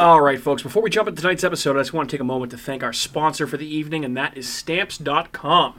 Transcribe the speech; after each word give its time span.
All 0.00 0.22
right, 0.22 0.40
folks, 0.40 0.62
before 0.62 0.82
we 0.82 0.88
jump 0.88 1.10
into 1.10 1.20
tonight's 1.20 1.44
episode, 1.44 1.76
I 1.76 1.80
just 1.80 1.92
want 1.92 2.08
to 2.08 2.16
take 2.16 2.22
a 2.22 2.24
moment 2.24 2.52
to 2.52 2.56
thank 2.56 2.82
our 2.82 2.90
sponsor 2.90 3.46
for 3.46 3.58
the 3.58 3.66
evening, 3.66 4.02
and 4.02 4.16
that 4.16 4.34
is 4.34 4.48
Stamps.com. 4.48 5.78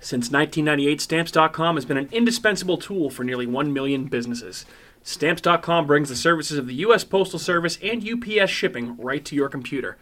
Since 0.00 0.32
1998, 0.32 1.00
Stamps.com 1.00 1.76
has 1.76 1.84
been 1.84 1.96
an 1.96 2.08
indispensable 2.10 2.78
tool 2.78 3.10
for 3.10 3.22
nearly 3.22 3.46
1 3.46 3.72
million 3.72 4.06
businesses. 4.06 4.66
Stamps.com 5.04 5.86
brings 5.86 6.08
the 6.08 6.16
services 6.16 6.58
of 6.58 6.66
the 6.66 6.74
U.S. 6.74 7.04
Postal 7.04 7.38
Service 7.38 7.78
and 7.80 8.04
UPS 8.04 8.50
shipping 8.50 8.96
right 8.96 9.24
to 9.24 9.36
your 9.36 9.48
computer. 9.48 9.96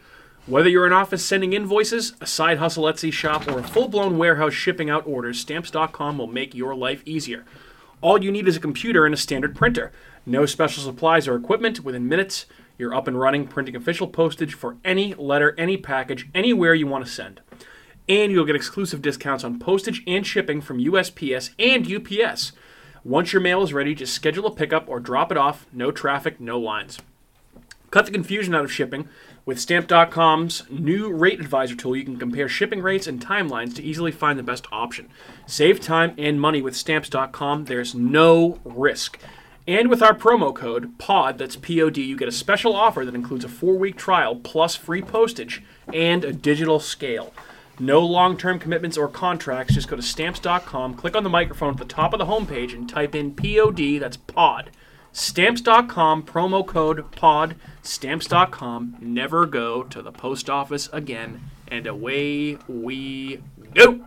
Whether 0.46 0.71
you're 0.71 0.87
an 0.87 0.95
office 0.95 1.23
sending 1.23 1.53
invoices, 1.53 2.14
a 2.23 2.27
side 2.27 2.57
hustle 2.57 2.85
Etsy 2.85 3.12
shop, 3.12 3.46
or 3.48 3.59
a 3.59 3.62
full 3.62 3.89
blown 3.89 4.16
warehouse 4.16 4.55
shipping 4.55 4.89
out 4.89 5.07
orders, 5.07 5.41
Stamps.com 5.41 6.16
will 6.16 6.27
make 6.27 6.55
your 6.55 6.75
life 6.75 7.03
easier. 7.05 7.45
All 8.00 8.25
you 8.25 8.32
need 8.32 8.48
is 8.48 8.57
a 8.57 8.61
computer 8.61 9.05
and 9.05 9.12
a 9.12 9.19
standard 9.19 9.55
printer. 9.55 9.93
No 10.25 10.46
special 10.46 10.82
supplies 10.82 11.29
or 11.29 11.37
equipment. 11.37 11.85
Within 11.85 12.09
minutes, 12.09 12.46
you're 12.79 12.95
up 12.95 13.09
and 13.09 13.19
running, 13.19 13.47
printing 13.47 13.77
official 13.77 14.07
postage 14.07 14.55
for 14.55 14.77
any 14.85 15.12
letter, 15.15 15.55
any 15.59 15.77
package, 15.77 16.29
anywhere 16.34 16.75
you 16.75 16.87
want 16.87 17.05
to 17.05 17.11
send. 17.11 17.41
And 18.09 18.33
you'll 18.33 18.47
get 18.47 18.57
exclusive 18.57 19.02
discounts 19.02 19.45
on 19.45 19.59
postage 19.59 20.02
and 20.07 20.27
shipping 20.27 20.61
from 20.61 20.79
USPS 20.79 21.51
and 21.59 21.93
UPS. 21.93 22.52
Once 23.05 23.33
your 23.33 23.43
mail 23.43 23.62
is 23.62 23.75
ready, 23.75 23.95
just 23.95 24.15
schedule 24.15 24.47
a 24.47 24.55
pickup 24.55 24.88
or 24.88 25.01
drop 25.01 25.30
it 25.30 25.37
off. 25.37 25.66
No 25.73 25.91
traffic, 25.91 26.41
no 26.41 26.59
lines. 26.59 26.99
Cut 27.91 28.07
the 28.07 28.12
confusion 28.12 28.55
out 28.55 28.65
of 28.65 28.73
shipping. 28.73 29.09
With 29.47 29.59
Stamp.com's 29.59 30.65
new 30.69 31.10
rate 31.10 31.41
advisor 31.41 31.74
tool, 31.74 31.97
you 31.97 32.05
can 32.05 32.19
compare 32.19 32.49
shipping 32.49 32.83
rates 32.83 33.07
and 33.07 33.24
timelines 33.24 33.74
to 33.77 33.83
easily 33.83 34.13
find 34.13 34.38
the 34.38 34.43
best 34.43 34.66
option. 34.71 35.09
Save 35.47 35.80
time 35.80 36.15
and 36.19 36.38
money 36.38 36.60
with 36.60 36.77
Stamps.com. 36.77 37.65
There's 37.65 37.95
no 37.95 38.60
risk. 38.63 39.19
And 39.69 39.91
with 39.91 40.03
our 40.03 40.15
promo 40.15 40.55
code 40.55 40.97
POD, 40.97 41.37
that's 41.37 41.55
P 41.55 41.83
O 41.83 41.91
D, 41.91 42.03
you 42.03 42.17
get 42.17 42.27
a 42.27 42.33
special 42.33 42.75
offer 42.75 43.05
that 43.05 43.15
includes 43.15 43.45
a 43.45 43.49
four 43.51 43.77
week 43.77 43.97
trial 43.97 44.35
plus 44.35 44.75
free 44.75 45.03
postage 45.03 45.63
and 45.93 46.25
a 46.25 46.33
digital 46.33 46.81
scale. 46.81 47.35
No 47.79 48.01
long 48.01 48.38
term 48.38 48.59
commitments 48.59 48.97
or 48.97 49.09
contracts. 49.09 49.75
Just 49.75 49.87
go 49.87 49.95
to 49.95 50.01
stamps.com, 50.01 50.95
click 50.95 51.15
on 51.15 51.23
the 51.23 51.29
microphone 51.29 51.75
at 51.75 51.77
the 51.77 51.85
top 51.85 52.15
of 52.15 52.19
the 52.19 52.25
homepage, 52.25 52.73
and 52.73 52.88
type 52.88 53.15
in 53.15 53.35
POD, 53.35 54.01
that's 54.01 54.16
POD. 54.16 54.71
Stamps.com, 55.13 56.23
promo 56.23 56.66
code 56.66 57.13
POD, 57.13 57.55
stamps.com. 57.82 58.97
Never 59.03 59.45
go 59.45 59.82
to 59.82 60.01
the 60.01 60.13
post 60.13 60.49
office 60.49 60.88
again. 60.95 61.43
And 61.71 61.87
away 61.87 62.57
we 62.66 63.43
go. 63.75 64.00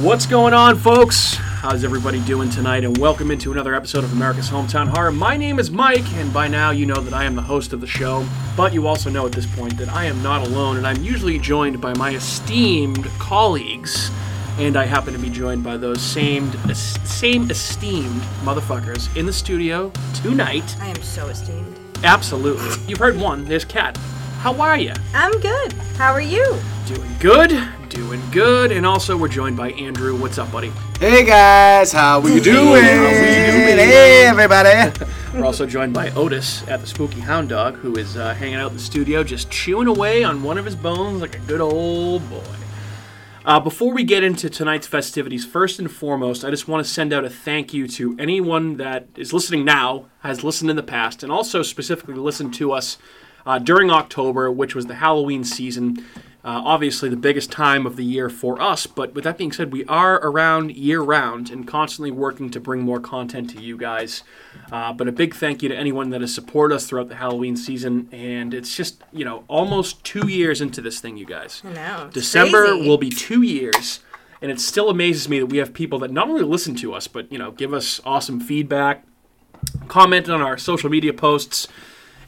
What's 0.00 0.24
going 0.24 0.54
on, 0.54 0.78
folks? 0.78 1.34
How's 1.34 1.84
everybody 1.84 2.20
doing 2.20 2.48
tonight? 2.48 2.84
And 2.84 2.96
welcome 2.96 3.30
into 3.30 3.52
another 3.52 3.74
episode 3.74 4.02
of 4.02 4.10
America's 4.14 4.48
Hometown 4.48 4.88
Horror. 4.88 5.12
My 5.12 5.36
name 5.36 5.58
is 5.58 5.70
Mike, 5.70 6.10
and 6.14 6.32
by 6.32 6.48
now 6.48 6.70
you 6.70 6.86
know 6.86 7.02
that 7.02 7.12
I 7.12 7.24
am 7.24 7.34
the 7.34 7.42
host 7.42 7.74
of 7.74 7.82
the 7.82 7.86
show. 7.86 8.26
But 8.56 8.72
you 8.72 8.86
also 8.86 9.10
know 9.10 9.26
at 9.26 9.32
this 9.32 9.44
point 9.44 9.76
that 9.76 9.90
I 9.90 10.06
am 10.06 10.22
not 10.22 10.46
alone, 10.46 10.78
and 10.78 10.86
I'm 10.86 11.04
usually 11.04 11.38
joined 11.38 11.82
by 11.82 11.92
my 11.92 12.14
esteemed 12.14 13.04
colleagues. 13.18 14.10
And 14.56 14.78
I 14.78 14.86
happen 14.86 15.12
to 15.12 15.18
be 15.18 15.28
joined 15.28 15.62
by 15.62 15.76
those 15.76 16.00
same, 16.00 16.50
same 16.72 17.50
esteemed 17.50 18.22
motherfuckers 18.42 19.14
in 19.18 19.26
the 19.26 19.34
studio 19.34 19.92
tonight. 20.14 20.78
I 20.80 20.86
am 20.88 21.02
so 21.02 21.26
esteemed. 21.26 21.78
Absolutely. 22.04 22.70
You've 22.88 23.00
heard 23.00 23.20
one. 23.20 23.44
There's 23.44 23.66
Kat. 23.66 23.98
How 24.38 24.58
are 24.62 24.78
you? 24.78 24.94
I'm 25.12 25.38
good. 25.40 25.74
How 25.98 26.14
are 26.14 26.22
you? 26.22 26.58
Doing 26.90 27.16
good. 27.20 27.68
Doing 27.88 28.20
good. 28.32 28.72
And 28.72 28.84
also, 28.84 29.16
we're 29.16 29.28
joined 29.28 29.56
by 29.56 29.70
Andrew. 29.70 30.16
What's 30.16 30.38
up, 30.38 30.50
buddy? 30.50 30.72
Hey 30.98 31.24
guys, 31.24 31.92
how 31.92 32.18
we 32.18 32.40
doing? 32.40 32.82
How 32.82 33.04
we 33.04 33.12
doing? 33.12 33.78
Hey 33.78 34.26
everybody. 34.26 34.92
We're 35.32 35.44
also 35.44 35.66
joined 35.66 35.94
by 35.94 36.10
Otis 36.10 36.66
at 36.66 36.80
the 36.80 36.88
Spooky 36.88 37.20
Hound 37.20 37.48
Dog, 37.48 37.76
who 37.76 37.94
is 37.94 38.16
uh, 38.16 38.34
hanging 38.34 38.56
out 38.56 38.72
in 38.72 38.76
the 38.76 38.82
studio, 38.82 39.22
just 39.22 39.52
chewing 39.52 39.86
away 39.86 40.24
on 40.24 40.42
one 40.42 40.58
of 40.58 40.64
his 40.64 40.74
bones 40.74 41.20
like 41.20 41.36
a 41.36 41.38
good 41.40 41.60
old 41.60 42.28
boy. 42.28 42.42
Uh, 43.44 43.60
before 43.60 43.94
we 43.94 44.02
get 44.02 44.24
into 44.24 44.50
tonight's 44.50 44.88
festivities, 44.88 45.46
first 45.46 45.78
and 45.78 45.92
foremost, 45.92 46.44
I 46.44 46.50
just 46.50 46.66
want 46.66 46.84
to 46.84 46.90
send 46.90 47.12
out 47.12 47.24
a 47.24 47.30
thank 47.30 47.72
you 47.72 47.86
to 47.86 48.16
anyone 48.18 48.78
that 48.78 49.06
is 49.14 49.32
listening 49.32 49.64
now, 49.64 50.06
has 50.22 50.42
listened 50.42 50.70
in 50.70 50.76
the 50.76 50.82
past, 50.82 51.22
and 51.22 51.30
also 51.30 51.62
specifically 51.62 52.14
listened 52.14 52.52
to 52.54 52.72
us 52.72 52.98
uh, 53.46 53.60
during 53.60 53.92
October, 53.92 54.50
which 54.50 54.74
was 54.74 54.86
the 54.86 54.96
Halloween 54.96 55.44
season. 55.44 56.04
Uh, 56.42 56.62
obviously, 56.64 57.10
the 57.10 57.16
biggest 57.16 57.52
time 57.52 57.84
of 57.84 57.96
the 57.96 58.04
year 58.04 58.30
for 58.30 58.60
us, 58.62 58.86
but 58.86 59.14
with 59.14 59.24
that 59.24 59.36
being 59.36 59.52
said, 59.52 59.70
we 59.70 59.84
are 59.84 60.16
around 60.20 60.74
year 60.74 61.02
round 61.02 61.50
and 61.50 61.68
constantly 61.68 62.10
working 62.10 62.48
to 62.50 62.58
bring 62.58 62.80
more 62.80 62.98
content 62.98 63.50
to 63.50 63.60
you 63.60 63.76
guys. 63.76 64.22
Uh, 64.72 64.90
but 64.90 65.06
a 65.06 65.12
big 65.12 65.34
thank 65.34 65.62
you 65.62 65.68
to 65.68 65.76
anyone 65.76 66.08
that 66.08 66.22
has 66.22 66.34
supported 66.34 66.74
us 66.74 66.86
throughout 66.86 67.08
the 67.08 67.16
Halloween 67.16 67.56
season. 67.56 68.08
And 68.10 68.54
it's 68.54 68.74
just, 68.74 69.02
you 69.12 69.22
know, 69.22 69.44
almost 69.48 70.02
two 70.02 70.28
years 70.28 70.62
into 70.62 70.80
this 70.80 70.98
thing, 70.98 71.18
you 71.18 71.26
guys. 71.26 71.60
I 71.62 71.72
know. 71.74 72.10
December 72.10 72.68
crazy. 72.68 72.88
will 72.88 72.98
be 72.98 73.10
two 73.10 73.42
years, 73.42 74.00
and 74.40 74.50
it 74.50 74.60
still 74.60 74.88
amazes 74.88 75.28
me 75.28 75.40
that 75.40 75.46
we 75.46 75.58
have 75.58 75.74
people 75.74 75.98
that 75.98 76.10
not 76.10 76.30
only 76.30 76.42
listen 76.42 76.74
to 76.76 76.94
us, 76.94 77.06
but 77.06 77.30
you 77.30 77.38
know, 77.38 77.50
give 77.50 77.74
us 77.74 78.00
awesome 78.06 78.40
feedback, 78.40 79.04
comment 79.88 80.30
on 80.30 80.40
our 80.40 80.56
social 80.56 80.88
media 80.88 81.12
posts. 81.12 81.68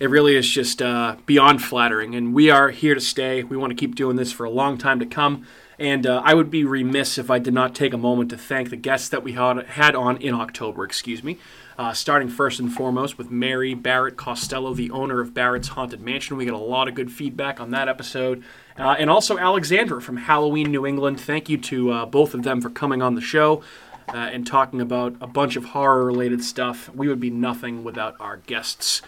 It 0.03 0.11
really 0.11 0.35
is 0.35 0.49
just 0.49 0.83
uh, 0.83 1.15
beyond 1.27 1.63
flattering, 1.63 2.17
and 2.17 2.35
we 2.35 2.51
are 2.51 2.71
here 2.71 2.93
to 2.93 3.01
stay. 3.01 3.45
We 3.45 3.57
want 3.57 3.71
to 3.71 3.77
keep 3.77 3.95
doing 3.95 4.17
this 4.17 4.33
for 4.33 4.43
a 4.43 4.51
long 4.51 4.77
time 4.77 4.99
to 4.99 5.07
come. 5.07 5.47
And 5.79 6.09
uh, 6.09 6.21
I 6.25 6.35
would 6.35 6.51
be 6.51 6.65
remiss 6.65 7.19
if 7.19 7.31
I 7.31 7.39
did 7.39 7.55
not 7.55 7.73
take 7.73 7.93
a 7.93 7.97
moment 7.97 8.29
to 8.31 8.37
thank 8.37 8.71
the 8.71 8.77
guests 8.77 9.09
that 9.11 9.23
we 9.23 9.35
had, 9.35 9.65
had 9.65 9.95
on 9.95 10.17
in 10.17 10.35
October. 10.35 10.83
Excuse 10.83 11.23
me. 11.23 11.39
Uh, 11.79 11.93
starting 11.93 12.29
first 12.29 12.59
and 12.59 12.73
foremost 12.73 13.17
with 13.17 13.31
Mary 13.31 13.75
Barrett 13.75 14.17
Costello, 14.17 14.75
the 14.75 14.91
owner 14.91 15.21
of 15.21 15.35
Barrett's 15.35 15.69
Haunted 15.69 16.01
Mansion. 16.01 16.37
We 16.37 16.47
got 16.47 16.55
a 16.55 16.59
lot 16.59 16.89
of 16.89 16.97
good 16.97 17.13
feedback 17.13 17.61
on 17.61 17.71
that 17.71 17.89
episode. 17.89 18.43
Uh, 18.77 18.97
and 18.99 19.09
also 19.09 19.39
Alexandra 19.39 20.03
from 20.03 20.17
Halloween 20.17 20.73
New 20.73 20.84
England. 20.84 21.21
Thank 21.21 21.49
you 21.49 21.59
to 21.59 21.93
uh, 21.93 22.07
both 22.07 22.34
of 22.34 22.43
them 22.43 22.61
for 22.61 22.71
coming 22.71 23.03
on 23.03 23.15
the 23.15 23.21
show 23.21 23.63
uh, 24.09 24.17
and 24.17 24.45
talking 24.45 24.81
about 24.81 25.15
a 25.21 25.29
bunch 25.29 25.55
of 25.55 25.67
horror 25.67 26.05
related 26.05 26.43
stuff. 26.43 26.93
We 26.93 27.07
would 27.07 27.21
be 27.21 27.31
nothing 27.31 27.84
without 27.84 28.17
our 28.19 28.39
guests. 28.39 29.01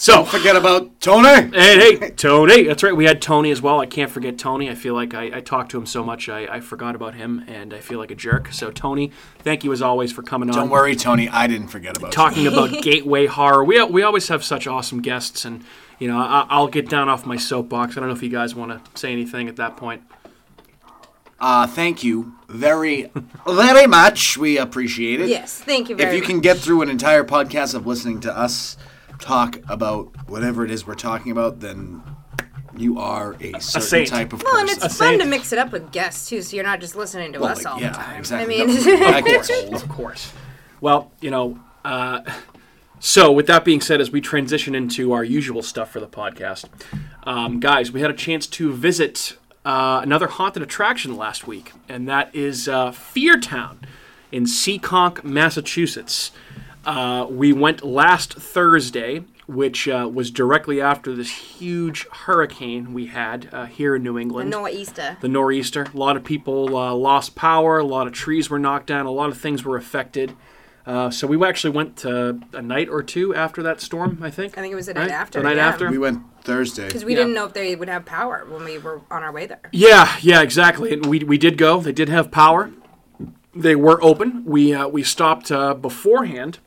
So, 0.00 0.24
Forget 0.24 0.56
about 0.56 0.98
Tony. 1.02 1.28
Hey, 1.54 1.98
hey, 1.98 2.10
Tony. 2.16 2.62
That's 2.62 2.82
right. 2.82 2.96
We 2.96 3.04
had 3.04 3.20
Tony 3.20 3.50
as 3.50 3.60
well. 3.60 3.80
I 3.80 3.84
can't 3.84 4.10
forget 4.10 4.38
Tony. 4.38 4.70
I 4.70 4.74
feel 4.74 4.94
like 4.94 5.12
I, 5.12 5.24
I 5.24 5.40
talked 5.42 5.72
to 5.72 5.76
him 5.78 5.84
so 5.84 6.02
much, 6.02 6.26
I, 6.30 6.46
I 6.46 6.60
forgot 6.60 6.94
about 6.94 7.16
him, 7.16 7.44
and 7.46 7.74
I 7.74 7.80
feel 7.80 7.98
like 7.98 8.10
a 8.10 8.14
jerk. 8.14 8.50
So, 8.50 8.70
Tony, 8.70 9.12
thank 9.40 9.62
you 9.62 9.70
as 9.74 9.82
always 9.82 10.10
for 10.10 10.22
coming 10.22 10.48
on. 10.48 10.56
Don't 10.56 10.70
worry, 10.70 10.96
Tony. 10.96 11.28
I 11.28 11.46
didn't 11.46 11.68
forget 11.68 11.98
about 11.98 12.12
Talking 12.12 12.46
about 12.46 12.70
gateway 12.82 13.26
horror. 13.26 13.62
We, 13.62 13.84
we 13.84 14.02
always 14.02 14.28
have 14.28 14.42
such 14.42 14.66
awesome 14.66 15.02
guests, 15.02 15.44
and, 15.44 15.62
you 15.98 16.08
know, 16.08 16.16
I, 16.16 16.46
I'll 16.48 16.68
get 16.68 16.88
down 16.88 17.10
off 17.10 17.26
my 17.26 17.36
soapbox. 17.36 17.98
I 17.98 18.00
don't 18.00 18.08
know 18.08 18.14
if 18.16 18.22
you 18.22 18.30
guys 18.30 18.54
want 18.54 18.72
to 18.82 18.98
say 18.98 19.12
anything 19.12 19.50
at 19.50 19.56
that 19.56 19.76
point. 19.76 20.02
Uh, 21.38 21.66
thank 21.66 22.02
you 22.02 22.36
very, 22.48 23.10
very 23.46 23.86
much. 23.86 24.38
We 24.38 24.56
appreciate 24.56 25.20
it. 25.20 25.28
Yes, 25.28 25.60
thank 25.60 25.90
you 25.90 25.96
very 25.96 26.08
If 26.08 26.14
you 26.14 26.20
much. 26.22 26.30
can 26.30 26.40
get 26.40 26.56
through 26.56 26.80
an 26.80 26.88
entire 26.88 27.22
podcast 27.22 27.74
of 27.74 27.86
listening 27.86 28.20
to 28.20 28.34
us 28.34 28.78
talk 29.20 29.58
about 29.68 30.08
whatever 30.28 30.64
it 30.64 30.70
is 30.70 30.86
we're 30.86 30.94
talking 30.94 31.30
about, 31.32 31.60
then 31.60 32.02
you 32.76 32.98
are 32.98 33.36
a 33.40 33.60
certain 33.60 33.82
saint. 33.82 34.08
type 34.08 34.32
of 34.32 34.42
Well, 34.42 34.56
and 34.58 34.68
person. 34.68 34.84
it's 34.84 34.94
A 34.94 34.98
fun 34.98 35.08
saint. 35.10 35.22
to 35.22 35.28
mix 35.28 35.52
it 35.52 35.58
up 35.58 35.72
with 35.72 35.92
guests 35.92 36.28
too, 36.28 36.40
so 36.42 36.56
you're 36.56 36.64
not 36.64 36.80
just 36.80 36.96
listening 36.96 37.32
to 37.34 37.40
Well, 37.40 37.50
us 37.50 37.64
like, 37.64 37.74
all 37.74 37.80
yeah, 37.80 37.90
the 37.90 37.96
time. 37.98 38.18
exactly. 38.18 38.62
I 38.62 38.66
mean, 38.66 39.00
No, 39.00 39.06
I 39.06 39.20
get 39.20 39.72
Of 39.72 39.88
course. 39.88 40.32
Well, 40.80 41.10
you 41.20 41.30
know, 41.30 41.58
uh, 41.84 42.20
so 42.98 43.32
with 43.32 43.46
that 43.48 43.64
being 43.64 43.80
said, 43.80 44.00
as 44.00 44.10
we 44.10 44.20
transition 44.20 44.74
into 44.74 45.12
our 45.12 45.24
usual 45.24 45.62
stuff 45.62 45.90
for 45.90 46.00
the 46.00 46.06
podcast, 46.08 46.66
um, 47.24 47.60
guys, 47.60 47.92
we 47.92 48.00
had 48.00 48.10
a 48.10 48.14
chance 48.14 48.46
to 48.46 48.72
visit 48.72 49.36
uh, 49.64 50.00
another 50.02 50.26
haunted 50.28 50.62
attraction 50.62 51.16
last 51.16 51.46
week, 51.46 51.72
and 51.88 52.08
that 52.08 52.34
is 52.34 52.66
uh, 52.68 52.92
Fear 52.92 53.40
Town 53.40 53.80
in 54.32 54.44
Seekonk, 54.44 55.22
Massachusetts. 55.24 56.30
Uh, 56.84 57.26
we 57.28 57.52
went 57.52 57.84
last 57.84 58.34
Thursday, 58.34 59.22
which 59.46 59.86
uh, 59.88 60.08
was 60.12 60.30
directly 60.30 60.80
after 60.80 61.14
this 61.14 61.30
huge 61.30 62.06
hurricane 62.08 62.94
we 62.94 63.06
had 63.06 63.48
uh, 63.52 63.66
here 63.66 63.96
in 63.96 64.02
New 64.02 64.18
England 64.18 64.50
Noah 64.50 64.70
Easter. 64.70 65.16
the 65.20 65.28
nor'easter. 65.28 65.86
A 65.92 65.96
lot 65.96 66.16
of 66.16 66.24
people 66.24 66.76
uh, 66.76 66.94
lost 66.94 67.34
power. 67.34 67.78
A 67.78 67.84
lot 67.84 68.06
of 68.06 68.12
trees 68.12 68.48
were 68.48 68.58
knocked 68.58 68.86
down. 68.86 69.06
A 69.06 69.10
lot 69.10 69.28
of 69.30 69.38
things 69.38 69.64
were 69.64 69.76
affected. 69.76 70.34
Uh, 70.86 71.10
so 71.10 71.26
we 71.26 71.44
actually 71.46 71.70
went 71.70 71.98
to 71.98 72.40
a 72.54 72.62
night 72.62 72.88
or 72.88 73.02
two 73.02 73.34
after 73.34 73.62
that 73.62 73.80
storm. 73.82 74.18
I 74.22 74.30
think. 74.30 74.56
I 74.56 74.62
think 74.62 74.72
it 74.72 74.76
was 74.76 74.86
the 74.86 74.94
night 74.94 75.02
Right? 75.02 75.10
after, 75.10 75.40
The 75.40 75.44
night 75.44 75.56
yeah. 75.56 75.68
after. 75.68 75.90
we 75.90 75.98
went 75.98 76.22
Thursday. 76.42 76.86
Because 76.86 77.04
we 77.04 77.12
Yeah. 77.12 77.18
didn't 77.20 77.34
know 77.34 77.44
if 77.44 77.52
they 77.52 77.76
would 77.76 77.88
have 77.90 78.06
power 78.06 78.46
when 78.48 78.64
we 78.64 78.78
were 78.78 79.02
on 79.10 79.22
our 79.22 79.30
way 79.30 79.44
there. 79.46 79.60
Yeah, 79.72 80.16
yeah, 80.22 80.40
exactly. 80.40 80.92
And 80.94 81.04
we, 81.04 81.18
we 81.20 81.36
did 81.36 81.58
go. 81.58 81.80
They 81.80 81.92
did 81.92 82.08
have 82.08 82.30
power. 82.30 82.70
They 83.54 83.76
were 83.76 84.02
open. 84.02 84.44
We 84.46 84.72
uh, 84.72 84.88
we 84.88 85.02
stopped 85.02 85.50
uh, 85.52 85.74
beforehand 85.74 86.60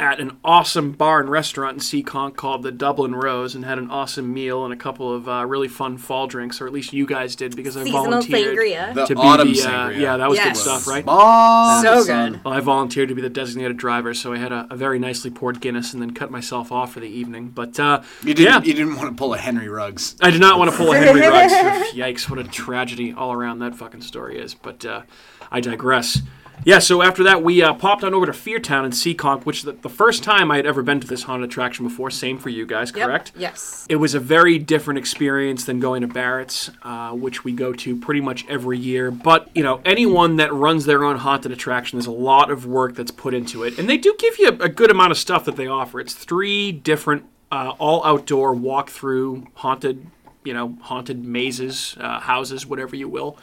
at 0.00 0.18
an 0.18 0.38
awesome 0.44 0.92
bar 0.92 1.20
and 1.20 1.28
restaurant 1.30 1.74
in 1.74 1.78
Seekonk 1.80 2.34
called 2.34 2.62
the 2.62 2.72
Dublin 2.72 3.14
Rose 3.14 3.54
and 3.54 3.64
had 3.64 3.78
an 3.78 3.90
awesome 3.90 4.32
meal 4.32 4.64
and 4.64 4.72
a 4.72 4.76
couple 4.76 5.14
of 5.14 5.28
uh, 5.28 5.44
really 5.46 5.68
fun 5.68 5.98
fall 5.98 6.26
drinks, 6.26 6.60
or 6.60 6.66
at 6.66 6.72
least 6.72 6.92
you 6.94 7.04
guys 7.06 7.36
did 7.36 7.54
because 7.54 7.76
I 7.76 7.84
Seasonal 7.84 8.04
volunteered 8.04 8.56
sangria. 8.56 8.94
The 8.94 9.04
to 9.04 9.14
be 9.14 9.20
autumn 9.20 9.52
the 9.52 9.60
uh, 9.62 9.66
sangria. 9.66 10.00
yeah, 10.00 10.16
that 10.16 10.28
was 10.30 10.38
good 10.38 10.46
Yes. 10.46 10.60
stuff, 10.62 10.86
right? 10.88 11.04
Mom, 11.04 11.82
So 11.82 12.02
son. 12.02 12.32
good. 12.32 12.44
Well, 12.44 12.54
I 12.54 12.60
volunteered 12.60 13.10
to 13.10 13.14
be 13.14 13.20
the 13.22 13.28
designated 13.28 13.76
driver, 13.76 14.14
so 14.14 14.32
I 14.32 14.38
had 14.38 14.52
a, 14.52 14.66
a 14.70 14.76
very 14.76 14.98
nicely 14.98 15.30
poured 15.30 15.60
Guinness 15.60 15.92
and 15.92 16.00
then 16.00 16.12
cut 16.12 16.30
myself 16.30 16.72
off 16.72 16.92
for 16.94 17.00
the 17.00 17.08
evening. 17.08 17.48
But 17.50 17.78
uh, 17.78 18.00
You 18.24 18.32
didn't. 18.32 18.52
yeah, 18.52 18.62
You 18.62 18.72
didn't 18.74 18.96
want 18.96 19.10
to 19.10 19.14
pull 19.16 19.34
a 19.34 19.38
Henry 19.38 19.68
Ruggs. 19.68 20.16
I 20.22 20.30
did 20.30 20.40
not 20.40 20.58
want 20.58 20.70
to 20.70 20.76
pull 20.78 20.92
a 20.92 20.96
Henry 20.96 21.20
Ruggs. 21.28 21.52
Yikes! 21.92 22.28
What 22.30 22.38
a 22.38 22.44
tragedy 22.44 23.12
all 23.12 23.32
around 23.32 23.58
that 23.58 23.74
fucking 23.74 24.00
story 24.00 24.38
is. 24.38 24.54
But 24.54 24.82
uh, 24.86 25.02
I 25.52 25.60
digress. 25.60 26.22
Yeah, 26.62 26.78
so 26.78 27.00
after 27.00 27.22
that, 27.24 27.42
we 27.42 27.62
uh, 27.62 27.72
popped 27.72 28.04
on 28.04 28.12
over 28.12 28.26
to 28.26 28.32
Feartown 28.32 28.84
in 28.84 28.90
Seekonk, 28.90 29.46
which 29.46 29.62
the, 29.62 29.72
the 29.72 29.88
first 29.88 30.22
time 30.22 30.50
I 30.50 30.56
had 30.56 30.66
ever 30.66 30.82
been 30.82 31.00
to 31.00 31.06
this 31.06 31.22
haunted 31.22 31.48
attraction 31.48 31.88
before. 31.88 32.10
Same 32.10 32.38
for 32.38 32.50
you 32.50 32.66
guys, 32.66 32.92
Yep. 32.94 33.06
correct? 33.06 33.32
Yes. 33.34 33.86
It 33.88 33.96
was 33.96 34.14
a 34.14 34.20
very 34.20 34.58
different 34.58 34.98
experience 34.98 35.64
than 35.64 35.80
going 35.80 36.02
to 36.02 36.06
Barrett's, 36.06 36.70
uh, 36.82 37.12
which 37.12 37.44
we 37.44 37.52
go 37.52 37.72
to 37.72 37.96
pretty 37.96 38.20
much 38.20 38.44
every 38.46 38.76
year. 38.78 39.10
But, 39.10 39.48
you 39.54 39.62
know, 39.62 39.80
anyone 39.86 40.36
that 40.36 40.52
runs 40.52 40.84
their 40.84 41.02
own 41.02 41.16
haunted 41.16 41.50
attraction, 41.50 41.98
there's 41.98 42.06
a 42.06 42.10
lot 42.10 42.50
of 42.50 42.66
work 42.66 42.94
that's 42.94 43.10
put 43.10 43.32
into 43.32 43.62
it. 43.64 43.78
And 43.78 43.88
they 43.88 43.96
do 43.96 44.14
give 44.18 44.38
you 44.38 44.48
a, 44.48 44.64
a 44.64 44.68
good 44.68 44.90
amount 44.90 45.12
of 45.12 45.18
stuff 45.18 45.46
that 45.46 45.56
they 45.56 45.66
offer. 45.66 45.98
It's 45.98 46.12
three 46.12 46.72
different, 46.72 47.24
uh, 47.50 47.72
all 47.78 48.04
outdoor 48.04 48.52
walk-through 48.52 49.46
haunted, 49.54 50.06
you 50.44 50.52
know, 50.52 50.76
haunted 50.82 51.24
mazes, 51.24 51.96
uh, 51.98 52.20
houses, 52.20 52.66
whatever 52.66 52.96
you 52.96 53.08
will. 53.08 53.38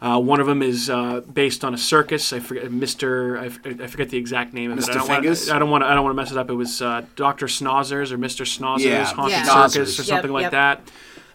Uh, 0.00 0.20
one 0.20 0.40
of 0.40 0.46
them 0.46 0.62
is 0.62 0.88
uh, 0.90 1.20
based 1.20 1.64
on 1.64 1.74
a 1.74 1.78
circus. 1.78 2.32
I 2.32 2.40
forget 2.40 2.64
Mr. 2.66 3.38
I, 3.40 3.46
f- 3.46 3.80
I 3.80 3.86
forget 3.86 4.10
the 4.10 4.18
exact 4.18 4.54
name 4.54 4.70
of 4.72 4.78
it. 4.78 4.82
Mr. 4.82 4.90
I 4.90 4.94
don't 4.94 5.08
wanna- 5.08 5.54
I 5.54 5.58
don't 5.58 5.70
want 5.70 5.82
to. 5.84 5.86
I 5.88 5.94
don't 5.94 6.04
want 6.04 6.16
to 6.16 6.22
mess 6.22 6.30
it 6.32 6.38
up. 6.38 6.50
It 6.50 6.54
was 6.54 6.82
uh, 6.82 7.04
Doctor 7.16 7.46
Snozzers 7.46 8.10
or 8.12 8.18
Mr. 8.18 8.44
Snozzers 8.44 8.84
Yeah, 8.84 9.04
Haunted 9.04 9.32
Yeah. 9.38 9.66
Circus 9.68 9.98
or 9.98 10.04
something 10.04 10.30
Yep, 10.30 10.34
like 10.34 10.42
yep. 10.42 10.52
that. 10.52 10.90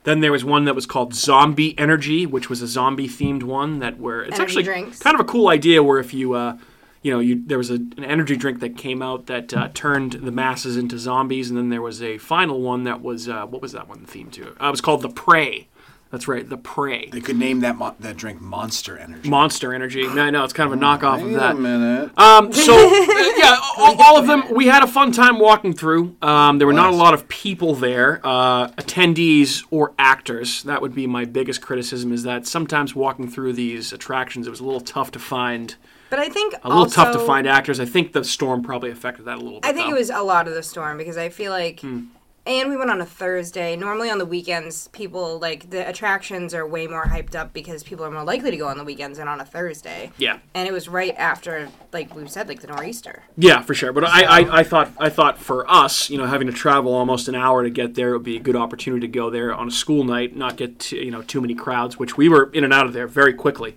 Then 0.06 0.22
there 0.22 0.32
was 0.32 0.46
one 0.46 0.64
that 0.66 0.76
was 0.76 0.86
called 0.86 1.14
Zombie 1.14 1.78
Energy, 1.78 2.26
which 2.26 2.50
was 2.50 2.62
a 2.62 2.68
zombie 2.68 3.08
themed 3.10 3.44
one 3.44 3.80
that 3.80 4.00
where 4.00 4.22
it's 4.22 4.36
Energy 4.36 4.42
actually 4.44 4.64
drinks. 4.64 5.00
kind 5.00 5.14
of 5.14 5.20
a 5.20 5.26
cool 5.26 5.50
idea 5.50 5.84
where 5.84 6.00
if 6.00 6.14
you 6.14 6.34
uh, 6.34 6.58
you 7.02 7.12
know, 7.14 7.20
you 7.20 7.42
there 7.46 7.58
was 7.58 7.70
a, 7.70 7.76
an 7.76 8.04
energy 8.06 8.36
drink 8.38 8.60
that 8.62 8.78
came 8.78 9.02
out 9.02 9.26
that 9.28 9.54
uh, 9.54 9.70
turned 9.74 10.14
the 10.14 10.32
masses 10.32 10.78
into 10.78 10.98
zombies, 10.98 11.50
and 11.50 11.58
then 11.58 11.70
there 11.70 11.82
was 11.82 12.02
a 12.02 12.18
final 12.18 12.62
one 12.62 12.86
that 12.86 13.02
was 13.02 13.28
uh, 13.28 13.46
what 13.46 13.62
was 13.62 13.74
that 13.74 13.88
one 13.90 14.06
themed 14.06 14.32
to? 14.32 14.52
Uh, 14.62 14.68
it 14.68 14.72
was 14.72 14.82
called 14.82 15.02
the 15.02 15.10
Prey. 15.10 15.68
That's 16.12 16.28
right, 16.28 16.48
the 16.50 16.58
Prey. 16.58 17.08
They 17.12 17.22
could 17.22 17.38
name 17.38 17.60
that 17.60 17.78
mo- 17.78 17.96
that 18.00 18.18
drink 18.18 18.42
Monster 18.42 18.98
Energy. 18.98 19.30
Monster 19.30 19.76
Energy. 19.76 20.08
No, 20.08 20.24
I 20.24 20.32
know 20.32 20.44
it's 20.44 20.54
kind 20.54 20.74
of 20.74 20.76
a 20.80 20.82
knockoff 20.82 21.22
of 21.22 21.28
Wait 21.28 21.36
that. 21.36 21.52
a 21.52 21.60
minute. 21.60 22.18
Um, 22.18 22.52
so 22.52 22.74
uh, 22.76 23.34
yeah, 23.38 23.60
all, 23.78 24.02
all 24.02 24.18
of 24.18 24.26
them. 24.26 24.52
We 24.54 24.66
had 24.66 24.82
a 24.82 24.88
fun 24.88 25.12
time 25.12 25.38
walking 25.38 25.72
through. 25.74 26.16
Um, 26.24 26.58
there 26.58 26.66
were 26.66 26.74
not 26.74 26.92
a 26.92 26.96
lot 26.96 27.14
of 27.14 27.28
people 27.28 27.76
there, 27.76 28.22
uh, 28.24 28.70
attendees 28.70 29.64
or 29.70 29.94
actors. 30.00 30.64
That 30.64 30.82
would 30.82 30.96
be 30.96 31.06
my 31.06 31.26
biggest 31.26 31.62
criticism. 31.62 32.12
Is 32.12 32.24
that 32.24 32.48
sometimes 32.48 32.96
walking 32.96 33.30
through 33.30 33.54
these 33.54 33.94
attractions, 33.94 34.48
it 34.48 34.50
was 34.50 34.62
a 34.62 34.66
little 34.66 34.82
tough 34.82 35.12
to 35.12 35.20
find. 35.20 35.76
But 36.10 36.18
I 36.18 36.28
think 36.30 36.56
A 36.64 36.68
little 36.70 36.84
also, 36.86 36.96
tough 37.04 37.14
to 37.14 37.20
find 37.20 37.46
actors. 37.48 37.80
I 37.80 37.86
think 37.86 38.14
the 38.14 38.24
storm 38.24 38.64
probably 38.64 38.90
affected 38.90 39.26
that 39.26 39.38
a 39.38 39.42
little 39.42 39.60
bit. 39.60 39.70
I 39.70 39.74
think 39.74 39.90
though. 39.92 39.96
it 39.96 40.00
was 40.00 40.10
a 40.10 40.22
lot 40.24 40.48
of 40.48 40.56
the 40.56 40.64
storm 40.64 40.98
because 40.98 41.18
I 41.18 41.30
feel 41.30 41.52
like, 41.52 41.82
Hmm. 41.82 42.06
And 42.46 42.70
we 42.70 42.78
went 42.78 42.90
on 42.90 43.02
a 43.02 43.06
Thursday. 43.06 43.76
Normally 43.76 44.10
on 44.10 44.18
the 44.18 44.26
weekends, 44.26 44.88
people 44.90 45.40
like 45.40 45.70
the 45.70 45.88
attractions 45.88 46.54
are 46.54 46.68
way 46.68 46.88
more 46.88 47.06
hyped 47.06 47.36
up 47.36 47.54
because 47.54 47.84
people 47.84 48.06
are 48.06 48.12
more 48.12 48.24
likely 48.24 48.52
to 48.52 48.58
go 48.58 48.68
on 48.68 48.78
the 48.78 48.84
weekends 48.84 49.18
than 49.18 49.28
on 49.28 49.40
a 49.40 49.46
Thursday. 49.46 50.12
Yeah. 50.18 50.40
And 50.54 50.68
it 50.68 50.72
was 50.72 50.88
right 50.88 51.16
after, 51.18 51.70
like 51.94 52.16
we 52.16 52.28
said, 52.28 52.48
like 52.48 52.62
the 52.62 52.68
nor'easter. 52.68 53.24
Yeah, 53.38 53.62
for 53.62 53.74
sure. 53.74 53.94
But 53.94 54.06
I, 54.06 54.24
I, 54.24 54.60
I 54.60 54.64
thought 54.64 54.92
I 54.98 55.10
thought 55.10 55.38
for 55.38 55.70
us, 55.70 56.10
you 56.10 56.18
know, 56.18 56.26
having 56.26 56.48
to 56.48 56.54
travel 56.54 56.94
almost 56.94 57.28
an 57.28 57.36
hour 57.36 57.64
to 57.64 57.70
get 57.70 57.96
there 57.96 58.10
it 58.10 58.14
would 58.14 58.24
be 58.24 58.38
a 58.38 58.42
good 58.42 58.56
opportunity 58.56 59.08
to 59.08 59.12
go 59.12 59.30
there 59.30 59.54
on 59.54 59.68
a 59.68 59.72
school 59.72 60.04
night, 60.04 60.36
not 60.36 60.58
get 60.58 60.80
to, 60.80 60.98
you 60.98 61.12
know 61.12 61.22
too 61.22 61.42
many 61.42 61.56
crowds, 61.56 62.00
which 62.00 62.18
we 62.18 62.30
were 62.30 62.50
in 62.54 62.64
and 62.64 62.74
out 62.74 62.86
of 62.86 62.94
there 62.94 63.08
very 63.08 63.34
quickly. 63.34 63.76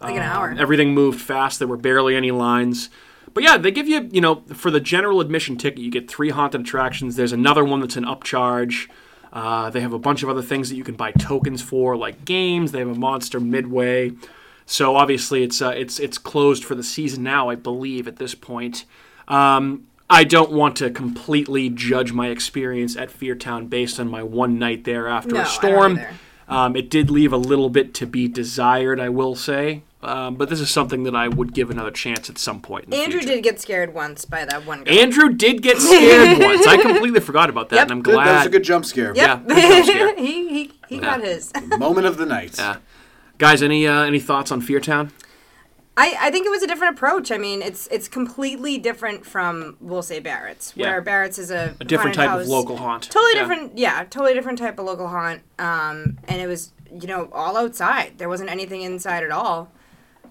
Like 0.00 0.14
an 0.14 0.22
um, 0.22 0.28
hour. 0.28 0.56
Everything 0.58 0.94
moved 0.94 1.20
fast. 1.20 1.58
There 1.58 1.68
were 1.68 1.76
barely 1.76 2.14
any 2.14 2.30
lines. 2.30 2.88
But 3.38 3.44
yeah, 3.44 3.56
they 3.56 3.70
give 3.70 3.86
you, 3.86 4.08
you 4.10 4.20
know, 4.20 4.42
for 4.52 4.68
the 4.68 4.80
general 4.80 5.20
admission 5.20 5.56
ticket, 5.56 5.78
you 5.78 5.92
get 5.92 6.10
three 6.10 6.30
haunted 6.30 6.62
attractions. 6.62 7.14
There's 7.14 7.30
another 7.30 7.64
one 7.64 7.78
that's 7.78 7.94
an 7.94 8.04
upcharge. 8.04 8.88
Uh, 9.32 9.70
they 9.70 9.80
have 9.80 9.92
a 9.92 9.98
bunch 10.00 10.24
of 10.24 10.28
other 10.28 10.42
things 10.42 10.70
that 10.70 10.74
you 10.74 10.82
can 10.82 10.96
buy 10.96 11.12
tokens 11.12 11.62
for, 11.62 11.96
like 11.96 12.24
games. 12.24 12.72
They 12.72 12.80
have 12.80 12.88
a 12.88 12.96
monster 12.96 13.38
midway. 13.38 14.10
So 14.66 14.96
obviously, 14.96 15.44
it's 15.44 15.62
uh, 15.62 15.68
it's 15.68 16.00
it's 16.00 16.18
closed 16.18 16.64
for 16.64 16.74
the 16.74 16.82
season 16.82 17.22
now, 17.22 17.48
I 17.48 17.54
believe, 17.54 18.08
at 18.08 18.16
this 18.16 18.34
point. 18.34 18.84
Um, 19.28 19.86
I 20.10 20.24
don't 20.24 20.50
want 20.50 20.74
to 20.78 20.90
completely 20.90 21.70
judge 21.70 22.12
my 22.12 22.30
experience 22.30 22.96
at 22.96 23.08
Feartown 23.08 23.70
based 23.70 24.00
on 24.00 24.10
my 24.10 24.24
one 24.24 24.58
night 24.58 24.82
there 24.82 25.06
after 25.06 25.36
No, 25.36 25.42
a 25.42 25.46
storm. 25.46 26.00
Um, 26.48 26.74
it 26.74 26.90
did 26.90 27.08
leave 27.08 27.32
a 27.32 27.36
little 27.36 27.70
bit 27.70 27.94
to 27.94 28.06
be 28.06 28.26
desired, 28.26 28.98
I 28.98 29.10
will 29.10 29.36
say. 29.36 29.84
Um, 30.00 30.36
but 30.36 30.48
this 30.48 30.60
is 30.60 30.70
something 30.70 31.02
that 31.04 31.16
I 31.16 31.26
would 31.26 31.52
give 31.52 31.70
another 31.70 31.90
chance 31.90 32.30
at 32.30 32.38
some 32.38 32.60
point. 32.60 32.84
In 32.84 32.90
the 32.90 32.96
Andrew 32.98 33.18
future. 33.20 33.34
did 33.34 33.42
get 33.42 33.60
scared 33.60 33.92
once 33.92 34.24
by 34.24 34.44
that 34.44 34.64
one 34.64 34.84
girl. 34.84 34.96
Andrew 34.96 35.28
did 35.32 35.60
get 35.60 35.78
scared 35.80 36.38
once. 36.38 36.64
I 36.68 36.76
completely 36.80 37.18
forgot 37.20 37.50
about 37.50 37.68
that, 37.70 37.76
Yep. 37.76 37.82
and 37.84 37.92
I'm 37.92 38.02
Good, 38.02 38.14
glad. 38.14 38.26
that 38.28 38.36
was 38.38 38.46
a 38.46 38.50
good 38.50 38.62
jump 38.62 38.84
scare. 38.84 39.12
Yep. 39.16 39.16
Yeah, 39.16 39.36
good 39.54 39.84
jump 39.84 39.86
scare. 39.86 40.16
he 40.16 40.48
he, 40.48 40.72
he 40.88 40.98
got 41.00 41.22
his. 41.24 41.52
Moment 41.78 42.06
of 42.06 42.16
the 42.16 42.26
night. 42.26 42.54
Yeah. 42.58 42.76
Guys, 43.38 43.60
any 43.62 43.86
uh, 43.88 44.02
any 44.04 44.20
thoughts 44.20 44.52
on 44.52 44.62
Feartown? 44.62 45.10
I, 45.96 46.16
I 46.20 46.30
think 46.30 46.46
it 46.46 46.50
was 46.50 46.62
a 46.62 46.68
different 46.68 46.94
approach. 46.96 47.32
I 47.32 47.38
mean, 47.38 47.60
it's 47.60 47.88
it's 47.88 48.06
completely 48.06 48.78
different 48.78 49.26
from 49.26 49.76
we'll 49.80 50.02
say 50.02 50.20
Barrett's, 50.20 50.72
Yeah. 50.76 50.90
where 50.90 51.00
Barrett's 51.00 51.40
is 51.40 51.50
a 51.50 51.74
A 51.80 51.84
different 51.84 52.14
haunted 52.14 52.34
type 52.36 52.40
of 52.42 52.46
local 52.46 52.76
haunt. 52.76 53.02
Totally 53.10 53.32
Yeah. 53.34 53.40
different, 53.40 53.78
yeah, 53.78 54.04
totally 54.08 54.32
different 54.34 54.58
type 54.60 54.78
of 54.78 54.84
local 54.86 55.08
haunt. 55.08 55.42
Um, 55.58 56.18
and 56.28 56.40
it 56.40 56.46
was 56.46 56.72
you 57.00 57.08
know 57.08 57.28
all 57.32 57.56
outside. 57.56 58.12
There 58.18 58.28
wasn't 58.28 58.48
anything 58.50 58.82
inside 58.82 59.24
at 59.24 59.32
all. 59.32 59.72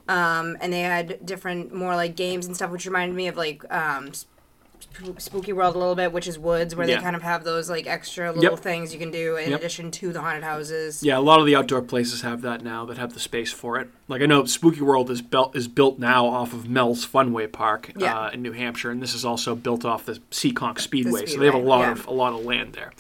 Um, 0.10 0.58
and 0.62 0.72
they 0.72 0.82
had 0.82 1.26
different 1.26 1.74
more 1.74 1.96
like 1.96 2.16
games 2.16 2.46
and 2.46 2.56
stuff, 2.56 2.72
which 2.72 2.86
reminded 2.86 3.16
me 3.16 3.28
of 3.28 3.36
like 3.36 3.64
um, 3.74 4.12
Sp- 4.14 5.18
Spooky 5.20 5.54
World 5.54 5.76
a 5.76 5.78
little 5.80 5.96
bit, 5.96 6.12
which 6.14 6.28
is 6.28 6.40
woods, 6.40 6.76
where 6.76 6.88
Yeah. 6.88 6.96
they 6.98 7.02
kind 7.02 7.16
of 7.16 7.22
have 7.24 7.44
those 7.44 7.70
like 7.70 7.88
extra 7.88 8.32
little 8.32 8.52
Yep. 8.56 8.60
things 8.60 8.94
you 8.94 9.00
can 9.00 9.12
do 9.12 9.36
in 9.36 9.50
Yep. 9.52 9.60
addition 9.60 9.92
to 9.92 10.14
the 10.14 10.22
haunted 10.22 10.44
houses. 10.44 11.04
Yeah, 11.04 11.18
a 11.18 11.20
lot 11.20 11.40
of 11.40 11.46
the 11.46 11.56
outdoor 11.56 11.82
places 11.82 12.22
have 12.22 12.42
that 12.44 12.64
now 12.64 12.86
that 12.86 12.98
have 12.98 13.14
the 13.14 13.20
space 13.20 13.52
for 13.52 13.80
it. 13.80 13.90
Like 14.08 14.22
I 14.22 14.26
know 14.28 14.46
Spooky 14.46 14.82
World 14.82 15.10
is 15.12 15.22
built 15.22 15.56
is 15.56 15.68
built 15.68 16.00
now 16.00 16.26
off 16.28 16.54
of 16.54 16.70
Mel's 16.70 17.06
Funway 17.06 17.52
Park 17.52 17.92
Yeah. 17.98 18.18
uh, 18.18 18.30
in 18.32 18.42
New 18.42 18.54
Hampshire, 18.54 18.92
and 18.92 19.02
this 19.02 19.14
is 19.14 19.26
also 19.26 19.56
built 19.56 19.84
off 19.84 20.06
the 20.06 20.20
Seekonk 20.32 20.80
Speedway. 20.80 21.26
So 21.26 21.38
they 21.40 21.46
have 21.48 21.56
a 21.56 21.58
Speedway, 21.58 21.70
lot 21.70 21.82
yeah. 21.82 21.92
of 21.92 22.08
a 22.08 22.14
lot 22.14 22.34
of 22.34 22.46
land 22.46 22.74
there. 22.74 22.94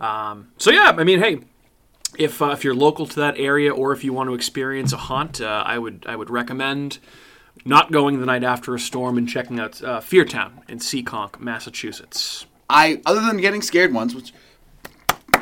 Um, 0.00 0.48
so 0.58 0.70
yeah, 0.70 0.94
I 0.96 1.04
mean, 1.04 1.18
hey, 1.18 1.40
if 2.18 2.42
uh, 2.42 2.46
if 2.50 2.64
you're 2.64 2.74
local 2.74 3.06
to 3.06 3.16
that 3.20 3.34
area 3.38 3.72
or 3.72 3.92
if 3.92 4.04
you 4.04 4.12
want 4.12 4.28
to 4.28 4.34
experience 4.34 4.92
a 4.92 4.96
haunt, 4.96 5.40
uh, 5.40 5.62
I 5.64 5.78
would 5.78 6.04
I 6.06 6.16
would 6.16 6.30
recommend 6.30 6.98
not 7.64 7.90
going 7.92 8.20
the 8.20 8.26
night 8.26 8.44
after 8.44 8.74
a 8.74 8.78
storm 8.80 9.18
and 9.18 9.28
checking 9.28 9.58
out 9.60 9.82
uh, 9.82 10.00
Feartown 10.00 10.68
in 10.68 10.78
Seekonk, 10.78 11.40
Massachusetts. 11.40 12.46
I 12.70 13.00
other 13.06 13.20
than 13.20 13.38
getting 13.38 13.62
scared 13.62 13.92
once, 13.92 14.14
which 14.14 14.32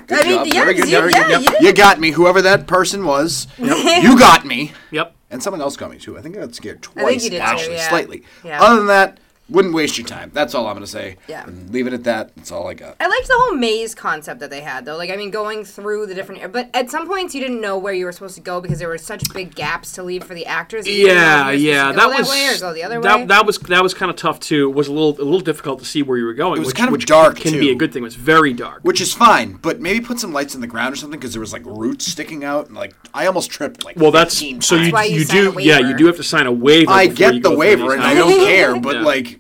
good 0.07 0.25
I 0.25 0.29
mean, 0.29 0.39
job, 0.39 0.47
yeah, 0.47 0.53
very 0.63 0.75
good, 0.75 0.85
you- 0.89 0.91
very 1.01 1.11
yeah, 1.13 1.27
good. 1.29 1.43
Yep. 1.45 1.61
you. 1.61 1.67
You 1.69 1.73
got 1.75 2.01
me, 2.01 2.11
whoever 2.13 2.41
that 2.43 2.67
person 2.67 3.05
was. 3.05 3.47
You 3.59 4.19
got 4.19 4.45
me, 4.47 4.73
Yep. 4.93 5.15
and 5.31 5.43
someone 5.43 5.61
else 5.61 5.77
got 5.77 5.91
me 5.91 5.99
too. 5.99 6.17
I 6.17 6.23
think 6.23 6.37
I 6.37 6.41
got 6.41 6.55
scared 6.55 6.83
think 6.83 6.99
twice, 7.01 7.25
you 7.25 7.31
did 7.31 7.39
too, 7.39 7.43
actually, 7.43 7.75
yeah. 7.77 7.89
slightly. 7.89 8.23
Yeah. 8.45 8.63
Other 8.63 8.77
than 8.77 8.87
that, 8.87 9.19
wouldn't 9.49 9.75
waste 9.75 9.97
your 9.99 10.07
time. 10.07 10.31
That's 10.35 10.55
all 10.55 10.67
I'm 10.67 10.75
gonna 10.75 10.87
say. 10.87 11.17
Yeah. 11.29 11.47
And 11.47 11.71
leave 11.71 11.87
it 11.87 11.93
at 11.93 12.05
that. 12.05 12.35
That's 12.37 12.51
all 12.51 12.67
I 12.69 12.75
got. 12.75 12.97
I 13.01 13.07
liked 13.07 13.27
the 13.29 13.35
whole 13.37 13.55
maze 13.55 13.95
concept 13.95 14.41
that 14.41 14.51
they 14.51 14.61
had, 14.61 14.85
though. 14.85 14.97
Like, 14.97 15.11
I 15.11 15.17
mean, 15.17 15.31
going 15.31 15.65
through 15.65 16.07
the 16.07 16.15
different. 16.15 16.53
But 16.53 16.71
at 16.75 16.91
some 16.91 17.07
points, 17.07 17.35
you 17.35 17.41
didn't 17.41 17.61
know 17.61 17.79
where 17.79 17.95
you 17.95 18.05
were 18.05 18.13
supposed 18.13 18.35
to 18.37 18.41
go 18.41 18.61
because 18.61 18.79
there 18.79 18.89
were 18.89 18.99
such 18.99 19.33
big 19.33 19.55
gaps 19.55 19.93
to 19.93 20.03
leave 20.03 20.25
for 20.25 20.35
the 20.35 20.47
actors. 20.47 20.85
that 20.85 20.91
you 20.91 21.07
didn't 21.07 21.15
know 21.17 21.23
Yeah, 21.23 21.51
if 21.51 21.61
you 21.61 21.67
were 21.69 21.73
yeah, 21.75 21.93
supposed 21.93 21.95
to 21.95 21.97
that 21.97 22.03
go 22.07 22.11
that 22.11 22.19
was 22.19 22.29
way 22.31 22.49
or 22.49 22.59
go 22.61 22.75
the 22.75 22.83
other 22.85 23.01
that, 23.01 23.19
way. 23.21 23.25
that 23.27 23.47
was 23.47 23.59
that 23.59 23.83
was 23.83 23.95
kind 23.95 24.11
of 24.11 24.17
tough 24.17 24.41
too. 24.41 24.71
It 24.71 24.75
was 24.75 24.89
a 24.89 24.93
little 24.93 25.11
a 25.11 25.23
little 25.25 25.41
difficult 25.41 25.79
to 25.81 25.85
see 25.85 26.03
where 26.03 26.19
you 26.19 26.25
were 26.25 26.35
going. 26.35 26.57
It 26.57 26.61
was 26.61 26.69
which, 26.69 26.77
kind 26.77 26.89
of 26.89 26.93
which 26.93 27.07
dark, 27.07 27.37
can 27.37 27.53
be 27.53 27.71
a 27.71 27.75
good 27.75 27.93
thing. 27.93 28.03
It 28.03 28.05
was 28.05 28.17
very 28.17 28.53
dark. 28.53 28.81
Which 28.83 29.01
is 29.01 29.13
fine, 29.15 29.53
but 29.55 29.81
maybe 29.81 30.05
put 30.05 30.19
some 30.19 30.33
lights 30.33 30.55
in 30.55 30.61
the 30.61 30.67
ground 30.67 30.93
or 30.93 30.97
something 30.97 31.19
because 31.21 31.33
there 31.35 31.41
was 31.41 31.53
like 31.53 31.63
roots 31.65 32.07
sticking 32.07 32.43
out, 32.45 32.67
and 32.67 32.75
like 32.77 32.95
I 33.15 33.27
almost 33.27 33.51
tripped 33.51 33.85
like. 33.85 33.97
Well, 33.97 34.11
that's 34.11 34.35
15 34.35 34.61
so 34.63 34.75
you 34.75 34.81
times. 34.83 34.93
why 34.93 35.05
you 35.05 35.19
you 35.19 35.25
sign 35.25 35.37
do 35.53 35.59
a 35.59 35.63
yeah 35.63 35.79
you 35.79 35.97
do 35.97 36.07
have 36.07 36.17
to 36.17 36.23
sign 36.23 36.47
a 36.47 36.53
waiver. 36.53 36.91
I 36.91 37.07
get 37.07 37.43
the 37.43 37.55
waiver 37.57 37.93
and 37.93 38.03
I 38.03 38.15
don't 38.15 38.37
care, 38.47 38.79
but 38.81 38.97
Yeah. 38.97 39.03
like 39.03 39.36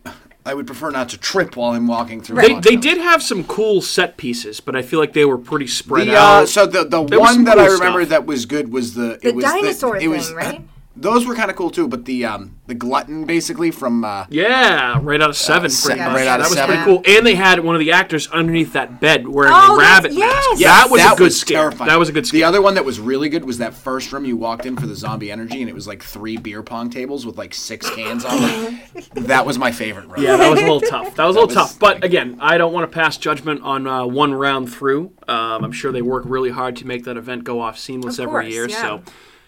I 0.47 0.55
would 0.55 0.67
prefer 0.67 0.91
not 0.93 1.09
to 1.11 1.19
trip 1.19 1.57
while 1.57 1.73
I'm 1.73 1.87
walking 1.89 2.23
through. 2.23 2.37
They, 2.41 2.61
they 2.61 2.77
did 2.77 2.99
have 2.99 3.23
some 3.23 3.43
cool 3.45 3.81
set 3.83 4.17
pieces, 4.17 4.61
but 4.61 4.77
I 4.77 4.83
feel 4.83 5.01
like 5.01 5.13
they 5.13 5.25
were 5.25 5.39
pretty 5.39 5.67
spread 5.67 6.07
The, 6.07 6.17
out. 6.17 6.43
uh, 6.45 6.47
so 6.47 6.67
the 6.67 6.85
the 6.85 7.03
There 7.05 7.19
one 7.19 7.45
that 7.45 7.57
cool 7.57 7.65
I 7.65 7.69
remember 7.69 8.01
stuff. 8.03 8.11
that 8.11 8.27
was 8.27 8.47
good 8.47 8.73
was 8.73 8.95
the 8.95 9.19
the 9.21 9.29
it 9.29 9.35
was 9.35 9.45
dinosaur 9.45 9.97
it 9.97 10.01
thing, 10.01 10.11
was, 10.11 10.33
right? 10.33 10.63
Those 10.97 11.27
were 11.27 11.35
kind 11.35 11.51
of 11.51 11.57
cool 11.57 11.71
too. 11.71 11.87
But 11.89 12.05
the 12.07 12.25
um, 12.25 12.57
the 12.67 12.75
glutton 12.75 13.25
basically 13.27 13.71
from 13.71 14.05
uh, 14.05 14.27
Yeah, 14.31 14.99
right 15.03 15.21
out 15.21 15.31
of 15.31 15.37
seven. 15.37 15.71
se- 15.71 15.89
pretty 15.89 16.01
right 16.01 16.13
much. 16.13 16.23
out 16.27 16.41
of 16.41 16.45
that 16.45 16.49
was 16.51 16.59
seven. 16.59 16.77
pretty 16.77 16.91
cool. 16.91 17.03
And 17.17 17.27
they 17.27 17.35
had 17.35 17.61
one 17.61 17.75
of 17.75 17.81
the 17.81 17.93
actors 17.93 18.29
underneath 18.29 18.73
that 18.73 19.01
bed 19.01 19.29
wearing 19.29 19.53
Oh, 19.55 19.77
a 19.77 19.79
that's- 19.79 20.03
rabbit 20.05 20.19
mask. 20.19 20.49
yes! 20.61 20.89
that 20.89 20.91
was 20.91 21.01
a 21.03 21.15
good 21.17 21.33
scare. 21.33 21.59
terrifying. 21.71 21.89
That 21.89 21.99
was 21.99 22.09
a 22.09 22.13
good 22.13 22.27
scare. 22.27 22.39
The 22.41 22.45
other 22.45 22.63
one 22.63 22.75
that 22.75 22.85
was 22.85 22.99
really 22.99 23.29
good 23.29 23.45
was 23.45 23.59
that 23.59 23.75
first 23.75 24.13
room 24.13 24.25
you 24.25 24.37
walked 24.37 24.67
in 24.67 24.77
for 24.77 24.87
the 24.87 24.95
zombie 24.97 25.31
energy, 25.31 25.61
and 25.61 25.69
it 25.69 25.75
was 25.75 25.87
like 25.87 26.03
three 26.03 26.37
beer 26.37 26.63
pong 26.63 26.91
tables 26.91 27.25
with 27.27 27.37
like 27.39 27.55
six 27.55 27.89
cans 27.91 28.25
on 28.25 28.41
them. 28.41 28.81
that 29.27 29.47
was 29.47 29.59
my 29.59 29.71
favorite 29.73 30.07
room. 30.09 30.23
Yeah, 30.23 30.37
that 30.37 30.51
was 30.51 30.61
a 30.61 30.63
little 30.63 30.81
tough. 30.81 31.15
That 31.15 31.25
was 31.27 31.37
a 31.37 31.41
little 31.41 31.55
was- 31.55 31.71
tough. 31.73 31.79
But 31.79 32.03
again, 32.05 32.39
I 32.41 32.59
don't 32.59 32.73
want 32.73 32.91
to 32.91 32.95
pass 32.95 33.17
judgment 33.17 33.63
on 33.63 33.87
uh, 33.87 34.07
one 34.07 34.35
round 34.35 34.73
through. 34.73 35.13
Um, 35.29 35.65
I'm 35.65 35.73
sure 35.73 35.93
they 35.93 36.03
work 36.03 36.25
really 36.27 36.51
hard 36.51 36.77
to 36.77 36.87
make 36.87 37.05
that 37.05 37.17
event 37.17 37.45
go 37.45 37.61
off 37.61 37.79
seamless 37.79 38.19
Of 38.19 38.25
every 38.29 38.43
course, 38.45 38.55
year. 38.55 38.69
yeah. 38.69 38.81
So, 38.81 39.03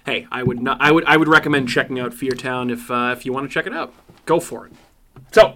hey, 0.09 0.27
I 0.31 0.43
would 0.43 0.61
not. 0.61 0.79
I 0.81 0.91
would. 0.93 1.05
I 1.05 1.17
would 1.17 1.29
recommend 1.29 1.69
checking 1.69 1.99
out 2.01 2.15
Fear 2.15 2.33
Town 2.33 2.71
if 2.71 2.91
uh, 2.91 3.15
if 3.17 3.25
you 3.27 3.33
want 3.33 3.49
to 3.49 3.53
check 3.53 3.67
it 3.67 3.73
out. 3.75 3.93
Go 4.27 4.41
for 4.41 4.67
it. 4.67 4.73
So. 5.33 5.55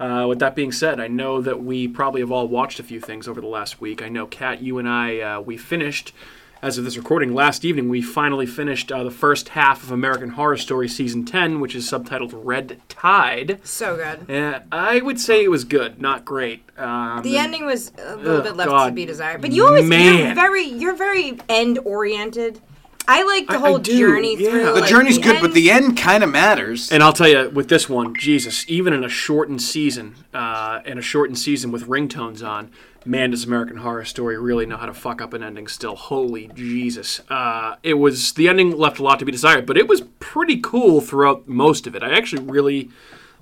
Uh, 0.00 0.26
with 0.26 0.40
that 0.40 0.56
being 0.56 0.72
said, 0.72 0.98
I 0.98 1.06
know 1.06 1.40
that 1.40 1.62
we 1.62 1.86
probably 1.86 2.22
have 2.22 2.32
all 2.32 2.48
watched 2.48 2.80
a 2.80 2.82
few 2.82 2.98
things 2.98 3.28
over 3.28 3.40
the 3.40 3.46
last 3.46 3.80
week. 3.80 4.02
I 4.02 4.08
know, 4.08 4.26
Kat, 4.26 4.60
you 4.60 4.78
and 4.80 4.88
I, 4.88 5.20
uh, 5.20 5.40
we 5.40 5.56
finished, 5.56 6.12
as 6.60 6.76
of 6.76 6.82
this 6.82 6.96
recording, 6.96 7.34
last 7.34 7.64
evening, 7.64 7.88
we 7.88 8.02
finally 8.02 8.46
finished 8.46 8.90
uh, 8.90 9.04
the 9.04 9.12
first 9.12 9.50
half 9.50 9.84
of 9.84 9.92
American 9.92 10.30
Horror 10.30 10.56
Story 10.56 10.88
Season 10.88 11.24
10, 11.24 11.60
which 11.60 11.76
is 11.76 11.88
subtitled 11.88 12.32
Red 12.34 12.80
Tide. 12.88 13.60
So 13.62 13.94
good. 13.94 14.28
Uh, 14.28 14.60
I 14.72 14.98
would 15.00 15.20
say 15.20 15.44
it 15.44 15.50
was 15.52 15.62
good, 15.62 16.00
not 16.02 16.24
great. 16.24 16.64
Um, 16.76 17.22
The 17.22 17.38
ending 17.38 17.64
was 17.64 17.92
a 17.96 18.16
little 18.16 18.38
Ugh, 18.38 18.42
bit 18.42 18.56
left 18.56 18.86
to 18.88 18.92
be 18.92 19.06
desired, 19.06 19.40
but 19.40 19.52
you 19.52 19.64
always 19.66 19.82
you're 19.82 19.88
Man. 19.88 20.34
very 20.34 20.64
you're 20.64 20.96
very 20.96 21.38
end 21.48 21.78
oriented. 21.84 22.60
I 23.08 23.22
like 23.24 23.46
the 23.48 23.54
I- 23.54 23.56
I 23.56 23.58
whole 23.68 23.78
do, 23.78 23.98
journey 23.98 24.36
yeah. 24.38 24.50
through. 24.50 24.64
The 24.66 24.72
The 24.72 24.80
like, 24.80 24.90
journey's 24.90 25.18
good, 25.18 25.36
but 25.40 25.46
end- 25.46 25.54
the 25.54 25.70
end 25.70 25.96
kind 25.96 26.22
of 26.24 26.30
matters. 26.30 26.90
And 26.92 27.02
I'll 27.02 27.12
tell 27.12 27.28
you, 27.28 27.50
with 27.50 27.68
this 27.68 27.88
one, 27.88 28.14
Jesus, 28.14 28.64
even 28.68 28.92
in 28.92 29.02
a 29.04 29.08
shortened 29.08 29.60
season, 29.62 30.14
uh, 30.32 30.80
in 30.86 30.98
a 30.98 31.02
shortened 31.02 31.38
season 31.38 31.70
with 31.72 31.86
ringtones 31.88 32.46
on, 32.46 32.70
man, 33.04 33.30
does 33.32 33.44
American 33.44 33.78
Horror 33.78 34.04
Story 34.04 34.38
really 34.38 34.66
know 34.66 34.76
how 34.76 34.86
to 34.86 34.94
fuck 34.94 35.20
up 35.20 35.32
an 35.34 35.42
ending 35.42 35.66
still? 35.66 35.96
Holy 35.96 36.48
Jesus! 36.54 37.20
Uh, 37.28 37.76
it 37.82 37.94
was 37.94 38.32
the 38.34 38.48
ending 38.48 38.76
left 38.78 38.98
a 38.98 39.02
lot 39.02 39.18
to 39.18 39.24
be 39.24 39.32
desired, 39.32 39.66
but 39.66 39.76
it 39.76 39.88
was 39.88 40.02
pretty 40.20 40.60
cool 40.60 41.00
throughout 41.00 41.48
most 41.48 41.86
of 41.88 41.96
it. 41.96 42.02
I 42.02 42.12
actually 42.16 42.44
really 42.44 42.90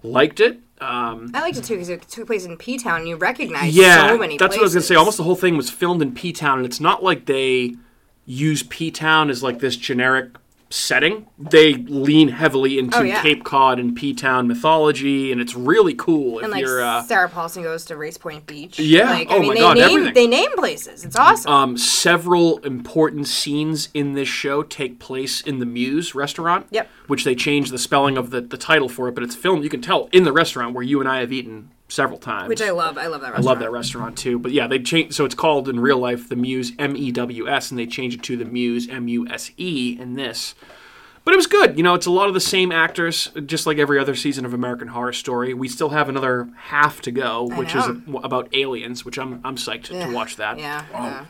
liked 0.03 0.41
it. 0.41 0.61
Um, 0.81 1.31
I 1.35 1.43
liked 1.43 1.59
it 1.59 1.65
too 1.65 1.75
because 1.75 1.91
it 1.91 2.01
took 2.09 2.27
place 2.27 2.47
in 2.47 2.57
P 2.57 2.79
Town. 2.79 3.01
and 3.01 3.09
You 3.09 3.17
recognize 3.17 3.77
yeah, 3.77 4.09
so 4.09 4.17
many. 4.17 4.39
that's 4.39 4.57
what 4.57 4.61
I 4.61 4.65
was 4.65 4.73
gonna 4.73 4.83
say. 4.83 4.95
Almost 4.95 5.19
the 5.19 5.25
whole 5.25 5.37
thing 5.37 5.59
was 5.59 5.69
filmed 5.69 6.01
in 6.01 6.13
P 6.15 6.33
Town, 6.33 6.57
and 6.57 6.65
it's 6.67 6.81
not 6.81 7.03
like 7.05 7.27
they 7.27 7.77
use 8.31 8.63
P 8.63 8.91
Town 8.91 9.29
as 9.31 9.43
like 9.43 9.59
this 9.59 9.77
generic 9.77 10.29
setting. 10.73 11.27
They 11.37 11.75
lean 11.75 12.29
heavily 12.29 12.79
into 12.79 12.99
Oh, 12.99 13.03
yeah. 13.03 13.21
Cape 13.23 13.43
Cod 13.43 13.81
and 13.81 13.97
P 13.97 14.15
Town 14.15 14.47
mythology, 14.47 15.33
and 15.33 15.41
it's 15.41 15.57
really 15.57 15.95
cool. 15.95 16.39
If 16.39 16.45
And 16.45 16.53
like 16.53 16.65
uh, 16.65 17.03
Sarah 17.03 17.29
Paulson 17.29 17.65
goes 17.65 17.85
to 17.87 17.97
Race 17.97 18.17
Point 18.17 18.47
Beach. 18.47 18.79
Yeah. 18.79 19.11
Like, 19.11 19.27
Oh 19.31 19.37
I 19.37 19.39
mean, 19.41 19.49
my 19.49 19.55
they 19.55 19.61
God, 19.61 19.77
name 19.79 19.85
everything. 19.99 20.15
they 20.15 20.27
name 20.29 20.51
places. 20.55 21.05
It's 21.05 21.17
awesome. 21.17 21.53
um, 21.53 21.77
several 21.77 22.59
important 22.59 23.27
scenes 23.27 23.89
in 23.95 24.13
this 24.15 24.29
show 24.29 24.63
take 24.63 25.01
place 25.01 25.41
in 25.41 25.59
the 25.59 25.67
Muse 25.67 26.15
restaurant. 26.15 26.67
Yep. 26.71 26.89
Which 27.09 27.25
they 27.25 27.35
changed 27.35 27.73
the 27.73 27.79
spelling 27.79 28.17
of 28.17 28.31
the, 28.31 28.41
the 28.41 28.57
title 28.57 28.89
for 28.89 29.09
it, 29.09 29.15
but 29.17 29.25
it's 29.25 29.35
filmed. 29.35 29.65
You 29.65 29.71
can 29.71 29.83
tell 29.83 30.09
in 30.13 30.23
the 30.23 30.33
restaurant 30.33 30.73
where 30.75 30.85
you 30.85 31.01
and 31.01 31.09
I 31.09 31.19
have 31.19 31.33
eaten 31.33 31.73
several 31.91 32.19
times. 32.19 32.49
which 32.49 32.63
I 32.63 32.71
love. 32.71 32.97
I 32.97 33.07
love 33.07 33.21
that 33.21 33.33
restaurant. 33.33 33.35
I 33.35 33.37
restaurant. 33.37 33.45
love 33.47 33.59
that 33.61 33.71
restaurant 33.71 34.19
too. 34.19 34.39
But 34.39 34.53
yeah, 34.53 34.67
they 34.67 34.79
changed. 34.79 35.15
So 35.15 35.25
it's 35.25 35.35
called 35.35 35.69
in 35.69 35.81
real 35.81 35.99
life 35.99 36.29
the 36.29 36.37
Muse 36.37 36.73
M 36.79 36.97
E 36.97 37.11
W 37.13 37.49
S, 37.49 37.71
and 37.71 37.79
they 37.79 37.87
changed 37.87 38.21
it 38.21 38.23
to 38.25 38.37
the 38.37 38.45
Muse 38.45 38.89
M 38.89 39.09
U 39.09 39.27
S 39.29 39.51
E 39.57 39.97
in 40.01 40.15
this. 40.15 40.55
But 41.23 41.35
it 41.35 41.37
was 41.37 41.47
good. 41.47 41.77
You 41.77 41.83
know, 41.83 41.95
it's 41.95 42.07
a 42.07 42.11
lot 42.11 42.29
of 42.29 42.35
the 42.35 42.41
same 42.41 42.73
actors, 42.73 43.31
just 43.45 43.67
like 43.67 43.77
every 43.77 43.99
other 43.99 44.15
season 44.15 44.47
of 44.47 44.55
American 44.55 44.89
Horror 44.89 45.13
Story. 45.13 45.53
We 45.53 45.69
still 45.69 45.91
have 45.91 46.09
another 46.09 46.49
half 46.57 47.03
to 47.03 47.11
go, 47.11 47.47
which 47.57 47.75
is 47.75 47.85
a, 47.87 48.01
about 48.23 48.49
aliens, 48.55 49.05
which 49.05 49.19
I'm 49.19 49.41
I'm 49.45 49.57
psyched 49.57 49.89
to 49.89 50.15
watch 50.15 50.37
that. 50.37 50.59
Yeah. 50.59 50.85
Oh. 50.95 51.03
yeah. 51.05 51.25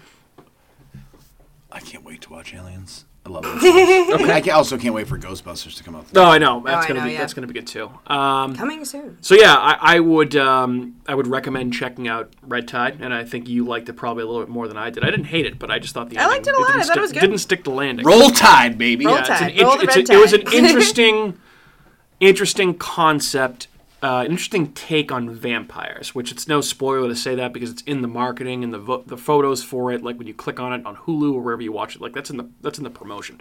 I 1.73 1.81
can't 1.81 2.05
wait 2.05 2.21
to 2.23 2.31
watch 2.31 2.53
Aliens. 2.55 3.05
I 3.27 3.29
love 3.29 3.45
it. 3.47 4.21
I 4.49 4.51
also 4.53 4.79
can't 4.79 4.95
wait 4.95 5.07
for 5.07 5.19
Ghostbusters 5.19 5.77
to 5.77 5.85
come 5.85 5.95
out. 5.95 6.07
Oh, 6.17 6.25
I 6.25 6.39
know. 6.39 6.63
That's 6.65 6.87
I 6.87 6.89
gonna 6.89 7.01
know, 7.01 7.07
be 7.07 7.13
yeah. 7.13 7.19
that's 7.19 7.35
gonna 7.35 7.47
be 7.47 7.53
good 7.53 7.67
too. 7.67 7.91
Um, 8.07 8.57
Coming 8.57 8.83
soon. 8.87 9.19
so 9.21 9.35
yeah, 9.35 9.55
I, 9.57 9.97
I 9.97 10.01
would 10.01 10.35
um, 10.37 10.97
I 11.07 11.15
would 11.15 11.27
recommend 11.27 11.75
checking 11.75 12.09
out 12.09 12.33
Red 12.43 12.67
Tide, 12.67 12.97
and 13.01 13.13
I 13.13 13.25
think 13.25 13.47
you 13.47 13.67
liked 13.67 13.89
it 13.91 13.93
probably 13.93 14.23
a 14.23 14.27
little 14.27 14.41
bit 14.43 14.49
more 14.49 14.67
than 14.69 14.79
I 14.79 14.89
did. 14.89 15.05
I 15.05 15.11
didn't 15.11 15.27
hate 15.27 15.45
it, 15.45 15.59
but 15.59 15.71
I 15.71 15.79
just 15.79 15.93
thought 15.93 16.09
the 16.09 16.17
I 16.19 16.27
liked 16.27 16.47
ending- 16.49 16.55
it 16.55 16.57
a 16.57 16.61
lot. 16.61 16.67
didn't 16.69 16.81
I 16.81 16.85
thought 16.85 16.91
it 16.91 16.93
stick- 16.93 17.01
was 17.03 17.13
good. 17.13 17.21
Didn't 17.21 17.39
stick 17.39 17.65
the 17.65 17.71
landing. 17.71 18.07
Roll 18.07 18.31
Tide, 18.31 18.79
baby. 18.79 19.05
Roll 19.05 19.17
Yeah, 19.17 19.21
it's 19.21 19.31
an 19.31 19.37
Tide. 19.37 19.51
int- 19.53 19.63
Roll 19.63 19.77
the 19.77 19.83
it's 19.85 19.97
red 19.97 20.09
a- 20.11 20.13
it 20.15 20.19
was 20.21 20.33
an 20.33 20.41
interesting, 20.53 21.39
interesting 22.21 22.75
concept, 22.75 23.69
uh, 24.03 24.25
interesting 24.27 24.73
take 24.73 25.13
on 25.13 25.31
vampires. 25.31 26.15
Which 26.15 26.33
it's 26.33 26.49
no 26.49 26.61
spoiler 26.61 27.09
to 27.09 27.17
say 27.17 27.35
that 27.35 27.53
because 27.53 27.71
it's 27.71 27.83
in 27.83 28.03
the 28.03 28.09
marketing 28.09 28.65
and 28.65 28.73
the 28.73 28.79
vo- 28.79 29.03
the 29.07 29.17
photos 29.17 29.63
for 29.63 29.93
it. 29.93 30.03
Like 30.03 30.17
when 30.19 30.27
you 30.27 30.35
click 30.35 30.59
on 30.59 30.73
it 30.73 30.87
on 30.87 30.97
Hulu 30.97 31.35
or 31.35 31.41
wherever 31.43 31.63
you 31.63 31.73
watch 31.73 31.97
it, 31.97 32.01
like 32.03 32.13
that's 32.15 32.31
in 32.31 32.37
the 32.37 32.49
that's 32.61 32.79
in 32.79 32.85
the 32.85 32.91
promotion. 32.91 33.41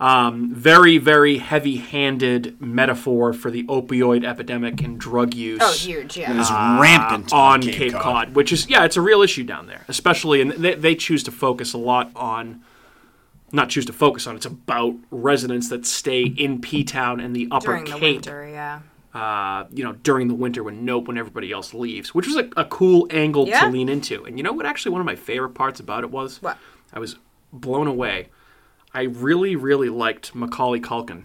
Um, 0.00 0.52
very 0.52 0.98
very 0.98 1.38
heavy 1.38 1.76
handed 1.76 2.60
metaphor 2.60 3.32
for 3.32 3.50
the 3.52 3.62
opioid 3.64 4.24
epidemic 4.24 4.82
and 4.82 4.98
drug 4.98 5.34
use 5.34 5.60
Oh, 5.62 5.72
huge. 5.72 6.16
Yeah. 6.16 6.40
It's 6.40 6.50
rampant 6.50 7.32
on 7.32 7.62
Cape, 7.62 7.74
Cape, 7.74 7.92
Cod. 7.92 8.02
Cod. 8.02 8.34
which 8.34 8.52
is 8.52 8.68
yeah, 8.68 8.84
it's 8.84 8.96
a 8.96 9.00
real 9.00 9.22
issue 9.22 9.44
down 9.44 9.66
there, 9.68 9.84
especially 9.86 10.40
and 10.40 10.50
they, 10.52 10.74
they 10.74 10.96
choose 10.96 11.22
to 11.24 11.30
focus 11.30 11.72
a 11.72 11.78
lot 11.78 12.10
on. 12.16 12.62
Not 13.54 13.68
choose 13.68 13.84
to 13.84 13.92
focus 13.92 14.26
on. 14.26 14.34
It's 14.34 14.46
about 14.46 14.94
residents 15.10 15.68
that 15.68 15.84
stay 15.86 16.22
in 16.22 16.60
P 16.62 16.84
Town 16.84 17.20
and 17.20 17.36
the 17.36 17.46
Upper 17.50 17.66
During 17.66 17.84
the 17.84 17.90
Cape. 17.92 18.02
winter. 18.16 18.48
Yeah. 18.48 18.80
Uh, 19.14 19.64
you 19.70 19.84
know, 19.84 19.92
during 19.92 20.26
the 20.28 20.34
winter 20.34 20.62
when 20.62 20.86
nope, 20.86 21.06
when 21.06 21.18
everybody 21.18 21.52
else 21.52 21.74
leaves, 21.74 22.14
which 22.14 22.26
was 22.26 22.36
a, 22.36 22.48
a 22.56 22.64
cool 22.64 23.06
angle 23.10 23.46
Yeah. 23.46 23.60
to 23.60 23.68
lean 23.70 23.90
into. 23.90 24.24
And 24.24 24.38
you 24.38 24.42
know 24.42 24.52
what? 24.54 24.64
Actually, 24.64 24.92
one 24.92 25.02
of 25.02 25.06
my 25.06 25.16
favorite 25.16 25.50
parts 25.50 25.80
about 25.80 26.02
it 26.02 26.10
was 26.10 26.40
What? 26.40 26.56
I 26.94 26.98
was 26.98 27.16
blown 27.52 27.86
away. 27.86 28.28
I 28.94 29.02
really, 29.02 29.54
really 29.54 29.90
liked 29.90 30.34
Macaulay 30.34 30.80
Culkin. 30.80 31.24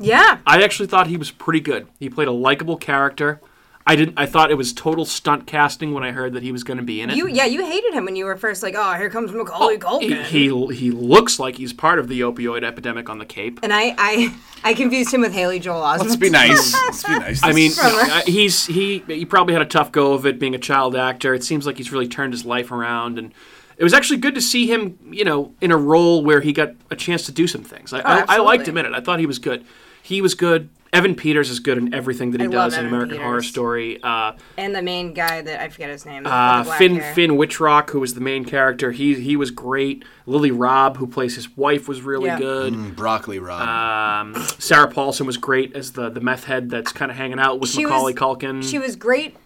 Yeah. 0.00 0.38
I 0.46 0.62
actually 0.62 0.88
thought 0.88 1.06
he 1.06 1.16
was 1.16 1.30
pretty 1.30 1.60
good. 1.60 1.86
He 2.00 2.10
played 2.10 2.26
a 2.28 2.32
likable 2.32 2.76
character. 2.76 3.40
I 3.86 3.96
didn't. 3.96 4.14
I 4.18 4.26
thought 4.26 4.50
it 4.50 4.56
was 4.56 4.72
total 4.72 5.04
stunt 5.04 5.46
casting 5.46 5.94
when 5.94 6.04
I 6.04 6.12
heard 6.12 6.34
that 6.34 6.42
he 6.42 6.52
was 6.52 6.62
going 6.62 6.76
to 6.76 6.84
be 6.84 7.00
in 7.00 7.10
it. 7.10 7.16
You 7.16 7.26
yeah 7.26 7.46
you 7.46 7.64
hated 7.64 7.94
him 7.94 8.04
when 8.04 8.14
you 8.14 8.26
were 8.26 8.36
first 8.36 8.62
like 8.62 8.74
oh 8.76 8.92
here 8.94 9.08
comes 9.08 9.32
Macaulay 9.32 9.74
he, 9.74 9.80
Culkin 9.80 10.22
he 10.24 10.74
he 10.74 10.90
looks 10.90 11.38
like 11.38 11.56
he's 11.56 11.72
part 11.72 11.98
of 11.98 12.08
the 12.08 12.20
opioid 12.20 12.62
epidemic 12.62 13.08
on 13.08 13.18
the 13.18 13.24
Cape. 13.24 13.58
and 13.62 13.72
I 13.72 13.94
I 13.96 14.36
I 14.62 14.74
confused 14.74 15.12
him 15.14 15.22
with 15.22 15.32
Haley 15.32 15.58
Joel 15.58 15.80
Osment. 15.80 16.00
Let's 16.00 16.16
be 16.16 16.30
nice. 16.30 16.74
Let's 16.86 17.02
be 17.04 17.18
nice. 17.18 17.42
I 17.42 17.52
mean, 17.52 17.70
From 17.72 17.92
uh, 17.94 18.20
he's 18.26 18.66
he 18.66 18.98
he 19.06 19.24
probably 19.24 19.54
had 19.54 19.62
a 19.62 19.66
tough 19.66 19.90
go 19.90 20.12
of 20.12 20.26
it 20.26 20.38
being 20.38 20.54
a 20.54 20.58
child 20.58 20.94
actor. 20.94 21.34
It 21.34 21.42
seems 21.42 21.66
like 21.66 21.78
he's 21.78 21.90
really 21.90 22.08
turned 22.08 22.34
his 22.34 22.44
life 22.44 22.70
around, 22.70 23.18
and 23.18 23.32
it 23.78 23.84
was 23.84 23.94
actually 23.94 24.18
good 24.18 24.34
to 24.34 24.42
see 24.42 24.70
him, 24.70 24.98
you 25.10 25.24
know, 25.24 25.54
in 25.62 25.72
a 25.72 25.76
role 25.76 26.22
where 26.22 26.42
he 26.42 26.52
got 26.52 26.74
a 26.90 26.96
chance 26.96 27.24
to 27.26 27.32
do 27.32 27.46
some 27.46 27.64
things. 27.64 27.94
I, 27.94 28.00
I, 28.00 28.02
I 28.02 28.36
liked 28.38 28.60
absolutely. 28.60 28.68
him 28.68 28.76
in 28.78 28.86
it. 28.86 28.92
I 28.94 29.00
thought 29.00 29.20
he 29.20 29.26
was 29.26 29.38
good. 29.38 29.64
He 30.02 30.20
was 30.20 30.34
good. 30.34 30.68
Evan 30.92 31.14
Peters 31.14 31.50
is 31.50 31.60
good 31.60 31.78
in 31.78 31.94
everything 31.94 32.32
that 32.32 32.40
he 32.40 32.48
I 32.48 32.50
does 32.50 32.74
in 32.74 32.80
Evan 32.86 32.92
American 32.94 33.18
Horror 33.22 33.42
Story. 33.42 34.02
Uh, 34.02 34.32
and 34.56 34.74
the 34.74 34.82
main 34.82 35.14
guy 35.14 35.40
that 35.40 35.60
I 35.62 35.68
forget 35.68 35.88
his 35.90 36.04
name. 36.04 36.24
with 36.24 36.32
Uh, 36.32 36.64
Finn 36.64 36.96
hair. 36.96 37.14
Finn 37.14 37.36
Wittrock, 37.36 37.90
who 37.90 38.00
was 38.00 38.14
the 38.14 38.20
main 38.20 38.44
character, 38.44 38.90
he 38.90 39.14
he 39.14 39.36
was 39.36 39.50
great. 39.52 40.04
Lily 40.26 40.50
Rabe, 40.50 40.96
who 40.96 41.06
plays 41.06 41.36
his 41.36 41.56
wife, 41.56 41.86
was 41.86 42.02
really 42.02 42.26
Yeah. 42.26 42.38
good. 42.38 42.72
Mm, 42.74 42.96
broccoli 42.96 43.38
Rob. 43.38 43.68
Um, 43.68 44.34
Sarah 44.58 44.88
Paulson 44.88 45.26
was 45.26 45.36
great 45.36 45.76
as 45.76 45.92
the 45.92 46.10
the 46.10 46.20
meth 46.20 46.44
head 46.44 46.70
that's 46.70 46.92
kind 46.92 47.10
of 47.10 47.16
hanging 47.16 47.38
out 47.38 47.60
with 47.60 47.70
She 47.70 47.84
Macaulay 47.84 48.12
was- 48.12 48.20
Culkin. 48.20 48.68
She 48.68 48.78
was 48.80 48.96
great 48.96 49.36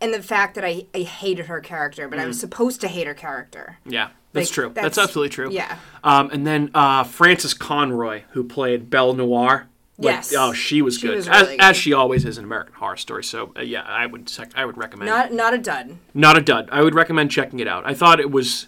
in 0.00 0.12
the 0.12 0.22
fact 0.22 0.54
that 0.54 0.64
I 0.64 0.86
I 0.94 1.00
hated 1.00 1.46
her 1.46 1.60
character, 1.60 2.08
but 2.08 2.18
I 2.18 2.24
Mm. 2.24 2.28
was 2.28 2.40
supposed 2.40 2.80
to 2.80 2.88
hate 2.88 3.06
her 3.06 3.14
character. 3.14 3.76
yeah, 3.84 4.08
that's 4.32 4.48
Like, 4.48 4.54
true. 4.54 4.70
That's, 4.74 4.96
that's- 4.96 4.98
absolutely 4.98 5.28
true. 5.30 5.50
yeah. 5.50 5.76
Um, 6.02 6.30
and 6.32 6.46
then 6.46 6.70
uh, 6.74 7.04
Frances 7.04 7.52
Conroy, 7.52 8.22
who 8.30 8.42
played 8.44 8.88
Belle 8.88 9.12
Noir. 9.12 9.66
Like, 9.98 10.12
Yes. 10.14 10.34
Oh, 10.36 10.52
she 10.52 10.82
was 10.82 10.96
She 10.98 11.06
good, 11.06 11.16
was 11.16 11.28
as, 11.28 11.42
really 11.46 11.58
as 11.58 11.68
good. 11.76 11.76
she 11.82 11.92
always 11.94 12.24
is 12.24 12.36
in 12.38 12.44
American 12.44 12.74
Horror 12.74 12.96
Story. 12.98 13.24
So 13.24 13.52
uh, 13.56 13.62
yeah, 13.62 13.82
I 13.82 14.04
would 14.06 14.28
sec- 14.28 14.52
I 14.54 14.64
would 14.66 14.76
recommend. 14.76 15.08
Not 15.10 15.32
not 15.32 15.54
a 15.54 15.58
dud. 15.58 15.96
Not 16.12 16.36
a 16.36 16.40
dud. 16.42 16.68
I 16.70 16.82
would 16.82 16.94
recommend 16.94 17.30
checking 17.30 17.60
it 17.60 17.68
out. 17.68 17.86
I 17.86 17.94
thought 17.94 18.20
it 18.20 18.30
was 18.30 18.66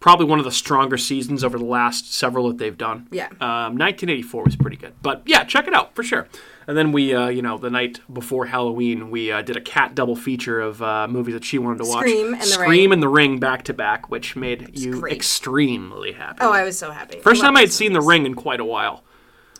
probably 0.00 0.26
one 0.26 0.38
of 0.38 0.44
the 0.44 0.52
stronger 0.52 0.98
seasons 0.98 1.42
over 1.42 1.58
the 1.58 1.64
last 1.64 2.12
several 2.12 2.48
that 2.48 2.58
they've 2.58 2.76
done. 2.76 3.08
Yeah. 3.10 3.28
Um, 3.40 3.76
1984 3.78 4.44
was 4.44 4.54
pretty 4.54 4.76
good, 4.76 4.92
but 5.00 5.22
yeah, 5.24 5.42
check 5.44 5.66
it 5.66 5.72
out 5.74 5.94
for 5.94 6.02
sure. 6.02 6.28
And 6.68 6.76
then 6.76 6.92
we, 6.92 7.14
uh, 7.14 7.28
you 7.28 7.40
know, 7.42 7.56
the 7.58 7.70
night 7.70 8.00
before 8.12 8.46
Halloween, 8.46 9.10
we 9.10 9.32
uh, 9.32 9.40
did 9.40 9.56
a 9.56 9.60
cat 9.60 9.94
double 9.94 10.14
feature 10.16 10.60
of 10.60 10.82
uh, 10.82 11.06
movies 11.08 11.32
that 11.34 11.44
she 11.44 11.58
wanted 11.58 11.78
to 11.84 11.88
watch. 11.88 12.00
Scream 12.08 12.34
and 12.34 12.42
The 12.42 12.46
Scream 12.46 12.68
Ring. 12.70 12.92
and 12.92 13.02
The 13.02 13.08
Ring 13.08 13.38
back 13.38 13.62
to 13.64 13.72
back, 13.72 14.10
which 14.10 14.36
made 14.36 14.76
you 14.78 15.00
great. 15.00 15.14
extremely 15.14 16.12
happy. 16.12 16.38
Oh, 16.40 16.52
I 16.52 16.64
was 16.64 16.76
so 16.78 16.90
happy. 16.90 17.20
First 17.20 17.40
love 17.40 17.48
time 17.48 17.56
I 17.56 17.60
had 17.60 17.72
seen 17.72 17.92
The. 17.92 18.00
Ring 18.00 18.26
in 18.26 18.34
quite 18.34 18.60
a 18.60 18.64
while 18.64 19.02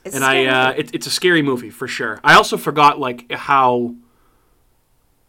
It's 0.07 0.15
and 0.15 0.25
a 0.25 0.27
I 0.27 0.31
scary 0.45 0.49
uh, 0.49 0.71
it, 0.73 0.95
it's 0.95 1.07
a 1.07 1.11
scary 1.11 1.43
movie 1.43 1.71
for 1.71 1.87
sure. 1.89 2.21
I 2.25 2.35
also 2.35 2.57
forgot 2.57 2.99
like 2.99 3.31
how 3.33 3.95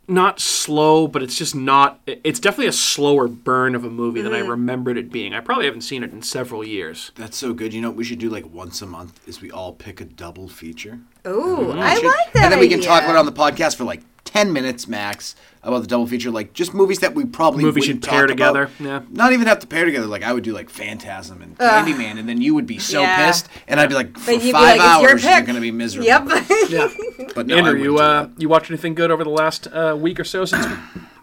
not 0.09 0.39
slow, 0.39 1.05
but 1.07 1.21
it's 1.21 1.37
just 1.37 1.53
not. 1.53 1.99
It's 2.07 2.39
definitely 2.39 2.67
a 2.67 2.71
slower 2.71 3.27
burn 3.27 3.75
of 3.75 3.83
a 3.83 3.89
movie 3.89 4.21
than 4.21 4.33
I 4.33 4.39
Mm-hmm. 4.39 4.49
remembered 4.51 4.97
it 4.97 5.11
being. 5.11 5.33
I 5.33 5.41
probably 5.41 5.65
haven't 5.65 5.81
seen 5.81 6.01
it 6.01 6.11
in 6.13 6.21
several 6.21 6.63
years. 6.65 7.11
That's 7.15 7.35
so 7.35 7.53
good. 7.53 7.73
You 7.73 7.81
know 7.81 7.89
what 7.89 7.97
we 7.97 8.05
should 8.05 8.19
do 8.19 8.29
like 8.29 8.45
once 8.53 8.81
a 8.81 8.85
month 8.85 9.19
is 9.27 9.41
we 9.41 9.51
all 9.51 9.73
pick 9.73 9.99
a 9.99 10.05
double 10.05 10.47
feature. 10.47 10.99
Ooh, 11.27 11.73
I 11.73 11.95
Should- 11.95 12.05
like 12.05 12.33
that. 12.33 12.43
And 12.43 12.53
then 12.53 12.59
we 12.59 12.69
can 12.69 12.79
talk 12.79 13.03
about 13.03 13.15
it 13.15 13.19
on 13.19 13.25
the 13.25 13.33
podcast 13.33 13.75
for 13.75 13.83
like 13.83 14.01
10 14.27 14.51
minutes 14.53 14.87
max 14.87 15.35
about 15.63 15.79
the 15.79 15.87
double 15.87 16.05
feature. 16.05 16.29
Like 16.31 16.53
just 16.53 16.73
movies 16.73 16.99
that 16.99 17.15
we 17.15 17.25
probably 17.25 17.63
Movies 17.63 17.87
wouldn't 17.87 18.03
should 18.03 18.09
pair 18.09 18.27
talk 18.27 18.35
about. 18.35 18.53
together, 18.69 18.89
yeah. 18.89 19.01
Not 19.09 19.31
even 19.33 19.47
have 19.47 19.59
to 19.59 19.67
pair 19.67 19.85
together. 19.85 20.05
Like 20.05 20.21
I 20.23 20.33
would 20.33 20.43
do 20.43 20.53
like 20.53 20.69
Phantasm 20.69 21.41
and 21.41 21.57
Candyman, 21.57 22.19
and 22.19 22.27
then 22.27 22.41
you 22.41 22.53
would 22.53 22.67
be 22.67 22.77
so 22.79 23.01
Yeah. 23.01 23.25
pissed, 23.25 23.47
and 23.67 23.79
I'd 23.79 23.89
be 23.89 23.95
like, 23.95 24.17
for 24.17 24.33
But 24.33 24.41
be 24.41 24.51
five 24.51 24.77
like, 24.77 24.79
it's 24.79 25.01
your 25.01 25.11
hours, 25.11 25.23
you're 25.23 25.41
going 25.41 25.55
to 25.55 25.61
be 25.61 25.71
miserable. 25.71 26.05
Yep. 26.07 26.27
Yeah. 26.69 26.89
But 27.33 27.47
no, 27.47 27.55
I 27.55 27.57
Andrew, 27.59 27.71
wouldn't 27.73 27.83
you 27.85 27.97
do 27.97 27.97
uh, 27.99 28.29
you 28.37 28.49
watched 28.49 28.69
anything 28.69 28.93
good 28.95 29.09
over 29.11 29.23
the 29.23 29.29
last 29.29 29.67
uh, 29.67 29.95
week 29.99 30.19
or 30.19 30.23
so 30.25 30.43
since 30.45 30.65
we 30.65 30.73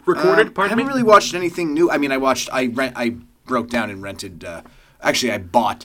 recorded? 0.06 0.48
Um, 0.48 0.54
I 0.64 0.68
haven't 0.68 0.84
me. 0.86 0.90
really 0.90 1.02
watched 1.02 1.34
anything 1.34 1.74
new. 1.74 1.90
I 1.90 1.98
mean, 1.98 2.12
I 2.12 2.16
watched. 2.16 2.48
I 2.52 2.66
rent. 2.66 2.94
I 2.96 3.16
broke 3.46 3.68
down 3.68 3.90
and 3.90 4.02
rented. 4.02 4.44
Uh, 4.44 4.62
actually, 5.02 5.32
I 5.32 5.38
bought 5.38 5.84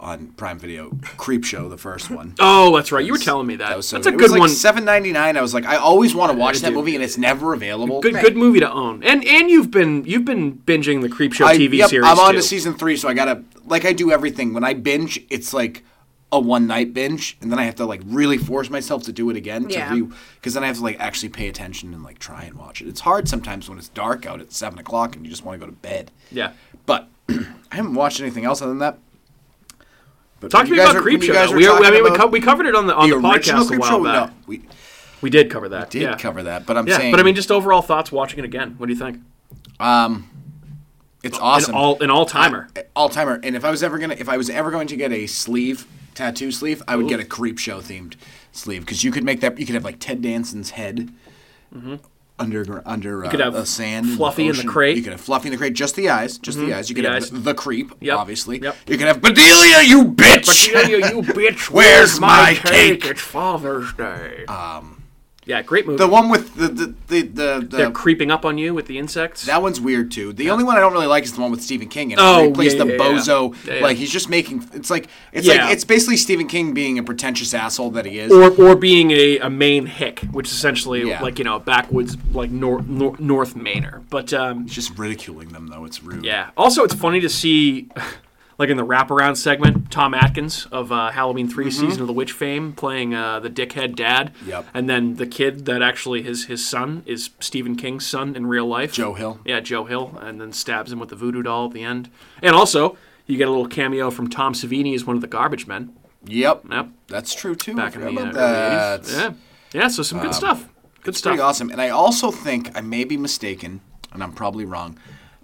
on 0.00 0.28
Prime 0.28 0.58
Video 0.58 0.90
Creepshow, 0.90 1.68
the 1.70 1.76
first 1.78 2.10
one. 2.10 2.34
Oh, 2.40 2.74
that's 2.74 2.90
right. 2.90 3.04
You 3.04 3.12
were 3.12 3.18
telling 3.18 3.46
me 3.46 3.56
that. 3.56 3.68
That 3.68 3.76
was 3.76 3.86
so 3.88 3.96
that's 3.96 4.06
a 4.06 4.10
It 4.10 4.12
good 4.12 4.22
was 4.22 4.30
like 4.32 4.40
one. 4.40 4.48
Seven 4.48 4.84
ninety 4.84 5.12
nine. 5.12 5.36
I 5.36 5.42
was 5.42 5.52
like, 5.54 5.66
I 5.66 5.76
always 5.76 6.14
want 6.14 6.32
to 6.32 6.38
watch 6.38 6.56
Yeah, 6.56 6.60
that 6.62 6.68
dude. 6.68 6.76
movie, 6.78 6.94
and 6.94 7.04
it's 7.04 7.18
never 7.18 7.52
available. 7.54 8.00
Good, 8.00 8.14
Right. 8.14 8.24
good 8.24 8.36
movie 8.36 8.60
to 8.60 8.70
own. 8.72 9.02
And 9.04 9.24
and 9.26 9.50
you've 9.50 9.70
been 9.70 10.04
you've 10.06 10.24
been 10.24 10.54
binging 10.58 11.02
the 11.02 11.08
Creepshow 11.08 11.44
I, 11.46 11.56
TV 11.58 11.74
yep, 11.78 11.90
series 11.90 12.08
I'm 12.08 12.18
on 12.18 12.32
too. 12.32 12.38
to 12.38 12.42
season 12.42 12.74
three, 12.74 12.96
so 12.96 13.08
I 13.08 13.14
gotta 13.14 13.44
like 13.66 13.84
I 13.84 13.92
do 13.92 14.10
everything. 14.10 14.52
When 14.54 14.64
I 14.64 14.74
binge, 14.74 15.20
it's 15.30 15.52
like 15.52 15.84
a 16.32 16.38
one 16.40 16.66
night 16.66 16.94
binge, 16.94 17.36
and 17.40 17.50
then 17.52 17.58
I 17.58 17.64
have 17.64 17.74
to 17.76 17.84
like 17.84 18.00
really 18.06 18.38
force 18.38 18.70
myself 18.70 19.02
to 19.04 19.12
do 19.12 19.28
it 19.30 19.36
again. 19.36 19.68
Yeah. 19.68 19.90
To 19.90 20.12
because 20.36 20.54
then 20.54 20.62
I 20.64 20.68
have 20.68 20.76
to 20.76 20.82
like 20.82 20.98
actually 21.00 21.28
pay 21.30 21.48
attention 21.48 21.92
and 21.92 22.02
like 22.02 22.18
try 22.18 22.44
and 22.44 22.54
watch 22.56 22.80
it. 22.80 22.88
It's 22.88 23.00
hard 23.00 23.28
sometimes 23.28 23.68
when 23.68 23.78
it's 23.78 23.88
dark 23.88 24.26
out 24.26 24.40
at 24.40 24.52
seven 24.52 24.78
o'clock 24.78 25.14
and 25.16 25.24
you 25.24 25.30
just 25.30 25.44
want 25.44 25.60
to 25.60 25.66
go 25.66 25.70
to 25.70 25.76
bed. 25.76 26.10
yeah. 26.30 26.52
But 26.86 27.08
I 27.28 27.76
haven't 27.76 27.94
watched 27.94 28.20
anything 28.20 28.44
else 28.44 28.62
other 28.62 28.70
than 28.70 28.78
that. 28.78 28.98
But 30.40 30.50
Talk 30.50 30.64
to 30.66 30.70
me 30.72 30.78
about 30.78 30.88
were- 30.94 31.00
when 31.00 31.02
Creep 31.02 31.20
you 31.22 31.26
Show. 31.28 31.32
guys 31.34 31.48
though. 31.50 31.54
were 31.54 31.80
We, 31.80 31.86
I 31.86 31.90
mean, 31.90 32.02
we, 32.04 32.16
co- 32.16 32.26
we 32.26 32.40
covered 32.40 32.66
it 32.66 32.74
on 32.74 32.86
the 32.86 32.94
on 32.94 33.08
the, 33.10 33.16
original 33.16 33.64
podcast 33.64 33.76
a 33.76 33.78
while 33.78 34.02
back. 34.02 34.30
No, 34.30 34.34
we 34.46 34.62
We 35.20 35.28
did 35.30 35.50
cover 35.50 35.68
that. 35.68 35.90
did 35.90 36.02
yeah. 36.02 36.16
cover 36.16 36.42
that, 36.44 36.64
but 36.66 36.76
I'm 36.78 36.88
Yeah, 36.88 36.96
saying, 36.96 37.10
but 37.12 37.20
I 37.20 37.22
mean, 37.22 37.34
just 37.34 37.50
overall 37.50 37.82
thoughts 37.82 38.10
watching 38.10 38.38
it 38.38 38.44
again. 38.46 38.74
What 38.78 38.86
do 38.86 38.92
you 38.94 38.98
think? 38.98 39.18
Um, 39.78 40.28
it's 41.22 41.38
awesome. 41.38 41.74
An 41.74 41.78
all 41.80 42.02
an 42.02 42.10
all 42.10 42.24
timer. 42.26 42.68
all 42.96 43.08
timer. 43.10 43.38
And 43.42 43.54
if 43.54 43.64
I 43.64 43.70
was 43.70 43.82
ever 43.82 43.98
gonna, 43.98 44.16
if 44.18 44.28
I 44.30 44.36
was 44.38 44.48
ever 44.48 44.70
going 44.70 44.86
to 44.88 44.96
get 44.96 45.12
a 45.12 45.26
sleeve, 45.26 45.86
tattoo 46.14 46.50
sleeve, 46.50 46.82
I 46.88 46.96
would 46.96 47.08
get 47.08 47.20
a 47.20 47.24
creep 47.24 47.58
show 47.58 47.80
themed 47.82 48.14
sleeve 48.52 48.80
because 48.80 49.04
you 49.04 49.10
could 49.12 49.24
make 49.24 49.40
that. 49.42 49.58
You 49.58 49.66
could 49.66 49.74
have 49.74 49.84
like 49.84 49.98
Ted 50.00 50.22
Danson's 50.22 50.70
head 50.70 51.10
under 52.40 52.82
under 52.86 53.24
uh, 53.24 53.30
Mm-hmm. 53.30 53.56
a 53.56 53.66
sand, 53.66 54.06
Fluffy 54.16 54.42
in 54.42 54.52
the 54.52 54.58
ocean. 54.58 54.68
crate. 54.70 54.90
Mm-hmm. 54.92 54.96
You 54.98 55.02
could 55.04 55.12
have 55.12 55.20
Fluffy 55.20 55.48
in 55.48 55.52
the 55.52 55.58
crate, 55.58 55.74
just 55.74 55.94
the 55.96 56.08
eyes, 56.08 56.38
just 56.38 56.58
the 56.58 56.72
eyes. 56.74 56.88
You 56.88 56.96
could 56.96 57.04
The 57.04 57.08
have 57.10 57.22
eyes. 57.22 57.30
The, 57.30 57.38
the 57.38 57.54
creep, 57.54 57.92
Yep. 58.00 58.18
obviously. 58.18 58.58
Yep. 58.60 58.76
You 58.86 58.98
could 58.98 59.06
have 59.06 59.20
Bedelia, 59.20 59.82
you 59.86 60.04
bitch. 60.12 60.72
Bedelia, 60.72 61.10
you 61.10 61.22
bitch. 61.22 61.70
Where's 61.70 62.18
my 62.18 62.54
cake? 62.54 63.04
It's 63.04 63.20
Father's 63.20 63.92
Day. 63.94 64.44
Um. 64.46 64.99
Yeah, 65.50 65.62
great 65.62 65.86
movie. 65.86 65.98
the 65.98 66.06
one 66.08 66.28
with 66.28 66.54
the 66.54 66.68
the 66.68 66.94
the, 67.08 67.22
the, 67.22 67.66
the 67.68 67.76
They're 67.76 67.90
creeping 67.90 68.30
up 68.30 68.44
on 68.44 68.56
you 68.56 68.72
with 68.74 68.86
the 68.86 68.98
insects. 68.98 69.44
That 69.46 69.60
one's 69.62 69.80
weird 69.80 70.10
too. 70.12 70.32
The 70.32 70.50
only 70.50 70.64
one 70.64 70.76
I 70.76 70.80
don't 70.80 70.92
really 70.92 71.06
like 71.08 71.24
is 71.24 71.32
the 71.34 71.40
one 71.40 71.50
with 71.50 71.62
Stephen 71.62 71.88
King. 71.88 72.12
In 72.12 72.18
it, 72.18 72.22
Oh, 72.22 72.44
he 72.46 72.52
plays 72.52 72.74
yeah, 72.74 72.84
the 72.84 72.90
yeah, 72.90 72.96
yeah. 72.96 73.18
bozo. 73.18 73.66
Yeah, 73.66 73.74
yeah. 73.74 73.82
Like 73.82 73.96
he's 73.96 74.10
just 74.12 74.28
making. 74.30 74.68
It's 74.72 74.90
like 74.90 75.08
it's 75.32 75.46
Yeah. 75.46 75.64
like 75.64 75.72
it's 75.74 75.84
basically 75.84 76.16
Stephen 76.16 76.46
King 76.46 76.72
being 76.72 76.98
a 76.98 77.02
pretentious 77.02 77.52
asshole 77.52 77.90
that 77.92 78.06
he 78.06 78.18
is. 78.20 78.30
or, 78.32 78.50
or 78.62 78.76
being 78.76 79.10
a, 79.10 79.38
a 79.38 79.50
Maine 79.50 79.86
hick, 79.86 80.20
which 80.32 80.46
is 80.48 80.54
essentially 80.54 81.08
Yeah. 81.08 81.20
like 81.22 81.38
you 81.38 81.44
know 81.44 81.56
a 81.56 81.60
backwoods 81.60 82.16
like 82.32 82.50
nor, 82.50 82.82
nor, 82.82 83.16
North 83.18 83.54
Mainer. 83.56 84.02
But 84.08 84.32
um, 84.32 84.64
He's 84.64 84.74
just 84.74 84.96
ridiculing 84.98 85.48
them 85.48 85.66
though. 85.66 85.84
It's 85.84 86.02
rude. 86.02 86.24
yeah. 86.24 86.50
Also, 86.56 86.84
it's 86.84 86.94
funny 86.94 87.20
to 87.20 87.28
see, 87.28 87.88
like 88.60 88.68
in 88.68 88.76
the 88.76 88.84
wraparound 88.84 89.38
segment, 89.38 89.90
Tom 89.90 90.12
Atkins 90.12 90.66
of 90.66 90.92
uh, 90.92 91.10
Halloween 91.12 91.48
3 91.48 91.70
season 91.70 92.02
of 92.02 92.06
the 92.06 92.12
Witch 92.12 92.32
fame 92.32 92.74
playing 92.74 93.14
uh, 93.14 93.40
the 93.40 93.48
dickhead 93.48 93.96
dad. 93.96 94.34
Mm-hmm. 94.34 94.48
Yep. 94.50 94.66
And 94.74 94.86
then 94.86 95.14
the 95.14 95.26
kid 95.26 95.64
that 95.64 95.80
actually 95.80 96.20
his 96.22 96.44
his 96.44 96.68
son 96.68 97.02
is 97.06 97.30
Stephen 97.40 97.74
King's 97.74 98.06
son 98.06 98.36
in 98.36 98.46
real 98.46 98.66
life. 98.66 98.92
Joe 98.92 99.14
Hill. 99.14 99.40
Yeah, 99.46 99.60
Joe 99.60 99.86
Hill, 99.86 100.18
and 100.20 100.38
then 100.38 100.52
stabs 100.52 100.92
him 100.92 100.98
with 100.98 101.08
the 101.08 101.16
voodoo 101.16 101.42
doll 101.42 101.68
at 101.68 101.72
the 101.72 101.82
end. 101.82 102.10
And 102.42 102.54
also, 102.54 102.98
you 103.26 103.38
get 103.38 103.48
a 103.48 103.50
little 103.50 103.66
cameo 103.66 104.10
from 104.10 104.28
Tom 104.28 104.52
Savini 104.52 104.94
as 104.94 105.06
one 105.06 105.16
of 105.16 105.22
the 105.22 105.28
garbage 105.28 105.66
men. 105.66 105.96
Yep. 106.26 106.64
Yep. 106.70 106.88
That's 107.08 107.34
true 107.34 107.54
too. 107.54 107.74
Back 107.74 107.94
in 107.94 108.02
the 108.02 108.20
uh, 108.20 108.32
that. 108.32 109.00
80s. 109.00 109.18
Yeah. 109.18 109.32
Yeah, 109.72 109.88
so 109.88 110.02
some 110.02 110.20
good 110.20 110.34
stuff. 110.34 110.68
Good 111.02 111.16
stuff. 111.16 111.30
Pretty 111.30 111.42
awesome. 111.42 111.70
And 111.70 111.80
I 111.80 111.88
also 111.88 112.30
think 112.30 112.76
I 112.76 112.82
may 112.82 113.04
be 113.04 113.16
mistaken, 113.16 113.80
and 114.12 114.22
I'm 114.22 114.32
probably 114.32 114.66
wrong, 114.66 114.98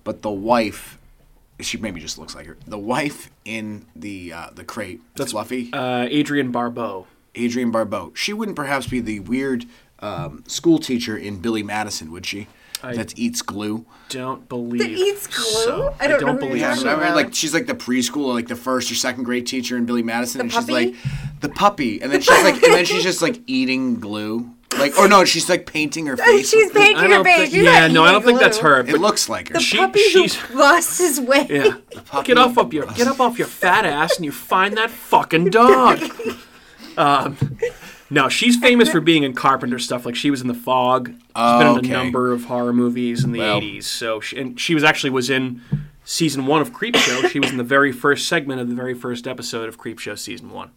but 0.04 0.20
the 0.20 0.30
wife, 0.30 0.98
she 1.60 1.78
maybe 1.78 2.00
just 2.00 2.18
looks 2.18 2.34
like 2.34 2.46
her. 2.46 2.56
The 2.66 2.78
wife 2.78 3.30
in 3.44 3.86
the 3.96 4.32
uh, 4.32 4.50
the 4.54 4.64
crate, 4.64 5.00
that's 5.14 5.32
Fluffy, 5.32 5.70
Uh, 5.72 6.04
Adrienne 6.06 6.50
Barbeau. 6.52 7.06
Adrienne 7.38 7.70
Barbeau. 7.70 8.12
She 8.14 8.32
wouldn't 8.32 8.56
perhaps 8.56 8.86
be 8.86 9.00
the 9.00 9.20
weird 9.20 9.66
um, 10.00 10.42
school 10.46 10.78
teacher 10.78 11.16
in 11.16 11.40
Billy 11.40 11.62
Madison, 11.62 12.10
would 12.12 12.26
she? 12.26 12.48
that 12.82 13.18
eats 13.18 13.42
glue. 13.42 13.84
Don't 14.10 14.48
believe. 14.48 14.80
That 14.80 14.90
eats 14.90 15.26
glue? 15.26 15.44
So. 15.64 15.94
I 15.98 16.06
don't 16.06 16.20
know 16.22 16.34
who 16.34 16.38
believe 16.38 16.50
you're 16.58 16.60
Yeah, 16.60 16.68
talking 16.68 16.82
so. 16.82 16.90
remember, 16.90 17.04
about. 17.06 17.16
like 17.16 17.34
she's 17.34 17.52
like 17.52 17.66
the 17.66 17.74
preschool, 17.74 18.26
or 18.26 18.34
like 18.34 18.46
the 18.46 18.54
first 18.54 18.92
or 18.92 18.94
second 18.94 19.24
grade 19.24 19.44
teacher 19.46 19.76
in 19.76 19.86
Billy 19.86 20.04
Madison, 20.04 20.38
The 20.38 20.42
and 20.44 20.52
she's 20.52 20.70
like 20.70 20.94
the 21.40 21.48
puppy, 21.48 22.00
and 22.00 22.12
then 22.12 22.20
she's 22.20 22.44
like, 22.44 22.62
and 22.62 22.74
then 22.74 22.84
she's 22.84 23.02
just 23.02 23.22
like 23.22 23.40
eating 23.48 23.98
glue, 23.98 24.54
like, 24.78 24.98
or 24.98 25.08
no, 25.08 25.24
she's 25.24 25.48
like 25.48 25.66
painting 25.66 26.06
her 26.06 26.16
face. 26.18 26.50
She's 26.50 26.66
with 26.66 26.74
painting 26.74 27.02
her 27.04 27.08
don't 27.08 27.24
face. 27.24 27.36
think, 27.38 27.50
She's 27.54 27.62
yeah, 27.64 27.80
not 27.86 27.90
no, 27.92 28.04
I 28.04 28.12
don't 28.12 28.22
eating 28.22 28.26
think 28.28 28.40
that's 28.40 28.58
glue. 28.58 28.68
her. 28.70 28.80
It 28.80 28.86
But 28.92 29.00
looks 29.00 29.28
like 29.28 29.48
her. 29.48 29.54
The 29.54 29.60
She- 29.60 29.78
puppy 29.78 30.00
she's- 30.10 30.34
who 30.34 30.58
lost 30.58 30.98
his 30.98 31.20
way. 31.20 31.46
yeah, 31.48 31.76
puppy 32.04 32.26
get 32.28 32.38
off 32.38 32.58
up 32.58 32.72
your 32.72 32.86
get 32.86 33.06
up 33.06 33.20
off 33.20 33.38
your 33.38 33.48
fat 33.48 33.84
ass 33.84 34.16
and 34.16 34.24
you 34.24 34.32
find 34.32 34.76
that 34.76 34.90
fucking 34.90 35.50
dog. 35.50 36.00
Um, 36.96 37.36
no, 38.08 38.28
she's 38.28 38.56
famous 38.56 38.88
for 38.88 39.00
being 39.00 39.22
in 39.22 39.34
Carpenter 39.34 39.78
stuff. 39.78 40.06
Like 40.06 40.14
she 40.16 40.30
was 40.30 40.40
in 40.40 40.48
The 40.48 40.54
Fog. 40.54 41.08
She's 41.08 41.18
been 41.34 41.66
in 41.66 41.78
Okay. 41.78 41.90
a 41.90 41.96
number 41.96 42.32
of 42.32 42.44
horror 42.44 42.72
movies 42.72 43.24
in 43.24 43.32
the 43.32 43.40
Well. 43.40 43.60
'80s. 43.60 43.84
So 43.84 44.20
she, 44.20 44.38
and 44.38 44.58
she 44.60 44.74
was 44.74 44.84
actually 44.84 45.10
was 45.10 45.28
in 45.28 45.60
season 46.04 46.46
one 46.46 46.62
of 46.62 46.72
Creepshow. 46.72 47.28
She 47.30 47.40
was 47.40 47.50
in 47.50 47.56
the 47.56 47.64
very 47.64 47.92
first 47.92 48.28
segment 48.28 48.60
of 48.60 48.68
the 48.68 48.74
very 48.74 48.94
first 48.94 49.26
episode 49.26 49.68
of 49.68 49.78
Creepshow 49.78 50.16
season 50.18 50.50
one, 50.50 50.70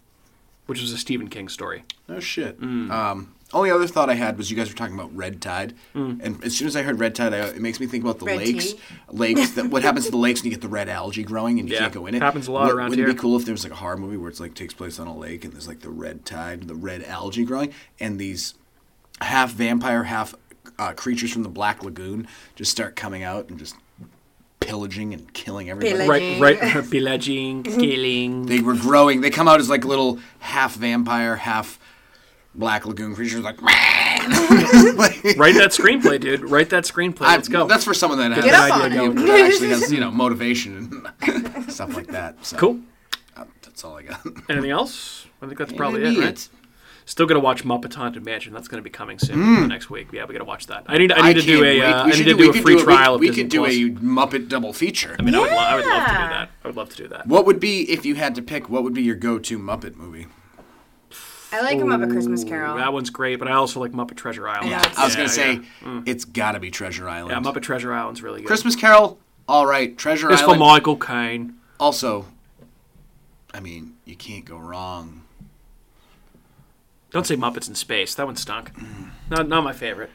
which 0.65 0.82
was 0.82 0.91
a 0.91 0.97
Stephen 0.97 1.28
King 1.30 1.47
story. 1.49 1.84
No 2.08 2.19
shit. 2.19 2.60
Mm. 2.60 2.89
Um, 2.91 3.36
only 3.53 3.71
other 3.71 3.88
thought 3.88 4.09
I 4.09 4.13
had 4.13 4.38
was 4.38 4.51
you 4.51 4.55
guys 4.57 4.69
were 4.69 4.75
talking 4.75 4.93
about 4.93 5.15
red 5.15 5.41
tide, 5.41 5.73
Mm. 5.95 6.19
and 6.23 6.43
as 6.43 6.55
soon 6.55 6.67
as 6.67 6.75
I 6.75 6.83
heard 6.83 6.99
red 6.99 7.15
tide, 7.15 7.33
I, 7.33 7.38
it 7.47 7.62
makes 7.62 7.79
me 7.79 7.88
think 7.88 8.03
about 8.03 8.19
the 8.19 8.25
Red 8.25 8.38
lakes. 8.38 8.73
tea? 8.73 8.79
Lakes. 9.12 9.51
That 9.51 9.65
what 9.71 9.81
happens 9.83 10.05
to 10.05 10.12
the 10.12 10.17
lakes 10.27 10.41
when 10.41 10.51
you 10.51 10.57
get 10.57 10.62
the 10.62 10.67
red 10.67 10.88
algae 10.89 11.23
growing 11.23 11.59
and 11.59 11.67
you 11.67 11.73
Yeah, 11.73 11.81
can't 11.81 11.93
go 11.93 12.05
in 12.05 12.13
it? 12.15 12.21
happens 12.21 12.47
a 12.47 12.51
lot 12.51 12.67
Wou- 12.67 12.77
around 12.77 12.89
Wouldn't 12.89 13.07
it 13.09 13.12
be 13.13 13.17
cool 13.19 13.35
if 13.38 13.45
there 13.45 13.53
was 13.53 13.63
like 13.63 13.73
a 13.73 13.77
horror 13.77 13.97
movie 13.97 14.17
where 14.17 14.29
it's 14.29 14.39
like 14.39 14.53
takes 14.53 14.73
place 14.73 14.99
on 14.99 15.07
a 15.07 15.17
lake 15.17 15.43
and 15.45 15.53
there's 15.53 15.67
like 15.67 15.79
the 15.79 15.89
red 15.89 16.25
tide, 16.25 16.67
the 16.67 16.75
red 16.75 17.03
algae 17.03 17.43
growing, 17.43 17.73
and 17.99 18.19
these 18.19 18.53
half 19.21 19.51
vampire, 19.53 20.03
half 20.03 20.35
uh, 20.77 20.93
creatures 20.93 21.31
from 21.33 21.43
the 21.43 21.49
Black 21.49 21.83
Lagoon 21.83 22.27
just 22.55 22.69
start 22.71 22.95
coming 22.95 23.23
out 23.23 23.49
and 23.49 23.57
just 23.57 23.75
pillaging 24.59 25.13
and 25.13 25.33
killing 25.33 25.69
everybody. 25.69 26.03
Pillaging. 26.03 26.39
Right, 26.39 26.62
right. 26.62 26.85
Pillaging, 26.91 27.63
killing. 27.63 28.45
They 28.45 28.59
were 28.59 28.75
growing. 28.75 29.21
They 29.21 29.29
come 29.29 29.47
out 29.47 29.59
as 29.59 29.69
like 29.69 29.85
little 29.85 30.19
half 30.39 30.75
vampire, 30.75 31.35
half 31.38 31.79
Black 32.55 32.85
Lagoon 32.85 33.15
creatures, 33.15 33.41
like. 33.41 33.62
Write 33.62 35.55
that 35.55 35.69
screenplay, 35.77 36.19
dude. 36.19 36.41
Write 36.49 36.69
that 36.71 36.83
screenplay. 36.83 37.21
I- 37.25 37.35
Let's 37.35 37.47
go. 37.47 37.67
That's 37.67 37.83
for 37.83 37.93
someone 37.93 38.19
that 38.19 38.31
has 38.31 38.43
Get 38.43 38.53
an 38.53 38.81
idea 38.81 39.09
it. 39.12 39.15
that 39.15 39.39
actually 39.51 39.69
has 39.69 39.91
you 39.91 39.99
know 39.99 40.12
motivation 40.12 41.03
and 41.21 41.71
stuff 41.71 41.95
like 41.95 42.07
that. 42.07 42.43
So, 42.45 42.57
cool. 42.57 42.79
uh, 43.38 43.45
that's 43.62 43.83
all 43.83 43.97
I 43.97 44.03
got. 44.03 44.19
Anything 44.49 44.71
else? 44.71 45.27
I 45.41 45.45
think 45.45 45.57
that's 45.57 45.73
probably 45.73 46.01
Maybe 46.01 46.17
it, 46.19 46.23
right? 46.25 46.49
Still 47.05 47.25
gonna 47.25 47.39
watch 47.39 47.63
Muppet 47.63 47.93
Haunted 47.95 48.23
Mansion. 48.23 48.53
That's 48.53 48.67
gonna 48.67 48.83
be 48.83 48.89
coming 48.91 49.17
soon 49.17 49.67
next 49.67 49.89
week. 49.89 50.09
Yeah, 50.12 50.25
we 50.25 50.33
gotta 50.33 50.45
watch 50.45 50.67
that. 50.67 50.83
I 50.88 50.97
need. 50.99 51.12
I 51.12 51.33
need 51.33 51.41
to 51.41 51.45
do 51.47 51.63
a. 51.63 51.81
Uh, 51.81 52.05
We 52.05 52.12
I 52.12 52.15
need 52.17 52.23
to 52.25 52.33
do 52.35 52.49
a 52.51 52.53
free 52.53 52.75
we- 52.75 52.83
trial 52.83 53.15
of 53.15 53.21
We 53.21 53.31
could 53.33 53.49
do 53.49 53.59
Plus. 53.59 53.73
a 53.73 53.89
Muppet 53.89 54.47
double 54.49 54.73
feature. 54.73 55.15
I 55.17 55.21
mean, 55.23 55.33
I 55.33 55.39
would, 55.39 55.49
lo- 55.51 55.57
I 55.57 55.75
would 55.75 55.85
love 55.85 56.05
to 56.05 56.12
do 56.12 56.17
that. 56.17 56.49
I 56.63 56.67
would 56.67 56.75
love 56.77 56.89
to 56.89 56.95
do 56.97 57.07
that. 57.07 57.25
What 57.27 57.45
would 57.47 57.59
be 57.59 57.81
if 57.91 58.05
you 58.05 58.15
had 58.15 58.35
to 58.35 58.41
pick? 58.43 58.69
What 58.69 58.83
would 58.83 58.93
be 58.93 59.01
your 59.01 59.15
go-to 59.15 59.57
Muppet 59.57 59.95
movie? 59.95 60.27
I 61.51 61.62
like 61.62 61.77
him 61.77 61.91
up 61.91 62.01
at 62.01 62.09
Christmas 62.09 62.43
Carol. 62.43 62.77
That 62.77 62.93
one's 62.93 63.09
great, 63.09 63.38
but 63.38 63.47
I 63.47 63.53
also 63.53 63.79
like 63.79 63.91
Muppet 63.91 64.15
Treasure 64.17 64.47
Island. 64.47 64.69
Yeah, 64.69 64.93
I 64.97 65.05
was 65.05 65.15
gonna 65.15 65.29
say 65.29 65.53
yeah. 65.53 65.62
Mm. 65.83 66.07
it's 66.07 66.25
got 66.25 66.51
to 66.51 66.59
be 66.59 66.69
Treasure 66.71 67.09
Island. 67.09 67.31
Yeah, 67.43 67.51
Muppet 67.51 67.62
Treasure 67.63 67.91
Island's 67.93 68.21
really 68.21 68.41
good. 68.41 68.47
Christmas 68.47 68.75
Carol, 68.75 69.17
all 69.47 69.65
right. 69.65 69.97
Treasure 69.97 70.29
It's 70.31 70.41
for 70.41 70.47
Island, 70.49 70.59
Michael 70.59 70.97
Caine. 70.97 71.55
also. 71.79 72.25
I 73.51 73.59
mean, 73.59 73.95
you 74.05 74.15
can't 74.15 74.45
go 74.45 74.57
wrong. 74.57 75.23
Don't 77.09 77.25
say 77.25 77.35
Muppets 77.35 77.67
in 77.67 77.73
Space. 77.73 78.13
That 78.13 78.27
one 78.27 78.35
stunk. 78.35 78.73
Mm. 78.75 79.09
Not, 79.31 79.47
not 79.47 79.63
my 79.63 79.73
favorite. 79.73 80.12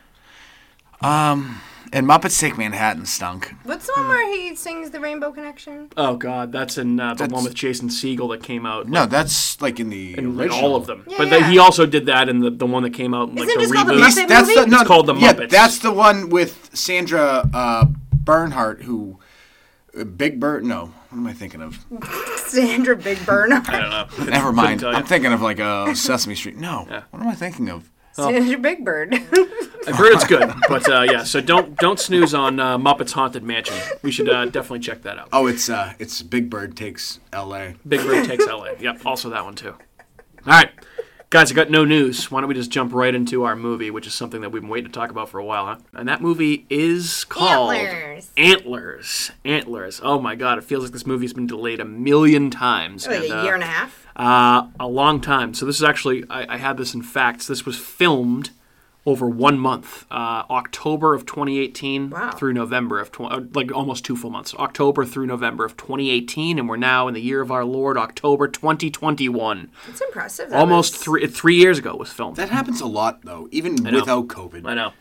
Um, 1.01 1.61
And 1.93 2.07
Muppets 2.07 2.39
Take 2.41 2.59
Manhattan 2.59 3.07
stunk. 3.07 3.55
What's 3.65 3.87
the 3.87 3.93
one 3.97 4.09
where 4.09 4.33
he 4.33 4.57
sings 4.57 4.91
the 4.91 4.99
Rainbow 5.01 5.31
Connection? 5.33 5.91
Oh 5.97 6.17
God, 6.17 6.51
that's 6.51 6.77
in 6.79 6.99
uh, 6.99 7.15
the 7.15 7.19
That's- 7.19 7.33
one 7.35 7.45
with 7.45 7.55
Jason 7.55 7.89
Segel 7.89 8.31
that 8.31 8.43
came 8.43 8.67
out. 8.67 8.89
No, 8.89 9.07
that's 9.07 9.61
like 9.63 9.79
in 9.79 9.91
the 9.91 10.17
in 10.19 10.39
original. 10.39 10.59
all 10.65 10.77
of 10.77 10.87
them. 10.87 11.05
Yeah, 11.07 11.19
but 11.19 11.29
yeah. 11.29 11.39
the, 11.41 11.47
he 11.47 11.59
also 11.59 11.87
did 11.87 12.07
that 12.07 12.29
in 12.29 12.41
the, 12.41 12.51
the 12.51 12.67
one 12.67 12.83
that 12.83 12.91
came 12.95 13.15
out 13.15 13.29
in 13.29 13.37
like 13.37 13.49
Isn't 13.49 13.59
the 13.59 13.65
it 13.65 13.69
just 13.69 13.75
called 13.75 13.89
the 13.89 13.93
reboot. 13.95 14.09
Muppet 14.25 14.29
That's 14.29 14.49
movie? 14.49 14.61
the, 14.61 14.67
no, 14.67 14.81
It's 14.81 14.89
called 14.89 15.07
The 15.07 15.15
yeah, 15.15 15.33
Muppets. 15.35 15.51
that's 15.51 15.79
the 15.79 15.93
one 15.93 16.29
with 16.31 16.71
Sandra 16.75 17.49
uh, 17.55 17.87
Bernhard, 18.13 18.83
who 18.83 19.19
uh, 19.99 20.05
Big 20.05 20.41
Bird. 20.41 20.65
No, 20.65 20.87
what 21.11 21.19
am 21.19 21.27
I 21.27 21.33
thinking 21.33 21.63
of? 21.63 21.85
Sandra 22.47 22.97
Big 22.97 23.25
Burn. 23.25 23.53
I 23.53 23.61
don't 24.09 24.19
know. 24.19 24.25
Never 24.31 24.53
mind. 24.53 24.81
tell 24.81 24.91
you. 24.91 24.97
I'm 24.97 25.05
thinking 25.05 25.33
of 25.33 25.43
like 25.43 25.59
a 25.61 25.95
Sesame 25.95 26.35
Street. 26.35 26.57
No, 26.57 26.87
what 27.11 27.23
am 27.23 27.29
I 27.29 27.35
thinking 27.35 27.69
of? 27.69 27.91
Sandra 28.15 28.59
Big 28.59 28.85
Bird. 28.85 29.15
I've 29.15 29.97
heard 29.97 30.15
it's 30.15 30.25
good, 30.25 30.53
but 30.69 30.89
uh, 30.89 31.03
yeah. 31.03 31.25
So 31.25 31.41
don't 31.41 31.77
don't 31.79 31.99
snooze 31.99 32.33
on 32.33 32.59
uh, 32.59 32.79
Muppets 32.79 33.13
Haunted 33.13 33.43
Mansion. 33.43 33.77
We 34.03 34.11
should 34.11 34.29
uh, 34.29 34.47
definitely 34.47 34.81
check 34.81 35.03
that 35.03 35.19
out. 35.19 35.29
Oh, 35.33 35.47
it's 35.47 35.69
uh, 35.69 35.93
it's 35.99 36.23
Big 36.23 36.49
Bird 36.49 36.77
takes 36.77 37.21
L.A. 37.33 37.75
Big 37.87 38.01
Bird 38.01 38.27
takes 38.27 38.47
L.A. 38.47 38.77
Yep, 38.79 39.05
also 39.05 39.31
that 39.31 39.45
one 39.45 39.55
too. 39.55 39.73
All 40.47 40.53
right, 40.53 40.71
guys, 41.31 41.51
I 41.51 41.55
got 41.55 41.71
no 41.71 41.85
news. 41.85 42.31
Why 42.31 42.41
don't 42.41 42.49
we 42.49 42.55
just 42.55 42.71
jump 42.71 42.93
right 42.95 43.15
into 43.15 43.45
our 43.45 43.57
movie, 43.57 43.91
which 43.91 44.07
is 44.07 44.15
something 44.15 44.41
that 44.43 44.51
we've 44.51 44.63
been 44.63 44.71
waiting 44.71 44.91
to 44.91 44.93
talk 44.93 45.11
about 45.11 45.29
for 45.29 45.39
a 45.39 45.45
while, 45.45 45.67
huh? 45.67 45.79
And 45.93 46.09
that 46.09 46.23
movie 46.23 46.67
is 46.71 47.25
called 47.25 47.75
Antlers. 47.75 48.31
Antlers. 48.37 49.31
Antlers. 49.45 50.01
Oh 50.03 50.21
my 50.21 50.35
God, 50.35 50.59
it 50.59 50.65
feels 50.65 50.85
like 50.85 50.93
this 50.93 51.07
movie's 51.07 51.33
been 51.33 51.47
delayed 51.47 51.81
a 51.81 51.85
million 51.85 52.51
times. 52.51 53.07
like 53.07 53.25
and, 53.25 53.33
a 53.33 53.41
uh, 53.41 53.43
year 53.43 53.55
and 53.55 53.63
a 53.63 53.67
half. 53.67 54.04
Uh, 54.17 54.69
a 54.79 54.87
long 54.87 55.21
time. 55.21 55.55
So 55.55 55.67
this 55.67 55.77
is 55.77 55.83
actually 55.83 56.25
I, 56.31 56.55
I 56.55 56.57
had 56.57 56.77
this 56.77 56.95
in 56.95 57.03
facts. 57.03 57.47
This 57.47 57.67
was 57.67 57.77
filmed 57.79 58.51
over 59.07 59.29
one 59.29 59.59
month, 59.59 60.07
uh, 60.11 60.45
October 60.49 61.15
of 61.15 61.27
2018 61.27 62.09
Wow. 62.09 62.31
through 62.31 62.55
November 62.55 63.01
of 63.01 63.13
20, 63.13 63.35
uh, 63.35 63.41
like 63.53 63.71
almost 63.71 64.03
two 64.03 64.17
full 64.17 64.31
months, 64.31 64.55
October 64.55 65.05
through 65.05 65.27
November 65.27 65.67
of 65.67 65.77
2018, 65.77 66.59
and 66.59 66.67
we're 66.71 66.77
now 66.79 67.07
in 67.07 67.13
the 67.13 67.21
year 67.21 67.43
of 67.43 67.51
our 67.51 67.67
Lord, 67.67 67.99
October 67.99 68.49
2021. 68.49 69.71
It's 69.91 70.01
impressive. 70.01 70.49
That 70.49 70.59
Almost 70.59 70.95
was- 70.95 71.03
three 71.03 71.27
three 71.27 71.57
years 71.57 71.79
ago 71.79 71.97
was 71.97 72.11
filmed. 72.13 72.37
That 72.37 72.49
happens 72.51 72.81
a 72.81 72.87
lot 72.87 73.23
though, 73.25 73.49
even 73.51 73.75
without 73.83 74.29
COVID. 74.29 74.63
I 74.67 74.75
know. 74.75 74.93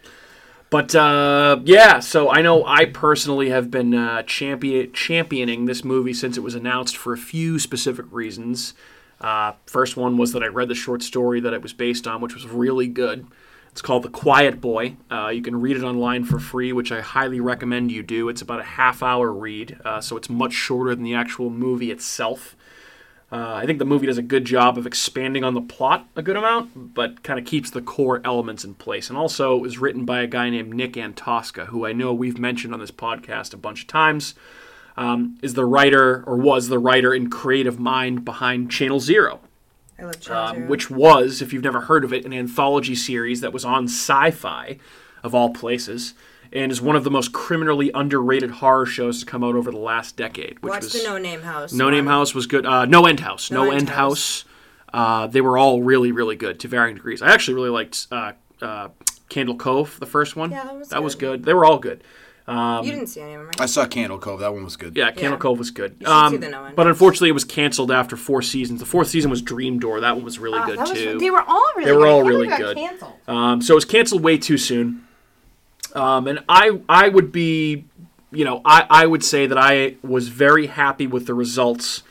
But 0.69 0.95
uh, 0.95 1.60
yeah, 1.63 1.99
so 1.99 2.30
I 2.32 2.41
know 2.41 2.65
I 2.65 2.86
personally 2.86 3.52
have 3.52 3.69
been 3.69 3.93
uh, 3.93 4.23
champion, 4.23 4.91
championing 4.91 5.65
this 5.65 5.84
movie 5.86 6.13
since 6.13 6.36
it 6.36 6.41
was 6.41 6.56
announced 6.56 6.97
for 6.97 7.13
a 7.13 7.17
few 7.17 7.60
specific 7.60 8.06
reasons. 8.12 8.73
Uh, 9.23 9.53
first 9.65 9.95
one 9.95 10.17
was 10.17 10.33
that 10.33 10.43
I 10.43 10.47
read 10.47 10.67
the 10.67 10.75
short 10.75 11.01
story 11.01 11.39
that 11.39 11.53
it 11.53 11.62
was 11.62 11.73
based 11.73 12.05
on, 12.05 12.21
which 12.21 12.36
was 12.36 12.45
really 12.45 12.88
good. 12.88 13.25
It's 13.71 13.81
called 13.81 14.03
The 14.03 14.09
Quiet 14.09 14.62
Boy. 14.62 14.97
Uh, 15.09 15.29
you 15.29 15.41
can 15.41 15.59
read 15.59 15.77
it 15.77 15.83
online 15.83 16.25
for 16.25 16.38
free, 16.38 16.73
which 16.73 16.91
I 16.91 17.01
highly 17.01 17.39
recommend 17.39 17.91
you 17.91 18.03
do. 18.03 18.29
It's 18.29 18.41
about 18.41 18.59
a 18.59 18.63
half 18.63 19.01
hour 19.01 19.31
read, 19.31 19.79
uh, 19.83 19.99
so 19.99 20.15
it's 20.17 20.29
much 20.29 20.53
shorter 20.53 20.93
than 20.93 21.03
the 21.03 21.15
actual 21.15 21.49
movie 21.49 21.89
itself. 21.89 22.55
Uh, 23.31 23.55
I 23.55 23.65
think 23.65 23.79
the 23.79 23.86
movie 23.86 24.05
does 24.05 24.19
a 24.19 24.21
good 24.21 24.45
job 24.45 24.77
of 24.77 24.86
expanding 24.86 25.43
on 25.43 25.55
the 25.55 25.62
plot 25.62 26.07
a 26.15 26.21
good 26.21 26.36
amount, 26.38 26.93
but 26.93 27.23
kind 27.23 27.39
of 27.39 27.47
keeps 27.47 27.71
the 27.71 27.81
core 27.81 28.21
elements 28.23 28.63
in 28.63 28.75
place. 28.75 29.09
And 29.09 29.17
also, 29.17 29.55
it 29.55 29.62
was 29.62 29.79
written 29.79 30.05
by 30.05 30.21
a 30.21 30.27
guy 30.27 30.51
named 30.51 30.71
Nick 30.71 30.93
Antosca, 30.93 31.65
who 31.67 31.83
I 31.83 31.93
know 31.93 32.13
we've 32.13 32.38
mentioned 32.38 32.75
on 32.75 32.79
this 32.79 32.91
podcast 32.91 33.55
a 33.55 33.57
bunch 33.57 33.81
of 33.81 33.88
times. 33.88 34.36
Um, 34.95 35.39
is 35.41 35.56
the 35.56 35.65
writer, 35.65 36.23
or 36.27 36.38
was 36.38 36.67
the 36.69 36.77
writer 36.77 37.13
and 37.13 37.32
creative 37.32 37.79
mind 37.79 38.23
behind 38.23 38.69
Channel 38.69 38.99
Zero, 38.99 39.39
I 39.97 40.03
love 40.03 40.19
Channel 40.19 40.43
um, 40.43 40.56
Zero. 40.56 40.67
which 40.67 40.91
was, 40.91 41.41
if 41.41 41.51
you've 41.51 41.63
never 41.63 41.82
heard 41.82 42.03
of 42.03 42.13
it, 42.13 42.25
an 42.25 42.34
anthology 42.34 42.93
series 42.93 43.41
that 43.41 43.51
was 43.51 43.65
on 43.65 43.86
sci 43.86 44.29
fi, 44.32 44.77
of 45.23 45.34
all 45.34 45.49
places, 45.49 46.13
and 46.51 46.71
is 46.71 46.79
one 46.79 46.95
of 46.95 47.03
the 47.03 47.10
most 47.10 47.34
criminally 47.34 47.89
underrated 47.95 48.51
horror 48.51 48.86
shows 48.86 49.19
to 49.21 49.25
come 49.25 49.43
out 49.43 49.56
over 49.56 49.71
the 49.71 49.77
last 49.77 50.15
decade. 50.15 50.60
Which 50.60 50.69
Watch 50.69 50.84
was, 50.84 50.93
the 50.93 51.03
No 51.03 51.17
Name 51.17 51.41
House. 51.41 51.73
no 51.73 51.89
Name. 51.89 52.06
House 52.06 52.36
was 52.36 52.45
good. 52.45 52.65
Uh, 52.65 52.86
no 52.86 53.08
End 53.08 53.21
House. 53.21 53.49
No, 53.49 53.63
No 53.65 53.71
End, 53.71 53.82
End 53.82 53.89
House. 53.89 54.45
Uh, 54.93 55.25
they 55.25 55.41
were 55.41 55.58
all 55.58 55.82
really, 55.82 56.12
really 56.12 56.36
good 56.36 56.60
to 56.60 56.67
varying 56.67 56.95
degrees. 56.95 57.23
I 57.23 57.34
actually 57.34 57.56
really 57.56 57.71
liked 57.71 58.06
uh, 58.12 58.34
uh, 58.62 58.89
Candle 59.29 59.56
Cove, 59.56 59.99
the 59.99 60.06
first 60.06 60.36
one. 60.36 60.51
Yeah, 60.51 60.65
that 60.65 60.75
was 60.75 60.91
was 61.01 61.15
good. 61.15 61.39
good. 61.39 61.45
They 61.45 61.53
were 61.56 61.65
all 61.65 61.79
good. 61.79 62.03
You 62.47 62.91
didn't 62.91 63.08
see 63.08 63.21
any 63.21 63.34
of 63.34 63.39
them, 63.39 63.45
right? 63.47 63.62
I 63.62 63.65
saw 63.67 63.86
Candle 63.86 64.17
Cove. 64.19 64.39
That 64.41 64.53
one 64.53 64.63
was 64.63 64.75
good. 64.75 64.95
Yeah, 64.97 65.12
Candle 65.12 65.34
Yeah. 65.34 65.38
Cove 65.38 65.60
was 65.60 65.71
good. 65.71 65.95
You 65.99 66.06
should 66.06 66.12
Um, 66.13 66.32
see 66.32 66.38
the 66.38 66.49
No 66.49 66.65
End 66.65 66.75
but 66.75 66.88
unfortunately, 66.88 67.29
it 67.29 67.34
was 67.34 67.45
canceled 67.45 67.91
after 67.91 68.15
four 68.17 68.41
seasons. 68.41 68.79
The 68.79 68.86
fourth 68.86 69.08
season 69.08 69.29
was 69.32 69.41
Dream 69.41 69.79
Door. 69.79 70.01
That 70.01 70.15
one 70.15 70.25
was 70.25 70.39
really 70.39 70.60
Oh, 70.60 70.65
good 70.65 70.79
that 70.79 70.89
was- 70.89 70.97
too. 70.97 71.17
They 71.19 71.29
were 71.29 71.41
all 71.41 71.63
really. 71.77 71.86
Good. 71.86 71.88
They 71.88 71.97
were 71.97 72.03
good. 72.03 72.10
all 72.12 72.23
really 72.23 72.45
believe 72.47 72.60
good. 72.60 72.77
Canceled. 72.77 73.13
Um, 73.27 73.62
so 73.62 73.73
it 73.73 73.75
was 73.75 73.86
canceled 73.86 74.23
way 74.23 74.38
too 74.38 74.58
soon. 74.58 75.06
Um, 75.95 76.27
and 76.27 76.39
I, 76.49 76.79
I 76.89 77.08
would 77.10 77.32
be, 77.32 77.86
you 78.32 78.43
know, 78.43 78.62
I, 78.65 78.86
I 78.89 79.06
would 79.06 79.23
say 79.23 79.45
that 79.47 79.58
I 79.58 79.95
was 80.01 80.27
very 80.27 80.65
happy 80.67 81.06
with 81.08 81.27
the 81.27 81.34
results 81.36 82.01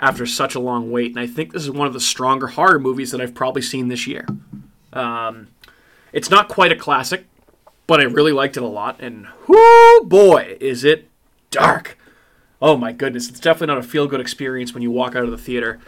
after 0.00 0.24
such 0.26 0.54
a 0.54 0.60
long 0.60 0.90
wait. 0.90 1.10
And 1.10 1.20
I 1.20 1.26
think 1.26 1.52
this 1.52 1.62
is 1.62 1.70
one 1.70 1.86
of 1.86 1.92
the 1.92 2.00
stronger 2.00 2.46
horror 2.48 2.78
movies 2.78 3.10
that 3.12 3.20
I've 3.20 3.34
probably 3.34 3.62
seen 3.62 3.88
this 3.88 4.06
year. 4.06 4.26
Um, 4.92 5.48
it's 6.12 6.30
not 6.30 6.48
quite 6.48 6.72
a 6.72 6.76
classic, 6.76 7.26
but 7.86 8.00
I 8.00 8.04
really 8.04 8.32
liked 8.32 8.56
it 8.56 8.62
a 8.62 8.66
lot. 8.68 9.00
And 9.00 9.26
whoo 9.46 10.02
boy, 10.04 10.56
is 10.60 10.84
it 10.84 11.08
dark! 11.50 11.98
Oh 12.60 12.76
my 12.76 12.92
goodness, 12.92 13.28
it's 13.28 13.40
definitely 13.40 13.74
not 13.74 13.84
a 13.84 13.86
feel 13.88 14.06
good 14.06 14.20
experience 14.20 14.72
when 14.72 14.82
you 14.82 14.90
walk 14.90 15.14
out 15.14 15.24
of 15.24 15.30
the 15.30 15.38
theater. 15.38 15.78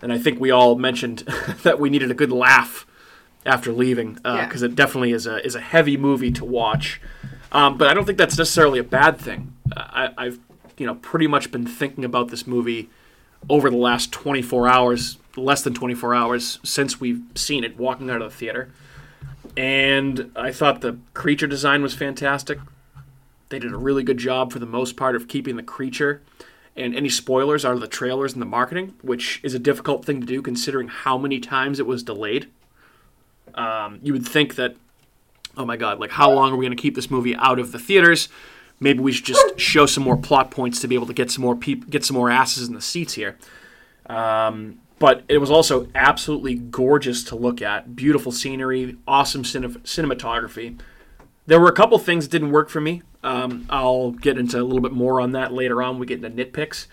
And 0.00 0.12
I 0.12 0.18
think 0.18 0.40
we 0.40 0.50
all 0.50 0.76
mentioned 0.76 1.18
that 1.62 1.78
we 1.80 1.90
needed 1.90 2.10
a 2.10 2.14
good 2.14 2.32
laugh 2.32 2.86
after 3.44 3.72
leaving 3.72 4.14
because 4.14 4.62
Yeah. 4.62 4.68
it 4.68 4.74
definitely 4.76 5.12
is 5.12 5.26
a 5.26 5.44
is 5.44 5.54
a 5.54 5.60
heavy 5.60 5.96
movie 5.96 6.30
to 6.32 6.44
watch. 6.44 7.00
Um, 7.50 7.76
but 7.76 7.88
I 7.88 7.94
don't 7.94 8.04
think 8.04 8.18
that's 8.18 8.38
necessarily 8.38 8.78
a 8.78 8.84
bad 8.84 9.18
thing. 9.18 9.52
Uh, 9.76 9.80
I, 10.16 10.26
I've 10.26 10.38
you 10.78 10.86
know 10.86 10.94
pretty 10.96 11.26
much 11.26 11.50
been 11.50 11.66
thinking 11.66 12.04
about 12.04 12.28
this 12.28 12.46
movie 12.46 12.88
over 13.50 13.68
the 13.68 13.76
last 13.76 14.12
24 14.12 14.68
hours, 14.68 15.18
less 15.36 15.62
than 15.62 15.74
24 15.74 16.14
hours 16.14 16.60
since 16.62 17.00
we've 17.00 17.20
seen 17.34 17.64
it, 17.64 17.76
walking 17.76 18.08
out 18.08 18.22
of 18.22 18.30
the 18.30 18.36
theater. 18.36 18.70
And 19.56 20.32
I 20.34 20.52
thought 20.52 20.80
the 20.80 20.98
creature 21.14 21.46
design 21.46 21.82
was 21.82 21.94
fantastic. 21.94 22.58
They 23.50 23.58
did 23.58 23.72
a 23.72 23.76
really 23.76 24.02
good 24.02 24.18
job 24.18 24.52
for 24.52 24.58
the 24.58 24.66
most 24.66 24.96
part 24.96 25.14
of 25.14 25.28
keeping 25.28 25.56
the 25.56 25.62
creature 25.62 26.22
and 26.74 26.94
any 26.94 27.10
spoilers 27.10 27.64
out 27.64 27.74
of 27.74 27.80
the 27.80 27.86
trailers 27.86 28.32
and 28.32 28.40
the 28.40 28.46
marketing, 28.46 28.94
which 29.02 29.40
is 29.42 29.52
a 29.52 29.58
difficult 29.58 30.04
thing 30.04 30.20
to 30.20 30.26
do 30.26 30.40
considering 30.40 30.88
how 30.88 31.18
many 31.18 31.38
times 31.38 31.78
it 31.78 31.86
was 31.86 32.02
delayed. 32.02 32.48
Um, 33.54 34.00
you 34.02 34.14
would 34.14 34.26
think 34.26 34.54
that, 34.54 34.76
oh 35.56 35.66
my 35.66 35.76
god, 35.76 36.00
like 36.00 36.12
how 36.12 36.32
long 36.32 36.52
are 36.52 36.56
we 36.56 36.64
going 36.64 36.76
to 36.76 36.80
keep 36.80 36.94
this 36.94 37.10
movie 37.10 37.36
out 37.36 37.58
of 37.58 37.72
the 37.72 37.78
theaters? 37.78 38.30
Maybe 38.80 39.00
we 39.00 39.12
should 39.12 39.26
just 39.26 39.60
show 39.60 39.84
some 39.84 40.02
more 40.02 40.16
plot 40.16 40.50
points 40.50 40.80
to 40.80 40.88
be 40.88 40.94
able 40.94 41.06
to 41.06 41.12
get 41.12 41.30
some 41.30 41.42
more 41.42 41.54
peop- 41.54 41.90
get 41.90 42.04
some 42.04 42.16
more 42.16 42.30
asses 42.30 42.68
in 42.68 42.74
the 42.74 42.80
seats 42.80 43.12
here. 43.12 43.36
Um, 44.06 44.80
but 45.02 45.24
it 45.28 45.38
was 45.38 45.50
also 45.50 45.88
absolutely 45.96 46.54
gorgeous 46.54 47.24
to 47.24 47.34
look 47.34 47.60
at. 47.60 47.96
Beautiful 47.96 48.30
scenery, 48.30 48.96
awesome 49.08 49.42
cine- 49.42 49.80
cinematography. 49.80 50.78
There 51.46 51.58
were 51.58 51.66
a 51.66 51.72
couple 51.72 51.98
things 51.98 52.24
that 52.26 52.30
didn't 52.30 52.52
work 52.52 52.68
for 52.68 52.80
me. 52.80 53.02
Um, 53.24 53.66
I'll 53.68 54.12
get 54.12 54.38
into 54.38 54.60
a 54.60 54.62
little 54.62 54.80
bit 54.80 54.92
more 54.92 55.20
on 55.20 55.32
that 55.32 55.52
later 55.52 55.82
on. 55.82 55.98
We 55.98 56.06
get 56.06 56.24
into 56.24 56.44
nitpicks. 56.44 56.86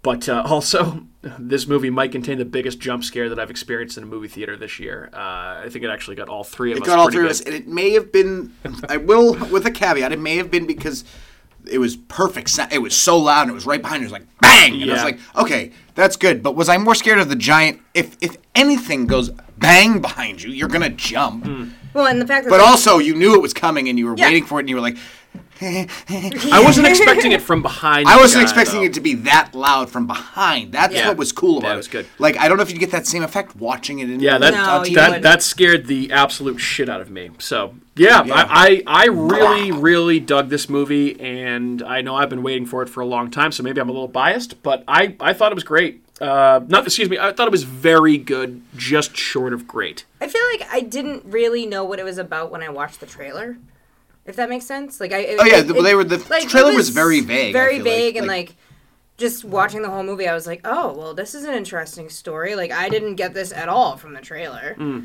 But 0.00 0.26
uh, 0.26 0.42
also, 0.46 1.06
this 1.38 1.66
movie 1.66 1.90
might 1.90 2.12
contain 2.12 2.38
the 2.38 2.46
biggest 2.46 2.80
jump 2.80 3.04
scare 3.04 3.28
that 3.28 3.38
I've 3.38 3.50
experienced 3.50 3.98
in 3.98 4.04
a 4.04 4.06
movie 4.06 4.28
theater 4.28 4.56
this 4.56 4.80
year. 4.80 5.10
Uh, 5.12 5.18
I 5.64 5.68
think 5.68 5.84
it 5.84 5.90
actually 5.90 6.16
got 6.16 6.30
all 6.30 6.44
three 6.44 6.72
of 6.72 6.78
It 6.78 6.84
us. 6.84 6.86
got 6.86 6.98
all 6.98 7.10
three 7.10 7.26
of 7.26 7.30
us, 7.30 7.42
and 7.42 7.54
it 7.54 7.66
may 7.68 7.90
have 7.90 8.10
been. 8.10 8.54
I 8.88 8.96
will, 8.96 9.34
with 9.50 9.66
a 9.66 9.70
caveat, 9.70 10.12
it 10.12 10.18
may 10.18 10.38
have 10.38 10.50
been 10.50 10.66
because 10.66 11.04
it 11.70 11.78
was 11.78 11.96
perfect. 11.96 12.50
sa- 12.50 12.68
It 12.70 12.78
was 12.78 12.96
so 12.96 13.18
loud, 13.18 13.42
and 13.42 13.50
it 13.50 13.54
was 13.54 13.66
right 13.66 13.80
behind 13.82 14.00
you. 14.02 14.08
It 14.08 14.12
was 14.12 14.20
like 14.20 14.40
bang, 14.40 14.82
and 14.82 14.90
I 14.90 14.94
was 14.94 15.02
like, 15.04 15.18
okay, 15.36 15.72
that's 15.94 16.16
good. 16.16 16.42
But 16.42 16.54
was 16.56 16.68
I 16.68 16.76
more 16.78 16.94
scared 16.94 17.18
of 17.18 17.28
the 17.28 17.36
giant? 17.36 17.80
If 17.94 18.16
if 18.20 18.36
anything 18.54 19.06
goes 19.06 19.30
bang 19.58 20.00
behind 20.00 20.42
you, 20.42 20.50
you're 20.50 20.68
gonna 20.68 20.90
jump. 20.90 21.44
Hmm. 21.44 21.68
Well, 21.94 22.06
and 22.06 22.20
the 22.20 22.26
fact 22.26 22.44
that 22.44 22.50
But 22.50 22.60
also, 22.60 22.98
you 22.98 23.14
knew 23.14 23.34
it 23.34 23.42
was 23.42 23.54
coming, 23.54 23.88
and 23.88 23.98
you 23.98 24.06
were 24.06 24.14
Yeah. 24.16 24.26
waiting 24.26 24.44
for 24.44 24.58
it, 24.58 24.62
and 24.62 24.68
you 24.68 24.74
were 24.74 24.82
like, 24.82 24.96
I 25.60 26.60
wasn't 26.64 26.86
expecting 26.88 27.32
it 27.32 27.42
from 27.42 27.62
behind. 27.62 28.08
I 28.08 28.16
wasn't 28.16 28.40
guy, 28.40 28.42
expecting 28.42 28.80
though. 28.80 28.86
it 28.86 28.94
to 28.94 29.00
be 29.00 29.14
that 29.14 29.54
loud 29.54 29.90
from 29.90 30.06
behind. 30.06 30.72
That's 30.72 30.94
Yeah. 30.94 31.08
what 31.08 31.16
was 31.16 31.32
cool 31.32 31.58
about 31.58 31.68
Yeah, 31.68 31.72
it. 31.72 31.74
it 31.74 31.76
was 31.78 31.88
good. 31.88 32.06
Like 32.18 32.36
I 32.38 32.48
don't 32.48 32.56
know 32.56 32.62
if 32.62 32.72
you 32.72 32.78
get 32.78 32.90
that 32.90 33.06
same 33.06 33.22
effect 33.22 33.56
watching 33.56 33.98
it 34.00 34.10
in 34.10 34.20
Yeah, 34.20 34.38
that 34.38 34.52
No, 34.54 34.60
on 34.80 34.92
that 34.94 35.22
that 35.22 35.42
scared 35.42 35.86
the 35.86 36.12
absolute 36.12 36.58
shit 36.58 36.88
out 36.88 37.00
of 37.00 37.10
me. 37.10 37.30
So 37.38 37.74
yeah, 37.96 38.24
Yeah. 38.24 38.34
I, 38.34 38.82
I 38.86 39.02
I 39.04 39.06
really 39.06 39.70
really 39.72 40.20
dug 40.20 40.48
this 40.48 40.68
movie, 40.68 41.18
and 41.20 41.82
I 41.82 42.00
know 42.00 42.16
I've 42.16 42.30
been 42.30 42.42
waiting 42.42 42.66
for 42.66 42.82
it 42.82 42.88
for 42.88 43.00
a 43.00 43.06
long 43.06 43.30
time. 43.30 43.52
So 43.52 43.62
maybe 43.62 43.80
I'm 43.80 43.88
a 43.88 43.92
little 43.92 44.08
biased, 44.08 44.62
but 44.62 44.82
I 44.88 45.14
I 45.20 45.32
thought 45.32 45.52
it 45.52 45.56
was 45.56 45.64
great. 45.64 46.00
Uh, 46.20 46.60
not 46.68 46.84
excuse 46.86 47.08
me, 47.10 47.18
I 47.18 47.32
thought 47.32 47.48
it 47.48 47.52
was 47.52 47.64
very 47.64 48.16
good, 48.18 48.62
just 48.76 49.16
short 49.16 49.52
of 49.52 49.66
great. 49.66 50.04
I 50.20 50.28
feel 50.28 50.42
like 50.52 50.66
I 50.72 50.80
didn't 50.80 51.24
really 51.24 51.66
know 51.66 51.84
what 51.84 51.98
it 51.98 52.04
was 52.04 52.18
about 52.18 52.52
when 52.52 52.62
I 52.62 52.68
watched 52.68 53.00
the 53.00 53.06
trailer. 53.06 53.56
If 54.26 54.36
that 54.36 54.48
makes 54.48 54.64
sense, 54.66 55.00
like 55.00 55.12
I. 55.12 55.36
Oh, 55.38 55.44
yeah, 55.44 55.60
the- 55.60 55.74
they 55.74 55.94
were- 55.94 56.04
the 56.04 56.16
it 56.16 56.48
trailer 56.48 56.74
was 56.74 56.88
very 56.88 57.20
vague, 57.20 57.52
Very 57.52 57.76
feel 57.76 57.84
like. 57.84 57.92
vague, 57.94 58.16
and 58.16 58.26
Like- 58.26 58.48
like, 58.48 58.56
just 59.18 59.44
watching 59.44 59.82
the 59.82 59.90
whole 59.90 60.02
movie, 60.02 60.26
I 60.26 60.34
was 60.34 60.46
like, 60.46 60.60
oh, 60.64 60.92
well, 60.92 61.14
this 61.14 61.34
is 61.34 61.44
an 61.44 61.54
interesting 61.54 62.08
story. 62.08 62.56
Like 62.56 62.72
I 62.72 62.88
didn't 62.88 63.14
get 63.16 63.34
this 63.34 63.52
at 63.52 63.68
all 63.68 63.96
from 63.96 64.14
the 64.14 64.20
trailer. 64.20 64.74
Hmm. 64.76 65.00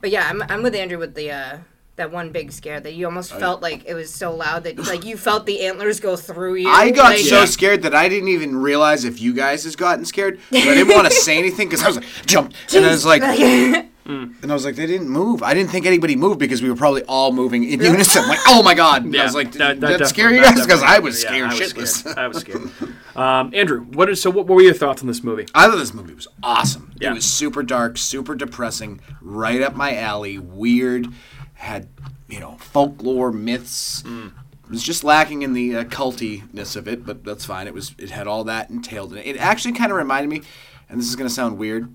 But 0.00 0.10
yeah, 0.10 0.28
I'm 0.28 0.42
I'm 0.48 0.62
with 0.62 0.74
Andrew 0.74 0.98
with 0.98 1.14
the 1.14 1.30
uh, 1.30 1.56
that 1.94 2.10
one 2.12 2.30
big 2.30 2.52
scare 2.52 2.80
that 2.80 2.92
you 2.92 3.06
almost 3.06 3.32
felt 3.32 3.62
like 3.62 3.84
it 3.86 3.94
was 3.94 4.12
so 4.12 4.34
loud 4.34 4.64
that 4.64 4.76
like 4.86 5.06
you 5.06 5.16
felt 5.16 5.46
the 5.46 5.60
antlers 5.64 6.00
go 6.00 6.14
through 6.16 6.56
you. 6.56 6.68
I 6.68 6.90
got 6.90 7.12
like, 7.12 7.20
so 7.20 7.38
Yeah. 7.40 7.44
scared 7.46 7.82
that 7.82 7.94
I 7.94 8.08
didn't 8.10 8.28
even 8.28 8.56
realize 8.56 9.04
if 9.06 9.20
you 9.22 9.32
guys 9.32 9.64
has 9.64 9.74
gotten 9.76 10.04
scared. 10.04 10.38
But 10.50 10.58
I 10.60 10.74
didn't 10.74 10.92
want 10.94 11.06
to 11.06 11.14
say 11.26 11.38
anything 11.38 11.68
because 11.68 11.82
I 11.82 11.86
was 11.86 11.96
like, 11.96 12.04
jump. 12.26 12.52
And 12.74 12.84
I 12.84 12.90
was 12.90 13.06
like, 13.06 13.22
and 14.06 14.50
I 14.50 14.54
was 14.54 14.64
like, 14.64 14.76
they 14.76 14.86
didn't 14.86 15.08
move. 15.08 15.42
I 15.42 15.52
didn't 15.54 15.70
think 15.70 15.84
anybody 15.84 16.16
moved 16.16 16.38
because 16.38 16.62
we 16.62 16.70
were 16.70 16.76
probably 16.76 17.02
all 17.04 17.32
moving 17.32 17.64
in 17.64 17.80
unison. 17.80 18.26
Like, 18.28 18.38
oh 18.46 18.62
my 18.62 18.74
god. 18.74 19.04
And 19.04 19.16
I 19.16 19.24
was 19.24 19.34
like, 19.34 19.52
did 19.52 19.80
that, 19.80 20.08
scare 20.08 20.32
you 20.32 20.42
guys? 20.42 20.60
Because 20.60 20.82
I 20.82 20.98
was 21.00 21.20
scared 21.20 21.52
yeah, 21.52 21.58
shitless. 21.58 22.16
I 22.16 22.28
was 22.28 22.38
scared. 22.38 22.58
I 22.58 22.62
was 22.62 22.70
scared. 22.78 23.16
Um, 23.16 23.50
Andrew, 23.54 23.82
what 23.84 24.08
is 24.08 24.20
so? 24.20 24.30
What, 24.30 24.46
what 24.46 24.56
were 24.56 24.62
your 24.62 24.74
thoughts 24.74 25.00
on 25.00 25.08
this 25.08 25.24
movie? 25.24 25.46
I 25.54 25.68
thought 25.68 25.76
this 25.76 25.94
movie 25.94 26.14
was 26.14 26.28
awesome. 26.42 26.92
Yeah. 27.00 27.10
It 27.12 27.14
was 27.14 27.24
super 27.24 27.62
dark, 27.62 27.98
super 27.98 28.34
depressing, 28.34 29.00
right 29.20 29.62
up 29.62 29.74
my 29.74 29.96
alley. 29.96 30.38
Weird, 30.38 31.08
had 31.54 31.88
you 32.28 32.40
know 32.40 32.56
folklore, 32.58 33.32
myths. 33.32 34.04
It 34.04 34.70
was 34.70 34.82
just 34.82 35.04
lacking 35.04 35.42
in 35.42 35.52
the 35.52 35.76
uh, 35.76 35.84
cultiness 35.84 36.76
of 36.76 36.88
it, 36.88 37.06
but 37.06 37.24
that's 37.24 37.44
fine. 37.44 37.66
It 37.66 37.74
was. 37.74 37.94
It 37.98 38.10
had 38.10 38.26
all 38.26 38.44
that 38.44 38.68
entailed 38.68 39.12
in 39.12 39.18
it. 39.18 39.26
It 39.26 39.36
actually 39.38 39.72
kind 39.72 39.90
of 39.90 39.96
reminded 39.96 40.28
me, 40.28 40.42
and 40.88 41.00
this 41.00 41.08
is 41.08 41.16
going 41.16 41.28
to 41.28 41.34
sound 41.34 41.56
weird, 41.56 41.94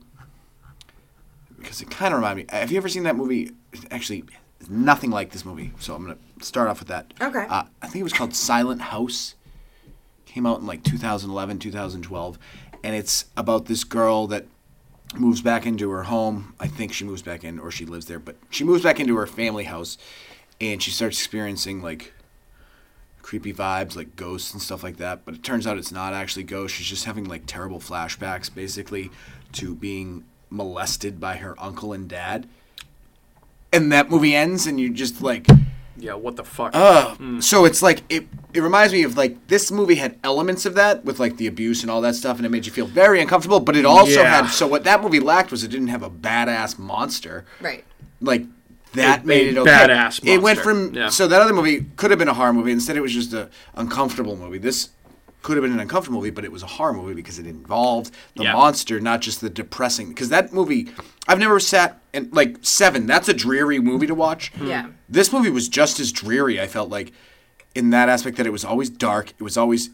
because 1.61 1.81
it 1.81 1.89
kind 1.89 2.13
of 2.13 2.19
reminded 2.19 2.51
me. 2.51 2.57
Have 2.57 2.71
you 2.71 2.77
ever 2.77 2.89
seen 2.89 3.03
that 3.03 3.15
movie? 3.15 3.51
Actually, 3.89 4.23
nothing 4.69 5.11
like 5.11 5.31
this 5.31 5.45
movie. 5.45 5.71
So 5.79 5.95
I'm 5.95 6.05
going 6.05 6.17
to 6.17 6.45
start 6.45 6.67
off 6.67 6.79
with 6.79 6.87
that. 6.89 7.13
Okay. 7.21 7.45
Uh, 7.49 7.63
I 7.81 7.87
think 7.87 7.97
it 7.97 8.03
was 8.03 8.13
called 8.13 8.33
Silent 8.35 8.81
House 8.81 9.35
came 10.31 10.45
out 10.45 10.61
in 10.61 10.65
like 10.65 10.81
2011 10.83 11.59
2012 11.59 12.39
and 12.83 12.95
it's 12.95 13.25
about 13.35 13.65
this 13.65 13.83
girl 13.83 14.27
that 14.27 14.45
moves 15.15 15.41
back 15.41 15.65
into 15.65 15.89
her 15.89 16.03
home 16.03 16.55
i 16.57 16.67
think 16.67 16.93
she 16.93 17.03
moves 17.03 17.21
back 17.21 17.43
in 17.43 17.59
or 17.59 17.69
she 17.69 17.85
lives 17.85 18.05
there 18.05 18.19
but 18.19 18.37
she 18.49 18.63
moves 18.63 18.81
back 18.81 18.97
into 18.97 19.17
her 19.17 19.27
family 19.27 19.65
house 19.65 19.97
and 20.61 20.81
she 20.81 20.89
starts 20.89 21.17
experiencing 21.17 21.81
like 21.81 22.13
creepy 23.21 23.53
vibes 23.53 23.97
like 23.97 24.15
ghosts 24.15 24.53
and 24.53 24.61
stuff 24.61 24.83
like 24.83 24.95
that 24.95 25.25
but 25.25 25.33
it 25.33 25.43
turns 25.43 25.67
out 25.67 25.77
it's 25.77 25.91
not 25.91 26.13
actually 26.13 26.43
ghosts 26.43 26.77
she's 26.77 26.87
just 26.87 27.03
having 27.03 27.25
like 27.25 27.43
terrible 27.45 27.79
flashbacks 27.79 28.53
basically 28.53 29.11
to 29.51 29.75
being 29.75 30.23
molested 30.51 31.19
by 31.19 31.37
her 31.37 31.55
uncle 31.57 31.93
and 31.93 32.07
dad 32.09 32.47
and 33.73 33.91
that 33.91 34.09
movie 34.09 34.35
ends 34.35 34.67
and 34.67 34.79
you 34.79 34.89
just 34.89 35.21
like 35.21 35.47
Yeah, 35.97 36.13
what 36.15 36.35
the 36.35 36.43
fuck? 36.43 36.75
uh, 36.75 37.15
So 37.39 37.63
it's 37.65 37.81
like 37.81 38.03
it. 38.09 38.27
It 38.53 38.59
reminds 38.61 38.91
me 38.91 39.03
of 39.03 39.15
like 39.15 39.47
this 39.47 39.71
movie 39.71 39.95
had 39.95 40.17
elements 40.23 40.65
of 40.65 40.73
that 40.75 41.05
with 41.05 41.19
like 41.19 41.37
the 41.37 41.47
abuse 41.47 41.83
and 41.83 41.89
all 41.91 42.01
that 42.01 42.15
stuff, 42.15 42.35
and 42.37 42.45
it 42.45 42.49
made 42.49 42.65
you 42.65 42.71
feel 42.71 42.85
very 42.87 43.21
uncomfortable. 43.21 43.59
But 43.61 43.75
it 43.77 43.85
also 43.85 44.21
Yeah. 44.21 44.41
had 44.43 44.47
so 44.51 44.67
what 44.67 44.83
that 44.83 45.01
movie 45.01 45.19
lacked 45.21 45.51
was 45.51 45.63
it 45.63 45.69
didn't 45.69 45.87
have 45.87 46.03
a 46.03 46.09
badass 46.09 46.77
monster. 46.77 47.45
right. 47.61 47.85
Like 48.19 48.45
that 48.93 49.23
A- 49.23 49.27
made 49.27 49.47
a 49.47 49.49
it 49.51 49.57
okay. 49.59 49.69
badass 49.71 50.19
It 50.27 50.41
went 50.41 50.59
from 50.59 50.93
Yeah. 50.93 51.07
so 51.09 51.27
that 51.27 51.41
other 51.41 51.53
movie 51.53 51.85
could 51.95 52.09
have 52.11 52.19
been 52.19 52.27
a 52.27 52.33
horror 52.33 52.51
movie. 52.53 52.71
Instead, 52.73 52.97
it 52.97 53.01
was 53.01 53.13
just 53.13 53.31
a 53.33 53.47
uncomfortable 53.75 54.35
movie. 54.35 54.57
This 54.57 54.89
could 55.41 55.57
have 55.57 55.63
been 55.63 55.71
an 55.73 55.79
uncomfortable 55.79 56.19
movie, 56.19 56.29
but 56.29 56.45
it 56.45 56.51
was 56.51 56.63
a 56.63 56.67
horror 56.67 56.93
movie 56.93 57.13
because 57.15 57.39
it 57.39 57.47
involved 57.47 58.13
the 58.35 58.43
Yeah. 58.43 58.53
monster, 58.53 58.99
not 58.99 59.21
just 59.21 59.41
the 59.41 59.49
depressing. 59.49 60.09
Because 60.09 60.29
that 60.29 60.53
movie, 60.53 60.89
I've 61.27 61.39
never 61.39 61.59
sat 61.59 61.99
and 62.13 62.31
like 62.33 62.57
Seven. 62.61 63.07
That's 63.07 63.27
a 63.29 63.33
dreary 63.33 63.79
movie 63.79 64.07
to 64.07 64.15
watch. 64.15 64.51
Hmm. 64.55 64.67
Yeah. 64.67 64.85
This 65.09 65.31
movie 65.33 65.49
was 65.49 65.67
just 65.67 65.99
as 65.99 66.11
dreary. 66.11 66.59
I 66.61 66.67
felt 66.67 66.89
like, 66.89 67.11
in 67.73 67.89
that 67.91 68.09
aspect, 68.09 68.37
that 68.37 68.45
it 68.45 68.51
was 68.51 68.65
always 68.65 68.89
dark. 68.89 69.29
It 69.39 69.43
was 69.43 69.57
always 69.57 69.89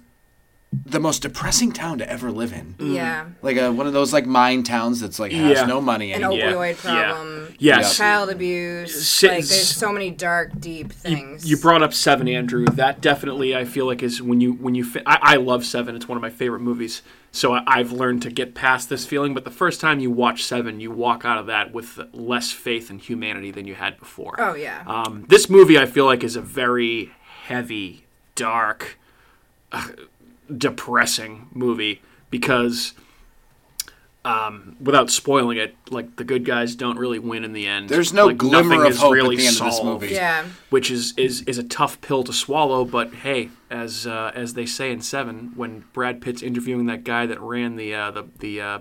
the 0.86 1.00
most 1.00 1.22
depressing 1.22 1.72
town 1.72 1.98
to 1.98 2.10
ever 2.12 2.30
live 2.30 2.52
in. 2.52 2.76
Yeah. 2.78 3.28
Like 3.42 3.56
a, 3.56 3.72
one 3.72 3.88
of 3.88 3.94
those 3.94 4.12
like 4.12 4.26
mine 4.26 4.64
towns 4.64 5.00
that's 5.00 5.18
like 5.18 5.32
has 5.32 5.60
Yeah. 5.60 5.66
no 5.66 5.80
money 5.80 6.12
An 6.12 6.24
anymore. 6.24 6.38
Yeah. 6.38 6.52
opioid 6.54 6.84
Yeah. 6.84 7.04
problem. 7.14 7.56
Yes. 7.58 7.98
Child 7.98 8.30
abuse. 8.32 9.08
Si- 9.08 9.28
like 9.28 9.46
there's 9.46 9.70
so 9.76 9.92
many 9.94 10.12
dark, 10.12 10.60
deep 10.60 10.92
things. 10.92 11.50
You 11.50 11.56
brought 11.58 11.82
up 11.84 11.94
Seven, 11.94 12.28
Andrew. 12.28 12.66
That 12.66 13.00
definitely, 13.02 13.56
I 13.56 13.64
feel 13.64 13.86
like, 13.86 14.04
is 14.04 14.22
when 14.22 14.42
you 14.42 14.54
when 14.54 14.76
you. 14.76 14.84
Fi- 14.84 15.04
I, 15.06 15.20
I 15.22 15.36
love 15.38 15.66
Seven. 15.66 15.96
It's 15.96 16.08
one 16.08 16.18
of 16.18 16.22
my 16.22 16.30
favorite 16.30 16.60
movies. 16.62 17.02
So 17.32 17.54
I, 17.54 17.64
I've 17.66 17.92
learned 17.94 18.22
to 18.24 18.30
get 18.30 18.54
past 18.54 18.90
this 18.90 19.06
feeling. 19.06 19.34
But 19.34 19.46
the 19.46 19.52
first 19.52 19.80
time 19.80 20.00
you 20.02 20.12
watch 20.12 20.44
Seven, 20.44 20.80
you 20.82 20.92
walk 20.92 21.24
out 21.24 21.38
of 21.38 21.46
that 21.48 21.72
with 21.74 21.98
less 22.12 22.52
faith 22.52 22.90
in 22.90 23.00
humanity 23.00 23.52
than 23.52 23.66
you 23.68 23.76
had 23.76 23.98
before. 23.98 24.36
Oh 24.38 24.54
yeah. 24.54 24.84
Um, 24.86 25.26
this 25.30 25.50
movie, 25.50 25.80
I 25.80 25.86
feel 25.86 26.06
like, 26.06 26.24
is 26.26 26.36
a 26.36 26.42
very 26.42 27.12
heavy, 27.46 28.06
dark, 28.36 29.00
uh, 29.72 29.88
depressing 30.56 31.48
movie 31.54 32.02
because, 32.30 32.94
um, 34.26 34.76
without 34.82 35.10
spoiling 35.10 35.58
it, 35.58 35.76
like 35.90 36.18
the 36.18 36.24
good 36.24 36.44
guys 36.44 36.76
don't 36.76 36.98
really 37.00 37.20
win 37.20 37.44
in 37.46 37.54
the 37.54 37.66
end. 37.66 37.88
There's 37.90 38.12
no 38.12 38.28
Like, 38.28 38.38
glimmer 38.38 38.84
of 38.84 38.92
is 38.92 38.98
hope 39.00 39.12
at 39.12 39.14
really 39.14 39.38
the 39.38 39.48
end 39.48 39.58
of 39.58 39.66
this 39.66 39.84
movie. 39.84 40.08
yeah. 40.10 40.46
which 40.70 40.92
is, 40.92 41.14
is 41.18 41.42
is 41.44 41.58
a 41.58 41.64
tough 41.64 42.02
pill 42.02 42.24
to 42.26 42.34
swallow. 42.34 42.84
But 42.84 43.14
hey, 43.14 43.50
as 43.70 44.06
uh, 44.06 44.32
as 44.36 44.54
they 44.54 44.66
say 44.66 44.92
in 44.92 45.02
Seven, 45.02 45.54
when 45.56 45.86
Brad 45.94 46.22
Pitt's 46.22 46.42
interviewing 46.42 46.88
that 46.88 47.04
guy 47.06 47.26
that 47.26 47.40
ran 47.40 47.78
the 47.78 47.94
uh, 47.96 48.12
the 48.12 48.26
the 48.40 48.62
uh, 48.62 48.80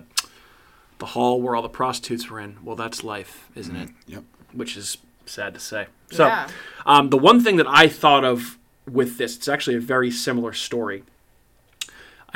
the 0.99 1.05
hall 1.07 1.41
where 1.41 1.55
all 1.55 1.61
the 1.61 1.69
prostitutes 1.69 2.29
were 2.29 2.39
in, 2.41 2.57
well, 2.63 2.75
that's 2.75 3.03
life, 3.03 3.49
isn't 3.55 3.75
it? 3.75 3.89
Yep. 4.07 4.23
which 4.51 4.75
is 4.75 4.97
sad 5.27 5.53
to 5.53 5.59
say. 5.59 5.85
So, 6.09 6.25
Yeah. 6.25 6.47
um, 6.85 7.09
the 7.09 7.17
one 7.17 7.41
thing 7.43 7.57
that 7.57 7.67
I 7.67 7.87
thought 7.87 8.23
of 8.25 8.57
with 8.89 9.17
this, 9.17 9.35
it's 9.37 9.47
actually 9.47 9.75
a 9.75 9.79
very 9.79 10.09
similar 10.09 10.53
story. 10.53 11.03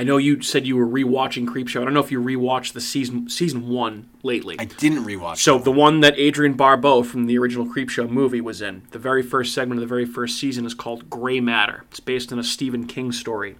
I 0.01 0.03
know 0.03 0.17
you 0.17 0.41
said 0.41 0.65
you 0.65 0.77
were 0.77 0.87
rewatching 0.87 1.45
Creepshow. 1.45 1.79
I 1.79 1.85
don't 1.85 1.93
know 1.93 1.99
if 1.99 2.11
you 2.11 2.19
rewatched 2.19 2.73
the 2.73 2.81
season 2.81 3.29
season 3.29 3.69
one 3.69 4.09
lately. 4.23 4.55
I 4.57 4.65
didn't 4.65 5.05
rewatch. 5.05 5.37
So 5.37 5.59
the 5.59 5.71
one 5.71 5.99
that 5.99 6.17
Adrienne 6.17 6.55
Barbeau 6.55 7.03
from 7.03 7.27
the 7.27 7.37
original 7.37 7.67
Creepshow 7.67 8.09
movie 8.09 8.41
was 8.41 8.63
in, 8.63 8.81
the 8.89 8.97
very 8.97 9.21
first 9.21 9.53
segment 9.53 9.77
of 9.77 9.81
the 9.81 9.93
very 9.93 10.05
first 10.05 10.39
season 10.39 10.65
is 10.65 10.73
called 10.73 11.07
Gray 11.07 11.39
Matter. 11.39 11.83
It's 11.91 11.99
based 11.99 12.33
on 12.33 12.39
a 12.39 12.43
Stephen 12.43 12.87
King 12.87 13.11
story, 13.11 13.57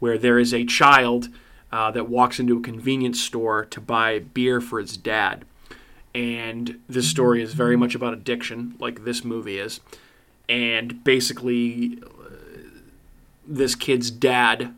where 0.00 0.18
there 0.18 0.36
is 0.40 0.52
a 0.52 0.64
child 0.64 1.28
uh, 1.70 1.92
that 1.92 2.08
walks 2.08 2.40
into 2.40 2.58
a 2.58 2.60
convenience 2.60 3.20
store 3.20 3.64
to 3.66 3.80
buy 3.80 4.18
beer 4.18 4.60
for 4.60 4.80
its 4.80 4.96
dad, 4.96 5.44
and 6.12 6.80
this 6.88 7.08
story 7.08 7.40
is 7.40 7.54
very 7.54 7.76
much 7.76 7.94
about 7.94 8.14
addiction, 8.14 8.74
like 8.80 9.04
this 9.04 9.24
movie 9.24 9.60
is, 9.60 9.78
and 10.48 11.04
basically, 11.04 12.02
uh, 12.02 12.30
this 13.46 13.76
kid's 13.76 14.10
dad. 14.10 14.74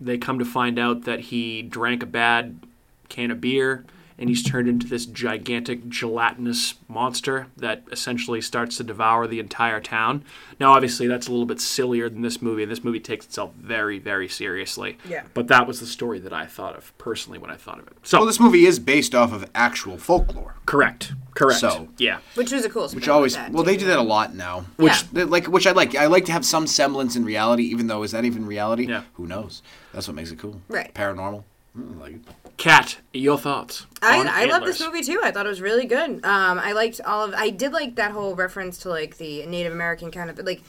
They 0.00 0.18
come 0.18 0.38
to 0.38 0.44
find 0.44 0.78
out 0.78 1.04
that 1.04 1.20
he 1.20 1.62
drank 1.62 2.02
a 2.02 2.06
bad 2.06 2.60
can 3.08 3.30
of 3.30 3.40
beer 3.40 3.84
and 4.18 4.28
he's 4.28 4.42
turned 4.42 4.68
into 4.68 4.86
this 4.86 5.06
gigantic 5.06 5.88
gelatinous 5.88 6.74
monster 6.88 7.46
that 7.56 7.84
essentially 7.92 8.40
starts 8.40 8.76
to 8.78 8.84
devour 8.84 9.26
the 9.26 9.38
entire 9.38 9.80
town. 9.80 10.24
Now, 10.58 10.72
obviously, 10.72 11.06
that's 11.06 11.28
a 11.28 11.30
little 11.30 11.46
bit 11.46 11.60
sillier 11.60 12.08
than 12.08 12.22
this 12.22 12.42
movie, 12.42 12.62
and 12.64 12.72
this 12.72 12.82
movie 12.82 12.98
takes 13.00 13.26
itself 13.26 13.52
very, 13.54 13.98
very 13.98 14.28
seriously. 14.28 14.98
Yeah. 15.08 15.22
But 15.34 15.46
that 15.48 15.66
was 15.66 15.78
the 15.80 15.86
story 15.86 16.18
that 16.20 16.32
I 16.32 16.46
thought 16.46 16.76
of 16.76 16.96
personally 16.98 17.38
when 17.38 17.50
I 17.50 17.56
thought 17.56 17.78
of 17.78 17.86
it. 17.86 17.92
So, 18.02 18.18
well, 18.18 18.26
this 18.26 18.40
movie 18.40 18.66
is 18.66 18.78
based 18.78 19.14
off 19.14 19.32
of 19.32 19.48
actual 19.54 19.96
folklore, 19.98 20.56
correct, 20.66 21.12
correct. 21.34 21.60
So- 21.60 21.88
yeah, 21.98 22.18
Which 22.34 22.50
was 22.50 22.64
a 22.64 22.70
cool. 22.70 22.88
which 22.88 23.08
always 23.08 23.34
That, 23.34 23.52
well 23.52 23.62
too. 23.62 23.70
they 23.70 23.76
do 23.76 23.86
that 23.86 23.98
a 23.98 24.02
lot 24.02 24.34
now. 24.34 24.64
Yeah. 24.78 24.84
Which 24.84 25.10
they- 25.10 25.24
like 25.24 25.46
which 25.46 25.66
I 25.66 25.72
like. 25.72 25.94
I 25.94 26.06
like 26.06 26.24
to 26.24 26.32
have 26.32 26.44
some 26.44 26.66
semblance 26.66 27.14
in 27.16 27.24
reality, 27.24 27.64
even 27.64 27.86
though 27.86 28.02
is 28.02 28.10
that 28.10 28.24
even 28.24 28.46
reality? 28.46 28.86
Yeah. 28.88 29.02
Who 29.14 29.26
knows? 29.26 29.62
That's 29.92 30.08
what 30.08 30.14
makes 30.16 30.30
it 30.32 30.38
cool. 30.38 30.60
Right. 30.68 30.92
Paranormal. 30.94 31.44
Like 32.00 32.14
it. 32.14 32.20
Kat, 32.56 32.98
your 33.12 33.38
thoughts? 33.38 33.86
I, 34.02 34.42
I 34.42 34.44
love 34.46 34.64
this 34.64 34.80
movie 34.80 35.02
too. 35.02 35.20
I 35.22 35.30
thought 35.30 35.46
it 35.46 35.48
was 35.48 35.60
really 35.60 35.86
good. 35.86 36.24
Um, 36.24 36.58
I 36.58 36.72
liked 36.72 37.00
all 37.00 37.24
of. 37.24 37.32
I 37.34 37.50
did 37.50 37.72
like 37.72 37.94
that 37.96 38.10
whole 38.10 38.34
reference 38.34 38.78
to 38.78 38.88
like 38.88 39.16
the 39.16 39.46
Native 39.46 39.72
American 39.72 40.10
kind 40.10 40.28
of 40.28 40.38
like 40.40 40.62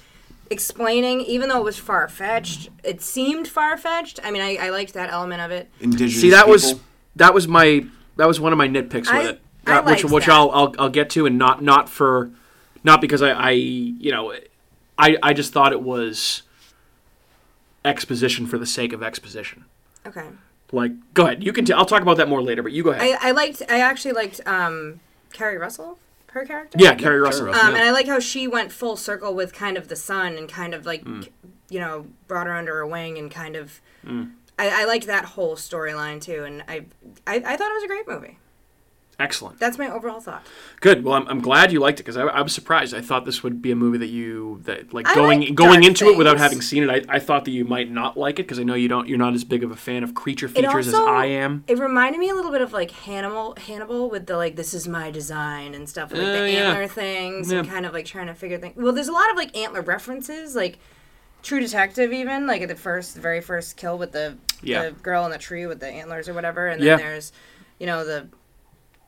explaining, 0.52 1.22
even 1.22 1.50
though 1.50 1.58
it 1.58 1.63
was 1.63 1.78
far 1.78 2.08
fetched. 2.08 2.69
It 2.84 3.02
seemed 3.02 3.48
far 3.48 3.76
fetched. 3.76 4.19
I 4.24 4.30
mean, 4.30 4.41
I, 4.41 4.67
I 4.67 4.69
liked 4.69 4.93
that 4.93 5.12
element 5.12 5.41
of 5.41 5.50
it. 5.52 5.69
Indigenous. 5.80 6.22
See, 6.22 6.30
that 6.30 6.48
was 6.48 6.76
that 7.15 7.34
was 7.34 7.48
my 7.48 7.86
that 8.17 8.28
was 8.28 8.39
one 8.39 8.52
of 8.52 8.58
my 8.58 8.67
nitpicks 8.67 9.08
with 9.08 9.10
I- 9.10 9.30
it, 9.30 9.41
I 9.65 9.78
Uh, 9.78 9.84
which 9.84 10.04
which 10.06 10.26
that. 10.26 10.34
I'll, 10.34 10.52
I'll 10.52 10.76
I'll 10.78 10.89
get 10.89 11.10
to, 11.12 11.26
and 11.26 11.39
not 11.39 11.63
not 11.63 11.89
for 11.89 12.30
not 12.84 13.02
because 13.02 13.24
I, 13.24 13.32
I 13.32 13.52
you 13.52 14.12
know 14.12 14.34
I 14.98 15.17
I 15.24 15.34
just 15.34 15.54
thought 15.54 15.72
it 15.72 15.82
was 15.82 16.43
exposition 17.84 18.45
for 18.45 18.58
the 18.58 18.65
sake 18.67 18.93
of 18.93 19.02
exposition. 19.02 19.65
Okay. 20.06 20.28
Like, 20.71 20.91
go 21.13 21.25
ahead. 21.25 21.43
You 21.43 21.51
can. 21.53 21.65
T- 21.65 21.73
I'll 21.73 21.86
talk 21.86 22.01
about 22.01 22.17
that 22.17 22.27
more 22.29 22.41
later. 22.41 22.62
But 22.63 22.71
you 22.73 22.84
go 22.84 22.91
ahead. 22.91 23.17
I, 23.21 23.29
I 23.29 23.32
liked. 23.32 23.62
I 23.69 23.79
actually 23.82 24.12
liked 24.13 24.41
um, 24.45 24.99
Keri 25.34 25.58
Russell, 25.58 25.97
her 26.32 26.45
character. 26.45 26.77
yeah, 26.79 26.93
Keri 26.95 27.19
Russell. 27.19 27.47
Russell. 27.47 27.62
Um, 27.65 27.73
yeah. 27.75 27.79
and 27.82 27.89
I 27.89 27.91
like 27.91 28.08
how 28.08 28.19
she 28.19 28.47
went 28.47 28.71
full 28.71 28.95
circle 28.95 29.34
with 29.34 29.53
kind 29.53 29.77
of 29.77 29.88
the 29.88 29.95
son 29.95 30.38
and 30.38 30.47
kind 30.47 30.73
of 30.73 30.86
like, 30.86 31.03
Mm. 31.05 31.27
you 31.69 31.79
know, 31.79 32.05
brought 32.27 32.45
her 32.47 32.53
under 32.55 32.75
her 32.75 32.86
wing 32.88 33.17
and 33.17 33.32
kind 33.32 33.55
of. 33.55 33.82
I, 34.08 34.82
I 34.82 34.86
liked 34.86 35.08
that 35.08 35.23
whole 35.25 35.55
storyline 35.55 36.21
too, 36.21 36.43
and 36.43 36.63
I, 36.67 36.86
I 37.25 37.36
I 37.38 37.58
thought 37.58 37.71
it 37.71 37.75
was 37.75 37.84
a 37.84 37.88
great 37.88 38.08
movie. 38.08 38.38
Excellent. 39.19 39.60
That's 39.60 39.77
my 39.77 39.91
overall 39.91 40.21
thought. 40.21 40.45
Good. 40.79 41.03
Well, 41.03 41.13
I'm, 41.15 41.27
I'm 41.27 41.41
glad 41.41 41.73
you 41.73 41.82
liked 41.82 41.99
it 41.99 42.03
because 42.03 42.15
I, 42.15 42.23
I 42.23 42.41
was 42.41 42.53
surprised. 42.53 42.93
I 42.95 43.01
thought 43.01 43.25
this 43.25 43.43
would 43.43 43.62
be 43.62 43.69
a 43.71 43.75
movie 43.75 43.97
that 43.97 44.08
you 44.08 44.62
that 44.63 44.93
like 44.93 45.08
I 45.08 45.13
going 45.13 45.41
like 45.41 45.55
going 45.55 45.84
into 45.84 46.05
it 46.08 46.17
without 46.17 46.38
having 46.38 46.62
seen 46.62 46.84
it. 46.84 46.89
I, 47.10 47.15
I 47.15 47.19
thought 47.19 47.43
that 47.45 47.51
you 47.51 47.65
might 47.65 47.91
not 47.91 48.15
like 48.17 48.39
it 48.39 48.43
because 48.43 48.60
I 48.60 48.63
know 48.63 48.75
you 48.75 48.88
don't. 48.88 49.10
You're 49.10 49.17
not 49.17 49.34
as 49.34 49.43
big 49.43 49.63
of 49.63 49.71
a 49.71 49.75
fan 49.75 50.03
of 50.03 50.13
creature 50.15 50.47
features 50.47 50.88
as 50.88 50.93
I 50.95 51.25
am. 51.25 51.65
It 51.67 51.77
reminded 51.79 52.19
me 52.19 52.29
a 52.29 52.36
little 52.36 52.51
bit 52.51 52.62
of 52.62 52.71
like 52.71 52.91
Hannibal, 52.91 53.55
Hannibal 53.58 54.10
with 54.10 54.25
the 54.25 54.38
like 54.38 54.55
this 54.55 54.73
is 54.73 54.88
my 54.88 55.12
design 55.12 55.73
and 55.75 55.89
stuff, 55.89 56.13
like 56.13 56.21
Uh, 56.21 56.25
the 56.41 56.51
yeah. 56.51 56.69
antler 56.69 56.88
things 56.88 57.51
and 57.51 57.67
kind 57.67 57.86
of 57.86 57.91
like 57.93 58.05
trying 58.05 58.27
to 58.27 58.34
figure 58.34 58.58
things. 58.58 58.77
Well, 58.77 58.93
there's 58.93 59.10
a 59.10 59.13
lot 59.13 59.29
of 59.29 59.36
like 59.36 59.55
antler 59.58 59.82
references, 59.82 60.55
like 60.55 60.79
True 61.43 61.60
Detective, 61.60 62.13
even 62.13 62.47
like 62.47 62.62
at 62.62 62.69
the 62.69 62.75
first, 62.75 63.15
the 63.15 63.21
very 63.21 63.41
first 63.41 63.75
kill 63.75 63.97
with 63.97 64.13
the 64.13 64.38
Yeah. 64.62 64.84
the 64.86 64.91
girl 64.91 65.25
in 65.25 65.32
the 65.32 65.38
tree 65.38 65.65
with 65.65 65.82
the 65.82 65.88
antlers 65.88 66.29
or 66.29 66.34
whatever, 66.34 66.67
and 66.67 66.82
Yeah. 66.82 66.95
then 66.95 67.05
there's 67.05 67.34
you 67.79 67.86
know 67.86 68.05
the 68.05 68.27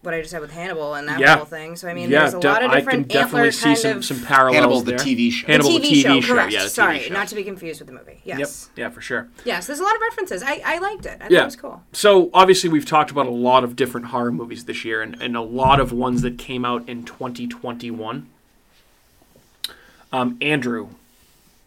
what 0.02 0.14
I 0.16 0.20
just 0.20 0.32
said 0.32 0.42
with 0.42 0.52
Hannibal 0.52 0.96
and 0.96 1.08
that 1.08 1.20
Yeah. 1.20 1.36
whole 1.38 1.46
thing. 1.46 1.76
So 1.76 1.88
I 1.88 1.94
mean, 1.94 2.10
yeah, 2.10 2.22
there's 2.22 2.34
a 2.34 2.40
de- 2.40 2.48
lot 2.48 2.64
of 2.64 2.72
I 2.72 2.76
different 2.78 3.10
can 3.10 3.20
definitely 3.20 3.50
antler 3.50 3.52
see 3.52 3.64
kind 3.66 3.78
some 3.78 3.98
of 3.98 4.06
some 4.06 4.20
parallels 4.22 4.56
Hannibal, 4.56 4.82
the. 4.82 4.94
TV 4.94 5.32
show. 5.32 5.48
Hannibal, 5.48 5.70
the 5.74 5.80
TV, 5.80 6.02
show, 6.24 6.34
correct? 6.34 6.52
Yeah, 6.52 6.60
the 6.62 6.66
TV 6.66 6.70
Sorry, 6.70 7.00
show. 7.02 7.14
not 7.14 7.28
to 7.28 7.36
be 7.36 7.44
confused 7.44 7.80
with 7.82 7.88
the 7.88 7.94
movie. 7.94 8.22
Yep. 8.26 8.40
Yes. 8.40 8.70
Yeah, 8.76 8.90
for 8.90 9.02
sure. 9.02 9.28
Yes, 9.46 9.68
there's 9.68 9.80
a 9.80 9.84
lot 9.84 9.96
of 9.96 10.02
references. 10.02 10.42
I, 10.44 10.62
I 10.66 10.80
liked 10.80 11.06
it. 11.06 11.18
I 11.20 11.24
thought 11.26 11.32
Yeah. 11.32 11.42
it 11.44 11.46
was 11.46 11.56
cool. 11.56 11.84
So 11.94 12.30
obviously 12.34 12.70
we've 12.70 12.86
talked 12.86 13.12
about 13.12 13.28
a 13.28 13.32
lot 13.32 13.64
of 13.64 13.76
different 13.76 14.08
horror 14.08 14.32
movies 14.32 14.66
this 14.66 14.84
year, 14.84 15.02
and, 15.04 15.22
and 15.22 15.38
a 15.38 15.42
lot 15.42 15.80
of 15.80 15.92
ones 15.92 16.24
that 16.24 16.38
came 16.40 16.66
out 16.66 16.88
in 16.90 17.04
2021. 17.04 18.28
Um, 20.12 20.38
Andrew, 20.42 20.90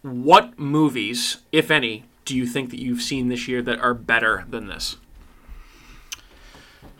what 0.03 0.59
movies, 0.59 1.39
if 1.53 1.71
any, 1.71 2.05
do 2.25 2.37
you 2.37 2.47
think 2.47 2.71
that 2.71 2.81
you've 2.81 3.01
seen 3.03 3.29
this 3.29 3.49
year 3.49 3.63
that 3.63 3.79
are 3.79 3.95
better 3.95 4.45
than 4.49 4.67
this? 4.67 4.97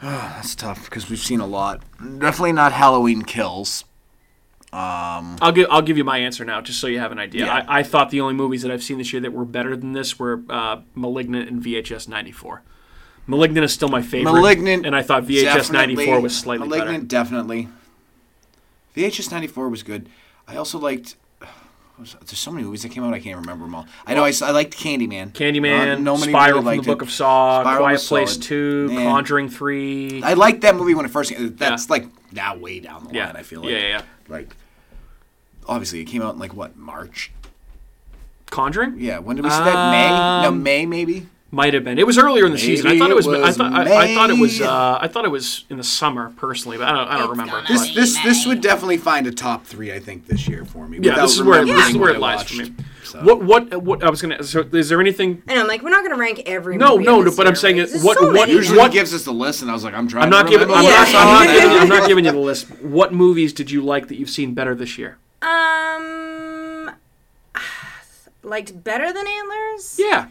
That's 0.05 0.55
tough 0.55 0.85
because 0.85 1.09
we've 1.09 1.19
seen 1.19 1.41
a 1.41 1.47
lot. 1.47 1.83
Definitely 1.99 2.53
not 2.53 2.73
Halloween 2.73 3.23
Kills. 3.23 3.85
I'll 4.73 5.53
give 5.53 5.69
I'll 5.71 5.83
give 5.83 5.97
you 5.97 6.05
my 6.05 6.19
answer 6.19 6.45
now, 6.45 6.61
just 6.61 6.81
so 6.81 6.89
you 6.89 6.99
have 6.99 7.13
an 7.13 7.19
idea. 7.19 7.47
Yeah. 7.47 7.65
I, 7.69 7.79
I 7.79 7.83
thought 7.83 8.11
the 8.11 8.21
only 8.21 8.35
movies 8.35 8.63
that 8.63 8.73
I've 8.73 8.83
seen 8.83 8.99
this 8.99 9.13
year 9.13 9.23
that 9.23 9.33
were 9.33 9.45
better 9.45 9.77
than 9.77 9.93
this 9.93 10.19
were 10.19 10.43
uh, 10.51 10.81
*Malignant* 10.95 11.49
and 11.49 11.63
*VHS 11.63 12.09
'94*. 12.09 12.61
*Malignant* 13.27 13.65
is 13.65 13.73
still 13.73 13.89
my 13.89 14.03
favorite. 14.03 14.33
Malignant, 14.33 14.85
and 14.85 14.97
I 14.97 15.03
thought 15.03 15.25
*VHS 15.25 15.71
'94* 15.71 16.21
was 16.21 16.37
slightly 16.37 16.69
Malignant, 16.69 17.09
better. 17.09 17.25
definitely. 17.25 17.69
VHS 18.97 19.31
'94 19.31 19.69
was 19.69 19.83
good. 19.83 20.09
I 20.47 20.57
also 20.57 20.79
liked. 20.79 21.17
There's 21.97 22.39
so 22.39 22.51
many 22.51 22.65
movies 22.65 22.83
that 22.83 22.89
came 22.91 23.05
out. 23.05 23.15
I 23.15 23.21
can't 23.21 23.39
remember 23.39 23.65
them 23.67 23.75
all. 23.77 23.87
I 24.05 24.15
know 24.15 24.25
I, 24.25 24.33
I 24.43 24.51
liked 24.51 24.77
Candyman. 24.77 25.31
*Candyman*, 25.33 25.87
Not- 25.87 26.01
nobody 26.01 26.33
*Spiral* 26.33 26.63
really 26.63 26.77
from 26.79 26.85
the 26.85 26.91
Book 26.91 27.03
it. 27.03 27.05
of 27.07 27.11
Saw, 27.13 27.63
Spiral 27.63 27.79
*Quiet 27.79 28.01
Place 28.01 28.31
solid. 28.33 28.43
2, 28.43 28.89
Yeah. 28.93 29.05
*Conjuring 29.05 29.49
3. 29.49 30.23
I 30.25 30.35
liked 30.35 30.63
that 30.63 30.75
movie 30.75 30.95
when 30.95 31.05
it 31.07 31.11
first 31.13 31.33
came. 31.33 31.55
That's 31.57 31.87
Yeah. 31.87 31.93
like 31.93 32.07
now 32.33 32.57
way 32.57 32.81
down 32.81 33.05
the 33.07 33.15
yeah, 33.15 33.27
line. 33.27 33.37
I 33.37 33.43
feel 33.45 33.61
like. 33.61 33.71
yeah, 33.71 33.79
yeah, 33.79 33.89
yeah. 33.89 34.03
Like, 34.29 34.57
obviously, 35.69 36.01
it 36.01 36.07
came 36.07 36.21
out 36.23 36.35
in 36.35 36.41
like 36.41 36.53
what 36.53 36.77
March? 36.77 37.31
*Conjuring*. 38.51 38.97
Yeah. 38.99 39.19
When 39.21 39.37
did 39.37 39.45
we 39.45 39.51
see 39.51 39.57
that? 39.59 39.91
May? 39.93 40.09
No, 40.43 40.49
Um, 40.49 40.63
May 40.65 40.87
maybe. 40.87 41.29
Might 41.55 41.73
have 41.75 41.85
been. 41.85 42.01
It 42.01 42.07
was 42.07 42.19
earlier 42.19 42.47
in 42.47 42.53
the 42.53 42.59
season. 42.59 42.89
I 42.89 42.99
thought 42.99 43.11
it 43.13 43.15
was. 43.15 43.29
it 43.29 43.41
I 43.45 43.53
thought. 43.53 43.73
I, 43.73 44.07
I 44.11 44.15
thought 44.15 44.29
it 44.31 44.39
was. 44.41 44.61
Uh, 44.61 44.99
I 45.01 45.07
thought 45.07 45.25
it 45.25 45.31
was 45.31 45.65
in 45.71 45.77
the 45.77 45.85
summer, 45.85 46.33
personally, 46.37 46.79
but 46.79 46.89
I 46.89 46.93
don't. 46.93 47.07
I 47.09 47.13
don't 47.19 47.23
It's 47.23 47.31
remember. 47.31 47.53
gonna 47.53 47.69
This 47.69 47.89
be 47.89 47.95
this 47.95 48.23
this 48.25 48.47
would 48.47 48.61
definitely 48.61 48.97
find 48.97 49.29
a 49.29 49.31
top 49.31 49.65
three. 49.65 49.93
I 49.93 50.01
think 50.01 50.27
this 50.27 50.49
year 50.49 50.65
for 50.65 50.89
me. 50.89 50.99
Yeah, 51.01 51.13
without 51.13 51.23
this 51.27 51.37
is 51.37 51.43
where 51.45 51.65
this 51.65 51.89
is 51.91 51.97
where 51.97 52.07
what 52.09 52.11
it 52.11 52.17
I 52.17 52.19
lies 52.19 52.37
watched. 52.39 52.55
for 52.57 52.63
me. 52.63 52.75
So- 53.05 53.21
What 53.23 53.43
what 53.45 53.83
what 53.85 54.03
I 54.03 54.11
was 54.11 54.21
gonna. 54.21 54.43
So 54.43 54.63
is 54.73 54.89
there 54.89 55.01
anything? 55.01 55.43
I 55.47 55.55
know, 55.55 55.61
I'm 55.61 55.69
like, 55.69 55.83
we're 55.83 55.91
not 55.91 56.03
gonna 56.03 56.19
rank 56.19 56.43
every. 56.47 56.77
No, 56.77 56.95
movie 56.97 57.05
no, 57.05 57.19
in 57.21 57.25
this 57.27 57.37
but 57.37 57.47
I'm 57.47 57.53
year, 57.53 57.57
saying 57.57 57.77
right? 57.77 57.87
it- 57.87 57.91
There's 57.93 58.03
what- 58.05 58.19
so 58.19 58.25
what- 58.27 58.33
many. 58.35 58.53
Usually 58.53 58.79
What- 58.79 58.91
gives 58.91 59.15
us 59.15 59.23
the 59.25 59.33
list, 59.33 59.63
and 59.63 59.71
I 59.71 59.75
was 59.75 59.85
like, 59.85 59.95
I'm 59.95 60.09
trying. 60.09 60.25
I'm 60.25 60.31
to 60.33 60.37
not 60.39 60.49
giving. 60.51 60.69
I'm, 60.69 60.85
remember. 60.85 60.91
not, 60.91 61.09
Yeah. 61.13 61.19
I'm, 61.21 61.47
not 61.47 61.55
giving, 61.55 61.79
I'm 61.79 61.89
not 61.89 62.09
giving 62.09 62.25
you 62.25 62.33
the 62.33 62.39
list. 62.39 62.69
What 62.83 63.15
movies 63.15 63.53
did 63.53 63.71
you 63.71 63.81
like 63.81 64.09
that 64.09 64.17
you've 64.19 64.31
seen 64.31 64.55
better 64.55 64.75
this 64.75 64.99
year? 64.99 65.19
Um, 65.43 66.91
liked 68.43 68.83
better 68.83 69.13
than 69.13 69.25
Antlers. 69.29 69.97
Yeah, 70.01 70.27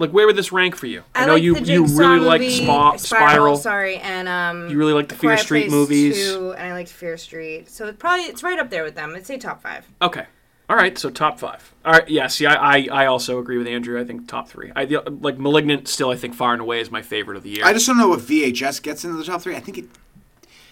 like 0.00 0.10
where 0.10 0.26
would 0.26 0.34
this 0.34 0.50
rank 0.50 0.74
for 0.74 0.86
you? 0.86 1.04
I, 1.14 1.26
know 1.26 1.34
liked 1.34 1.44
you 1.44 1.54
the 1.54 1.72
you 1.72 1.84
really 1.84 2.18
like 2.18 2.40
movie, 2.40 2.64
Spa, 2.64 2.96
Spiral. 2.96 3.56
Sorry, 3.56 3.98
and 3.98 4.28
um, 4.28 4.68
You 4.68 4.78
really 4.78 4.94
like 4.94 5.08
the 5.08 5.14
Fear 5.14 5.30
Quiet 5.30 5.40
Street 5.40 5.60
Place 5.62 5.70
movies. 5.70 6.32
2, 6.32 6.52
and 6.52 6.68
I 6.68 6.72
liked 6.72 6.88
Fear 6.88 7.16
Street. 7.18 7.68
So 7.70 7.86
it's 7.86 7.98
probably 7.98 8.24
it's 8.24 8.42
right 8.42 8.58
up 8.58 8.70
there 8.70 8.82
with 8.82 8.94
them. 8.94 9.14
I'd 9.14 9.26
say 9.26 9.36
top 9.36 9.62
five. 9.62 9.86
Okay. 10.02 10.26
All 10.70 10.76
right, 10.76 10.96
so 10.96 11.10
top 11.10 11.40
five. 11.40 11.74
All 11.84 11.92
right, 11.92 12.08
yeah. 12.08 12.28
See, 12.28 12.46
I, 12.46 12.76
I, 12.76 12.88
I 12.92 13.06
also 13.06 13.40
agree 13.40 13.58
with 13.58 13.66
Andrew. 13.66 14.00
I 14.00 14.04
think 14.04 14.28
top 14.28 14.48
three. 14.48 14.70
I 14.76 14.84
like 14.84 15.36
*Malignant* 15.36 15.88
still. 15.88 16.10
I 16.10 16.16
think 16.16 16.32
far 16.32 16.52
and 16.52 16.62
away 16.62 16.80
is 16.80 16.92
my 16.92 17.02
favorite 17.02 17.36
of 17.36 17.42
the 17.42 17.50
year. 17.50 17.64
I 17.64 17.72
just 17.72 17.88
don't 17.88 17.98
know 17.98 18.14
if 18.14 18.20
VHS 18.20 18.80
gets 18.80 19.04
into 19.04 19.16
the 19.16 19.24
top 19.24 19.42
three. 19.42 19.56
I 19.56 19.60
think 19.60 19.78
it. 19.78 19.84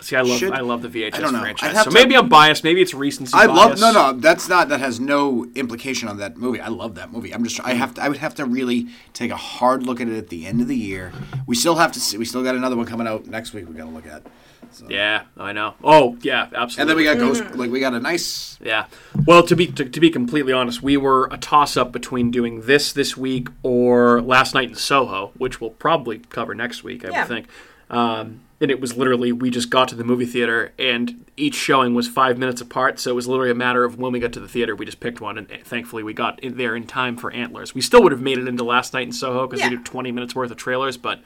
See, 0.09 0.17
I 0.17 0.23
love 0.23 0.39
should- 0.39 0.53
I 0.53 0.61
love 0.61 0.81
the 0.81 0.89
VHS 0.89 1.15
I 1.17 1.21
don't 1.21 1.33
know. 1.35 1.41
franchise. 1.41 1.77
So 1.77 1.85
to- 1.85 1.91
maybe 1.91 2.17
I'm 2.17 2.31
biased. 2.31 2.65
Maybe 2.65 2.81
it's 2.81 2.95
recency 2.95 3.33
I 3.35 3.45
love 3.45 3.71
bias. 3.73 3.81
no 3.83 3.93
no. 3.93 4.13
That's 4.15 4.49
not 4.49 4.71
that 4.71 4.81
has 4.81 4.99
no 4.99 5.47
implication 5.55 6.09
on 6.09 6.17
that 6.17 6.39
movie. 6.39 6.61
I 6.61 6.69
love 6.69 6.95
that 6.95 7.13
movie. 7.13 7.33
I'm 7.35 7.45
just 7.45 7.61
I 7.63 7.75
have 7.75 7.93
to 7.95 8.03
I 8.03 8.09
would 8.09 8.17
have 8.17 8.35
to 8.37 8.47
really 8.47 8.87
take 9.13 9.31
a 9.31 9.37
hard 9.37 9.83
look 9.83 10.01
at 10.01 10.09
it 10.09 10.17
at 10.17 10.29
the 10.31 10.47
end 10.47 10.63
of 10.63 10.69
the 10.69 10.77
year. 10.77 11.13
We 11.47 11.55
still 11.57 11.75
have 11.75 11.93
to 11.93 12.01
see. 12.01 12.17
We 12.17 12.25
still 12.25 12.43
got 12.43 12.55
another 12.55 12.75
one 12.77 12.87
coming 12.87 13.07
out 13.07 13.27
next 13.27 13.53
week. 13.53 13.69
We 13.69 13.75
got 13.75 13.85
to 13.85 13.91
look 13.91 14.07
at. 14.07 14.23
Yeah, 14.89 15.23
I 15.37 15.53
know. 15.53 15.75
Oh, 15.83 16.19
yeah, 16.21 16.49
absolutely. 16.55 16.81
And 16.81 16.91
then 16.91 16.97
we 16.97 17.05
got 17.05 17.17
Mm-hmm. 17.17 17.45
Ghost. 17.49 17.57
Like 17.59 17.71
we 17.71 17.81
got 17.81 17.95
a 17.95 18.01
nice. 18.01 18.59
Yeah. 18.63 18.87
Well, 19.27 19.43
to 19.43 19.57
be 19.57 19.67
to, 19.67 19.85
to 19.85 20.01
be 20.01 20.09
completely 20.11 20.53
honest, 20.55 20.83
we 20.83 20.97
were 20.97 21.27
a 21.31 21.37
toss 21.37 21.77
up 21.77 21.93
between 21.93 22.31
doing 22.31 22.63
this 22.63 22.93
this 22.93 23.15
week 23.17 23.49
or 23.63 24.21
last 24.23 24.55
night 24.55 24.71
in 24.71 24.75
Soho, 24.75 25.33
which 25.37 25.61
we'll 25.61 25.71
probably 25.71 26.19
cover 26.31 26.55
next 26.55 26.83
week, 26.83 27.05
I 27.05 27.11
Yeah. 27.11 27.19
would 27.21 27.29
think. 27.29 27.47
Um, 27.91 28.41
and 28.61 28.71
it 28.71 28.81
was 28.81 28.97
literally 28.97 29.31
we 29.33 29.51
just 29.51 29.71
got 29.71 29.89
to 29.89 29.95
the 29.95 30.03
movie 30.05 30.27
theater 30.27 30.73
and 30.79 31.25
each 31.37 31.55
showing 31.55 31.95
was 31.95 32.09
five 32.09 32.37
minutes 32.39 32.61
apart, 32.61 32.99
so 32.99 33.11
it 33.11 33.15
was 33.15 33.29
literally 33.29 33.51
a 33.53 33.55
matter 33.55 33.85
of 33.85 33.97
when 33.99 34.11
we 34.13 34.19
got 34.19 34.33
to 34.33 34.41
the 34.41 34.49
theater, 34.49 34.75
we 34.75 34.85
just 34.85 34.99
picked 34.99 35.21
one, 35.21 35.39
and 35.39 35.49
thankfully 35.65 36.03
we 36.03 36.13
got 36.13 36.41
in 36.41 36.57
there 36.57 36.75
in 36.75 36.85
time 36.87 37.17
for 37.17 37.31
Antlers. 37.33 37.73
We 37.75 37.81
still 37.81 38.03
would 38.03 38.11
have 38.13 38.21
made 38.21 38.37
it 38.39 38.49
into 38.49 38.65
last 38.65 38.93
night 38.93 39.07
in 39.07 39.13
Soho 39.13 39.47
because 39.47 39.61
Yeah. 39.61 39.69
they 39.71 39.77
do 39.77 39.83
twenty 39.85 40.11
minutes 40.13 40.35
worth 40.35 40.51
of 40.51 40.57
trailers, 40.57 40.97
but. 40.97 41.21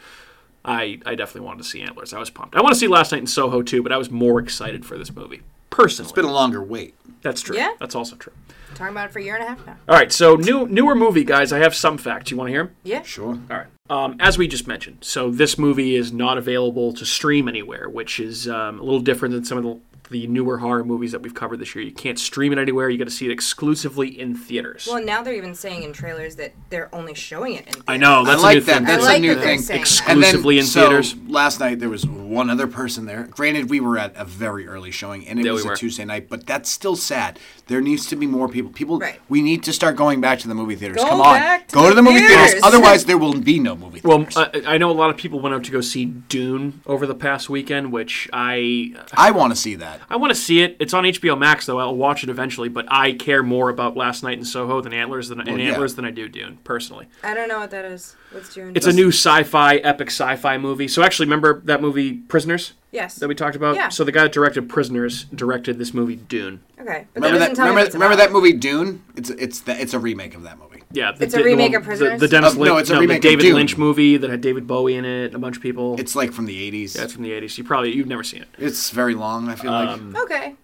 I, 0.64 1.00
I 1.04 1.16
definitely 1.16 1.40
wanted 1.40 1.64
to 1.64 1.68
see 1.68 1.82
Antlers. 1.82 2.14
I 2.14 2.20
was 2.20 2.30
pumped. 2.30 2.54
I 2.54 2.60
want 2.60 2.72
to 2.72 2.78
see 2.78 2.86
Last 2.86 3.10
Night 3.10 3.20
in 3.22 3.26
Soho 3.26 3.62
too, 3.62 3.82
but 3.82 3.90
I 3.90 3.96
was 3.96 4.12
more 4.12 4.38
excited 4.38 4.86
for 4.86 4.96
this 4.96 5.12
movie. 5.12 5.40
Personally. 5.70 6.06
It's 6.06 6.12
been 6.12 6.24
a 6.24 6.30
longer 6.32 6.62
wait. 6.62 6.94
That's 7.20 7.42
true. 7.42 7.56
Yeah. 7.56 7.72
That's 7.80 7.96
also 7.96 8.14
true. 8.14 8.32
Talking 8.76 8.92
about 8.92 9.06
it 9.08 9.12
for 9.12 9.18
a 9.18 9.24
year 9.24 9.34
and 9.34 9.42
a 9.42 9.48
half 9.48 9.66
now. 9.66 9.76
All 9.88 9.96
right, 9.96 10.12
so 10.12 10.36
new 10.36 10.68
newer 10.68 10.94
movie, 10.94 11.24
guys. 11.24 11.52
I 11.52 11.58
have 11.58 11.74
some 11.74 11.98
facts. 11.98 12.30
You 12.30 12.36
want 12.36 12.46
to 12.46 12.52
hear 12.52 12.60
'em? 12.60 12.76
Yeah. 12.84 13.02
Sure. 13.02 13.40
All 13.50 13.56
right. 13.56 13.66
Um, 13.92 14.16
as 14.20 14.38
we 14.38 14.48
just 14.48 14.66
mentioned, 14.66 14.98
so 15.02 15.30
this 15.30 15.58
movie 15.58 15.96
is 15.96 16.14
not 16.14 16.38
available 16.38 16.94
to 16.94 17.04
stream 17.04 17.46
anywhere, 17.46 17.90
which 17.90 18.18
is 18.20 18.48
um, 18.48 18.80
a 18.80 18.82
little 18.82 19.00
different 19.00 19.34
than 19.34 19.44
some 19.44 19.58
of 19.58 19.64
the, 19.64 19.78
the 20.12 20.26
newer 20.28 20.58
horror 20.58 20.84
movies 20.84 21.10
that 21.12 21.22
we've 21.22 21.34
covered 21.34 21.58
this 21.58 21.74
year. 21.74 21.84
You 21.84 21.90
can't 21.92 22.18
stream 22.18 22.52
it 22.52 22.58
anywhere. 22.58 22.88
You 22.88 22.98
got 22.98 23.04
to 23.04 23.10
see 23.10 23.26
it 23.26 23.32
exclusively 23.32 24.08
in 24.20 24.36
theaters. 24.36 24.86
Well, 24.90 25.04
now 25.04 25.22
they're 25.22 25.34
even 25.34 25.54
saying 25.54 25.82
in 25.82 25.92
trailers 25.92 26.36
that 26.36 26.52
they're 26.70 26.94
only 26.94 27.14
showing 27.14 27.54
it 27.54 27.66
in. 27.66 27.72
Theaters. 27.72 27.84
I 27.88 27.96
know 27.96 28.24
that's 28.24 28.40
I 28.42 28.52
like 28.52 28.56
a 28.56 28.60
new 28.60 28.64
that. 28.66 28.74
thing. 28.76 28.84
That's 28.84 29.04
I 29.04 29.06
like 29.08 29.18
a 29.18 29.20
new 29.20 29.34
that 29.34 29.42
thing. 29.42 29.58
saying 29.60 29.78
that. 29.78 29.80
Exclusively 29.82 30.58
in 30.58 30.64
so, 30.64 30.80
theaters. 30.82 31.16
Last 31.26 31.58
night 31.60 31.80
there 31.80 31.88
was 31.88 32.06
one 32.06 32.48
other 32.50 32.66
person 32.66 33.06
there. 33.06 33.24
Granted, 33.24 33.68
we 33.70 33.80
were 33.80 33.98
at 33.98 34.14
a 34.16 34.24
very 34.24 34.66
early 34.68 34.90
showing, 34.90 35.26
and 35.26 35.38
it 35.40 35.46
Yeah, 35.46 35.52
was 35.52 35.64
were. 35.64 35.72
a 35.72 35.76
Tuesday 35.76 36.04
night. 36.04 36.28
But 36.28 36.46
that's 36.46 36.70
still 36.70 36.94
sad. 36.96 37.38
There 37.66 37.80
needs 37.80 38.06
to 38.08 38.16
be 38.16 38.26
more 38.26 38.48
people. 38.48 38.70
People, 38.70 38.98
Right. 38.98 39.18
we 39.28 39.40
need 39.42 39.62
to 39.64 39.72
start 39.72 39.96
going 39.96 40.20
back 40.20 40.38
to 40.40 40.48
the 40.48 40.54
movie 40.54 40.74
theaters. 40.76 40.98
Go 40.98 41.08
Come 41.08 41.20
on, 41.22 41.34
back 41.36 41.68
to 41.68 41.74
go 41.74 41.82
the 41.84 41.88
to 41.90 41.94
the 41.94 42.02
movie 42.02 42.18
theaters. 42.20 42.36
theaters. 42.52 42.62
Otherwise, 42.64 43.04
there 43.06 43.18
will 43.18 43.34
be 43.40 43.58
no 43.58 43.74
movie 43.76 44.00
theaters. 44.00 44.36
Well. 44.36 44.50
I, 44.66 44.74
I 44.74 44.78
know 44.78 44.90
a 44.90 44.92
lot 44.92 45.10
of 45.10 45.16
people 45.16 45.40
went 45.40 45.54
out 45.54 45.64
to 45.64 45.70
go 45.70 45.80
see 45.80 46.04
Dune 46.04 46.80
over 46.86 47.06
the 47.06 47.14
past 47.14 47.48
weekend, 47.48 47.92
which 47.92 48.28
I 48.32 48.94
uh, 48.98 49.02
I 49.14 49.30
want 49.30 49.52
to 49.52 49.56
see 49.56 49.74
that. 49.76 50.00
I 50.08 50.16
want 50.16 50.30
to 50.30 50.34
see 50.34 50.62
it. 50.62 50.76
It's 50.80 50.94
on 50.94 51.04
HBO 51.04 51.38
Max, 51.38 51.66
though. 51.66 51.78
I'll 51.78 51.96
watch 51.96 52.22
it 52.22 52.28
eventually. 52.30 52.68
But 52.68 52.86
I 52.88 53.12
care 53.12 53.42
more 53.42 53.68
about 53.70 53.96
Last 53.96 54.22
Night 54.22 54.38
in 54.38 54.44
Soho 54.44 54.80
than 54.80 54.92
Antlers 54.92 55.28
than 55.28 55.40
and 55.40 55.60
yeah. 55.60 55.70
Antlers 55.70 55.94
than 55.94 56.04
I 56.04 56.10
do 56.10 56.28
Dune 56.28 56.58
personally. 56.64 57.06
I 57.22 57.34
don't 57.34 57.48
know 57.48 57.58
what 57.58 57.70
that 57.70 57.84
is. 57.84 58.16
What's 58.30 58.54
June? 58.54 58.74
It's 58.74 58.86
a 58.86 58.92
new 58.92 59.08
sci-fi, 59.08 59.76
epic 59.76 60.08
sci-fi 60.08 60.58
movie. 60.58 60.88
So 60.88 61.02
actually, 61.02 61.26
remember 61.26 61.60
that 61.64 61.82
movie 61.82 62.14
Prisoners 62.14 62.72
yes. 62.90 63.16
that 63.16 63.28
we 63.28 63.34
talked 63.34 63.56
about? 63.56 63.76
Yeah. 63.76 63.88
So 63.88 64.04
the 64.04 64.12
guy 64.12 64.22
that 64.22 64.32
directed 64.32 64.68
Prisoners 64.68 65.24
directed 65.24 65.78
this 65.78 65.92
movie 65.92 66.16
Dune. 66.16 66.60
okay, 66.80 67.06
but 67.12 67.22
Remember 67.22 67.38
that 67.38 67.38
that? 67.38 67.38
doesn't 67.38 67.54
tell 67.56 67.64
me 67.66 67.70
Remember, 67.70 67.92
remember 67.92 68.16
that 68.16 68.32
movie 68.32 68.52
Dune? 68.54 69.02
It's 69.16 69.30
it's 69.30 69.60
the, 69.60 69.80
it's 69.80 69.92
a 69.94 69.98
remake 69.98 70.34
of 70.34 70.42
that 70.44 70.58
movie. 70.58 70.71
Yeah, 70.92 71.12
the, 71.12 71.24
It's 71.24 71.34
a 71.34 71.36
the- 71.38 71.42
the 71.42 71.48
remake 71.48 71.72
one- 71.72 71.80
of 71.80 71.84
Prisoners? 71.84 72.20
The, 72.20 72.26
the 72.26 72.30
Dennis 72.30 72.52
Uh, 72.54 72.58
no, 72.58 72.60
Lynch, 72.74 72.80
it's 72.82 72.90
a 72.90 72.94
the 72.94 73.00
remake 73.00 73.16
of 73.18 73.22
David 73.22 73.42
Dune. 73.42 73.54
Lynch 73.54 73.76
movie 73.78 74.16
that 74.16 74.30
had 74.30 74.40
David 74.40 74.66
Bowie 74.66 74.94
in 74.96 75.04
it, 75.04 75.34
a 75.34 75.38
bunch 75.38 75.56
of 75.56 75.62
people. 75.62 75.98
It's 75.98 76.14
like 76.16 76.32
from 76.32 76.46
the 76.46 76.70
'80s. 76.70 76.94
yeah, 76.96 77.02
it's 77.04 77.12
from 77.12 77.22
the 77.22 77.30
'80s. 77.32 77.56
You 77.58 77.64
probably 77.64 77.92
you've 77.94 78.06
never 78.08 78.22
seen 78.24 78.42
it. 78.42 78.48
It's 78.58 78.90
very 78.90 79.14
long. 79.14 79.48
I 79.48 79.54
feel 79.54 79.70
like. 79.72 79.88
Um, 79.88 80.14
Okay. 80.16 80.54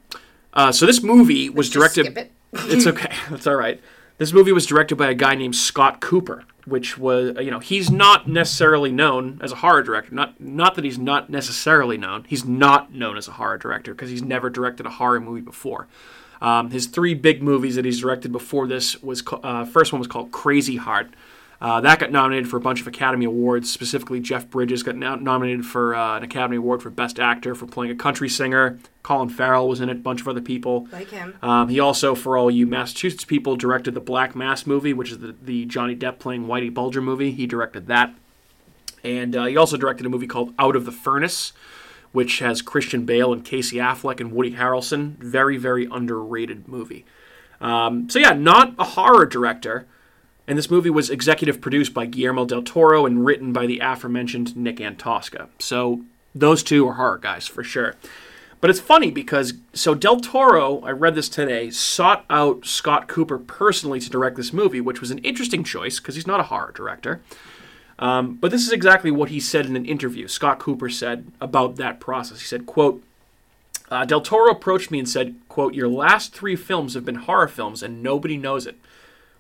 Uh, 0.55 0.73
so 0.73 0.87
this 0.87 1.03
movie 1.03 1.49
was 1.51 1.69
Just 1.69 1.75
directed. 1.95 2.07
skip 2.07 2.19
it. 2.19 2.33
it's 2.73 2.87
okay. 2.87 3.13
That's 3.31 3.47
all 3.47 3.55
right. 3.57 3.81
This 4.19 4.33
movie 4.33 4.51
was 4.53 4.67
directed 4.67 4.97
by 4.97 5.09
a 5.11 5.15
guy 5.15 5.35
named 5.37 5.55
Scott 5.55 6.01
Cooper, 6.01 6.43
which 6.65 6.99
was 6.99 7.37
you 7.39 7.51
know 7.53 7.61
he's 7.61 7.89
not 7.91 8.27
necessarily 8.29 8.91
known 8.91 9.39
as 9.43 9.53
a 9.53 9.57
horror 9.57 9.83
director. 9.83 10.13
Not 10.15 10.41
not 10.41 10.75
that 10.75 10.85
he's 10.85 10.99
not 10.99 11.31
necessarily 11.31 11.97
known. 11.97 12.25
He's 12.27 12.45
not 12.45 12.93
known 12.93 13.17
as 13.17 13.29
a 13.29 13.33
horror 13.33 13.59
director 13.59 13.95
because 13.95 14.11
he's 14.11 14.23
never 14.23 14.51
directed 14.51 14.87
a 14.87 14.91
horror 14.91 15.21
movie 15.21 15.41
before. 15.43 15.87
Um, 16.41 16.71
his 16.71 16.87
three 16.87 17.15
big 17.15 17.43
movies 17.43 17.77
that 17.77 17.85
he's 17.85 18.01
directed 18.01 18.33
before 18.33 18.67
this 18.67 19.03
was 19.03 19.23
uh, 19.43 19.65
first 19.65 19.93
one 19.93 19.99
was 19.99 20.09
called 20.09 20.31
Crazy 20.31 20.77
Heart. 20.77 21.11
Uh, 21.61 21.81
that 21.81 21.99
got 21.99 22.13
nominated 22.13 22.49
for 22.49 22.57
a 22.57 22.61
bunch 22.61 22.81
of 22.81 22.87
Academy 22.87 23.25
Awards. 23.25 23.69
Specifically, 23.69 24.21
Jeff 24.21 24.49
Bridges 24.49 24.85
got 24.85 24.95
no- 24.95 25.17
nominated 25.17 25.67
for 25.67 25.93
uh, 25.93 26.17
an 26.17 26.23
Academy 26.23 26.57
Award 26.57 26.83
for 26.83 26.91
Best 26.91 27.19
Actor 27.19 27.57
for 27.57 27.67
playing 27.67 27.91
a 27.91 27.97
country 27.97 28.29
singer. 28.29 28.79
Colin 29.03 29.29
Farrell 29.29 29.69
was 29.69 29.81
in 29.81 29.89
it, 29.89 29.97
a 29.97 30.01
bunch 30.01 30.21
of 30.21 30.29
other 30.29 30.41
people. 30.41 30.87
Like 30.93 31.11
him. 31.11 31.35
Um, 31.43 31.69
he 31.69 31.81
also, 31.81 32.15
for 32.15 32.37
all 32.37 32.49
you 32.49 32.67
Massachusetts 32.67 33.25
people, 33.25 33.57
directed 33.57 33.95
the 33.95 34.01
Black 34.01 34.37
Mass 34.37 34.67
movie, 34.67 34.93
which 34.93 35.11
is 35.11 35.19
the, 35.19 35.35
the 35.43 35.65
Johnny 35.65 35.97
Depp 35.97 36.21
playing 36.21 36.47
Whitey 36.47 36.73
Bulger 36.73 37.03
movie. 37.03 37.33
He 37.33 37.47
directed 37.47 37.89
that. 37.89 38.15
And 39.03 39.35
uh, 39.35 39.47
he 39.47 39.57
also 39.57 39.77
directed 39.77 40.07
a 40.07 40.09
movie 40.09 40.27
called 40.27 40.55
Out 40.59 40.77
of 40.77 40.85
the 40.85 40.93
Furnace, 40.93 41.53
which 42.19 42.41
has 42.41 42.63
Christian 42.63 43.05
Bale 43.05 43.33
and 43.33 43.45
Casey 43.45 43.77
Affleck 43.77 44.19
and 44.19 44.33
Woody 44.33 44.55
Harrelson. 44.55 45.17
Very, 45.19 45.57
very 45.57 45.87
underrated 45.89 46.67
movie. 46.67 47.05
Um, 47.61 48.11
so, 48.11 48.19
yeah, 48.19 48.33
not 48.33 48.75
a 48.77 48.83
horror 48.83 49.25
director. 49.25 49.87
And 50.49 50.59
this 50.59 50.69
movie 50.69 50.91
was 50.91 51.11
executive 51.11 51.61
produced 51.61 51.95
by 51.95 52.07
Guillermo 52.07 52.45
del 52.45 52.63
Toro 52.63 53.07
and 53.07 53.25
written 53.25 53.53
by 53.53 53.67
the 53.67 53.79
aforementioned 53.79 54.57
Nick 54.57 54.79
Antosca. 54.79 55.47
So, 55.61 56.03
those 56.35 56.65
two 56.65 56.89
are 56.89 56.95
horror 56.95 57.19
guys 57.19 57.47
for 57.47 57.63
sure. 57.63 57.95
But 58.61 58.71
it's 58.71 58.81
funny 58.81 59.13
because 59.13 59.55
so 59.73 59.95
Del 59.95 60.19
Toro, 60.19 60.81
I 60.81 60.91
read 60.91 61.15
this 61.15 61.29
today, 61.29 61.71
sought 61.71 62.25
out 62.29 62.67
Scott 62.67 63.07
Cooper 63.07 63.39
personally 63.39 64.01
to 64.01 64.11
direct 64.11 64.35
this 64.35 64.53
movie, 64.53 64.81
which 64.81 65.01
was 65.01 65.13
an 65.13 65.19
interesting 65.19 65.63
choice 65.63 66.01
because 66.01 66.17
he's 66.17 66.27
not 66.27 66.41
a 66.41 66.51
horror 66.51 66.73
director. 66.75 67.21
Um, 67.99 68.37
but 68.37 68.51
this 68.51 68.65
is 68.67 68.73
exactly 68.73 69.11
what 69.11 69.31
he 69.31 69.41
said 69.41 69.67
in 69.67 69.75
an 69.75 69.85
interview. 69.85 70.29
Scott 70.29 70.59
Cooper 70.59 70.89
said 70.89 71.33
about 71.41 71.77
that 71.77 71.99
process. 71.99 72.41
He 72.41 72.47
said, 72.47 72.65
"quote 72.65 73.03
uh, 73.91 74.05
Del 74.05 74.21
Toro 74.21 74.51
approached 74.51 74.91
me 74.91 74.99
and 74.99 75.09
said, 75.09 75.37
quote, 75.49 75.75
Your 75.75 75.89
last 75.89 76.35
three 76.35 76.57
films 76.57 76.95
have 76.95 77.05
been 77.05 77.17
horror 77.17 77.49
films 77.49 77.83
and 77.83 78.03
nobody 78.03 78.37
knows 78.37 78.67
it. 78.67 78.77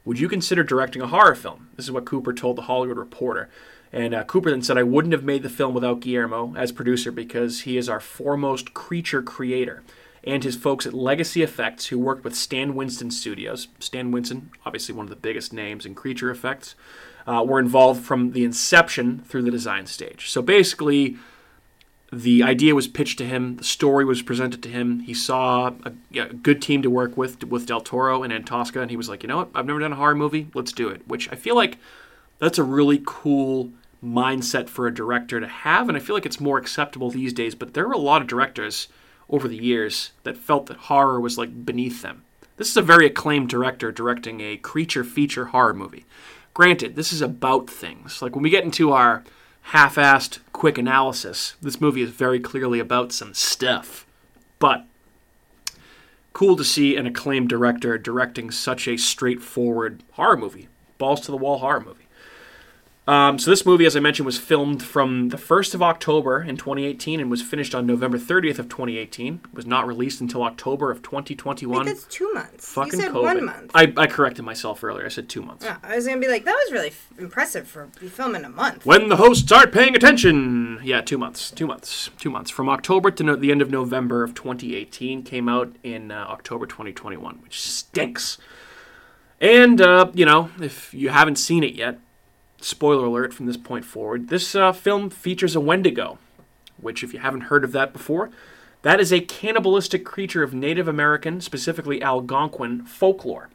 Would 0.04 0.18
you 0.18 0.28
consider 0.28 0.64
directing 0.64 1.02
a 1.02 1.08
horror 1.08 1.34
film? 1.34 1.68
This 1.76 1.84
is 1.84 1.92
what 1.92 2.06
Cooper 2.06 2.32
told 2.32 2.56
the 2.56 2.62
Hollywood 2.62 2.96
Reporter. 2.96 3.50
And 3.92 4.14
uh, 4.14 4.24
Cooper 4.24 4.50
then 4.50 4.62
said, 4.62 4.78
I 4.78 4.82
wouldn't 4.82 5.12
have 5.12 5.24
made 5.24 5.42
the 5.42 5.50
film 5.50 5.74
without 5.74 6.00
Guillermo 6.00 6.54
as 6.56 6.72
producer 6.72 7.10
because 7.10 7.60
he 7.60 7.76
is 7.76 7.88
our 7.88 8.00
foremost 8.00 8.74
creature 8.74 9.22
creator. 9.22 9.82
And 10.24 10.44
his 10.44 10.56
folks 10.56 10.86
at 10.86 10.94
Legacy 10.94 11.42
Effects, 11.42 11.86
who 11.86 11.98
worked 11.98 12.24
with 12.24 12.34
Stan 12.34 12.74
Winston 12.74 13.10
Studios. 13.10 13.68
Stan 13.78 14.10
Winston, 14.10 14.50
obviously 14.64 14.94
one 14.94 15.06
of 15.06 15.10
the 15.10 15.16
biggest 15.16 15.52
names 15.52 15.86
in 15.86 15.94
creature 15.94 16.30
effects, 16.30 16.74
uh, 17.28 17.44
were 17.44 17.60
involved 17.60 18.02
from 18.02 18.32
the 18.32 18.42
inception 18.42 19.22
through 19.28 19.42
the 19.42 19.50
design 19.50 19.86
stage. 19.86 20.30
So 20.30 20.40
basically, 20.40 21.18
the 22.10 22.42
idea 22.42 22.74
was 22.74 22.88
pitched 22.88 23.18
to 23.18 23.26
him, 23.26 23.56
the 23.56 23.64
story 23.64 24.04
was 24.04 24.22
presented 24.22 24.62
to 24.62 24.70
him. 24.70 25.00
He 25.00 25.12
saw 25.12 25.72
a, 25.84 25.92
a 26.18 26.32
good 26.32 26.62
team 26.62 26.80
to 26.80 26.88
work 26.88 27.18
with 27.18 27.44
with 27.44 27.66
Del 27.66 27.82
Toro 27.82 28.22
and 28.22 28.32
Antosca, 28.32 28.80
and 28.80 28.90
he 28.90 28.96
was 28.96 29.10
like, 29.10 29.22
you 29.22 29.28
know 29.28 29.36
what? 29.36 29.50
I've 29.54 29.66
never 29.66 29.78
done 29.78 29.92
a 29.92 29.96
horror 29.96 30.14
movie. 30.14 30.48
Let's 30.54 30.72
do 30.72 30.88
it. 30.88 31.06
Which 31.06 31.30
I 31.30 31.34
feel 31.34 31.54
like 31.54 31.76
that's 32.38 32.58
a 32.58 32.64
really 32.64 33.02
cool 33.04 33.72
mindset 34.02 34.70
for 34.70 34.86
a 34.86 34.94
director 34.94 35.38
to 35.38 35.46
have, 35.46 35.88
and 35.88 35.98
I 35.98 36.00
feel 36.00 36.16
like 36.16 36.24
it's 36.24 36.40
more 36.40 36.56
acceptable 36.56 37.10
these 37.10 37.34
days. 37.34 37.54
But 37.54 37.74
there 37.74 37.86
were 37.86 37.94
a 37.94 37.98
lot 37.98 38.22
of 38.22 38.28
directors 38.28 38.88
over 39.28 39.46
the 39.46 39.62
years 39.62 40.12
that 40.22 40.38
felt 40.38 40.66
that 40.66 40.78
horror 40.78 41.20
was 41.20 41.36
like 41.36 41.66
beneath 41.66 42.00
them. 42.00 42.24
This 42.56 42.70
is 42.70 42.76
a 42.78 42.82
very 42.82 43.06
acclaimed 43.06 43.50
director 43.50 43.92
directing 43.92 44.40
a 44.40 44.56
creature 44.56 45.04
feature 45.04 45.46
horror 45.46 45.74
movie. 45.74 46.06
Granted, 46.58 46.96
this 46.96 47.12
is 47.12 47.22
about 47.22 47.70
things. 47.70 48.20
Like 48.20 48.34
when 48.34 48.42
we 48.42 48.50
get 48.50 48.64
into 48.64 48.90
our 48.90 49.22
half-assed 49.60 50.40
quick 50.52 50.76
analysis, 50.76 51.54
this 51.62 51.80
movie 51.80 52.02
is 52.02 52.10
very 52.10 52.40
clearly 52.40 52.80
about 52.80 53.12
some 53.12 53.32
stuff. 53.32 54.04
But 54.58 54.84
cool 56.32 56.56
to 56.56 56.64
see 56.64 56.96
an 56.96 57.06
acclaimed 57.06 57.48
director 57.48 57.96
directing 57.96 58.50
such 58.50 58.88
a 58.88 58.96
straightforward 58.96 60.02
horror 60.14 60.36
movie, 60.36 60.66
balls 60.98 61.20
to 61.20 61.30
the 61.30 61.36
wall 61.36 61.58
horror 61.58 61.78
movie. 61.78 61.97
Um, 63.08 63.38
so 63.38 63.50
this 63.50 63.64
movie, 63.64 63.86
as 63.86 63.96
I 63.96 64.00
mentioned, 64.00 64.26
was 64.26 64.36
filmed 64.36 64.82
from 64.82 65.30
the 65.30 65.38
1st 65.38 65.72
of 65.72 65.82
October 65.82 66.42
in 66.42 66.58
2018 66.58 67.20
and 67.20 67.30
was 67.30 67.40
finished 67.40 67.74
on 67.74 67.86
November 67.86 68.18
30th 68.18 68.58
of 68.58 68.68
2018. 68.68 69.40
It 69.44 69.54
was 69.54 69.64
not 69.64 69.86
released 69.86 70.20
until 70.20 70.42
October 70.42 70.90
of 70.90 71.00
2021. 71.00 71.78
Wait, 71.78 71.86
that's 71.86 72.04
two 72.04 72.30
months. 72.34 72.70
Fucking 72.70 72.92
you 72.92 73.00
said 73.00 73.12
COVID. 73.12 73.22
one 73.22 73.44
month. 73.46 73.70
I, 73.74 73.90
I 73.96 74.06
corrected 74.08 74.44
myself 74.44 74.84
earlier. 74.84 75.06
I 75.06 75.08
said 75.08 75.30
two 75.30 75.40
months. 75.40 75.64
Yeah, 75.64 75.78
I 75.82 75.96
was 75.96 76.06
gonna 76.06 76.20
be 76.20 76.28
like, 76.28 76.44
that 76.44 76.52
was 76.52 76.70
really 76.70 76.88
f- 76.88 77.08
impressive 77.18 77.66
for 77.66 77.86
filming 77.86 78.44
a 78.44 78.50
month. 78.50 78.84
When 78.84 79.08
the 79.08 79.16
hosts 79.16 79.50
aren't 79.50 79.72
paying 79.72 79.96
attention. 79.96 80.78
Yeah, 80.84 81.00
two 81.00 81.16
months. 81.16 81.50
Two 81.50 81.66
months. 81.66 82.10
Two 82.18 82.28
months. 82.28 82.50
From 82.50 82.68
October 82.68 83.10
to 83.10 83.24
no- 83.24 83.36
the 83.36 83.50
end 83.50 83.62
of 83.62 83.70
November 83.70 84.22
of 84.22 84.34
2018. 84.34 85.22
Came 85.22 85.48
out 85.48 85.74
in 85.82 86.10
uh, 86.10 86.26
October 86.28 86.66
2021, 86.66 87.36
which 87.36 87.62
stinks. 87.62 88.36
And, 89.40 89.80
uh, 89.80 90.10
you 90.12 90.26
know, 90.26 90.50
if 90.60 90.92
you 90.92 91.08
haven't 91.08 91.36
seen 91.36 91.64
it 91.64 91.74
yet, 91.74 92.00
spoiler 92.60 93.06
alert 93.06 93.32
from 93.32 93.46
this 93.46 93.56
point 93.56 93.84
forward, 93.84 94.28
this 94.28 94.54
uh, 94.54 94.72
film 94.72 95.10
features 95.10 95.54
a 95.54 95.60
Wendigo, 95.60 96.18
which, 96.80 97.02
if 97.02 97.12
you 97.12 97.20
haven't 97.20 97.42
heard 97.42 97.64
of 97.64 97.72
that 97.72 97.92
before, 97.92 98.30
that 98.82 99.00
is 99.00 99.12
a 99.12 99.20
cannibalistic 99.20 100.04
creature 100.04 100.42
of 100.42 100.54
Native 100.54 100.88
American, 100.88 101.40
specifically 101.40 102.02
Algonquin, 102.02 102.84
folklore. 102.84 103.48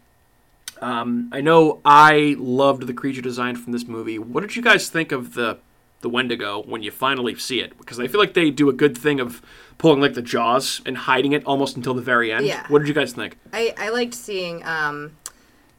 Um, 0.81 1.29
I 1.31 1.39
know 1.39 1.79
I 1.85 2.35
loved 2.37 2.87
the 2.87 2.93
creature 2.93 3.21
design 3.21 3.55
from 3.55 3.71
this 3.71 3.87
movie. 3.87 4.19
What 4.19 4.41
did 4.41 4.55
you 4.55 4.61
guys 4.61 4.89
think 4.89 5.11
of 5.11 5.33
the 5.33 5.59
the 6.01 6.09
Wendigo 6.09 6.61
when 6.63 6.83
you 6.83 6.91
finally 6.91 7.33
see 7.35 7.61
it? 7.61 7.77
Because 7.77 7.97
I 7.97 8.07
feel 8.07 8.19
like 8.19 8.33
they 8.33 8.49
do 8.49 8.67
a 8.67 8.73
good 8.73 8.97
thing 8.97 9.21
of 9.21 9.41
pulling 9.77 10.01
like 10.01 10.13
the 10.13 10.21
jaws 10.21 10.81
and 10.85 10.97
hiding 10.97 11.31
it 11.31 11.45
almost 11.45 11.77
until 11.77 11.93
the 11.93 12.01
very 12.01 12.31
end. 12.31 12.45
Yeah. 12.45 12.67
What 12.67 12.79
did 12.79 12.89
you 12.89 12.93
guys 12.93 13.13
think? 13.13 13.37
I, 13.53 13.73
I 13.77 13.89
liked 13.89 14.13
seeing 14.13 14.61
um, 14.65 15.15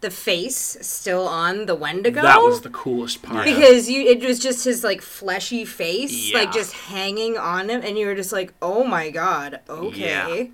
the 0.05 0.11
face 0.11 0.77
still 0.83 1.27
on 1.27 1.67
the 1.67 1.75
Wendigo. 1.75 2.21
That 2.23 2.43
was 2.43 2.61
the 2.61 2.71
coolest 2.83 3.23
part. 3.23 3.45
because 3.47 3.89
you 3.89 4.03
it 4.03 4.23
was 4.23 4.39
just 4.39 4.65
his 4.65 4.85
like 4.85 5.01
fleshy 5.01 5.65
face 5.65 6.31
Yeah. 6.31 6.39
like 6.41 6.53
just 6.53 6.73
hanging 6.93 7.39
on 7.39 7.69
him 7.71 7.81
and 7.83 7.99
you 7.99 8.07
were 8.07 8.15
just 8.15 8.33
like 8.33 8.53
oh 8.61 8.85
my 8.85 9.11
god 9.11 9.61
okay 9.69 10.51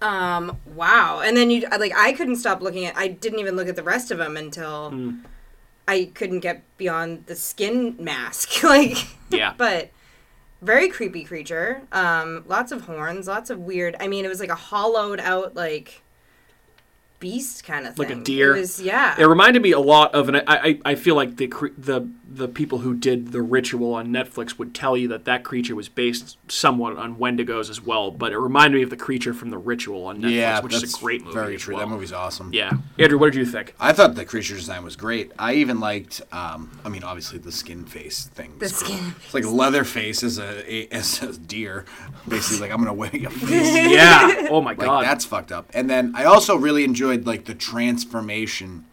um 0.00 0.58
wow 0.74 1.20
and 1.24 1.36
then 1.36 1.50
you 1.50 1.66
like 1.78 1.92
i 1.96 2.12
couldn't 2.12 2.36
stop 2.36 2.60
looking 2.60 2.84
at 2.86 2.96
i 2.96 3.06
didn't 3.08 3.38
even 3.38 3.54
look 3.54 3.68
at 3.68 3.76
the 3.76 3.82
rest 3.82 4.10
of 4.10 4.18
them 4.18 4.36
until 4.36 4.90
Hmm. 4.90 5.10
i 5.86 6.10
couldn't 6.14 6.40
get 6.40 6.62
beyond 6.76 7.26
the 7.26 7.36
skin 7.36 7.94
mask 8.00 8.62
like 8.74 8.96
Yeah. 9.30 9.54
but 9.58 9.90
very 10.60 10.88
creepy 10.88 11.24
creature 11.24 11.82
um 11.92 12.44
lots 12.48 12.72
of 12.72 12.82
horns 12.82 13.28
lots 13.28 13.48
of 13.50 13.58
weird 13.60 13.94
i 14.00 14.08
mean 14.08 14.24
it 14.24 14.28
was 14.28 14.40
like 14.40 14.48
a 14.50 14.54
hollowed 14.56 15.20
out 15.20 15.54
like 15.54 16.02
beast 17.22 17.64
kind 17.64 17.86
of 17.86 17.94
thing 17.96 18.08
Like 18.08 18.16
a 18.18 18.20
deer. 18.20 18.56
it 18.56 18.60
was 18.60 18.80
yeah 18.82 19.14
It 19.18 19.24
reminded 19.24 19.62
me 19.62 19.70
a 19.72 19.78
lot 19.80 20.14
of, 20.14 20.28
and 20.28 20.36
I, 20.38 20.42
I, 20.48 20.80
I 20.84 20.94
feel 20.96 21.14
like 21.14 21.36
the 21.36 21.46
the 21.78 22.08
the 22.34 22.48
people 22.48 22.78
who 22.78 22.94
did 22.94 23.30
the 23.32 23.42
ritual 23.42 23.92
on 23.92 24.08
Netflix 24.08 24.58
would 24.58 24.74
tell 24.74 24.96
you 24.96 25.06
that 25.08 25.26
that 25.26 25.44
creature 25.44 25.74
was 25.76 25.90
based 25.90 26.38
somewhat 26.48 26.96
on 26.96 27.16
Wendigos 27.16 27.68
as 27.68 27.82
well. 27.82 28.10
But 28.10 28.32
it 28.32 28.38
reminded 28.38 28.78
me 28.78 28.82
of 28.84 28.88
the 28.90 28.96
creature 28.96 29.34
from 29.34 29.50
the 29.50 29.58
ritual 29.58 30.06
on 30.06 30.22
Netflix, 30.22 30.30
yeah, 30.32 30.60
which 30.60 30.72
is 30.74 30.94
a 30.94 30.98
great 30.98 31.20
movie. 31.22 31.34
Very 31.34 31.54
as 31.56 31.60
true. 31.60 31.74
well. 31.76 31.86
That 31.86 31.92
movie's 31.92 32.12
awesome. 32.12 32.50
Yeah, 32.54 32.72
Andrew, 32.98 33.18
what 33.18 33.32
did 33.32 33.38
you 33.38 33.44
think? 33.44 33.74
I 33.78 33.92
thought 33.92 34.14
the 34.14 34.24
creature 34.24 34.54
design 34.54 34.82
was 34.82 34.96
great. 34.96 35.30
I 35.38 35.52
even 35.54 35.78
liked, 35.78 36.22
um, 36.32 36.70
I 36.86 36.88
mean, 36.88 37.04
obviously 37.04 37.38
the 37.38 37.52
skin 37.52 37.84
face 37.84 38.24
thing. 38.24 38.52
The 38.58 38.64
was 38.64 38.82
cool. 38.82 38.96
skin 38.96 39.14
It's 39.26 39.34
like 39.34 39.44
Leatherface 39.44 40.22
as 40.22 40.38
a, 40.38 40.72
a 40.74 40.88
as 40.88 41.22
a 41.22 41.38
deer. 41.38 41.84
Basically, 42.26 42.60
like 42.60 42.70
I'm 42.70 42.78
gonna 42.78 42.94
wear 42.94 43.14
your 43.14 43.30
face. 43.50 43.74
Yeah. 43.92 44.46
Oh 44.50 44.62
my 44.62 44.70
like 44.70 44.78
god. 44.78 45.04
that's 45.04 45.26
fucked 45.26 45.52
up. 45.52 45.68
And 45.74 45.90
then 45.90 46.12
I 46.14 46.24
also 46.24 46.56
really 46.56 46.84
enjoyed 46.84 47.11
like 47.16 47.44
the 47.46 47.54
transformation 47.54 48.84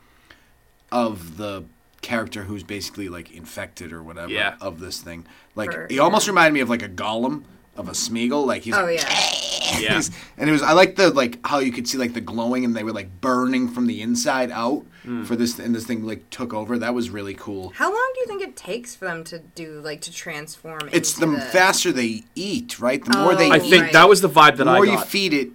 of 0.92 1.38
the 1.38 1.64
character 2.02 2.44
who's 2.44 2.64
basically 2.64 3.10
like 3.10 3.32
infected 3.32 3.92
or 3.92 4.02
whatever 4.02 4.32
Yeah. 4.32 4.56
of 4.62 4.80
this 4.80 5.02
thing. 5.02 5.26
Like 5.56 5.72
For- 5.74 5.88
he 5.90 6.00
almost 6.00 6.28
reminded 6.28 6.54
me 6.54 6.62
of 6.62 6.70
like 6.70 6.82
a 6.82 6.90
Gollum 6.90 7.44
of 7.76 7.88
a 7.90 7.92
Smeagol. 7.92 8.46
Like 8.46 8.64
he's 8.64 8.76
oh 8.76 8.84
like, 8.86 9.00
yeah 9.02 9.10
yeah. 9.80 9.94
He's- 9.94 10.12
and 10.38 10.50
it 10.50 10.54
was 10.54 10.62
I 10.62 10.72
like 10.72 10.96
the 10.96 11.10
like 11.12 11.46
how 11.46 11.60
you 11.60 11.72
could 11.72 11.88
see 11.88 11.98
like 11.98 12.14
the 12.14 12.22
glowing 12.22 12.64
and 12.66 12.76
they 12.76 12.84
were 12.84 12.94
like 12.94 13.20
burning 13.22 13.68
from 13.68 13.88
the 13.88 14.02
inside 14.02 14.52
out 14.52 14.86
Hmm. 15.04 15.24
for 15.24 15.38
this 15.38 15.60
and 15.60 15.74
this 15.74 15.86
thing 15.86 16.06
like 16.06 16.30
took 16.30 16.54
over. 16.54 16.78
That 16.78 16.94
was 16.94 17.10
really 17.10 17.34
cool. 17.34 17.70
How 17.76 17.90
long 17.90 18.12
do 18.16 18.20
you 18.22 18.28
think 18.28 18.42
it 18.42 18.56
takes 18.58 18.96
for 18.96 19.06
them 19.06 19.24
to 19.26 19.40
do 19.40 19.80
like 19.82 20.02
to 20.02 20.12
transform? 20.14 20.90
It's 20.92 21.14
the, 21.14 21.26
into 21.26 21.40
faster 21.42 21.92
they 21.94 22.24
eat, 22.36 22.80
right? 22.82 23.04
The 23.04 23.18
more 23.18 23.34
they 23.36 23.48
Oh, 23.50 23.54
I 23.54 23.58
eat, 23.58 23.70
think 23.70 23.92
that 23.94 24.10
was 24.10 24.20
the 24.22 24.28
vibe 24.30 24.58
that 24.58 24.62
I 24.62 24.66
got. 24.66 24.66
the 24.66 24.72
I 24.72 24.76
more 24.78 24.86
got. 24.86 24.92
you 24.92 25.06
feed 25.06 25.34
it, 25.34 25.50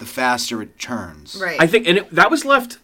the 0.00 0.06
faster 0.06 0.60
it 0.60 0.76
turns. 0.78 1.38
right. 1.40 1.60
I 1.60 1.66
think, 1.68 1.86
and 1.86 1.98
it, 1.98 2.10
that 2.10 2.30
was 2.30 2.44
left 2.44 2.78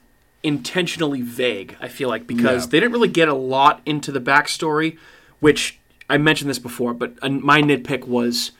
intentionally 0.44 1.22
vague. 1.22 1.76
I 1.80 1.88
feel 1.88 2.08
like 2.08 2.26
because 2.26 2.64
Yeah. 2.66 2.70
they 2.70 2.80
didn't 2.80 2.92
really 2.92 3.08
get 3.08 3.26
a 3.28 3.34
lot 3.34 3.80
into 3.84 4.12
the 4.12 4.20
backstory, 4.20 4.96
which 5.40 5.80
I 6.08 6.18
mentioned 6.18 6.48
this 6.48 6.60
before, 6.60 6.94
but 6.94 7.14
uh, 7.22 7.28
my 7.30 7.60
nitpick 7.62 8.06
was 8.06 8.52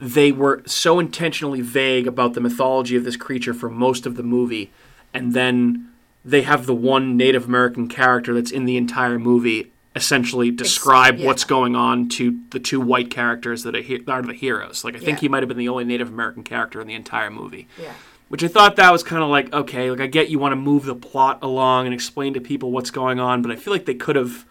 they 0.00 0.32
were 0.32 0.62
so 0.66 0.98
intentionally 0.98 1.60
vague 1.60 2.06
about 2.08 2.34
the 2.34 2.40
mythology 2.40 2.96
of 2.96 3.04
this 3.04 3.16
creature 3.16 3.54
for 3.54 3.68
most 3.70 4.06
of 4.06 4.16
the 4.16 4.22
movie, 4.24 4.70
and 5.14 5.32
then 5.34 5.88
they 6.24 6.42
have 6.42 6.66
the 6.66 6.74
one 6.74 7.16
Native 7.16 7.44
American 7.46 7.88
character 7.88 8.34
that's 8.34 8.50
in 8.50 8.64
the 8.64 8.76
entire 8.76 9.18
movie 9.18 9.70
essentially 9.98 10.50
describe 10.50 11.18
yeah. 11.18 11.26
what's 11.26 11.44
going 11.44 11.76
on 11.76 12.08
to 12.10 12.38
the 12.50 12.58
two 12.58 12.80
white 12.80 13.10
characters 13.10 13.62
that 13.64 13.76
are, 13.76 13.82
he- 13.82 14.02
are 14.08 14.22
the 14.22 14.32
heroes. 14.32 14.84
Like 14.84 14.96
I 14.96 14.98
think 14.98 15.18
Yeah. 15.18 15.20
he 15.20 15.28
might 15.28 15.42
have 15.42 15.48
been 15.48 15.58
the 15.58 15.68
only 15.68 15.84
Native 15.84 16.08
American 16.08 16.42
character 16.42 16.80
in 16.80 16.86
the 16.86 16.94
entire 16.94 17.30
movie 17.30 17.68
yeah. 17.80 17.92
which 18.28 18.42
I 18.42 18.48
thought 18.48 18.76
that 18.76 18.92
was 18.92 19.02
kind 19.02 19.22
of 19.22 19.28
like 19.28 19.52
okay, 19.52 19.90
like 19.90 20.00
I 20.00 20.06
get 20.06 20.30
you 20.30 20.38
want 20.38 20.52
to 20.52 20.56
move 20.56 20.84
the 20.86 20.94
plot 20.94 21.40
along 21.42 21.86
and 21.86 21.94
explain 21.94 22.32
to 22.34 22.40
people 22.40 22.70
what's 22.72 22.90
going 22.90 23.20
on, 23.20 23.42
but 23.42 23.50
I 23.50 23.56
feel 23.56 23.72
like 23.72 23.84
they 23.84 23.94
could 23.94 24.16
have 24.16 24.46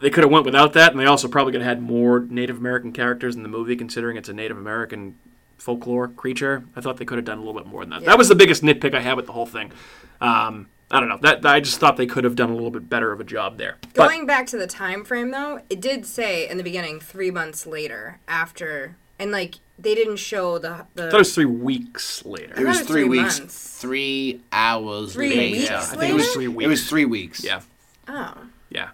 they 0.00 0.10
could 0.10 0.24
have 0.24 0.30
went 0.30 0.44
without 0.44 0.74
that, 0.74 0.90
and 0.92 1.00
they 1.00 1.06
also 1.06 1.26
probably 1.26 1.52
could 1.52 1.62
have 1.62 1.78
had 1.78 1.82
more 1.82 2.20
Native 2.28 2.58
American 2.58 2.92
characters 2.92 3.34
in 3.34 3.42
the 3.42 3.48
movie, 3.48 3.76
considering 3.76 4.16
it's 4.18 4.28
a 4.28 4.34
Native 4.34 4.58
American 4.58 5.16
folklore 5.56 6.08
creature. 6.08 6.64
I 6.76 6.82
thought 6.82 6.98
they 6.98 7.06
could 7.06 7.16
have 7.16 7.24
done 7.24 7.38
a 7.38 7.40
little 7.40 7.58
bit 7.58 7.66
more 7.66 7.80
than 7.80 7.90
that. 7.90 8.02
Yeah. 8.02 8.10
That 8.10 8.18
was 8.18 8.28
the 8.28 8.34
biggest 8.34 8.62
nitpick 8.62 8.94
I 8.94 9.00
had 9.00 9.16
with 9.16 9.24
the 9.26 9.32
whole 9.32 9.46
thing. 9.46 9.72
Um, 10.20 10.68
I 10.90 11.00
don't 11.00 11.08
know. 11.08 11.18
That 11.20 11.44
I 11.44 11.60
just 11.60 11.80
thought 11.80 11.96
they 11.96 12.06
could 12.06 12.24
have 12.24 12.36
done 12.36 12.50
a 12.50 12.54
little 12.54 12.70
bit 12.70 12.88
better 12.88 13.10
of 13.12 13.20
a 13.20 13.24
job 13.24 13.58
there. 13.58 13.76
But 13.94 14.08
Going 14.08 14.24
back 14.26 14.46
to 14.48 14.56
the 14.56 14.66
time 14.68 15.04
frame 15.04 15.30
though, 15.32 15.60
it 15.68 15.80
did 15.80 16.06
say 16.06 16.48
in 16.48 16.56
the 16.58 16.62
beginning 16.62 17.00
three 17.00 17.30
months 17.32 17.66
later 17.66 18.20
after, 18.28 18.96
and 19.18 19.32
like 19.32 19.56
they 19.78 19.94
didn't 19.96 20.16
show 20.18 20.58
the 20.58 20.86
the. 20.94 21.08
I 21.08 21.10
thought 21.10 21.14
it 21.16 21.18
was 21.18 21.34
three 21.34 21.44
weeks 21.44 22.24
later. 22.24 22.54
It 22.56 22.64
was 22.64 22.76
it 22.76 22.80
was 22.82 22.86
three, 22.88 23.02
three 23.02 23.08
weeks, 23.08 23.38
months. 23.40 23.80
three 23.80 24.40
hours 24.52 25.12
Three 25.12 25.30
later. 25.30 25.56
weeks 25.56 25.70
Yeah, 25.70 25.78
I 25.80 25.82
think 25.96 26.02
it 26.10 26.14
was 26.14 26.22
later? 26.22 26.32
three 26.34 26.48
weeks. 26.48 26.64
It 26.64 26.68
was 26.68 26.88
three 26.88 27.04
weeks. 27.04 27.44
Yeah, 27.44 27.60
oh, 28.08 28.34
yeah, 28.70 28.88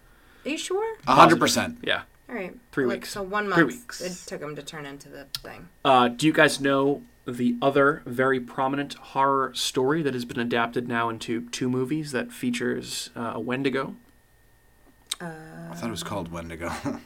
are 0.44 0.48
you 0.50 0.56
sure? 0.58 0.96
A 1.06 1.14
hundred 1.14 1.38
percent. 1.40 1.78
yeah. 1.82 2.02
All 2.28 2.36
right, 2.38 2.54
Three 2.72 2.86
Like, 2.86 3.00
weeks. 3.00 3.10
So 3.10 3.22
one 3.22 3.44
month. 3.50 3.56
Three 3.56 3.64
weeks. 3.64 4.00
it 4.00 4.26
took 4.26 4.40
them 4.40 4.56
to 4.56 4.62
turn 4.62 4.86
into 4.86 5.10
the 5.10 5.26
thing. 5.42 5.68
Uh, 5.84 6.08
do 6.08 6.26
you 6.26 6.32
guys 6.32 6.58
know 6.62 7.02
the 7.26 7.56
other 7.62 8.02
very 8.04 8.40
prominent 8.40 8.94
horror 8.94 9.52
story 9.54 10.02
that 10.02 10.14
has 10.14 10.24
been 10.24 10.40
adapted 10.40 10.88
now 10.88 11.08
into 11.08 11.48
two 11.50 11.68
movies 11.68 12.12
that 12.12 12.32
features 12.32 13.10
uh, 13.14 13.32
a 13.34 13.40
Wendigo? 13.40 13.94
I 15.20 15.74
thought 15.74 15.88
it 15.88 15.90
was 15.90 16.02
called 16.02 16.32
Wendigo. 16.32 16.72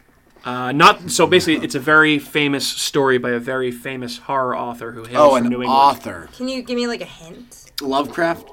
Uh, 0.45 0.71
not 0.71 1.11
so. 1.11 1.27
Basically, 1.27 1.65
it's 1.65 1.75
a 1.75 1.81
very 1.81 2.21
famous 2.21 2.65
story 2.65 3.19
by 3.19 3.31
a 3.31 3.39
very 3.41 3.73
famous 3.73 4.19
horror 4.19 4.57
author 4.57 4.93
who 4.93 5.03
hails 5.03 5.33
oh, 5.33 5.37
from 5.37 5.47
an 5.47 5.51
New 5.51 5.63
England. 5.63 5.73
author. 5.73 6.29
Can 6.37 6.47
you 6.47 6.63
give 6.63 6.77
me 6.77 6.87
like 6.87 7.01
a 7.01 7.05
hint? 7.05 7.73
Lovecraft? 7.83 8.49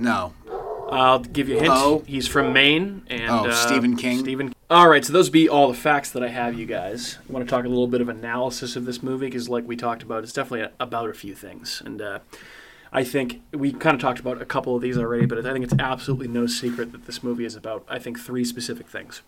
No. 0.00 0.32
I'll 0.94 1.18
give 1.18 1.48
you 1.48 1.56
a 1.58 1.60
hint. 1.60 1.72
Poe? 1.72 2.02
He's 2.06 2.28
from 2.28 2.52
Maine, 2.52 3.02
and 3.08 3.30
Oh, 3.30 3.48
uh, 3.48 3.52
Stephen 3.54 3.96
King? 3.96 4.20
Stephen. 4.20 4.54
All 4.70 4.88
right, 4.88 5.04
so 5.04 5.12
those 5.12 5.28
be 5.28 5.48
all 5.48 5.68
the 5.68 5.74
facts 5.78 6.10
that 6.12 6.22
I 6.22 6.28
have, 6.28 6.58
you 6.58 6.66
guys. 6.66 7.18
I 7.28 7.32
want 7.32 7.44
to 7.46 7.50
talk 7.50 7.64
a 7.64 7.68
little 7.68 7.86
bit 7.86 8.00
of 8.00 8.08
analysis 8.08 8.76
of 8.76 8.84
this 8.86 9.02
movie 9.02 9.26
because, 9.26 9.48
like 9.48 9.66
we 9.66 9.76
talked 9.76 10.02
about, 10.02 10.22
it's 10.22 10.32
definitely 10.32 10.62
a, 10.62 10.72
about 10.80 11.10
a 11.10 11.14
few 11.14 11.34
things, 11.34 11.82
and 11.84 12.00
uh, 12.00 12.18
I 12.92 13.02
think 13.02 13.42
we 13.52 13.72
kind 13.72 13.94
of 13.94 14.00
talked 14.00 14.20
about 14.20 14.40
a 14.40 14.44
couple 14.46 14.76
of 14.76 14.82
these 14.82 14.96
already, 14.96 15.26
but 15.26 15.44
I 15.44 15.52
think 15.52 15.64
it's 15.64 15.74
absolutely 15.78 16.28
no 16.28 16.46
secret 16.46 16.92
that 16.92 17.06
this 17.06 17.22
movie 17.22 17.44
is 17.44 17.56
about, 17.56 17.84
I 17.88 17.98
think, 17.98 18.20
three 18.20 18.44
specific 18.44 18.88
things. 18.88 19.20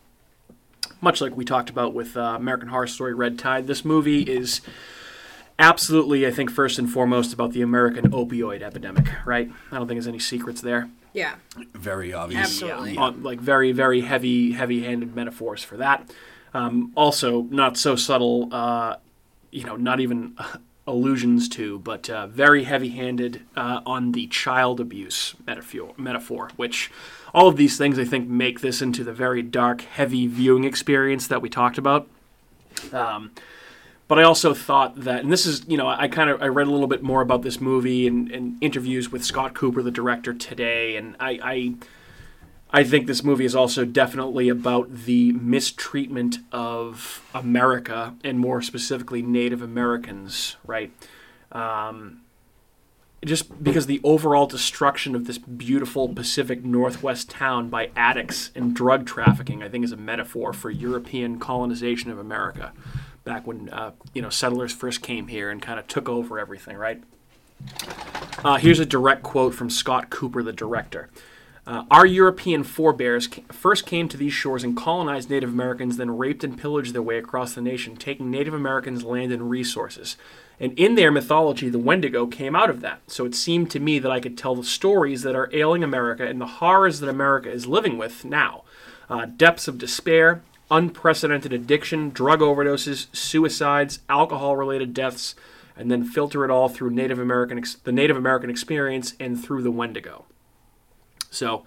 Much 1.01 1.21
like 1.21 1.37
we 1.37 1.45
talked 1.45 1.69
about 1.69 1.93
with 1.93 2.17
uh, 2.17 2.35
American 2.37 2.69
Horror 2.69 2.87
Story 2.87 3.13
Red 3.13 3.39
Tide, 3.39 3.67
this 3.67 3.85
movie 3.85 4.23
is 4.23 4.61
absolutely, 5.59 6.27
I 6.27 6.31
think, 6.31 6.51
first 6.51 6.79
and 6.79 6.91
foremost 6.91 7.33
about 7.33 7.53
the 7.53 7.61
American 7.63 8.11
opioid 8.13 8.63
epidemic, 8.63 9.09
right? 9.27 9.51
I 9.73 9.77
don't 9.79 9.89
think 9.89 9.97
there's 9.97 10.07
any 10.09 10.21
secrets 10.21 10.61
there 10.61 10.89
Yeah, 11.17 11.37
Very 11.73 12.13
obvious. 12.13 12.63
Absolutely. 12.63 12.99
on, 12.99 13.23
like 13.23 13.41
very 13.41 13.73
very 13.73 14.03
heavy 14.03 14.53
heavy-handed 14.53 15.17
metaphors 15.17 15.63
for 15.65 15.79
that 15.79 16.11
um, 16.53 16.93
also 16.95 17.43
not 17.45 17.79
so 17.79 17.97
subtle 17.97 18.49
uh, 18.53 18.97
you 19.51 19.65
know 19.65 19.77
not 19.77 19.99
even 20.01 20.37
allusions 20.87 21.49
to 21.49 21.79
but 21.79 22.11
uh, 22.11 22.27
very 22.27 22.65
heavy-handed 22.65 23.41
uh, 23.57 23.81
on 23.87 24.13
the 24.13 24.27
child 24.27 24.79
abuse 24.79 25.35
metaphor 25.47 25.95
metaphor 25.97 26.51
which 26.57 26.91
all 27.33 27.49
of 27.49 27.57
these 27.57 27.79
things 27.79 27.99
i 27.99 28.05
think 28.05 28.29
make 28.29 28.61
this 28.61 28.83
into 28.83 29.03
the 29.03 29.13
very 29.13 29.41
dark 29.43 29.81
heavy 29.81 30.27
viewing 30.27 30.65
experience 30.65 31.27
that 31.27 31.41
we 31.41 31.49
talked 31.49 31.79
about 31.79 32.07
um, 32.93 33.31
but 34.09 34.19
I 34.19 34.23
also 34.23 34.55
thought 34.55 35.01
that, 35.01 35.23
and 35.23 35.33
this 35.33 35.47
is, 35.47 35.65
you 35.67 35.77
know, 35.77 35.89
I 35.89 36.07
kind 36.09 36.31
of 36.31 36.41
I 36.41 36.47
read 36.47 36.69
a 36.69 36.71
little 36.71 36.87
bit 36.87 37.03
more 37.03 37.23
about 37.23 37.43
this 37.43 37.61
movie 37.61 38.07
and, 38.07 38.31
and 38.31 38.57
interviews 38.61 39.11
with 39.11 39.25
Scott 39.25 39.55
Cooper, 39.55 39.83
the 39.83 39.91
director, 39.91 40.33
today, 40.33 40.97
and 40.97 41.17
I, 41.19 41.41
I 41.43 41.75
I 42.71 42.85
think 42.85 43.07
this 43.07 43.25
movie 43.25 43.45
is 43.45 43.57
also 43.57 43.85
definitely 43.85 44.49
about 44.49 44.95
the 45.07 45.33
mistreatment 45.33 46.39
of 46.53 47.25
America 47.35 48.15
and 48.23 48.39
more 48.39 48.61
specifically 48.61 49.23
Native 49.23 49.63
Americans, 49.63 50.57
right? 50.65 50.93
Um, 51.53 52.23
just 53.25 53.63
because 53.63 53.87
the 53.87 54.01
overall 54.05 54.47
destruction 54.47 55.15
of 55.15 55.27
this 55.27 55.39
beautiful 55.39 56.09
Pacific 56.09 56.65
Northwest 56.65 57.31
town 57.31 57.71
by 57.71 57.91
addicts 57.97 58.51
and 58.55 58.75
drug 58.75 59.07
trafficking, 59.07 59.63
I 59.63 59.69
think, 59.69 59.85
is 59.85 59.93
a 59.93 59.97
metaphor 59.97 60.53
for 60.53 60.71
European 60.71 61.39
colonization 61.39 62.11
of 62.11 62.19
America 62.19 62.73
back 63.27 63.47
when 63.47 63.69
uh, 63.69 63.91
you 64.15 64.23
know 64.23 64.31
settlers 64.31 64.73
first 64.73 65.03
came 65.03 65.29
here 65.29 65.51
and 65.51 65.61
kind 65.61 65.79
of 65.79 65.87
took 65.87 66.09
over 66.09 66.39
everything, 66.39 66.79
right? 66.79 67.03
Uh, 68.43 68.57
here's 68.57 68.81
a 68.81 68.87
direct 68.87 69.23
quote 69.23 69.55
from 69.55 69.69
Scott 69.69 70.09
Cooper, 70.09 70.43
the 70.43 70.53
director. 70.53 71.11
Uh, 71.67 71.85
our 71.91 72.07
European 72.07 72.63
forebears 72.63 73.29
first 73.51 73.87
came 73.87 74.09
to 74.09 74.17
these 74.17 74.33
shores 74.33 74.63
and 74.63 74.77
colonized 74.77 75.29
Native 75.29 75.51
Americans, 75.51 75.97
then 75.97 76.17
raped 76.17 76.45
and 76.45 76.57
pillaged 76.57 76.95
their 76.95 77.03
way 77.03 77.19
across 77.19 77.55
the 77.55 77.61
nation, 77.61 77.97
taking 77.97 78.31
Native 78.31 78.55
Americans' 78.55 79.03
land 79.03 79.33
and 79.33 79.51
resources. 79.51 80.17
And 80.61 80.79
in 80.79 80.95
their 80.95 81.11
mythology, 81.11 81.69
the 81.69 81.81
Wendigo 81.81 82.27
came 82.27 82.55
out 82.55 82.71
of 82.71 82.81
that. 82.83 83.01
So 83.09 83.27
it 83.27 83.35
seemed 83.35 83.71
to 83.73 83.81
me 83.81 83.99
that 83.99 84.13
I 84.13 84.21
could 84.21 84.39
tell 84.39 84.55
the 84.55 84.65
stories 84.65 85.23
that 85.23 85.35
are 85.35 85.51
ailing 85.53 85.83
America 85.83 86.25
and 86.25 86.41
the 86.41 86.47
horrors 86.47 87.01
that 87.01 87.11
America 87.11 87.51
is 87.51 87.67
living 87.67 87.99
with 87.99 88.25
now 88.25 88.63
uh, 89.11 89.27
depths 89.27 89.69
of 89.69 89.77
despair, 89.77 90.43
unprecedented 90.71 91.53
addiction, 91.53 92.11
drug 92.11 92.41
overdoses, 92.41 93.15
suicides, 93.15 94.01
alcohol 94.09 94.57
related 94.57 94.95
deaths, 94.95 95.35
and 95.77 95.91
then 95.91 96.05
filter 96.05 96.45
it 96.45 96.51
all 96.51 96.69
through 96.69 96.91
Native 96.91 97.19
American 97.19 97.59
ex- 97.59 97.75
the 97.85 97.93
Native 97.93 98.17
American 98.17 98.51
experience 98.51 99.15
and 99.21 99.43
through 99.43 99.63
the 99.63 99.71
Wendigo. 99.71 100.25
So 101.31 101.65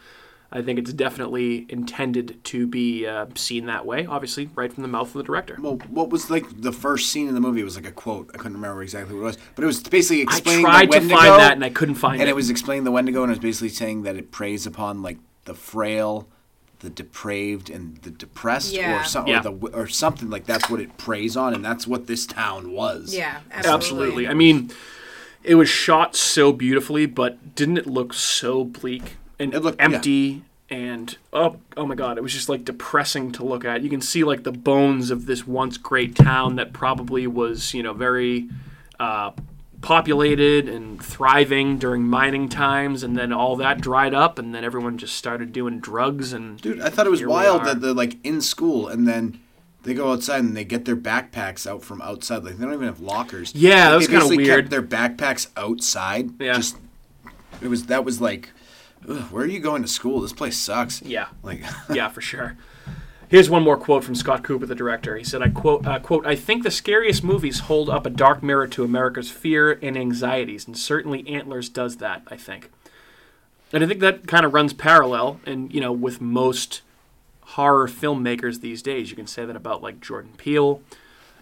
I 0.51 0.63
think 0.63 0.79
it's 0.79 0.91
definitely 0.91 1.67
intended 1.69 2.43
to 2.45 2.65
be 2.65 3.05
uh, 3.05 3.27
seen 3.35 3.67
that 3.67 3.85
way, 3.85 4.07
obviously, 4.07 4.49
right 4.55 4.73
from 4.73 4.81
the 4.81 4.89
mouth 4.89 5.09
of 5.09 5.13
the 5.13 5.23
director. 5.23 5.57
Well, 5.61 5.77
what 5.89 6.09
was 6.09 6.31
like 6.31 6.61
the 6.61 6.71
first 6.71 7.11
scene 7.11 7.27
in 7.27 7.35
the 7.35 7.41
movie? 7.41 7.61
It 7.61 7.65
was 7.65 7.75
like 7.75 7.85
a 7.85 7.91
quote. 7.91 8.31
I 8.33 8.37
couldn't 8.37 8.55
remember 8.55 8.81
exactly 8.81 9.13
what 9.13 9.21
it 9.21 9.25
was, 9.25 9.37
but 9.55 9.63
it 9.63 9.67
was 9.67 9.83
basically 9.83 10.21
explaining. 10.21 10.65
I 10.65 10.85
tried 10.85 10.85
the 10.87 10.93
to 10.93 10.99
Wendigo, 10.99 11.19
find 11.19 11.39
that 11.39 11.53
and 11.53 11.63
I 11.63 11.69
couldn't 11.69 11.95
find 11.95 12.19
and 12.19 12.27
it. 12.27 12.31
it 12.31 12.35
was 12.35 12.49
explaining 12.49 12.83
the 12.83 12.91
Wendigo, 12.91 13.21
and 13.21 13.31
it 13.31 13.33
was 13.33 13.39
basically 13.39 13.69
saying 13.69 14.03
that 14.03 14.15
it 14.15 14.31
preys 14.31 14.65
upon 14.65 15.03
like 15.03 15.19
the 15.45 15.53
frail, 15.53 16.27
the 16.79 16.89
depraved, 16.89 17.69
and 17.69 17.97
the 18.03 18.09
depressed, 18.09 18.73
Yeah. 18.73 19.01
or 19.01 19.03
some, 19.03 19.27
Yeah. 19.27 19.39
or, 19.39 19.43
the, 19.43 19.51
or 19.77 19.87
something 19.87 20.29
like 20.29 20.45
that's 20.45 20.69
what 20.69 20.79
it 20.79 20.97
preys 20.97 21.35
on, 21.35 21.53
and 21.53 21.63
that's 21.63 21.85
what 21.85 22.07
this 22.07 22.25
town 22.25 22.71
was. 22.71 23.13
yeah, 23.13 23.39
absolutely. 23.51 23.73
Absolutely. 23.75 24.27
I 24.29 24.33
mean, 24.33 24.71
it 25.43 25.55
was 25.55 25.69
shot 25.69 26.15
so 26.15 26.51
beautifully, 26.53 27.05
but 27.05 27.55
didn't 27.55 27.77
it 27.77 27.87
look 27.87 28.13
so 28.13 28.63
bleak 28.63 29.17
and 29.39 29.53
It 29.53 29.59
looked- 29.61 29.79
yeah. 29.79 29.85
empty? 29.85 30.43
And 30.71 31.17
oh, 31.33 31.55
oh 31.75 31.87
my 31.87 31.95
God! 31.95 32.17
It 32.19 32.21
was 32.21 32.31
just 32.31 32.47
like 32.47 32.63
depressing 32.63 33.31
to 33.31 33.43
look 33.43 33.65
at. 33.65 33.81
You 33.81 33.89
can 33.89 34.01
see 34.01 34.23
like 34.23 34.43
the 34.43 34.51
bones 34.51 35.09
of 35.09 35.25
this 35.25 35.47
once 35.47 35.77
great 35.77 36.13
town 36.15 36.57
that 36.57 36.73
probably 36.73 37.25
was, 37.25 37.73
you 37.73 37.81
know, 37.81 37.93
very 37.93 38.47
uh, 38.99 39.31
populated 39.81 40.67
and 40.67 41.01
thriving 41.03 41.77
during 41.77 42.03
mining 42.03 42.49
times, 42.49 43.03
and 43.03 43.15
then 43.17 43.31
all 43.31 43.55
that 43.57 43.79
dried 43.81 44.13
up, 44.13 44.37
and 44.37 44.53
then 44.53 44.63
everyone 44.63 44.97
just 44.97 45.15
started 45.15 45.53
doing 45.53 45.79
drugs 45.79 46.33
and 46.33 46.59
Dude, 46.61 46.81
I 46.81 46.89
thought 46.89 47.07
it 47.07 47.11
was 47.11 47.25
wild 47.25 47.63
that 47.65 47.81
they're 47.81 47.93
like 47.93 48.17
in 48.25 48.41
school 48.41 48.87
and 48.87 49.07
then 49.07 49.39
they 49.83 49.93
go 49.93 50.11
outside 50.11 50.43
and 50.43 50.55
they 50.57 50.65
get 50.65 50.85
their 50.85 50.97
backpacks 50.97 51.65
out 51.65 51.83
from 51.83 52.01
outside. 52.01 52.43
Like 52.43 52.57
they 52.57 52.65
don't 52.65 52.73
even 52.73 52.87
have 52.87 52.99
lockers. 52.99 53.55
Yeah, 53.55 53.89
Like, 53.89 53.89
that 53.89 53.95
was 53.95 54.07
they 54.07 54.13
kinda 54.13 54.37
weird. 54.37 54.59
Kept 54.63 54.69
their 54.69 54.83
backpacks 54.83 55.47
outside. 55.55 56.31
Yeah. 56.41 56.53
Just 56.55 56.77
it 57.61 57.67
was 57.67 57.85
that 57.85 58.03
was 58.03 58.19
like, 58.19 58.49
where 59.05 59.43
are 59.43 59.47
you 59.47 59.59
going 59.59 59.81
to 59.81 59.87
school? 59.87 60.19
This 60.21 60.33
place 60.33 60.57
sucks. 60.57 61.01
yeah, 61.01 61.27
Like 61.43 61.63
yeah, 61.93 62.09
for 62.09 62.21
sure. 62.21 62.57
Here's 63.29 63.47
one 63.47 63.61
more 63.61 63.77
quote 63.77 64.03
from 64.03 64.15
Scott 64.15 64.43
Cooper, 64.43 64.65
the 64.65 64.73
director. 64.73 65.15
He 65.15 65.23
said, 65.23 65.43
"I 65.43 65.49
quote, 65.49 65.85
uh, 65.85 65.99
quote, 65.99 66.25
I 66.25 66.35
think 66.35 66.63
the 66.63 66.71
scariest 66.71 67.23
movies 67.23 67.59
hold 67.61 67.87
up 67.87 68.07
a 68.07 68.09
dark 68.09 68.41
mirror 68.41 68.65
to 68.67 68.83
America's 68.83 69.29
fear 69.29 69.77
and 69.83 69.95
anxieties, 69.95 70.65
and 70.65 70.75
certainly 70.75 71.27
Antlers 71.27 71.69
does 71.69 71.97
that. 71.97 72.23
I 72.27 72.35
think, 72.35 72.71
and 73.71 73.83
I 73.83 73.87
think 73.87 73.99
that 73.99 74.25
kind 74.25 74.47
of 74.47 74.53
runs 74.55 74.73
parallel, 74.73 75.39
and 75.45 75.71
you 75.71 75.79
know, 75.79 75.91
with 75.91 76.19
most 76.19 76.81
horror 77.41 77.87
filmmakers 77.87 78.61
these 78.61 78.81
days. 78.81 79.11
You 79.11 79.15
can 79.15 79.27
say 79.27 79.45
that 79.45 79.55
about 79.55 79.83
like 79.83 80.01
Jordan 80.01 80.31
Peele." 80.35 80.81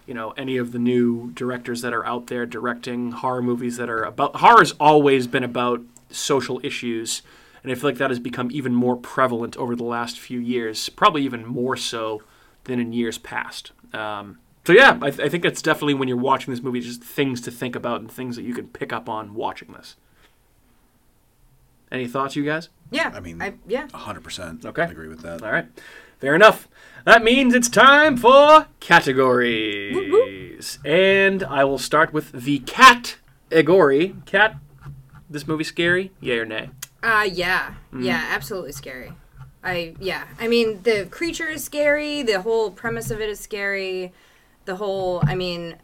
You 0.06 0.14
know, 0.14 0.32
any 0.38 0.58
of 0.58 0.72
the 0.72 0.78
new 0.78 1.32
directors 1.32 1.82
that 1.82 1.92
are 1.92 2.04
out 2.04 2.28
there 2.28 2.44
directing 2.46 3.12
horror 3.12 3.42
movies 3.42 3.78
that 3.78 3.88
are 3.88 4.04
about 4.04 4.36
horror's 4.36 4.72
always 4.72 5.26
been 5.26 5.44
about 5.44 5.80
social 6.10 6.60
issues 6.62 7.22
and 7.62 7.72
I 7.72 7.74
feel 7.74 7.90
like 7.90 7.98
that 7.98 8.10
has 8.10 8.18
become 8.18 8.50
even 8.52 8.74
more 8.74 8.96
prevalent 8.96 9.56
over 9.56 9.74
the 9.76 9.84
last 9.84 10.18
few 10.18 10.38
years, 10.38 10.88
probably 10.88 11.24
even 11.24 11.44
more 11.46 11.76
so 11.76 12.22
than 12.64 12.78
in 12.80 12.92
years 12.92 13.18
past. 13.18 13.72
Um, 13.92 14.38
so 14.66 14.72
yeah, 14.72 14.98
I, 15.00 15.10
th- 15.10 15.20
I 15.20 15.28
think 15.28 15.44
it's 15.44 15.62
definitely 15.62 15.94
when 15.94 16.08
you're 16.08 16.16
watching 16.18 16.52
this 16.52 16.62
movie, 16.62 16.80
just 16.80 17.02
things 17.02 17.40
to 17.42 17.50
think 17.50 17.74
about 17.74 18.00
and 18.00 18.10
things 18.10 18.36
that 18.36 18.42
you 18.42 18.54
can 18.54 18.68
pick 18.68 18.92
up 18.92 19.08
on 19.08 19.34
watching 19.34 19.72
this. 19.72 19.96
Any 21.90 22.06
thoughts, 22.06 22.36
you 22.36 22.44
guys? 22.44 22.68
Yeah, 22.90 23.10
I 23.14 23.20
mean- 23.20 23.40
I 23.40 23.54
yeah. 23.66 23.88
hundred 23.94 24.22
percent. 24.24 24.64
Okay. 24.66 24.82
I 24.82 24.86
agree 24.86 25.08
with 25.08 25.22
that. 25.22 25.42
All 25.42 25.50
right, 25.50 25.66
fair 26.18 26.34
enough. 26.34 26.68
That 27.04 27.24
means 27.24 27.54
it's 27.54 27.68
time 27.70 28.16
for 28.18 28.66
categories, 28.80 30.78
and 30.84 31.42
I 31.44 31.64
will 31.64 31.78
start 31.78 32.12
with 32.12 32.32
the 32.32 32.58
cat 32.60 33.16
category. 33.50 34.16
Cat, 34.26 34.56
this 35.30 35.46
movie 35.46 35.64
scary? 35.64 36.12
Yay 36.20 36.38
or 36.40 36.44
nay? 36.44 36.70
Uh, 37.02 37.28
yeah, 37.32 37.74
Mm. 37.92 38.04
yeah, 38.04 38.26
absolutely 38.30 38.72
scary. 38.72 39.12
I 39.62 39.94
yeah. 40.00 40.24
I 40.40 40.48
mean, 40.48 40.82
the 40.82 41.06
creature 41.10 41.48
is 41.48 41.62
scary. 41.64 42.22
The 42.22 42.40
whole 42.42 42.70
premise 42.70 43.10
of 43.10 43.20
it 43.20 43.28
is 43.28 43.40
scary. 43.40 44.12
The 44.64 44.76
whole, 44.76 45.20
I 45.26 45.34
mean, 45.34 45.76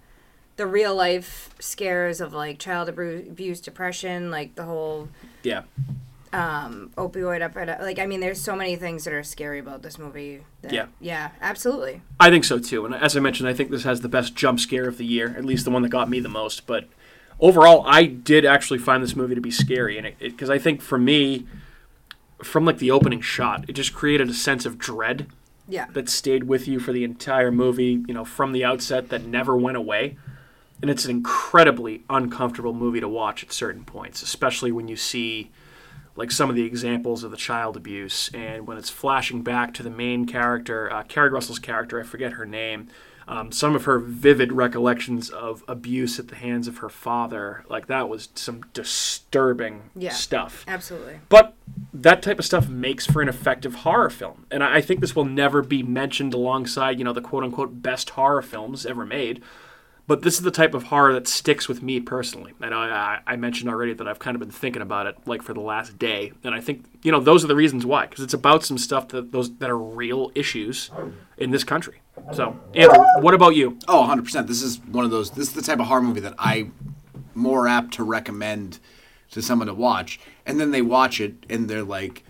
the 0.56 0.66
real 0.66 0.94
life 0.94 1.54
scares 1.58 2.20
of 2.20 2.32
like 2.32 2.58
child 2.58 2.88
abuse, 2.88 3.60
depression, 3.60 4.30
like 4.30 4.54
the 4.54 4.64
whole 4.64 5.08
Yeah. 5.42 5.62
um, 6.32 6.90
opioid 6.96 7.40
epidemic. 7.42 7.80
Like, 7.80 7.98
I 7.98 8.06
mean, 8.06 8.20
there's 8.20 8.40
so 8.40 8.54
many 8.56 8.74
things 8.76 9.04
that 9.04 9.12
are 9.14 9.22
scary 9.22 9.58
about 9.60 9.82
this 9.82 9.98
movie. 9.98 10.42
That, 10.62 10.72
Yeah. 10.72 10.86
Yeah, 11.00 11.30
absolutely. 11.40 12.02
I 12.20 12.30
think 12.30 12.44
so 12.44 12.58
too. 12.58 12.84
And 12.86 12.94
as 12.94 13.16
I 13.16 13.20
mentioned, 13.20 13.48
I 13.48 13.54
think 13.54 13.70
this 13.70 13.84
has 13.84 14.00
the 14.00 14.08
best 14.08 14.34
jump 14.34 14.58
scare 14.60 14.86
of 14.88 14.98
the 14.98 15.06
year, 15.06 15.34
at 15.38 15.44
least 15.44 15.64
the 15.64 15.70
one 15.70 15.82
that 15.82 15.90
got 15.90 16.08
me 16.10 16.18
the 16.20 16.28
most. 16.28 16.66
But 16.66 16.88
overall, 17.40 17.84
I 17.86 18.04
did 18.04 18.44
actually 18.44 18.78
find 18.78 19.02
this 19.02 19.16
movie 19.16 19.34
to 19.34 19.40
be 19.40 19.50
scary, 19.50 19.98
and 19.98 20.12
because 20.18 20.50
I 20.50 20.58
think 20.58 20.80
for 20.80 20.98
me, 20.98 21.46
from 22.42 22.64
like 22.64 22.78
the 22.78 22.90
opening 22.90 23.20
shot, 23.20 23.64
it 23.68 23.72
just 23.72 23.94
created 23.94 24.28
a 24.28 24.34
sense 24.34 24.66
of 24.66 24.78
dread 24.78 25.26
Yeah. 25.68 25.86
that 25.92 26.08
stayed 26.08 26.44
with 26.44 26.68
you 26.68 26.78
for 26.80 26.92
the 26.92 27.04
entire 27.04 27.50
movie. 27.50 28.02
You 28.06 28.14
know, 28.14 28.24
from 28.24 28.52
the 28.52 28.64
outset, 28.64 29.08
that 29.10 29.24
never 29.24 29.56
went 29.56 29.76
away. 29.76 30.16
And 30.82 30.90
it's 30.90 31.04
an 31.04 31.10
incredibly 31.12 32.02
uncomfortable 32.10 32.74
movie 32.74 33.00
to 33.00 33.08
watch 33.08 33.42
at 33.42 33.52
certain 33.52 33.84
points, 33.84 34.22
especially 34.22 34.72
when 34.72 34.88
you 34.88 34.96
see 34.96 35.50
like 36.16 36.30
some 36.30 36.50
of 36.50 36.56
the 36.56 36.64
examples 36.64 37.24
of 37.24 37.30
the 37.30 37.36
child 37.36 37.76
abuse 37.76 38.30
and 38.34 38.66
when 38.68 38.76
it's 38.76 38.90
flashing 38.90 39.42
back 39.42 39.72
to 39.74 39.82
the 39.82 39.90
main 39.90 40.26
character, 40.26 40.92
uh, 40.92 41.02
Keri 41.04 41.30
Russell's 41.30 41.58
character, 41.58 41.98
I 41.98 42.02
forget 42.04 42.34
her 42.34 42.44
name. 42.44 42.88
Um, 43.26 43.52
some 43.52 43.74
of 43.74 43.84
her 43.84 43.98
vivid 43.98 44.52
recollections 44.52 45.30
of 45.30 45.64
abuse 45.66 46.18
at 46.18 46.28
the 46.28 46.36
hands 46.36 46.68
of 46.68 46.78
her 46.78 46.90
father, 46.90 47.64
like 47.70 47.86
that 47.86 48.08
was 48.08 48.28
some 48.34 48.62
disturbing 48.74 49.90
Yeah. 49.96 50.10
stuff. 50.12 50.64
Absolutely. 50.68 51.20
But 51.28 51.54
that 51.92 52.22
type 52.22 52.38
of 52.38 52.44
stuff 52.44 52.68
makes 52.68 53.06
for 53.06 53.22
an 53.22 53.28
effective 53.28 53.76
horror 53.76 54.10
film. 54.10 54.44
And 54.50 54.62
I 54.62 54.76
I 54.76 54.80
think 54.80 55.00
this 55.00 55.14
will 55.16 55.24
never 55.24 55.62
be 55.62 55.82
mentioned 55.82 56.34
alongside, 56.34 56.98
you 56.98 57.04
know, 57.04 57.12
the 57.12 57.20
quote 57.22 57.44
unquote 57.44 57.80
best 57.82 58.10
horror 58.10 58.42
films 58.42 58.84
ever 58.84 59.06
made. 59.06 59.40
But 60.06 60.20
this 60.20 60.34
is 60.34 60.42
the 60.42 60.50
type 60.50 60.74
of 60.74 60.84
horror 60.84 61.14
that 61.14 61.26
sticks 61.26 61.66
with 61.66 61.82
me 61.82 61.98
personally. 61.98 62.52
And 62.60 62.74
I, 62.74 63.20
I, 63.26 63.36
mentioned 63.36 63.70
already 63.70 63.94
that 63.94 64.06
I've 64.06 64.18
kind 64.18 64.34
of 64.34 64.40
been 64.40 64.50
thinking 64.50 64.82
about 64.82 65.06
it 65.06 65.16
like 65.24 65.40
for 65.40 65.54
the 65.54 65.62
last 65.62 65.98
day. 65.98 66.32
And 66.42 66.54
I 66.54 66.60
think, 66.60 66.84
you 67.02 67.10
know, 67.10 67.20
those 67.20 67.42
are 67.42 67.46
the 67.46 67.56
reasons 67.56 67.86
why. 67.86 68.06
Because 68.06 68.22
it's 68.22 68.34
about 68.34 68.64
some 68.64 68.76
stuff 68.76 69.08
that 69.08 69.32
those 69.32 69.56
that 69.56 69.70
are 69.70 69.78
real 69.78 70.30
issues 70.34 70.90
in 71.38 71.52
this 71.52 71.64
country. 71.64 72.02
So, 72.32 72.58
Andrew, 72.74 73.02
what 73.20 73.32
about 73.32 73.56
you? 73.56 73.78
Oh, 73.88 74.02
100%. 74.02 74.46
This 74.46 74.62
is 74.62 74.78
one 74.80 75.06
of 75.06 75.10
those. 75.10 75.30
This 75.30 75.48
is 75.48 75.54
the 75.54 75.62
type 75.62 75.80
of 75.80 75.86
horror 75.86 76.02
movie 76.02 76.20
that 76.20 76.34
I 76.38 76.68
more 77.34 77.66
apt 77.66 77.94
to 77.94 78.04
recommend 78.04 78.80
to 79.30 79.40
someone 79.40 79.68
to 79.68 79.74
watch. 79.74 80.20
And 80.44 80.60
then 80.60 80.70
they 80.70 80.82
watch 80.82 81.20
it 81.20 81.46
and 81.48 81.68
they're 81.68 81.82
like, 81.82 82.24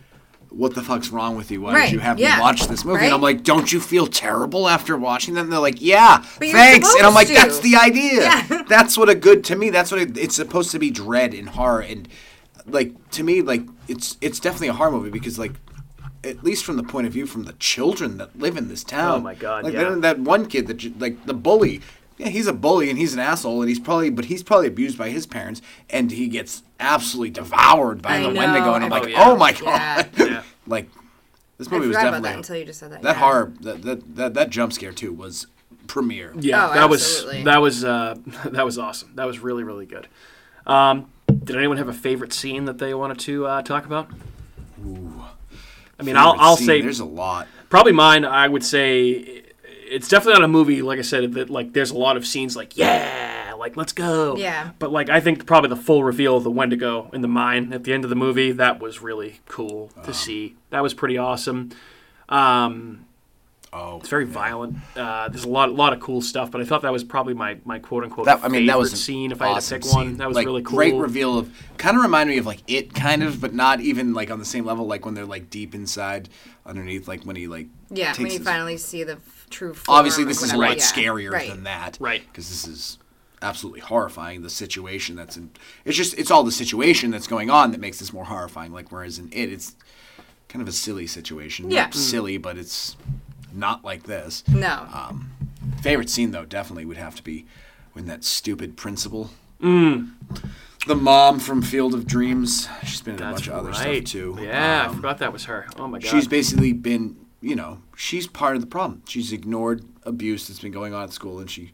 what 0.57 0.75
the 0.75 0.83
fuck's 0.83 1.11
wrong 1.11 1.37
with 1.37 1.51
you? 1.51 1.61
Why 1.61 1.75
Right, 1.75 1.85
did 1.87 1.93
you 1.95 1.99
have 2.01 2.19
yeah, 2.19 2.37
me 2.37 2.41
watch 2.43 2.67
this 2.69 2.85
movie? 2.85 2.99
right? 2.99 3.05
And 3.07 3.15
I'm 3.15 3.21
like, 3.21 3.43
don't 3.43 3.73
you 3.73 3.81
feel 3.81 4.07
terrible 4.07 4.69
after 4.69 4.97
watching 4.97 5.35
that? 5.35 5.41
And 5.43 5.53
they're 5.53 5.59
like, 5.61 5.81
yeah, 5.81 6.19
But 6.39 6.49
thanks. 6.51 6.95
And 6.97 7.07
I'm 7.07 7.15
like, 7.15 7.29
to. 7.29 7.35
that's 7.35 7.61
the 7.61 7.77
idea. 7.77 8.23
Yeah. 8.23 8.63
that's 8.69 8.97
what 8.97 9.09
a 9.09 9.15
good, 9.15 9.45
to 9.45 9.57
me, 9.57 9.71
that's 9.71 9.91
what 9.91 10.01
it, 10.01 10.17
it's 10.17 10.37
supposed 10.37 10.71
to 10.71 10.79
be 10.79 10.91
dread 10.91 11.35
and 11.35 11.49
horror. 11.51 11.81
And 11.83 12.09
like, 12.67 13.11
to 13.11 13.23
me, 13.25 13.43
like, 13.43 13.63
it's, 13.89 14.17
it's 14.21 14.39
definitely 14.41 14.69
a 14.69 14.73
horror 14.75 14.93
movie 14.93 15.11
because 15.11 15.39
like, 15.39 15.53
at 16.23 16.43
least 16.43 16.65
from 16.65 16.77
the 16.77 16.83
point 16.83 17.07
of 17.07 17.13
view 17.13 17.27
from 17.27 17.43
the 17.45 17.53
children 17.55 18.17
that 18.19 18.39
live 18.39 18.57
in 18.57 18.69
this 18.69 18.83
town. 18.83 19.19
Oh 19.19 19.23
my 19.23 19.35
God, 19.35 19.65
Like 19.65 19.75
yeah. 19.75 19.85
that, 19.91 20.01
that 20.03 20.19
one 20.21 20.47
kid 20.47 20.67
that 20.69 20.99
like 21.01 21.27
the 21.27 21.35
bully. 21.35 21.83
Yeah, 22.17 22.29
he's 22.29 22.47
a 22.47 22.53
bully 22.53 22.91
and 22.91 22.99
he's 22.99 23.13
an 23.13 23.19
asshole 23.19 23.61
and 23.61 23.69
he's 23.69 23.81
probably 23.81 24.11
but 24.11 24.27
he's 24.27 24.43
probably 24.43 24.69
abused 24.69 24.97
by 24.97 25.11
his 25.11 25.27
parents 25.27 25.61
and 25.91 26.11
he 26.13 26.29
gets 26.29 26.63
absolutely 26.79 27.31
devoured 27.31 28.01
by 28.03 28.17
I 28.17 28.23
the 28.23 28.29
know, 28.31 28.39
Wendigo 28.39 28.75
and 28.75 28.85
I'm 28.85 28.93
I 28.93 28.97
like, 28.99 29.05
forgot. 29.05 29.27
oh 29.27 29.37
my 29.37 29.53
god. 29.53 30.09
Yeah. 30.17 30.43
like 30.67 30.89
this 31.59 31.69
I 31.69 31.71
movie 31.73 31.89
was 31.89 31.97
forgot 31.97 32.09
about 32.09 32.23
definitely 32.23 32.31
that 32.31 32.37
until 32.37 32.57
you 32.57 32.65
just 32.65 32.81
said 32.81 32.93
that. 32.93 33.03
that 33.03 33.17
yeah. 33.17 33.21
horror 33.21 33.53
that, 33.63 33.83
that 33.83 34.17
that 34.17 34.35
that 34.35 34.51
jump 34.51 34.73
scare 34.73 34.93
too 34.93 35.13
was 35.13 35.47
premiere. 35.87 36.33
Yeah, 36.39 36.71
Oh, 36.71 36.75
that 36.75 36.89
was 36.89 37.27
that 37.45 37.59
was 37.61 37.85
uh, 37.85 38.15
that 38.47 38.65
was 38.65 38.79
awesome. 38.79 39.13
That 39.17 39.25
was 39.27 39.41
really 39.41 39.65
really 39.65 39.87
good. 39.87 40.07
Um, 40.67 41.11
did 41.27 41.57
anyone 41.57 41.77
have 41.79 41.89
a 41.89 41.93
favorite 41.93 42.33
scene 42.33 42.65
that 42.67 42.79
they 42.79 42.95
wanted 42.95 43.19
to 43.21 43.47
uh, 43.47 43.63
talk 43.63 43.87
about? 43.87 44.09
I 45.99 46.03
mean, 46.03 46.17
I'll, 46.17 46.35
I'll 46.39 46.57
scene, 46.57 46.67
say 46.67 46.81
there's 46.81 47.01
a 47.01 47.05
lot. 47.05 47.47
probably 47.69 47.93
mine. 47.93 48.25
I 48.25 48.49
would 48.49 48.65
say 48.65 49.44
it's 49.91 50.09
definitely 50.09 50.41
not 50.41 50.45
a 50.45 50.49
movie. 50.49 50.83
Like 50.83 50.99
I 50.99 51.03
said, 51.03 51.33
that 51.35 51.51
like 51.51 51.73
there's 51.73 51.91
a 51.91 51.99
lot 51.99 52.17
of 52.17 52.27
scenes 52.27 52.57
like 52.57 52.77
yeah, 52.77 53.55
like 53.59 53.77
let's 53.77 53.93
go. 53.93 54.37
Yeah. 54.37 54.71
But 54.79 54.93
like 54.93 55.09
I 55.09 55.21
think 55.21 55.47
probably 55.47 55.71
the 55.71 55.77
full 55.77 56.03
reveal 56.05 56.37
of 56.37 56.45
the 56.45 56.51
Wendigo 56.51 57.11
in 57.13 57.21
the 57.23 57.29
mine 57.29 57.73
at 57.73 57.85
the 57.85 57.93
end 57.93 58.05
of 58.05 58.11
the 58.11 58.17
movie 58.17 58.53
that 58.53 58.81
was 58.81 59.01
really 59.03 59.41
cool 59.47 59.91
to 60.05 60.13
see. 60.15 60.57
That 60.71 60.83
was 60.83 60.95
pretty 60.95 61.19
awesome. 61.19 61.71
Um, 62.29 63.07
Oh, 63.77 63.97
it's 63.99 64.09
very 64.09 64.25
violent. 64.25 64.77
Uh, 64.95 65.29
there's 65.29 65.43
a 65.43 65.49
lot, 65.49 65.73
lot 65.73 65.93
of 65.93 65.99
cool 65.99 66.21
stuff, 66.23 66.53
but 66.53 66.61
I 66.61 66.65
thought 66.65 66.83
that 66.83 66.93
was 66.93 67.03
probably 67.03 67.35
my, 67.35 67.59
my 67.65 67.81
quote 67.81 68.05
unquote 68.05 68.27
that 68.27 68.45
I 68.45 68.47
mean 68.47 68.67
that 68.67 68.79
was 68.79 68.91
favorite 68.91 68.99
an 69.01 69.03
scene. 69.03 69.33
If 69.33 69.43
I 69.43 69.47
had 69.47 69.53
to 69.55 69.57
awesome 69.57 69.81
pick 69.81 69.93
one, 69.93 70.17
that 70.19 70.29
was 70.29 70.37
like, 70.37 70.47
really 70.47 70.63
cool. 70.63 70.77
Great 70.77 70.95
reveal 70.95 71.37
of 71.37 71.53
kind 71.77 71.97
of 71.97 72.05
reminded 72.05 72.35
me 72.35 72.39
of 72.39 72.47
like 72.47 72.61
it 72.69 72.95
kind 72.95 73.25
of, 73.25 73.41
but 73.41 73.53
not 73.53 73.81
even 73.81 74.15
like 74.15 74.31
on 74.31 74.39
the 74.39 74.45
same 74.45 74.65
level. 74.65 74.87
Like 74.87 75.05
when 75.05 75.15
they're 75.15 75.27
like 75.27 75.51
deep 75.51 75.75
inside 75.75 76.29
underneath, 76.65 77.09
like 77.09 77.25
when 77.25 77.35
he 77.35 77.49
like 77.49 77.67
Yeah, 77.91 78.11
when 78.11 78.15
takes 78.15 78.33
you 78.35 78.39
his- 78.39 78.47
finally 78.47 78.77
see 78.77 79.03
the 79.03 79.15
f- 79.15 79.34
true 79.51 79.75
form 79.75 79.97
obviously 79.99 80.25
this 80.25 80.43
is 80.43 80.53
a 80.53 80.57
lot 80.57 80.77
yeah. 80.79 80.83
scarier 80.83 81.31
Right. 81.33 81.49
than 81.51 81.65
that 81.65 81.97
Right. 82.01 82.23
because 82.27 82.49
this 82.49 82.67
is 82.67 82.99
absolutely 83.43 83.81
horrifying 83.81 84.43
the 84.43 84.51
situation 84.51 85.17
that's 85.17 85.37
in 85.37 85.51
it's 85.85 85.97
just 85.97 86.19
it's 86.19 86.31
all 86.31 86.45
the 86.45 86.53
situation 86.53 87.11
that's 87.11 87.27
going 87.27 87.51
on 87.51 87.73
that 87.73 87.81
makes 87.81 87.99
this 87.99 88.13
more 88.13 88.25
horrifying 88.25 88.73
like 88.73 88.91
whereas 88.91 89.19
in 89.19 89.29
it 89.33 89.53
it's 89.53 89.77
kind 90.49 90.63
of 90.63 90.69
a 90.69 90.73
silly 90.73 91.07
situation 91.07 91.71
Yeah. 91.71 91.83
not 91.83 91.93
Mm. 91.93 91.97
silly 91.97 92.37
but 92.39 92.57
it's 92.59 92.97
not 93.53 93.85
like 93.85 94.05
this 94.05 94.43
No. 94.49 94.89
Um, 94.93 95.31
favorite 95.83 96.09
scene 96.11 96.31
though 96.31 96.45
definitely 96.47 96.85
would 96.87 96.97
have 96.97 97.15
to 97.17 97.23
be 97.23 97.45
when 97.93 98.07
that 98.07 98.25
stupid 98.25 98.77
principal 98.77 99.31
Mm. 99.63 100.11
the 100.87 100.95
mom 100.97 101.39
from 101.39 101.63
field 101.63 101.95
of 101.95 102.07
dreams 102.07 102.69
she's 102.85 103.01
been 103.03 103.15
in 103.17 103.21
a 103.21 103.25
That's 103.25 103.35
bunch 103.43 103.49
of 103.49 103.55
other 103.55 103.71
right. 103.71 104.07
stuff 104.09 104.13
too 104.13 104.39
Yeah, 104.41 104.83
I 104.85 104.87
Um, 104.87 104.97
forgot 104.97 105.19
that 105.19 105.33
was 105.33 105.45
her. 105.45 105.67
Oh 105.79 105.87
my 105.87 105.99
god. 105.99 106.09
She's 106.11 106.27
basically 106.29 106.73
been, 106.73 107.17
you 107.45 107.55
know, 107.55 107.79
she's 107.95 108.27
part 108.27 108.57
of 108.57 108.63
the 108.63 108.67
problem. 108.67 109.03
She's 109.07 109.31
ignored 109.33 109.85
abuse 110.05 110.49
that's 110.49 110.61
been 110.61 110.73
going 110.73 110.95
on 110.95 111.05
at 111.05 111.13
school, 111.13 111.39
and 111.41 111.51
she 111.51 111.73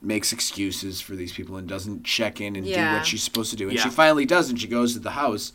makes 0.00 0.32
excuses 0.32 1.00
for 1.00 1.16
these 1.16 1.32
people 1.32 1.56
and 1.56 1.66
doesn't 1.68 2.04
check 2.04 2.40
in 2.40 2.54
and 2.54 2.64
do 2.64 2.72
what 2.76 3.04
she's 3.06 3.22
supposed 3.22 3.50
to 3.50 3.56
do. 3.56 3.68
And 3.68 3.76
Yeah. 3.76 3.82
she 3.84 3.90
finally 3.90 4.24
does, 4.24 4.50
and 4.50 4.60
she 4.60 4.68
goes 4.68 4.92
to 4.92 5.00
the 5.00 5.10
house. 5.12 5.52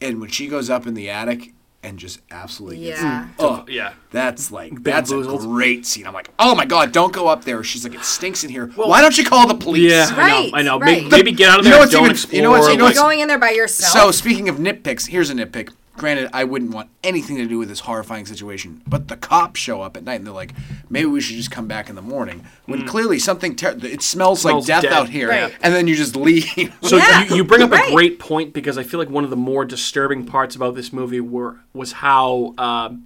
And 0.00 0.20
when 0.20 0.28
she 0.30 0.48
goes 0.48 0.68
up 0.70 0.86
in 0.86 0.94
the 0.94 1.08
attic 1.08 1.52
and 1.82 1.98
just 1.98 2.20
absolutely 2.30 2.80
gets, 2.84 3.00
Yeah. 3.00 3.28
oh, 3.38 3.64
yeah. 3.68 3.92
that's 4.10 4.50
like 4.50 4.82
that's 4.82 5.12
a 5.12 5.22
great 5.22 5.86
scene. 5.86 6.06
I'm 6.06 6.14
like, 6.14 6.30
oh 6.38 6.54
my 6.54 6.64
god, 6.64 6.92
don't 6.92 7.12
go 7.12 7.28
up 7.28 7.44
there. 7.44 7.62
She's 7.62 7.84
like, 7.84 7.94
it 7.94 8.04
stinks 8.04 8.42
in 8.42 8.50
here. 8.50 8.66
Why 8.74 9.02
don't 9.02 9.16
you 9.16 9.24
call 9.24 9.46
the 9.46 9.54
police? 9.54 9.92
Yeah, 9.92 10.08
I 10.16 10.28
know. 10.28 10.50
I 10.54 10.62
know. 10.62 10.78
right. 10.80 10.96
Maybe, 11.04 11.08
maybe 11.10 11.32
get 11.32 11.48
out 11.50 11.60
of 11.60 11.64
You 11.66 11.70
there. 11.72 11.78
know 11.78 11.82
what's 11.82 11.92
don't 11.92 12.04
even- 12.04 12.10
explore. 12.12 12.36
you 12.36 12.42
know 12.42 12.50
what's- 12.50 12.68
you 12.68 12.76
know 12.76 12.84
like- 12.84 12.90
what's- 12.94 12.98
Going 12.98 13.20
in 13.20 13.28
there 13.28 13.38
by 13.38 13.50
yourself. 13.50 13.92
So 13.92 14.10
speaking 14.10 14.48
of 14.48 14.56
nitpicks, 14.56 15.06
here's 15.08 15.30
a 15.30 15.34
nitpick. 15.34 15.70
Granted, 15.96 16.28
I 16.32 16.42
wouldn't 16.42 16.72
want 16.72 16.90
anything 17.04 17.36
to 17.36 17.46
do 17.46 17.56
with 17.58 17.68
this 17.68 17.80
horrifying 17.80 18.26
situation, 18.26 18.82
but 18.84 19.06
the 19.06 19.16
cops 19.16 19.60
show 19.60 19.80
up 19.80 19.96
at 19.96 20.02
night 20.02 20.16
and 20.16 20.26
they're 20.26 20.34
like, 20.34 20.52
"Maybe 20.90 21.06
we 21.06 21.20
should 21.20 21.36
just 21.36 21.52
come 21.52 21.68
back 21.68 21.88
in 21.88 21.94
the 21.94 22.02
morning." 22.02 22.44
When 22.66 22.84
clearly 22.86 23.20
something 23.20 23.54
ter- 23.54 23.78
it 23.80 24.02
smells, 24.02 24.40
Mm. 24.40 24.42
Smells 24.42 24.68
like 24.68 24.82
death 24.82 24.82
dead. 24.90 24.92
out 24.92 25.08
here, 25.10 25.28
Right. 25.28 25.54
and 25.62 25.72
then 25.72 25.86
you 25.86 25.94
just 25.94 26.16
leave. 26.16 26.46
So 26.82 26.96
Yeah, 26.96 27.24
you, 27.26 27.36
you 27.36 27.44
bring 27.44 27.62
up 27.62 27.70
right. 27.70 27.88
a 27.88 27.92
great 27.94 28.18
point 28.18 28.52
because 28.52 28.76
I 28.76 28.82
feel 28.82 28.98
like 28.98 29.08
one 29.08 29.22
of 29.22 29.30
the 29.30 29.36
more 29.36 29.64
disturbing 29.64 30.26
parts 30.26 30.56
about 30.56 30.74
this 30.74 30.92
movie 30.92 31.20
were 31.20 31.58
was 31.72 31.92
how 31.92 32.54
um 32.58 33.04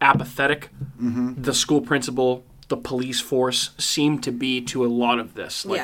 apathetic 0.00 0.70
Mm-hmm. 1.00 1.42
the 1.42 1.54
school 1.54 1.80
principal, 1.80 2.44
the 2.68 2.76
police 2.76 3.20
force 3.20 3.70
seemed 3.78 4.22
to 4.24 4.32
be 4.32 4.60
to 4.62 4.84
a 4.84 4.88
lot 4.88 5.18
of 5.18 5.34
this. 5.34 5.64
Like, 5.64 5.80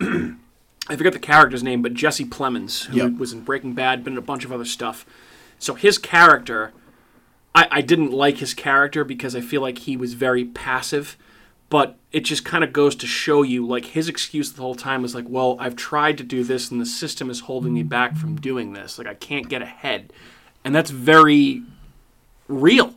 yeah. 0.00 0.30
I 0.88 0.96
forget 0.96 1.12
the 1.12 1.18
character's 1.18 1.62
name, 1.62 1.82
but 1.82 1.94
Jesse 1.94 2.24
Plemons, 2.24 2.86
who 2.86 2.96
Yep. 2.98 3.18
was 3.18 3.32
in 3.32 3.40
Breaking 3.42 3.74
Bad, 3.74 4.02
been 4.04 4.14
in 4.14 4.18
a 4.18 4.22
bunch 4.22 4.44
of 4.44 4.52
other 4.52 4.64
stuff. 4.64 5.06
So 5.60 5.74
his 5.74 5.98
character, 5.98 6.72
I, 7.54 7.68
I 7.70 7.80
didn't 7.82 8.12
like 8.12 8.38
his 8.38 8.54
character 8.54 9.04
because 9.04 9.36
I 9.36 9.40
feel 9.40 9.60
like 9.60 9.78
he 9.78 9.96
was 9.96 10.14
very 10.14 10.44
passive. 10.44 11.16
But 11.68 11.96
it 12.10 12.24
just 12.24 12.44
kind 12.44 12.64
of 12.64 12.72
goes 12.72 12.96
to 12.96 13.06
show 13.06 13.42
you, 13.42 13.64
like 13.64 13.84
his 13.84 14.08
excuse 14.08 14.52
the 14.52 14.62
whole 14.62 14.74
time 14.74 15.02
was 15.02 15.14
like, 15.14 15.26
"Well, 15.28 15.56
I've 15.60 15.76
tried 15.76 16.18
to 16.18 16.24
do 16.24 16.42
this, 16.42 16.68
and 16.68 16.80
the 16.80 16.86
system 16.86 17.30
is 17.30 17.40
holding 17.40 17.72
me 17.72 17.84
back 17.84 18.16
from 18.16 18.40
doing 18.40 18.72
this. 18.72 18.98
Like 18.98 19.06
I 19.06 19.14
can't 19.14 19.48
get 19.48 19.62
ahead," 19.62 20.12
and 20.64 20.74
that's 20.74 20.90
very 20.90 21.62
real, 22.48 22.96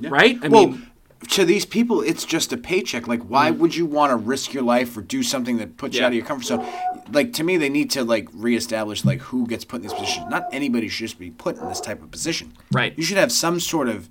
right? 0.00 0.38
I 0.42 0.48
well, 0.48 0.68
mean, 0.68 0.85
to 1.28 1.44
these 1.44 1.64
people, 1.64 2.02
it's 2.02 2.24
just 2.24 2.52
a 2.52 2.56
paycheck. 2.56 3.08
Like, 3.08 3.22
why 3.22 3.50
would 3.50 3.74
you 3.74 3.86
want 3.86 4.10
to 4.10 4.16
risk 4.16 4.52
your 4.52 4.62
life 4.62 4.96
or 4.96 5.00
do 5.02 5.22
something 5.22 5.56
that 5.58 5.76
puts 5.76 5.94
you 5.94 5.98
Mm. 5.98 6.00
Yeah. 6.02 6.06
out 6.06 6.08
of 6.12 6.14
your 6.16 6.24
comfort 6.26 6.46
zone? 6.46 6.66
Like, 7.10 7.32
to 7.34 7.44
me, 7.44 7.56
they 7.56 7.68
need 7.68 7.90
to 7.92 8.04
like 8.04 8.28
reestablish 8.32 9.04
like 9.04 9.20
who 9.20 9.46
gets 9.46 9.64
put 9.64 9.76
in 9.76 9.82
these 9.82 9.92
positions. 9.94 10.26
Not 10.30 10.44
anybody 10.52 10.88
should 10.88 11.06
just 11.06 11.18
be 11.18 11.30
put 11.30 11.56
in 11.56 11.68
this 11.68 11.80
type 11.80 12.02
of 12.02 12.10
position. 12.10 12.52
Right. 12.72 12.94
You 12.96 13.02
should 13.04 13.16
have 13.16 13.32
some 13.32 13.60
sort 13.60 13.88
of 13.88 14.08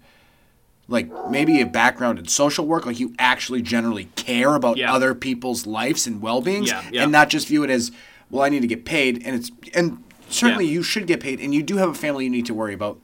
like 0.88 1.10
maybe 1.30 1.62
a 1.62 1.66
background 1.66 2.20
in 2.20 2.28
social 2.28 2.66
work, 2.68 2.86
like 2.86 3.00
you 3.00 3.14
actually 3.18 3.62
generally 3.62 4.06
care 4.16 4.54
about 4.56 4.78
Yeah. 4.78 4.94
other 4.94 5.16
people's 5.16 5.66
lives 5.66 6.06
and 6.08 6.22
well 6.22 6.42
beings, 6.42 6.70
Yeah, 6.70 6.84
yeah. 6.92 7.04
and 7.04 7.12
not 7.12 7.30
just 7.30 7.48
view 7.48 7.64
it 7.64 7.70
as, 7.72 7.92
well, 8.30 8.44
I 8.44 8.50
need 8.50 8.62
to 8.62 8.68
get 8.68 8.86
paid, 8.86 9.22
and 9.26 9.36
it's 9.36 9.52
and 9.74 10.04
certainly 10.30 10.66
Yeah. 10.66 10.74
you 10.74 10.84
should 10.84 11.08
get 11.08 11.20
paid, 11.22 11.40
and 11.40 11.54
you 11.56 11.64
do 11.64 11.78
have 11.78 11.90
a 11.90 11.94
family 11.96 12.26
you 12.26 12.30
need 12.30 12.46
to 12.48 12.54
worry 12.54 12.74
about. 12.74 13.00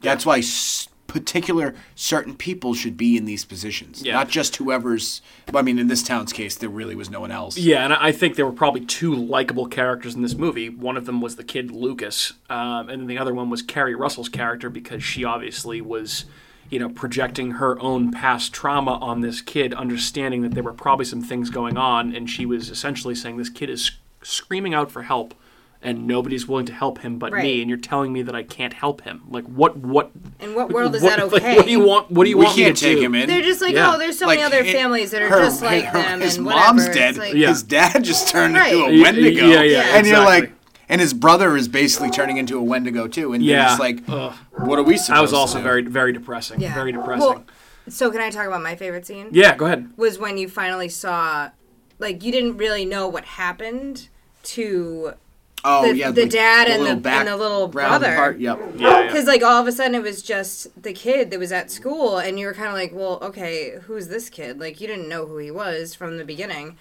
That's 0.00 0.24
why 0.24 0.38
s- 0.38 0.88
particular 1.08 1.74
certain 1.96 2.36
people 2.36 2.74
should 2.74 2.96
be 2.96 3.16
in 3.16 3.24
these 3.24 3.44
positions, 3.44 4.02
Yeah. 4.04 4.12
not 4.12 4.28
just 4.28 4.54
whoever's. 4.56 5.20
I 5.52 5.62
mean, 5.62 5.78
in 5.80 5.88
this 5.88 6.02
town's 6.04 6.32
case, 6.32 6.54
there 6.54 6.68
really 6.68 6.94
was 6.94 7.10
no 7.10 7.18
one 7.20 7.32
else. 7.32 7.56
Yeah, 7.58 7.82
and 7.82 7.92
I 7.94 8.12
think 8.12 8.36
there 8.36 8.44
were 8.46 8.52
probably 8.52 8.82
two 8.84 9.14
likable 9.16 9.66
characters 9.66 10.14
in 10.14 10.22
this 10.22 10.34
movie. 10.34 10.68
One 10.68 10.96
of 10.96 11.06
them 11.06 11.20
was 11.20 11.34
the 11.36 11.42
kid 11.44 11.70
Lucas, 11.72 12.34
um, 12.48 12.88
and 12.90 13.00
then 13.00 13.06
the 13.08 13.18
other 13.18 13.34
one 13.34 13.50
was 13.50 13.62
Keri 13.62 13.94
Russell's 13.94 14.28
character 14.28 14.68
because 14.70 15.02
she 15.02 15.24
obviously 15.24 15.80
was, 15.80 16.26
you 16.70 16.78
know, 16.78 16.90
projecting 16.90 17.52
her 17.52 17.80
own 17.80 18.12
past 18.12 18.52
trauma 18.52 18.92
on 18.98 19.22
this 19.22 19.40
kid, 19.40 19.72
understanding 19.72 20.42
that 20.42 20.52
there 20.52 20.62
were 20.62 20.74
probably 20.74 21.06
some 21.06 21.22
things 21.22 21.48
going 21.48 21.78
on, 21.78 22.14
and 22.14 22.28
she 22.28 22.44
was 22.44 22.68
essentially 22.68 23.14
saying 23.14 23.38
this 23.38 23.48
kid 23.48 23.70
is 23.70 23.92
screaming 24.22 24.74
out 24.74 24.90
for 24.90 25.02
help. 25.02 25.34
And 25.80 26.08
nobody's 26.08 26.48
willing 26.48 26.66
to 26.66 26.72
help 26.72 26.98
him 26.98 27.20
but 27.20 27.32
me, 27.32 27.60
and 27.60 27.68
you're 27.68 27.78
telling 27.78 28.12
me 28.12 28.22
that 28.22 28.34
I 28.34 28.42
can't 28.42 28.72
help 28.72 29.02
him. 29.02 29.22
Like, 29.28 29.44
what? 29.44 29.76
What? 29.76 30.10
In 30.40 30.56
what 30.56 30.70
world 30.72 30.96
is 30.96 31.02
what- 31.02 31.16
that 31.18 31.24
like, 31.32 31.40
okay? 31.42 31.54
what 31.56 31.66
do 31.66 31.70
you 31.70 31.78
want? 31.78 32.10
What 32.10 32.24
do 32.24 32.30
you 32.30 32.36
we 32.36 32.44
want 32.46 32.56
me 32.56 32.64
can't 32.64 32.76
to 32.76 32.84
take 32.84 32.96
do? 32.98 33.04
him 33.04 33.14
in. 33.14 33.28
They're 33.28 33.42
just 33.42 33.62
like, 33.62 33.74
Yeah. 33.74 33.94
oh, 33.94 33.98
there's 33.98 34.18
so 34.18 34.26
Like, 34.26 34.40
many 34.40 34.46
other 34.56 34.64
it- 34.68 34.72
families 34.72 35.12
that 35.12 35.22
are 35.22 35.28
her- 35.28 35.38
just 35.44 35.62
like 35.62 35.84
her- 35.84 36.02
them, 36.02 36.20
His 36.20 36.34
and 36.36 36.46
mom's 36.46 36.88
whatever. 36.88 36.94
dead. 36.94 37.16
Like, 37.16 37.34
Yeah. 37.34 37.50
His 37.50 37.62
dad 37.62 38.02
just 38.02 38.28
turned 38.28 38.56
Right. 38.56 38.72
into 38.72 38.86
a 38.86 38.90
Yeah, 38.90 39.02
Wendigo. 39.04 39.46
yeah, 39.46 39.62
yeah, 39.62 39.96
and 39.96 40.04
you're 40.06 40.18
like, 40.18 40.50
and 40.88 41.00
his 41.00 41.14
brother 41.14 41.56
is 41.56 41.68
basically 41.68 42.10
turning 42.10 42.38
into 42.38 42.58
a 42.58 42.62
Wendigo 42.62 43.06
too. 43.06 43.32
And 43.32 43.44
you're 43.44 43.56
Yeah. 43.58 43.66
just 43.68 43.78
like, 43.78 44.00
Ugh. 44.08 44.34
what 44.56 44.80
are 44.80 44.82
we 44.82 44.96
supposed 44.96 45.16
I 45.16 45.20
was 45.20 45.32
also 45.32 45.60
very, 45.60 45.82
very 45.82 46.12
depressing. 46.12 46.60
Yeah. 46.60 46.74
Very 46.74 46.90
depressing. 46.90 47.20
Well, 47.20 47.44
so 47.88 48.10
can 48.10 48.20
I 48.20 48.30
talk 48.30 48.48
about 48.48 48.64
my 48.64 48.74
favorite 48.74 49.06
scene? 49.06 49.28
yeah, 49.30 49.54
go 49.54 49.66
ahead. 49.66 49.90
Was 49.96 50.18
when 50.18 50.38
you 50.38 50.48
finally 50.48 50.88
saw, 50.88 51.50
like, 52.00 52.24
you 52.24 52.32
didn't 52.32 52.56
really 52.56 52.84
know 52.84 53.06
what 53.06 53.24
happened 53.24 54.08
to 54.42 55.12
Oh 55.64 55.88
the- 55.88 55.96
yeah, 55.96 56.10
the 56.10 56.26
dad 56.26 56.68
and 56.68 56.82
little 56.82 57.00
the- 57.00 57.10
and 57.10 57.28
the 57.28 57.36
little 57.36 57.66
background 57.66 58.00
brother. 58.00 58.14
Part. 58.16 58.38
Yep. 58.38 58.58
Yeah, 58.76 58.86
oh, 58.88 59.00
yeah. 59.00 59.06
because 59.06 59.26
like 59.26 59.42
all 59.42 59.60
of 59.60 59.66
a 59.66 59.72
sudden 59.72 59.94
it 59.94 60.02
was 60.02 60.22
just 60.22 60.80
the 60.80 60.92
kid 60.92 61.30
that 61.30 61.38
was 61.38 61.52
at 61.52 61.70
school 61.70 62.18
and 62.18 62.38
you 62.38 62.46
were 62.46 62.54
kind 62.54 62.68
of 62.68 62.74
like 62.74 62.92
well 62.94 63.18
okay 63.22 63.74
who's 63.82 64.08
this 64.08 64.28
kid 64.30 64.60
like 64.60 64.80
you 64.80 64.86
didn't 64.86 65.08
know 65.08 65.26
who 65.26 65.38
he 65.38 65.50
was 65.50 65.94
from 65.94 66.16
the 66.18 66.24
beginning 66.24 66.76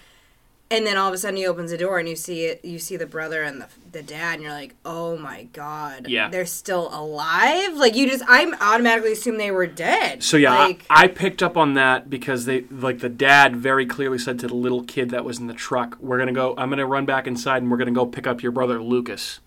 and 0.70 0.86
then 0.86 0.98
all 0.98 1.08
of 1.08 1.14
a 1.14 1.18
sudden 1.18 1.38
he 1.38 1.46
opens 1.48 1.72
the 1.72 1.78
door 1.78 1.98
and 2.00 2.10
you 2.10 2.16
see 2.16 2.46
it 2.46 2.64
you 2.64 2.78
see 2.80 2.98
the 2.98 3.06
brother 3.06 3.42
and 3.44 3.62
the, 3.62 3.68
the 3.94 4.02
dad 4.02 4.34
and 4.36 4.44
you're 4.44 4.52
like 4.52 4.76
oh 4.86 5.18
my 5.18 5.44
god 5.54 6.08
Yeah. 6.10 6.30
they're 6.30 6.46
still 6.46 6.90
alive 6.94 7.74
like 7.76 7.96
you 7.96 8.10
just 8.10 8.24
i'm 8.28 8.54
automatically 8.56 9.14
assume 9.14 9.38
they 9.38 9.52
were 9.52 9.66
dead 9.68 10.24
So 10.24 10.36
yeah, 10.38 10.54
I- 10.54 10.66
like 10.68 10.86
I, 10.90 11.08
picked 11.08 11.42
up 11.42 11.56
on 11.58 11.74
that 11.76 12.10
because 12.10 12.46
they 12.46 12.62
like 12.72 13.00
the 13.00 13.10
dad 13.10 13.56
very 13.56 13.86
clearly 13.86 14.18
said 14.18 14.40
to 14.40 14.48
the 14.48 14.56
little 14.56 14.84
kid 14.84 15.10
that 15.12 15.24
was 15.24 15.40
in 15.40 15.48
the 15.48 15.54
truck, 15.54 15.98
"We're 16.00 16.18
gonna 16.18 16.34
go. 16.34 16.54
I'm 16.58 16.70
gonna 16.70 16.86
run 16.86 17.06
back 17.06 17.28
inside 17.28 17.62
and 17.62 17.72
we're 17.72 17.78
gonna 17.78 17.92
go 17.92 18.06
pick 18.06 18.28
up 18.28 18.44
your 18.44 18.52
brother 18.52 18.82
Lucas." 18.82 19.40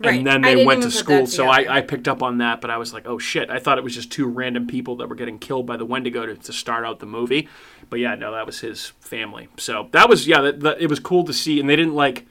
Right. 0.00 0.18
And 0.18 0.26
then 0.26 0.42
they 0.42 0.64
went 0.64 0.82
to 0.84 0.92
school, 0.92 1.26
so 1.26 1.48
I. 1.48 1.78
I 1.78 1.80
picked 1.80 2.06
up 2.06 2.22
on 2.22 2.38
that, 2.38 2.60
but 2.60 2.70
I 2.70 2.76
was 2.76 2.92
like, 2.92 3.08
"Oh 3.08 3.18
shit!" 3.18 3.50
I 3.50 3.58
thought 3.58 3.78
it 3.78 3.84
was 3.84 3.94
just 3.96 4.12
two 4.12 4.26
random 4.28 4.66
people 4.68 4.94
that 4.96 5.08
were 5.08 5.16
getting 5.16 5.38
killed 5.40 5.66
by 5.66 5.76
the 5.76 5.84
Wendigo 5.84 6.24
to, 6.26 6.36
to 6.36 6.52
start 6.52 6.84
out 6.84 7.00
the 7.00 7.06
movie, 7.06 7.48
but 7.90 7.98
yeah, 7.98 8.14
no, 8.14 8.32
that 8.32 8.46
was 8.46 8.60
his 8.60 8.88
family. 9.00 9.48
So 9.56 9.88
that 9.92 10.08
was 10.08 10.26
yeah, 10.26 10.40
that, 10.40 10.60
that, 10.60 10.80
it 10.80 10.88
was 10.88 11.00
cool 11.00 11.24
to 11.24 11.32
see, 11.32 11.60
and 11.60 11.68
they 11.68 11.76
didn't 11.76 11.94
like 11.94 12.26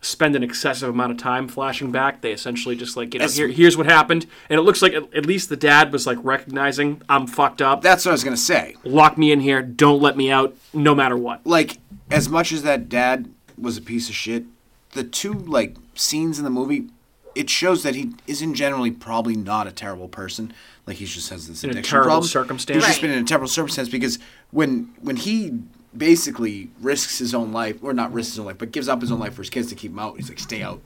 spend 0.00 0.36
an 0.36 0.42
excessive 0.42 0.88
amount 0.88 1.12
of 1.12 1.18
time 1.18 1.48
flashing 1.48 1.90
back. 1.90 2.20
They 2.20 2.32
essentially 2.32 2.76
just 2.76 2.96
like 2.96 3.14
you 3.14 3.20
know, 3.20 3.28
here, 3.28 3.48
here's 3.48 3.76
what 3.76 3.86
happened, 3.86 4.26
and 4.48 4.58
it 4.58 4.62
looks 4.62 4.82
like 4.82 4.92
at, 4.92 5.12
at 5.14 5.26
least 5.26 5.48
the 5.48 5.56
dad 5.56 5.92
was 5.92 6.06
like 6.06 6.18
recognizing 6.22 7.02
I'm 7.08 7.26
fucked 7.26 7.62
up. 7.62 7.82
That's 7.82 8.04
what 8.04 8.10
I 8.10 8.14
was 8.14 8.24
gonna 8.24 8.36
say. 8.36 8.76
lock 8.84 9.18
me 9.18 9.32
in 9.32 9.40
here 9.40 9.62
don't 9.62 10.00
let 10.00 10.16
me 10.16 10.30
out 10.30 10.56
no 10.72 10.94
matter 10.94 11.16
what 11.16 11.46
Like, 11.46 11.78
as 12.10 12.28
much 12.28 12.52
as 12.52 12.62
that 12.62 12.88
dad 12.88 13.32
was 13.58 13.76
a 13.76 13.82
piece 13.82 14.08
of 14.08 14.14
shit, 14.14 14.44
the 14.92 15.04
two 15.04 15.32
like 15.32 15.76
scenes 15.94 16.38
in 16.38 16.44
the 16.44 16.50
movie, 16.50 16.88
it 17.36 17.50
shows 17.50 17.82
that 17.82 17.94
he 17.94 18.12
isn't 18.26 18.54
generally 18.54 18.90
probably 18.90 19.36
not 19.36 19.66
a 19.66 19.72
terrible 19.72 20.08
person. 20.08 20.52
Like 20.86 20.96
he 20.96 21.04
just 21.04 21.30
has 21.30 21.48
this 21.48 21.62
In 21.64 21.70
a 21.70 21.72
addiction 21.72 21.90
terrible 21.92 22.10
problem. 22.10 22.28
circumstance. 22.28 22.76
He's 22.84 22.86
just 22.86 23.00
been 23.00 23.10
in 23.10 23.22
a 23.22 23.26
terrible 23.26 23.48
circumstance 23.48 23.88
because 23.88 24.18
when 24.50 24.92
when 25.00 25.16
he 25.16 25.52
basically 25.96 26.70
risks 26.80 27.18
his 27.18 27.34
own 27.34 27.52
life, 27.52 27.82
or 27.82 27.92
not 27.92 28.12
risks 28.12 28.34
his 28.34 28.38
own 28.40 28.46
life, 28.46 28.58
but 28.58 28.70
gives 28.72 28.88
up 28.88 29.00
his 29.00 29.10
own 29.10 29.18
life 29.18 29.34
for 29.34 29.42
his 29.42 29.50
kids 29.50 29.68
to 29.68 29.74
keep 29.74 29.90
him 29.92 29.98
out. 29.98 30.16
He's 30.16 30.28
like, 30.28 30.38
stay 30.38 30.62
out. 30.62 30.80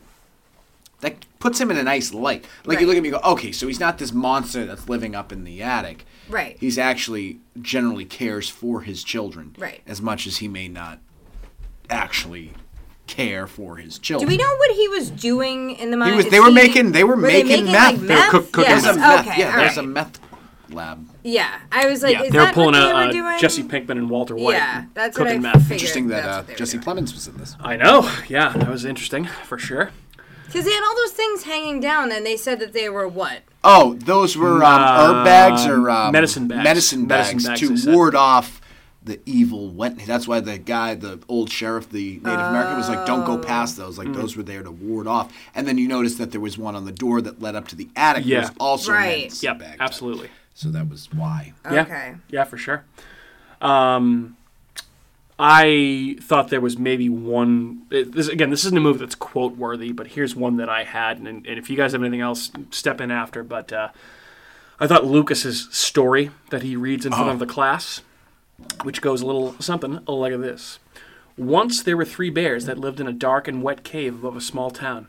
That 1.00 1.24
puts 1.38 1.60
him 1.60 1.70
in 1.70 1.78
a 1.78 1.82
nice 1.82 2.12
light. 2.12 2.44
Like 2.64 2.80
you 2.80 2.86
look 2.86 2.96
at 2.96 3.02
me, 3.02 3.08
and 3.08 3.20
go, 3.20 3.30
okay, 3.32 3.52
so 3.52 3.66
he's 3.66 3.80
not 3.80 3.98
this 3.98 4.12
monster 4.12 4.66
that's 4.66 4.88
living 4.88 5.14
up 5.14 5.32
in 5.32 5.44
the 5.44 5.62
attic. 5.62 6.04
Right. 6.28 6.56
He's 6.60 6.78
actually 6.78 7.40
generally 7.60 8.04
cares 8.04 8.48
for 8.48 8.82
his 8.82 9.02
children. 9.02 9.54
Right. 9.58 9.80
As 9.86 10.02
much 10.02 10.26
as 10.26 10.38
he 10.38 10.48
may 10.48 10.68
not 10.68 10.98
actually 11.88 12.52
care 13.10 13.46
for 13.46 13.76
his 13.76 13.98
children. 13.98 14.28
do 14.28 14.32
we 14.32 14.38
know 14.38 14.56
what 14.56 14.70
he 14.76 14.88
was 14.88 15.10
doing 15.10 15.72
in 15.72 15.90
the 15.90 15.96
mine? 15.96 16.16
was- 16.16 16.24
Is 16.26 16.30
they 16.30 16.40
were 16.40 16.46
he- 16.48 16.54
making- 16.54 16.92
they 16.92 17.04
were 17.04 17.16
making 17.16 17.66
meth. 17.66 17.74
like 17.98 18.00
They 18.00 18.14
were 18.14 18.20
cook- 18.30 18.52
cooking 18.52 18.70
yes. 18.70 18.84
There's 18.84 18.96
meth. 18.96 19.26
meth. 19.26 19.26
Okay, 19.28 19.40
yeah, 19.40 19.50
all 19.52 19.56
there's 19.58 19.76
a 19.76 19.82
meth 19.82 20.20
lab. 20.70 21.06
Yeah, 21.22 21.58
I 21.72 21.86
was 21.86 22.02
like, 22.02 22.14
yeah 22.14 22.22
is 22.22 22.30
they 22.32 22.38
were 22.38 22.44
that 22.46 22.54
pulling 22.54 22.72
what 22.72 22.82
a, 22.82 22.86
they 23.12 23.20
were 23.20 23.28
uh, 23.28 23.30
doing? 23.30 23.38
jesse 23.40 23.62
pinkman 23.64 23.98
and 23.98 24.08
walter 24.08 24.36
white 24.36 24.54
Yeah, 24.54 24.84
that's 24.94 25.18
what 25.18 25.26
cooking 25.26 25.44
I 25.44 25.52
meth 25.52 25.62
figured. 25.62 25.72
Interesting 25.72 26.08
that 26.08 26.24
uh, 26.24 26.36
what 26.38 26.46
they 26.46 26.52
were 26.54 26.58
Jesse 26.58 26.78
doing. 26.78 26.96
Plemons 26.96 27.12
was 27.12 27.26
in 27.28 27.36
this. 27.36 27.56
i 27.60 27.76
know 27.76 28.10
yeah 28.28 28.52
that 28.56 28.68
was 28.70 28.84
interesting 28.84 29.24
for 29.26 29.58
sure 29.58 29.90
Because 30.46 30.64
they 30.64 30.70
had 30.72 30.82
all 30.84 30.96
those 30.96 31.12
things 31.12 31.42
hanging 31.44 31.80
down, 31.80 32.10
and 32.12 32.24
they 32.24 32.36
said 32.36 32.58
that 32.60 32.72
they 32.72 32.88
were 32.88 33.06
what? 33.08 33.42
Oh, 33.62 33.94
those 33.94 34.36
were 34.36 34.64
um, 34.64 34.80
herb 34.82 35.24
bags 35.24 35.64
or 35.66 35.88
um, 35.90 36.10
medicine 36.12 36.48
bags. 36.48 36.64
Medicine 36.64 37.06
bags, 37.06 37.44
Medicine 37.46 37.68
bags, 37.74 37.84
to 37.84 37.92
ward 37.94 38.14
off 38.16 38.60
the 39.02 39.18
evil 39.24 39.68
went. 39.70 40.04
That's 40.06 40.28
why 40.28 40.40
the 40.40 40.58
guy, 40.58 40.94
the 40.94 41.20
old 41.28 41.50
sheriff, 41.50 41.88
the 41.90 42.16
Native 42.22 42.40
American, 42.40 42.76
was 42.76 42.88
like, 42.88 43.06
"Don't 43.06 43.24
go 43.24 43.38
past 43.38 43.76
those." 43.76 43.96
Like 43.98 44.12
those 44.12 44.36
were 44.36 44.42
there 44.42 44.62
to 44.62 44.70
ward 44.70 45.06
off. 45.06 45.32
And 45.54 45.66
then 45.66 45.78
you 45.78 45.88
notice 45.88 46.16
that 46.16 46.32
there 46.32 46.40
was 46.40 46.58
one 46.58 46.76
on 46.76 46.84
the 46.84 46.92
door 46.92 47.20
that 47.22 47.40
led 47.40 47.56
up 47.56 47.66
to 47.68 47.76
the 47.76 47.88
attic. 47.96 48.24
Yeah. 48.26 48.40
was 48.42 48.50
also 48.60 48.92
Right. 48.92 49.22
medicine 49.24 49.46
yep 49.46 49.58
bag. 49.58 49.76
absolutely 49.80 50.28
So 50.54 50.68
that 50.70 50.88
was 50.90 51.08
why. 51.12 51.54
Yeah. 51.70 52.14
Yeah, 52.28 52.44
for 52.44 52.58
sure. 52.58 52.84
Um, 53.62 54.36
I 55.38 56.16
thought 56.20 56.48
there 56.50 56.60
was 56.60 56.78
maybe 56.78 57.08
one. 57.08 57.82
it- 57.90 58.12
This, 58.12 58.28
again, 58.28 58.50
this 58.50 58.64
isn't 58.64 58.76
a 58.76 58.80
movie 58.80 58.98
that's 58.98 59.14
quote 59.14 59.56
worthy, 59.56 59.92
but 59.92 60.08
here's 60.08 60.36
one 60.36 60.56
that 60.58 60.68
I 60.68 60.84
had, 60.84 61.16
and, 61.18 61.26
and 61.28 61.46
if 61.46 61.70
you 61.70 61.76
guys 61.76 61.92
have 61.92 62.02
anything 62.02 62.20
else, 62.20 62.50
step 62.70 63.00
in 63.00 63.10
after. 63.10 63.42
But 63.42 63.72
uh, 63.72 63.88
I 64.78 64.86
thought 64.86 65.06
Lucas's 65.06 65.68
story 65.70 66.30
that 66.50 66.62
he 66.62 66.76
reads 66.76 67.06
in 67.06 67.12
front 67.12 67.28
Oh. 67.28 67.32
of 67.32 67.38
the 67.38 67.46
class, 67.46 68.02
which 68.82 69.02
goes 69.02 69.22
a 69.22 69.26
little 69.26 69.54
something 69.60 70.04
like 70.06 70.40
this. 70.40 70.78
Once 71.36 71.82
there 71.82 71.96
were 71.96 72.04
three 72.04 72.30
bears 72.30 72.66
that 72.66 72.78
lived 72.78 73.00
in 73.00 73.06
a 73.06 73.12
dark 73.12 73.48
and 73.48 73.62
wet 73.62 73.82
cave 73.84 74.16
above 74.16 74.36
a 74.36 74.40
small 74.40 74.70
town. 74.70 75.06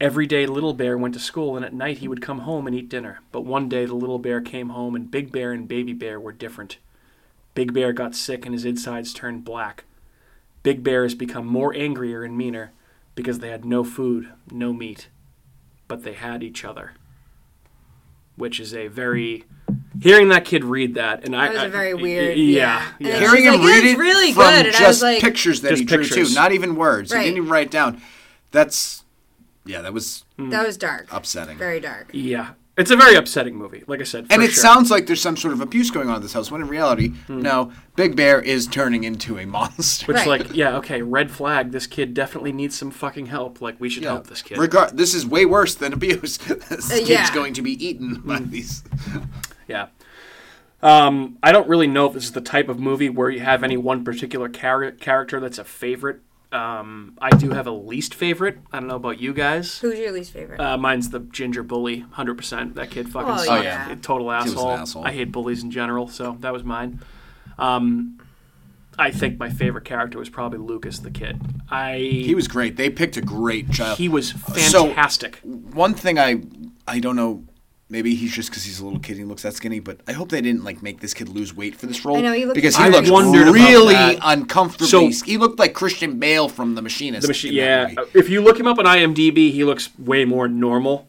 Every 0.00 0.26
day, 0.26 0.46
Little 0.46 0.74
Bear 0.74 0.96
went 0.96 1.14
to 1.14 1.20
school, 1.20 1.56
and 1.56 1.64
at 1.64 1.74
night 1.74 1.98
he 1.98 2.06
would 2.06 2.22
come 2.22 2.40
home 2.40 2.68
and 2.68 2.76
eat 2.76 2.88
dinner. 2.88 3.18
But 3.32 3.44
one 3.44 3.68
day, 3.68 3.84
the 3.84 3.96
Little 3.96 4.20
Bear 4.20 4.40
came 4.40 4.68
home, 4.68 4.94
and 4.94 5.10
Big 5.10 5.32
Bear 5.32 5.50
and 5.52 5.66
Baby 5.66 5.92
Bear 5.92 6.20
were 6.20 6.30
different. 6.30 6.78
Big 7.54 7.74
Bear 7.74 7.92
got 7.92 8.14
sick, 8.14 8.46
and 8.46 8.54
his 8.54 8.64
insides 8.64 9.12
turned 9.12 9.44
black. 9.44 9.84
Big 10.62 10.84
Bear 10.84 11.02
has 11.02 11.16
become 11.16 11.46
more 11.46 11.74
angrier 11.74 12.22
and 12.22 12.38
meaner 12.38 12.70
because 13.16 13.40
they 13.40 13.48
had 13.48 13.64
no 13.64 13.82
food, 13.82 14.28
no 14.52 14.72
meat, 14.72 15.08
but 15.88 16.04
they 16.04 16.12
had 16.12 16.44
each 16.44 16.64
other. 16.64 16.92
Which 18.36 18.60
is 18.60 18.72
a 18.72 18.86
very 18.86 19.46
hearing 20.00 20.28
that 20.28 20.44
kid 20.44 20.64
read 20.64 20.94
that, 20.94 21.24
and 21.24 21.34
I 21.36 21.46
That 21.46 21.52
was 21.54 21.62
a 21.62 21.66
I- 21.66 21.68
very 21.68 21.94
weird- 21.94 22.36
yeah, 22.38 22.44
yeah. 22.54 22.92
yeah. 22.98 23.14
And 23.14 23.20
Hearing 23.24 23.44
him 23.44 23.54
like, 23.54 23.62
read 23.68 23.84
"It's 23.84 23.94
it 23.94 23.98
really 23.98 24.32
from 24.32 24.42
good," 24.44 24.66
and 24.66 24.68
I 24.68 24.70
just 24.78 24.86
was 24.86 25.02
like- 25.02 25.20
pictures 25.20 25.60
that 25.62 25.70
Just 25.70 25.80
he 25.80 25.86
drew 25.86 25.98
pictures. 25.98 26.28
too, 26.30 26.34
not 26.34 26.52
even 26.52 26.76
words. 26.76 27.12
Right. 27.12 27.20
He 27.20 27.24
didn't 27.26 27.38
even 27.38 27.50
write 27.50 27.70
down. 27.70 28.00
That's 28.50 29.04
yeah, 29.66 29.82
that 29.82 29.92
was 29.92 30.24
mm. 30.38 30.50
That 30.50 30.66
was 30.66 30.76
dark. 30.76 31.08
upsetting. 31.12 31.58
Very 31.58 31.80
dark. 31.80 32.08
yeah, 32.12 32.50
it's 32.78 32.90
a 32.90 32.96
very 32.96 33.16
upsetting 33.16 33.54
movie. 33.56 33.82
Like 33.86 34.00
I 34.00 34.04
said, 34.04 34.26
And 34.30 34.42
it 34.42 34.52
sure. 34.52 34.62
sounds 34.62 34.90
like 34.90 35.06
there's 35.06 35.20
some 35.20 35.36
sort 35.36 35.52
of 35.52 35.60
abuse 35.60 35.90
going 35.90 36.08
on 36.08 36.16
in 36.16 36.22
this 36.22 36.32
house, 36.32 36.50
when 36.50 36.62
in 36.62 36.68
reality, 36.68 37.08
Hmm. 37.26 37.40
no, 37.42 37.72
Big 37.96 38.16
Bear 38.16 38.40
is 38.40 38.66
turning 38.66 39.04
into 39.04 39.36
a 39.38 39.44
monster. 39.58 40.06
Which, 40.06 40.16
Right. 40.18 40.26
like, 40.26 40.54
yeah, 40.54 40.76
okay, 40.78 41.02
red 41.02 41.30
flag. 41.30 41.72
This 41.72 41.86
kid 41.86 42.14
definitely 42.14 42.52
needs 42.52 42.78
some 42.78 42.90
fucking 42.90 43.26
help. 43.26 43.60
Like, 43.60 43.78
we 43.80 43.90
should 43.90 44.04
Yeah. 44.04 44.10
help 44.12 44.28
this 44.28 44.40
kid. 44.42 44.56
Regard 44.58 44.96
this 44.96 45.12
is 45.12 45.26
way 45.26 45.44
worse 45.44 45.74
than 45.74 45.92
abuse. 45.92 46.36
this 46.38 46.90
uh, 46.90 46.94
kid's 46.96 47.10
yeah. 47.10 47.34
going 47.34 47.52
to 47.54 47.60
be 47.62 47.72
eaten 47.84 48.22
by 48.24 48.38
mm. 48.38 48.50
these. 48.50 48.82
Yeah. 49.68 49.88
Um, 50.82 51.38
I 51.42 51.50
don't 51.52 51.68
really 51.68 51.86
know 51.88 52.06
if 52.06 52.12
this 52.14 52.24
is 52.24 52.32
the 52.32 52.40
type 52.40 52.68
of 52.68 52.78
movie 52.78 53.08
where 53.08 53.30
you 53.30 53.40
have 53.40 53.62
any 53.64 53.76
one 53.76 54.04
particular 54.04 54.48
char- 54.48 54.92
character 54.92 55.40
that's 55.40 55.58
a 55.58 55.64
favorite. 55.64 56.20
Um, 56.52 57.14
I 57.20 57.30
do 57.30 57.50
have 57.50 57.66
a 57.66 57.70
least 57.72 58.14
favorite. 58.14 58.58
I 58.72 58.78
don't 58.78 58.88
know 58.88 58.96
about 58.96 59.20
you 59.20 59.34
guys. 59.34 59.80
Who's 59.80 59.98
your 59.98 60.12
least 60.12 60.32
favorite? 60.32 60.60
Uh, 60.60 60.78
mine's 60.78 61.10
the 61.10 61.18
ginger 61.20 61.62
bully, 61.62 62.00
hundred 62.12 62.36
percent. 62.36 62.74
That 62.76 62.90
kid 62.90 63.10
fucking 63.10 63.30
Oh, 63.30 63.36
sucked. 63.36 63.64
yeah. 63.64 63.90
A 63.90 63.96
Total 63.96 64.24
was 64.26 64.44
an 64.46 64.50
asshole. 64.52 64.70
asshole. 64.70 65.04
I 65.04 65.12
hate 65.12 65.30
bullies 65.32 65.62
in 65.62 65.70
general, 65.70 66.08
so 66.08 66.36
that 66.40 66.52
was 66.52 66.64
mine. 66.64 67.00
Um, 67.58 68.18
I 68.98 69.10
think 69.10 69.38
my 69.38 69.50
favorite 69.50 69.84
character 69.84 70.18
was 70.18 70.28
probably 70.30 70.58
Lucas 70.58 71.00
the 71.00 71.10
kid. 71.10 71.40
I 71.70 71.98
He 71.98 72.34
was 72.34 72.48
great. 72.48 72.76
They 72.76 72.88
picked 72.88 73.16
a 73.16 73.20
great 73.20 73.70
child. 73.70 73.98
he 73.98 74.08
was 74.08 74.30
So- 74.70 74.86
fantastic. 74.86 75.40
One 75.42 75.92
thing 75.92 76.18
I 76.18 76.40
I 76.86 76.98
don't 77.00 77.16
know. 77.16 77.44
Maybe 77.90 78.14
he's 78.14 78.32
just 78.34 78.50
because 78.50 78.64
he's 78.64 78.80
a 78.80 78.84
little 78.84 79.00
kid 79.00 79.12
and 79.12 79.20
he 79.20 79.24
looks 79.24 79.42
that 79.44 79.54
skinny, 79.54 79.80
but 79.80 80.00
I 80.06 80.12
hope 80.12 80.28
they 80.28 80.42
didn't 80.42 80.62
like 80.62 80.82
make 80.82 81.00
this 81.00 81.14
kid 81.14 81.30
lose 81.30 81.56
weight 81.56 81.74
for 81.74 81.86
this 81.86 82.04
role. 82.04 82.18
I 82.18 82.20
know, 82.20 82.32
he 82.32 82.44
looked 82.44 82.56
because 82.56 82.76
he 82.76 82.82
I 82.82 82.88
looked 82.88 83.10
wondered 83.10 83.42
about 83.48 83.54
really 83.54 83.94
that. 83.94 84.18
uncomfortably. 84.22 85.12
So- 85.12 85.24
he 85.24 85.38
looked 85.38 85.58
like 85.58 85.72
Christian 85.72 86.18
Bale 86.18 86.50
from 86.50 86.74
The 86.74 86.82
Machinist. 86.82 87.22
The 87.22 87.28
machine, 87.28 87.52
in 87.52 87.56
that 87.58 87.88
yeah. 87.92 87.94
movie. 87.96 88.10
If 88.18 88.28
you 88.28 88.42
look 88.42 88.60
him 88.60 88.66
up 88.66 88.78
on 88.78 88.84
IMDb, 88.84 89.50
he 89.52 89.64
looks 89.64 89.88
way 89.98 90.26
more 90.26 90.48
normal. 90.48 91.08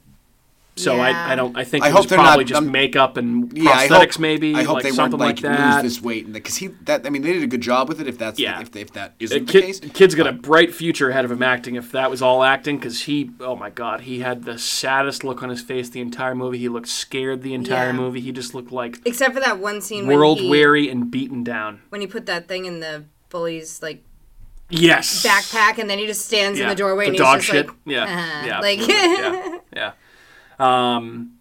So 0.80 0.96
Yeah. 0.96 1.02
I, 1.28 1.34
I 1.34 1.36
don't. 1.36 1.56
I 1.58 1.64
think 1.64 1.84
I 1.84 1.88
it 1.88 1.92
hope 1.92 2.02
was 2.04 2.10
they're 2.10 2.18
probably 2.20 2.46
not- 2.46 2.50
just 2.50 2.62
um, 2.62 2.72
makeup 2.72 3.18
and 3.18 3.52
Yeah, 3.58 3.72
I 3.72 3.88
prosthetics, 3.88 4.14
hope, 4.14 4.20
maybe. 4.20 4.56
I 4.56 4.64
hope 4.64 4.76
like 4.76 4.84
they 4.84 4.92
something 4.92 5.20
weren't 5.20 5.42
like, 5.42 5.44
like 5.44 5.58
that. 5.58 5.84
lose 5.84 5.94
this 5.96 6.02
weight 6.04 6.32
because 6.32 6.56
he 6.58 6.68
that 6.86 7.06
I 7.06 7.10
mean 7.10 7.22
they 7.22 7.34
did 7.34 7.44
a 7.44 7.48
good 7.48 7.62
job 7.62 7.90
with 7.90 8.00
it. 8.02 8.08
If 8.08 8.18
that's 8.18 8.40
Yeah. 8.40 8.62
if, 8.62 8.76
if 8.76 8.94
that 8.94 9.12
Uh, 9.12 9.14
isn't 9.20 9.46
the 9.48 9.52
case, 9.62 9.80
kid's 9.94 10.16
got 10.16 10.28
a 10.28 10.32
bright 10.32 10.74
future 10.74 11.10
ahead 11.10 11.26
of 11.26 11.32
him 11.32 11.44
acting 11.44 11.76
if 11.76 11.92
that 11.92 12.10
was 12.10 12.22
all 12.22 12.44
acting 12.44 12.78
because 12.78 13.02
he 13.04 13.32
oh 13.42 13.56
my 13.56 13.70
god 13.70 14.02
he 14.02 14.20
had 14.20 14.44
the 14.46 14.58
saddest 14.58 15.24
look 15.24 15.44
on 15.44 15.50
his 15.50 15.62
face 15.62 15.90
the 15.90 16.02
entire 16.02 16.34
movie 16.36 16.58
he 16.58 16.70
looked 16.70 16.88
scared 16.88 17.42
the 17.42 17.54
entire 17.54 17.88
Yeah. 17.88 17.92
movie 17.94 18.22
he 18.22 18.32
just 18.32 18.54
looked 18.54 18.72
like 18.72 19.00
Except 19.06 19.34
for 19.34 19.40
that 19.42 19.60
one 19.60 19.82
scene 19.82 20.08
world 20.08 20.38
when 20.38 20.46
he, 20.46 20.50
weary 20.50 20.90
and 20.90 21.12
beaten 21.12 21.44
down 21.44 21.82
when 21.90 22.02
he 22.02 22.08
put 22.08 22.26
that 22.28 22.48
thing 22.48 22.66
in 22.66 22.80
the 22.80 23.04
bully's 23.30 23.82
like 23.82 24.04
yes 24.70 25.26
backpack 25.26 25.80
and 25.80 25.90
then 25.90 25.98
he 25.98 26.06
just 26.06 26.26
stands 26.26 26.60
in 26.60 26.68
the 26.68 26.76
doorway 26.76 27.06
The 27.06 27.10
and 27.10 27.18
dog 27.18 27.36
he's 27.40 27.46
just 27.48 27.56
shit. 27.56 27.68
like 27.68 27.76
Yeah. 27.86 28.04
uh-huh. 28.04 28.46
Yeah, 28.46 28.60
like 28.60 28.88
yeah 28.88 29.58
yeah 29.76 29.92
um 30.60 31.34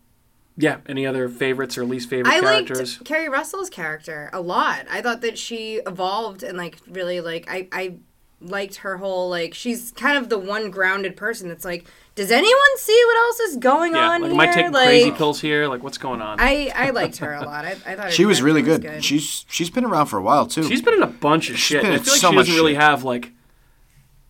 yeah 0.56 0.78
any 0.88 1.06
other 1.06 1.28
favorites 1.28 1.76
or 1.78 1.84
least 1.84 2.08
favorite 2.10 2.32
I 2.32 2.40
characters 2.40 2.98
liked 2.98 3.04
Keri 3.04 3.28
Russell's 3.28 3.70
character 3.70 4.30
a 4.32 4.40
lot. 4.40 4.86
I 4.90 5.00
thought 5.02 5.20
that 5.22 5.38
she 5.38 5.80
evolved 5.86 6.42
and 6.42 6.56
like 6.58 6.78
really 6.88 7.20
like 7.20 7.46
I 7.48 7.68
I 7.72 7.94
liked 8.40 8.76
her 8.76 8.98
whole 8.98 9.28
like 9.28 9.52
she's 9.52 9.90
kind 9.92 10.16
of 10.16 10.28
the 10.28 10.38
one 10.38 10.70
grounded 10.70 11.16
person 11.16 11.48
that's 11.48 11.64
like 11.64 11.84
does 12.14 12.30
anyone 12.30 12.76
see 12.76 13.02
what 13.06 13.16
else 13.16 13.40
is 13.40 13.56
going 13.56 13.94
yeah 13.94 14.10
on 14.10 14.22
like 14.22 14.30
here? 14.30 14.40
am 14.40 14.48
i 14.48 14.52
taking 14.52 14.72
like, 14.72 14.86
crazy 14.86 15.10
pills 15.10 15.40
here 15.40 15.66
like 15.66 15.82
what's 15.82 15.98
going 15.98 16.20
on 16.22 16.38
I 16.38 16.70
I 16.74 16.90
liked 16.90 17.16
her 17.18 17.34
a 17.34 17.44
lot. 17.44 17.64
I, 17.64 17.70
I 17.84 17.94
thought 17.96 18.12
she 18.18 18.24
was 18.26 18.40
really 18.40 18.62
good. 18.62 18.82
good. 18.82 19.04
She's 19.04 19.44
she's 19.48 19.70
been 19.70 19.84
around 19.84 20.06
for 20.06 20.18
a 20.18 20.22
while 20.22 20.46
too. 20.46 20.62
She's 20.64 20.82
been 20.82 20.94
in 20.94 21.02
a 21.02 21.08
bunch 21.08 21.50
of 21.50 21.58
shit. 21.58 21.82
been 21.82 21.92
I 21.92 21.94
in 21.96 22.00
feel 22.02 22.12
like 22.14 22.20
so 22.20 22.30
she 22.30 22.34
much 22.36 22.46
doesn't 22.46 22.60
really 22.60 22.74
shit. 22.74 22.80
have 22.82 23.02
like. 23.04 23.32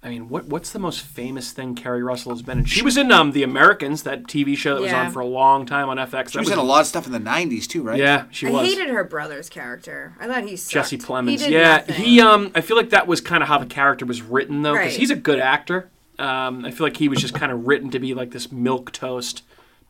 I 0.01 0.11
mean, 0.11 0.29
what 0.29 0.47
what's 0.47 0.71
the 0.71 0.79
most 0.79 1.01
famous 1.01 1.51
thing 1.51 1.75
Keri 1.75 2.03
Russell 2.05 2.31
has 2.33 2.41
been 2.41 2.61
in? 2.61 2.65
She 2.67 2.83
was 2.83 2.97
in 2.97 3.11
um 3.11 3.33
the 3.33 3.43
Americans, 3.43 4.05
that 4.05 4.25
TV 4.25 4.57
show 4.57 4.75
that 4.77 4.81
was 4.83 4.93
Yeah. 4.93 5.07
on 5.07 5.11
for 5.13 5.19
a 5.21 5.27
long 5.27 5.67
time 5.67 5.89
on 5.89 5.99
FX. 5.99 6.31
she 6.33 6.39
was 6.39 6.51
in 6.51 6.59
a 6.59 6.63
lot 6.63 6.83
of 6.83 6.87
stuff 6.87 7.07
in 7.07 7.13
the 7.13 7.19
'90s 7.19 7.67
too, 7.67 7.83
right? 7.83 7.99
Yeah, 7.99 8.25
she 8.31 8.47
I 8.47 8.51
was. 8.51 8.69
hated 8.69 8.89
her 8.91 9.03
brother's 9.03 9.49
character. 9.49 10.15
I 10.21 10.29
thought 10.29 10.45
he 10.45 10.55
sucked. 10.57 10.73
Jesse 10.73 10.97
He 10.97 11.03
Plemons. 11.03 11.39
did 11.39 11.51
yeah, 11.51 11.79
nothing. 11.79 11.95
he 11.97 12.21
um 12.21 12.53
I 12.55 12.61
feel 12.61 12.77
like 12.77 12.91
that 12.91 13.09
was 13.09 13.21
kind 13.21 13.43
of 13.43 13.49
how 13.49 13.59
the 13.59 13.67
character 13.67 14.07
was 14.07 14.23
written 14.23 14.63
though, 14.63 14.75
because 14.75 14.93
Right. 14.93 14.99
he's 15.01 15.11
a 15.11 15.17
good 15.17 15.41
actor. 15.41 15.89
Um, 16.21 16.65
I 16.65 16.71
feel 16.71 16.87
like 16.87 16.97
he 16.97 17.09
was 17.09 17.21
just 17.21 17.35
kind 17.35 17.51
of 17.53 17.67
written 17.67 17.91
to 17.91 17.99
be 17.99 18.13
like 18.15 18.31
this 18.33 18.51
milk 18.53 18.93
toast, 18.93 19.43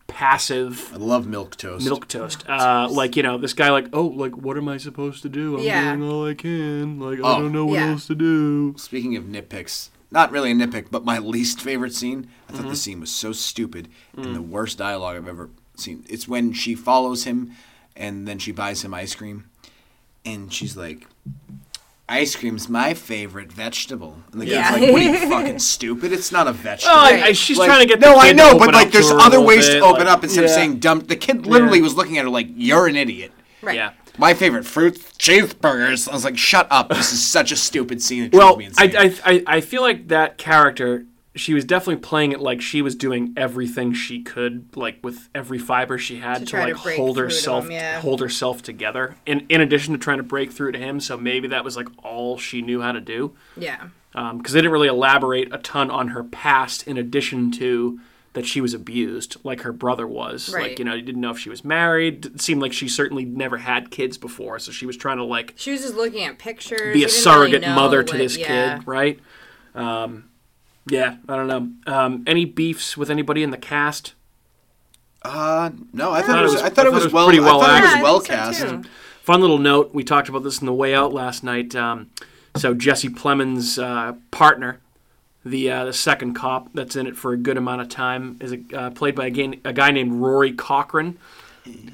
passive 0.07 0.91
I 0.95 0.97
love 0.97 1.27
milk 1.27 1.57
toast. 1.57 1.85
milk 1.85 2.09
toast. 2.09 2.49
Uh, 2.49 2.89
like 2.91 3.15
you 3.15 3.23
know, 3.23 3.37
this 3.39 3.53
guy 3.53 3.71
like, 3.71 3.89
oh, 3.93 4.07
like 4.07 4.37
what 4.37 4.57
am 4.57 4.69
I 4.69 4.79
supposed 4.79 5.23
to 5.23 5.29
do? 5.29 5.59
I'm 5.59 5.63
Yeah. 5.65 5.95
doing 5.95 6.11
all 6.11 6.27
I 6.27 6.35
can. 6.35 6.99
Like 6.99 7.19
I 7.19 7.23
Oh. 7.37 7.41
don't 7.43 7.53
know 7.53 7.67
what 7.67 7.75
Yeah. 7.75 7.91
else 7.91 8.07
to 8.07 8.15
do. 8.15 8.75
Speaking 8.79 9.17
of 9.17 9.25
nitpicks, 9.25 9.91
not 10.11 10.31
really 10.33 10.51
a 10.51 10.55
nitpick, 10.55 10.87
but 10.91 11.05
my 11.05 11.19
least 11.19 11.61
favorite 11.61 11.95
scene. 11.95 12.29
I 12.49 12.53
Mm-hmm. 12.53 12.63
thought 12.63 12.71
the 12.71 12.77
scene 12.77 13.01
was 13.01 13.11
so 13.11 13.33
stupid 13.33 13.89
Mm. 14.17 14.25
and 14.27 14.35
the 14.37 14.43
worst 14.43 14.79
dialogue 14.79 15.17
I've 15.17 15.29
ever 15.29 15.51
seen. 15.77 16.05
It's 16.09 16.27
when 16.27 16.53
she 16.53 16.75
follows 16.75 17.25
him, 17.25 17.53
and 17.97 18.27
then 18.27 18.39
she 18.39 18.53
buys 18.53 18.83
him 18.83 18.95
ice 18.95 19.15
cream, 19.15 19.45
and 20.25 20.53
she's 20.53 20.77
like. 20.77 21.07
Ice 22.11 22.35
cream's 22.37 22.71
my 22.71 22.95
favorite 22.95 23.53
vegetable. 23.53 24.17
And 24.33 24.41
the 24.41 24.47
kid's 24.47 24.57
Yeah. 24.57 24.71
like, 24.73 24.93
what 24.93 25.03
are 25.03 25.05
you 25.05 25.19
fucking 25.29 25.59
stupid? 25.59 26.11
It's 26.11 26.33
not 26.33 26.49
a 26.49 26.53
vegetable. 26.55 26.95
Oh, 26.97 27.01
I, 27.05 27.23
I, 27.27 27.33
she's 27.33 27.59
Like, 27.59 27.67
trying 27.69 27.81
to 27.81 27.87
get. 27.87 28.01
no, 28.01 28.13
the 28.13 28.17
I 28.19 28.29
kid 28.29 28.31
to 28.31 28.37
know, 28.39 28.49
open 28.53 28.59
but 28.69 28.75
like, 28.75 28.91
there's 28.93 29.11
other 29.11 29.23
little 29.37 29.45
ways 29.45 29.69
to 29.69 29.81
open 29.81 30.07
like- 30.07 30.09
up 30.17 30.25
instead 30.25 30.43
of 30.45 30.49
saying 30.51 30.79
dumb. 30.79 31.01
The 31.01 31.17
kid 31.17 31.45
literally 31.45 31.79
Yeah. 31.81 31.85
was 31.85 31.97
looking 31.97 32.17
at 32.17 32.25
her 32.25 32.31
like, 32.31 32.49
"You're 32.57 32.87
an 32.87 32.97
idiot." 32.97 33.33
right. 33.61 33.75
Yeah. 33.77 33.91
My 34.19 34.35
favorite 34.35 34.65
fruit, 34.65 34.97
cheeseburgers. 35.19 36.09
I 36.09 36.13
was 36.13 36.25
like, 36.25 36.37
"Shut 36.37 36.67
up! 36.71 36.89
This 36.89 37.13
is 37.13 37.25
such 37.25 37.53
a 37.53 37.57
stupid 37.57 38.03
scene." 38.03 38.25
It 38.25 38.33
Well, 38.33 38.57
drives 38.57 38.79
me 38.79 38.85
insane. 38.87 38.97
I, 39.25 39.31
I, 39.31 39.35
I, 39.35 39.57
I 39.57 39.61
feel 39.61 39.83
like 39.83 40.09
that 40.09 40.39
character, 40.39 41.05
she 41.37 41.55
was 41.55 41.65
definitely 41.65 42.01
playing 42.03 42.33
it 42.33 42.41
like 42.41 42.61
she 42.61 42.83
was 42.83 42.97
doing 42.97 43.33
everything 43.37 43.93
she 43.93 44.21
could, 44.23 44.77
like 44.77 44.99
with 45.05 45.29
every 45.35 45.59
fiber 45.59 45.99
she 45.99 46.17
had 46.19 46.41
To 46.41 46.45
to, 46.45 46.47
try 46.51 46.67
to 46.71 46.75
like 46.75 46.97
hold 46.97 47.17
herself, 47.19 47.67
him, 47.67 47.71
yeah. 47.73 48.01
hold 48.01 48.21
herself 48.21 48.63
together. 48.63 49.17
In 49.25 49.47
in 49.49 49.61
addition 49.61 49.93
to 49.95 49.99
trying 49.99 50.19
to 50.19 50.25
break 50.25 50.51
through 50.53 50.73
to 50.73 50.79
him, 50.79 50.99
so 51.01 51.17
maybe 51.17 51.47
that 51.49 51.63
was 51.65 51.77
like 51.77 51.89
all 52.03 52.39
she 52.39 52.61
knew 52.61 52.81
how 52.81 52.93
to 52.93 53.01
do. 53.01 53.37
Yeah. 53.57 53.89
Um, 54.15 54.39
because 54.39 54.53
they 54.55 54.59
didn't 54.61 54.73
really 54.73 54.89
elaborate 54.89 55.55
a 55.55 55.59
ton 55.59 55.91
on 55.91 56.09
her 56.09 56.25
past, 56.25 56.89
in 56.89 56.97
addition 56.99 57.53
to 57.53 58.01
that 58.39 58.47
she 58.47 58.61
was 58.61 58.73
abused, 58.73 59.37
like 59.45 59.61
her 59.63 59.73
brother 59.73 60.07
was. 60.07 60.49
Like 60.49 60.63
Right. 60.63 60.79
you 60.79 60.85
know, 60.85 60.95
you 60.95 61.03
didn't 61.03 61.21
know 61.21 61.31
if 61.31 61.39
she 61.39 61.51
was 61.51 61.65
married. 61.65 62.25
It 62.27 62.41
seemed 62.41 62.63
like 62.63 62.73
she 62.73 62.89
certainly 62.89 63.25
never 63.25 63.59
had 63.59 63.91
kids 63.91 64.17
before, 64.17 64.59
so 64.59 64.73
she 64.73 64.87
was 64.87 64.97
trying 64.97 65.17
to 65.19 65.25
like 65.25 65.53
She 65.57 65.73
was 65.73 65.83
just 65.83 65.95
looking 65.97 66.25
at 66.25 66.39
pictures. 66.39 66.95
be 66.95 67.05
a 67.05 67.09
surrogate 67.09 67.63
really 67.63 67.75
mother 67.75 68.03
to 68.03 68.13
what- 68.13 68.19
this 68.19 68.37
yeah. 68.39 68.79
kid, 68.79 68.87
right? 68.89 69.19
Um, 69.75 70.31
yeah, 70.89 71.17
I 71.29 71.37
don't 71.37 71.47
know. 71.49 71.93
Um, 71.93 72.25
any 72.27 72.45
beefs 72.47 72.97
with 72.97 73.11
anybody 73.11 73.43
in 73.43 73.51
the 73.51 73.59
cast? 73.59 74.15
Uh, 75.23 75.71
no, 75.93 76.13
I 76.13 76.23
thought, 76.23 76.39
it 76.39 76.43
was, 76.43 76.63
I 76.63 76.67
I 76.67 76.69
thought 76.71 76.87
it 76.87 76.93
was 76.93 77.13
well. 77.13 77.27
pretty 77.27 77.41
well 77.41 77.61
I 77.61 77.81
thought 77.81 77.83
it 77.83 77.97
was 77.97 78.03
well 78.03 78.21
think 78.21 78.55
so, 78.55 78.71
cast. 78.77 78.89
Fun 79.23 79.41
little 79.41 79.59
note. 79.59 79.93
We 79.93 80.05
talked 80.05 80.29
about 80.29 80.45
this 80.45 80.61
in 80.61 80.67
the 80.67 80.73
way 80.73 80.95
out 80.95 81.13
last 81.13 81.43
night. 81.45 81.75
Um, 81.75 82.11
so 82.57 82.73
Jesse 82.73 83.09
Plemons' 83.11 83.83
uh, 83.83 84.15
partner, 84.31 84.81
the 85.49 85.71
uh, 85.71 85.85
the 85.87 85.93
second 85.93 86.35
cop 86.35 86.69
that's 86.75 86.97
in 86.97 87.07
it 87.07 87.17
for 87.17 87.33
a 87.33 87.37
good 87.37 87.57
amount 87.57 87.81
of 87.83 87.89
time, 87.89 88.37
is 88.41 88.53
a, 88.53 88.61
uh, 88.75 88.91
played 88.91 89.15
by 89.15 89.27
a, 89.27 89.31
ga- 89.31 89.61
a 89.65 89.73
guy 89.73 89.91
named 89.91 90.13
Rory 90.13 90.53
Cochran, 90.53 91.19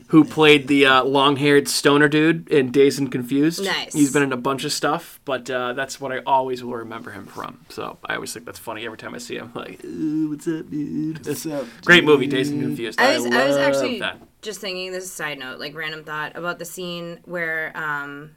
who 0.09 0.24
played 0.24 0.68
the 0.68 0.86
uh, 0.86 1.02
long-haired 1.05 1.66
stoner 1.68 2.09
dude 2.09 2.48
in 2.48 2.70
Dazed 2.70 3.00
and 3.00 3.11
Confused. 3.11 3.64
Nice. 3.64 3.92
He's 3.92 4.12
been 4.12 4.22
in 4.22 4.32
a 4.32 4.36
bunch 4.36 4.64
of 4.64 4.72
stuff, 4.72 5.18
but 5.24 5.50
uh, 5.50 5.72
that's 5.72 6.00
what 6.00 6.12
I 6.12 6.18
always 6.26 6.62
will 6.62 6.74
remember 6.76 7.11
him 7.11 7.26
from. 7.26 7.64
So 7.70 7.98
I 8.05 8.14
always 8.14 8.32
think 8.32 8.46
that's 8.46 8.59
funny 8.59 8.84
every 8.86 8.98
time 8.98 9.14
I 9.14 9.18
see 9.18 9.36
him. 9.36 9.52
Like, 9.64 9.80
what's 9.82 10.46
up, 10.46 10.70
dude? 10.70 11.26
What's 11.26 11.46
up, 11.46 11.66
Great 11.84 12.05
movie, 12.05 12.26
Dazed 12.26 12.52
and 12.52 12.62
Confused. 12.62 13.00
I 13.00 13.16
was, 13.16 13.26
I, 13.26 13.42
I 13.42 13.46
was 13.46 13.57
actually 13.57 14.00
that. 14.00 14.18
just 14.42 14.61
thinking 14.61 14.92
this 14.92 15.05
is 15.05 15.11
a 15.11 15.14
side 15.14 15.38
note, 15.38 15.59
like 15.59 15.74
random 15.74 16.05
thought 16.05 16.36
about 16.36 16.59
the 16.59 16.64
scene 16.64 17.20
where 17.24 17.72
um 17.76 18.36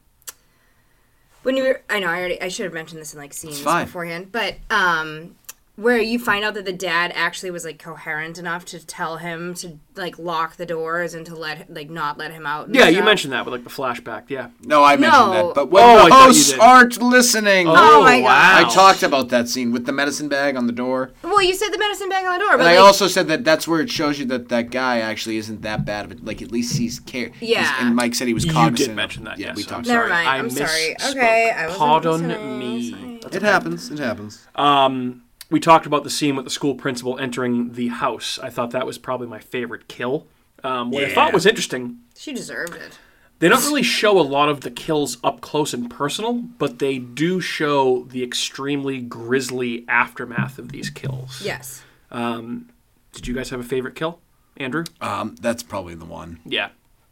when 1.47 1.55
you 1.55 1.63
were 1.63 1.81
I 1.89 2.01
know 2.01 2.07
I 2.07 2.19
already 2.19 2.41
I 2.41 2.49
should 2.49 2.65
have 2.65 2.73
mentioned 2.73 2.99
this 2.99 3.13
in 3.13 3.21
like 3.21 3.33
scenes 3.33 3.61
beforehand, 3.85 4.33
but 4.33 4.55
um 4.69 5.33
where 5.77 5.99
you 5.99 6.17
find 6.19 6.43
out 6.43 6.55
that 6.55 6.65
the 6.65 6.73
dad 6.73 7.11
actually 7.15 7.51
was 7.51 7.63
like 7.63 7.77
coherent 7.77 8.37
enough 8.39 8.65
to 8.65 8.83
tell 8.85 9.17
him 9.17 9.53
to 9.53 9.77
like 9.95 10.17
lock 10.19 10.55
the 10.57 10.65
doors 10.65 11.13
and 11.13 11.23
to 11.27 11.35
let 11.35 11.71
like 11.73 11.89
not 11.89 12.17
let 12.17 12.31
him 12.31 12.45
out. 12.47 12.65
and 12.65 12.75
Yeah, 12.75 12.87
you 12.89 13.03
mentioned 13.03 13.31
that 13.33 13.45
with 13.45 13.53
like 13.53 13.63
the 13.63 13.69
flashback. 13.69 14.23
Yeah. 14.27 14.49
No, 14.63 14.83
I 14.83 14.95
mentioned 14.97 15.31
No. 15.31 15.47
that, 15.47 15.55
but 15.55 15.69
when 15.71 15.83
Oh, 15.83 16.07
the 16.09 16.13
hosts 16.15 16.53
aren't 16.53 16.99
listening, 17.01 17.67
Oh 17.69 18.01
my 18.01 18.21
God. 18.21 18.65
I 18.65 18.69
talked 18.73 19.03
about 19.03 19.29
that 19.29 19.47
scene 19.49 19.71
with 19.71 19.85
the 19.85 19.91
medicine 19.91 20.27
bag 20.29 20.55
on 20.55 20.65
the 20.67 20.73
door, 20.73 21.11
Well, 21.23 21.41
you 21.43 21.53
said 21.53 21.69
the 21.71 21.77
medicine 21.77 22.09
bag 22.09 22.25
on 22.25 22.33
the 22.33 22.39
door, 22.39 22.57
but 22.57 22.61
and 22.61 22.69
I 22.69 22.75
like, 22.77 22.83
also 22.85 23.07
said 23.07 23.27
that 23.27 23.43
that's 23.45 23.67
where 23.67 23.79
it 23.79 23.89
shows 23.91 24.17
you 24.19 24.25
that 24.25 24.49
that 24.49 24.71
guy 24.71 24.99
actually 24.99 25.37
isn't 25.37 25.61
that 25.61 25.85
bad 25.85 26.05
of 26.05 26.11
it. 26.11 26.25
Like 26.25 26.41
at 26.41 26.51
least 26.51 26.77
he's 26.77 26.99
care. 26.99 27.29
Yeah. 27.39 27.59
he's- 27.59 27.73
and 27.81 27.95
Mike 27.95 28.15
said 28.15 28.27
he 28.27 28.33
was 28.33 28.45
You 28.45 28.51
cognizant. 28.53 28.77
did 28.77 28.89
of- 28.89 28.95
mention 28.95 29.23
that. 29.25 29.37
Yeah, 29.37 29.47
yes, 29.49 29.57
we 29.57 29.63
I'm 29.63 29.69
talked. 29.69 29.87
Never 29.87 29.99
sorry. 30.09 30.09
mind, 30.25 30.27
I 30.29 30.37
I'm 30.39 30.49
sorry. 30.49 30.95
Okay, 31.11 31.51
I 31.51 31.63
wasn't 31.67 31.77
Pardon 31.79 32.11
listening, 32.27 32.59
me. 32.59 32.89
sorry. 32.91 33.19
That's 33.21 33.35
It 33.35 33.43
okay. 33.43 33.51
happens. 33.51 33.91
It 33.91 33.99
happens. 33.99 34.47
Um, 34.55 35.21
we 35.49 35.59
talked 35.59 35.85
about 35.85 36.03
the 36.03 36.09
scene 36.09 36.35
with 36.35 36.45
the 36.45 36.51
school 36.51 36.75
principal 36.75 37.17
entering 37.19 37.73
the 37.73 37.87
house. 37.89 38.37
I 38.41 38.49
thought 38.49 38.71
that 38.71 38.85
was 38.85 38.97
probably 38.97 39.27
my 39.27 39.39
favorite 39.39 39.87
kill. 39.87 40.27
Um, 40.63 40.91
what 40.91 41.03
I 41.03 41.13
thought 41.13 41.33
was 41.33 41.45
interesting, 41.45 41.99
she 42.15 42.33
deserved 42.33 42.73
it. 42.75 42.97
they 43.39 43.47
don't 43.47 43.63
really 43.63 43.83
show 43.83 44.19
a 44.19 44.21
lot 44.23 44.49
of 44.49 44.61
the 44.61 44.71
kills 44.71 45.17
up 45.23 45.39
close 45.41 45.73
and 45.73 45.89
personal, 45.89 46.33
but 46.33 46.79
they 46.79 46.97
do 46.97 47.39
show 47.39 48.03
the 48.05 48.23
extremely 48.23 48.99
grisly 48.99 49.85
aftermath 49.87 50.57
of 50.57 50.71
these 50.71 50.89
kills. 50.89 51.41
Yes. 51.41 51.83
Did 52.11 53.27
you 53.27 53.33
guys 53.33 53.49
have 53.51 53.59
a 53.59 53.63
favorite 53.63 53.95
kill, 53.95 54.19
Andrew? 54.57 54.83
Um, 55.01 55.35
that's 55.41 55.63
probably 55.63 55.95
the 55.95 56.05
one. 56.05 56.39
Yeah. 56.45 56.69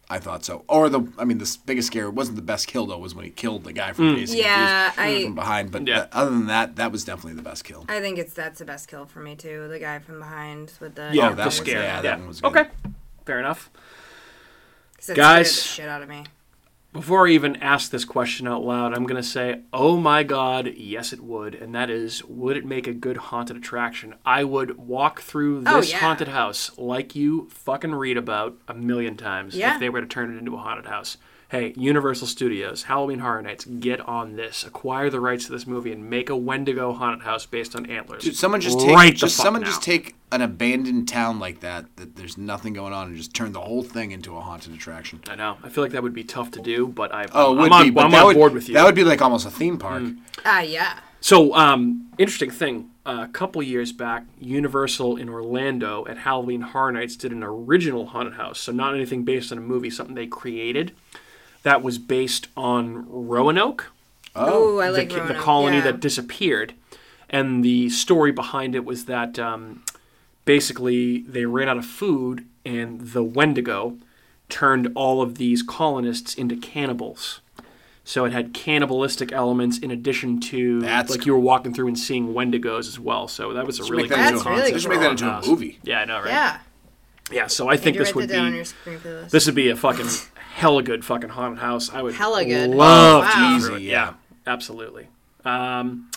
I 0.09 0.19
thought 0.19 0.45
so. 0.45 0.63
Or 0.67 0.87
the, 0.87 1.01
I 1.17 1.25
mean, 1.25 1.39
the 1.39 1.57
biggest 1.65 1.87
scare 1.87 2.09
wasn't 2.11 2.35
the 2.35 2.41
best 2.43 2.67
kill 2.67 2.85
though. 2.85 2.97
Was 2.99 3.15
when 3.15 3.25
he 3.25 3.31
killed 3.31 3.63
the 3.63 3.73
guy 3.73 3.91
from 3.93 4.13
mm. 4.13 4.15
Dazed 4.17 4.33
and 4.33 4.41
Yeah, 4.43 4.91
I- 4.97 5.23
from 5.23 5.35
behind. 5.35 5.71
But 5.71 5.87
Yeah. 5.87 6.01
that- 6.01 6.13
other 6.13 6.29
than 6.31 6.45
that, 6.47 6.75
that 6.75 6.91
was 6.91 7.03
definitely 7.03 7.33
the 7.33 7.41
best 7.41 7.63
kill. 7.63 7.85
I 7.89 7.99
think 7.99 8.19
it's 8.19 8.33
that's 8.33 8.59
the 8.59 8.65
best 8.65 8.87
kill 8.87 9.05
for 9.07 9.19
me 9.19 9.35
too. 9.35 9.67
The 9.67 9.79
guy 9.79 9.97
from 9.99 10.19
behind 10.19 10.71
with 10.79 10.93
the 10.95 11.09
Yeah, 11.11 11.27
Oh, 11.27 11.29
the 11.31 11.35
that 11.37 11.45
was- 11.45 11.57
scare. 11.57 11.81
yeah, 11.81 12.01
that 12.01 12.19
one 12.19 12.27
was 12.27 12.41
good. 12.41 12.55
Okay. 12.55 12.69
Fair 13.25 13.39
enough. 13.39 13.69
Guys. 15.13 15.53
the 15.55 15.61
shit 15.61 15.87
out 15.89 16.01
of 16.01 16.09
me. 16.09 16.23
Before 16.95 17.27
I 17.27 17.31
even 17.31 17.57
ask 17.57 17.91
this 17.91 18.05
question 18.05 18.47
out 18.47 18.63
loud, 18.63 18.93
I'm 18.93 19.03
going 19.03 19.21
to 19.21 19.27
say, 19.27 19.59
oh 19.73 19.97
my 19.97 20.23
god, 20.23 20.71
yes 20.77 21.11
it 21.11 21.19
would. 21.19 21.53
And 21.53 21.75
that 21.75 21.89
is, 21.89 22.23
would 22.23 22.55
it 22.55 22.65
make 22.65 22.87
a 22.87 22.93
good 22.93 23.17
haunted 23.17 23.57
attraction? 23.57 24.15
I 24.25 24.45
would 24.45 24.77
walk 24.77 25.19
through 25.19 25.63
Oh, 25.67 25.81
this 25.81 25.91
yeah. 25.91 25.97
haunted 25.97 26.29
house 26.29 26.71
like 26.77 27.13
you 27.13 27.49
fucking 27.49 27.93
read 27.93 28.15
about 28.15 28.57
a 28.69 28.73
million 28.73 29.17
times 29.17 29.55
Yeah. 29.57 29.73
if 29.73 29.81
they 29.81 29.89
were 29.89 29.99
to 29.99 30.07
turn 30.07 30.33
it 30.33 30.39
into 30.39 30.55
a 30.55 30.59
haunted 30.59 30.85
house. 30.85 31.17
Hey, 31.49 31.73
Universal 31.77 32.25
Studios, 32.27 32.83
Halloween 32.83 33.19
Horror 33.19 33.43
Nights, 33.43 33.65
get 33.65 34.01
on 34.01 34.35
this. 34.35 34.63
Acquire 34.65 35.11
the 35.11 35.19
rights 35.19 35.45
to 35.45 35.51
this 35.51 35.67
movie 35.67 35.91
and 35.91 36.09
make 36.09 36.29
a 36.31 36.35
Wendigo 36.35 36.91
haunted 36.91 37.23
house 37.23 37.45
based 37.45 37.75
on 37.75 37.85
antlers. 37.85 38.23
Dude, 38.23 38.35
someone 38.35 38.61
just 38.61 38.79
take 38.79 38.95
Right 38.95 39.13
the 39.13 39.19
just 39.19 39.37
fuck 39.37 39.43
someone 39.45 39.61
now. 39.61 39.67
just 39.67 39.83
take 39.83 40.15
an 40.31 40.41
abandoned 40.41 41.07
town 41.07 41.39
like 41.39 41.59
that 41.59 41.85
that 41.97 42.15
there's 42.15 42.35
nothing 42.37 42.73
going 42.73 42.93
on 42.93 43.07
and 43.09 43.15
just 43.15 43.33
turn 43.35 43.51
the 43.51 43.61
whole 43.61 43.83
thing 43.83 44.09
into 44.09 44.35
a 44.35 44.41
haunted 44.41 44.73
attraction. 44.73 45.19
I 45.29 45.35
know. 45.35 45.57
I 45.63 45.69
feel 45.69 45.83
like 45.83 45.91
that 45.93 46.01
would 46.01 46.15
be 46.15 46.23
tough 46.23 46.49
to 46.51 46.61
do, 46.61 46.87
but 46.87 47.13
I, 47.13 47.27
Oh, 47.31 47.51
I'm, 47.51 47.57
would 47.59 47.71
on, 47.71 47.83
be, 47.85 47.89
but 47.91 48.05
I'm 48.05 48.11
that 48.11 48.21
on 48.21 48.25
would, 48.27 48.35
board 48.35 48.53
with 48.53 48.67
you. 48.67 48.73
That 48.73 48.83
would 48.85 48.95
be 48.95 49.03
like 49.03 49.21
almost 49.21 49.45
a 49.45 49.51
theme 49.51 49.77
park. 49.77 50.01
Ah, 50.45 50.61
yeah. 50.61 50.99
So, 51.21 51.55
um, 51.55 52.09
interesting 52.17 52.51
thing. 52.51 52.89
a 53.05 53.27
couple 53.27 53.61
years 53.63 53.91
back, 53.91 54.25
Universal 54.39 55.17
in 55.17 55.29
Orlando 55.29 56.05
at 56.07 56.17
Halloween 56.17 56.61
Horror 56.61 56.91
Nights 56.91 57.15
did 57.15 57.31
an 57.31 57.43
original 57.43 58.07
haunted 58.07 58.33
house. 58.33 58.59
So 58.59 58.71
not 58.71 58.95
anything 58.95 59.23
based 59.23 59.51
on 59.51 59.57
a 59.59 59.61
movie, 59.61 59.89
something 59.91 60.15
they 60.15 60.27
created. 60.27 60.93
That 61.65 61.81
was 61.81 61.97
based 61.97 62.47
on 62.55 63.05
Roanoke, 63.09 63.91
Oh, 64.35 64.79
I 64.79 64.87
the, 64.87 64.97
like 64.99 65.09
ki- 65.09 65.15
the 65.15 65.21
Roanoke, 65.21 65.37
colony 65.43 65.77
yeah. 65.77 65.83
that 65.85 65.99
disappeared. 65.99 66.73
And 67.29 67.63
the 67.65 67.89
story 67.89 68.31
behind 68.31 68.75
it 68.75 68.85
was 68.85 69.05
that 69.05 69.39
um, 69.39 69.83
basically 70.45 71.21
they 71.21 71.45
ran 71.45 71.67
out 71.67 71.77
of 71.77 71.85
food, 71.85 72.45
and 72.63 73.01
the 73.01 73.23
Wendigo 73.23 73.97
turned 74.47 74.91
all 74.93 75.21
of 75.23 75.35
these 75.39 75.63
colonists 75.63 76.35
into 76.35 76.55
cannibals. 76.55 77.41
So 78.03 78.25
it 78.25 78.31
had 78.31 78.53
cannibalistic 78.53 79.31
elements 79.31 79.79
in 79.79 79.89
addition 79.89 80.39
to 80.41 80.81
That's 80.81 81.09
like 81.09 81.25
you 81.25 81.33
were 81.33 81.39
walking 81.39 81.73
through 81.73 81.87
and 81.87 81.97
seeing 81.97 82.35
Wendigos 82.35 82.87
as 82.87 82.99
well. 82.99 83.27
So 83.27 83.53
that 83.53 83.65
was 83.65 83.79
a 83.79 83.83
really 83.85 84.03
make 84.03 84.11
cool 84.11 84.19
into 84.19 84.33
That's 84.33 84.45
a, 84.45 84.49
really 84.49 84.61
concept 84.71 84.75
just 84.75 84.87
make 84.89 84.99
that 84.99 85.11
into 85.11 85.27
a 85.27 85.47
movie. 85.49 85.79
Yeah, 85.83 86.01
I 86.01 86.05
know, 86.05 86.19
right? 86.19 86.27
Yeah. 86.27 86.59
Yeah, 87.31 87.47
so 87.47 87.67
I 87.67 87.75
think 87.75 87.95
Andrew, 87.95 88.05
this 88.05 88.13
would 88.13 88.29
that 88.29 88.33
down 88.35 88.45
on 88.45 88.51
be 88.51 88.57
your 88.57 88.65
screenplay 88.65 89.03
list. 89.21 89.31
this 89.31 89.45
would 89.47 89.55
be 89.55 89.69
a 89.71 89.75
fucking 89.75 90.05
hella 90.55 90.81
good 90.83 91.03
fucking 91.03 91.29
haunted 91.29 91.59
house. 91.59 91.89
I 91.93 92.01
would 92.01 92.15
Hella 92.15 92.45
good. 92.45 92.69
love 92.71 93.23
Oh, 93.23 93.27
wow. 93.27 93.57
go. 93.59 93.75
Easy, 93.75 93.83
Yeah, 93.85 93.91
yeah. 93.91 94.13
absolutely. 94.47 95.07
Um, 95.43 96.09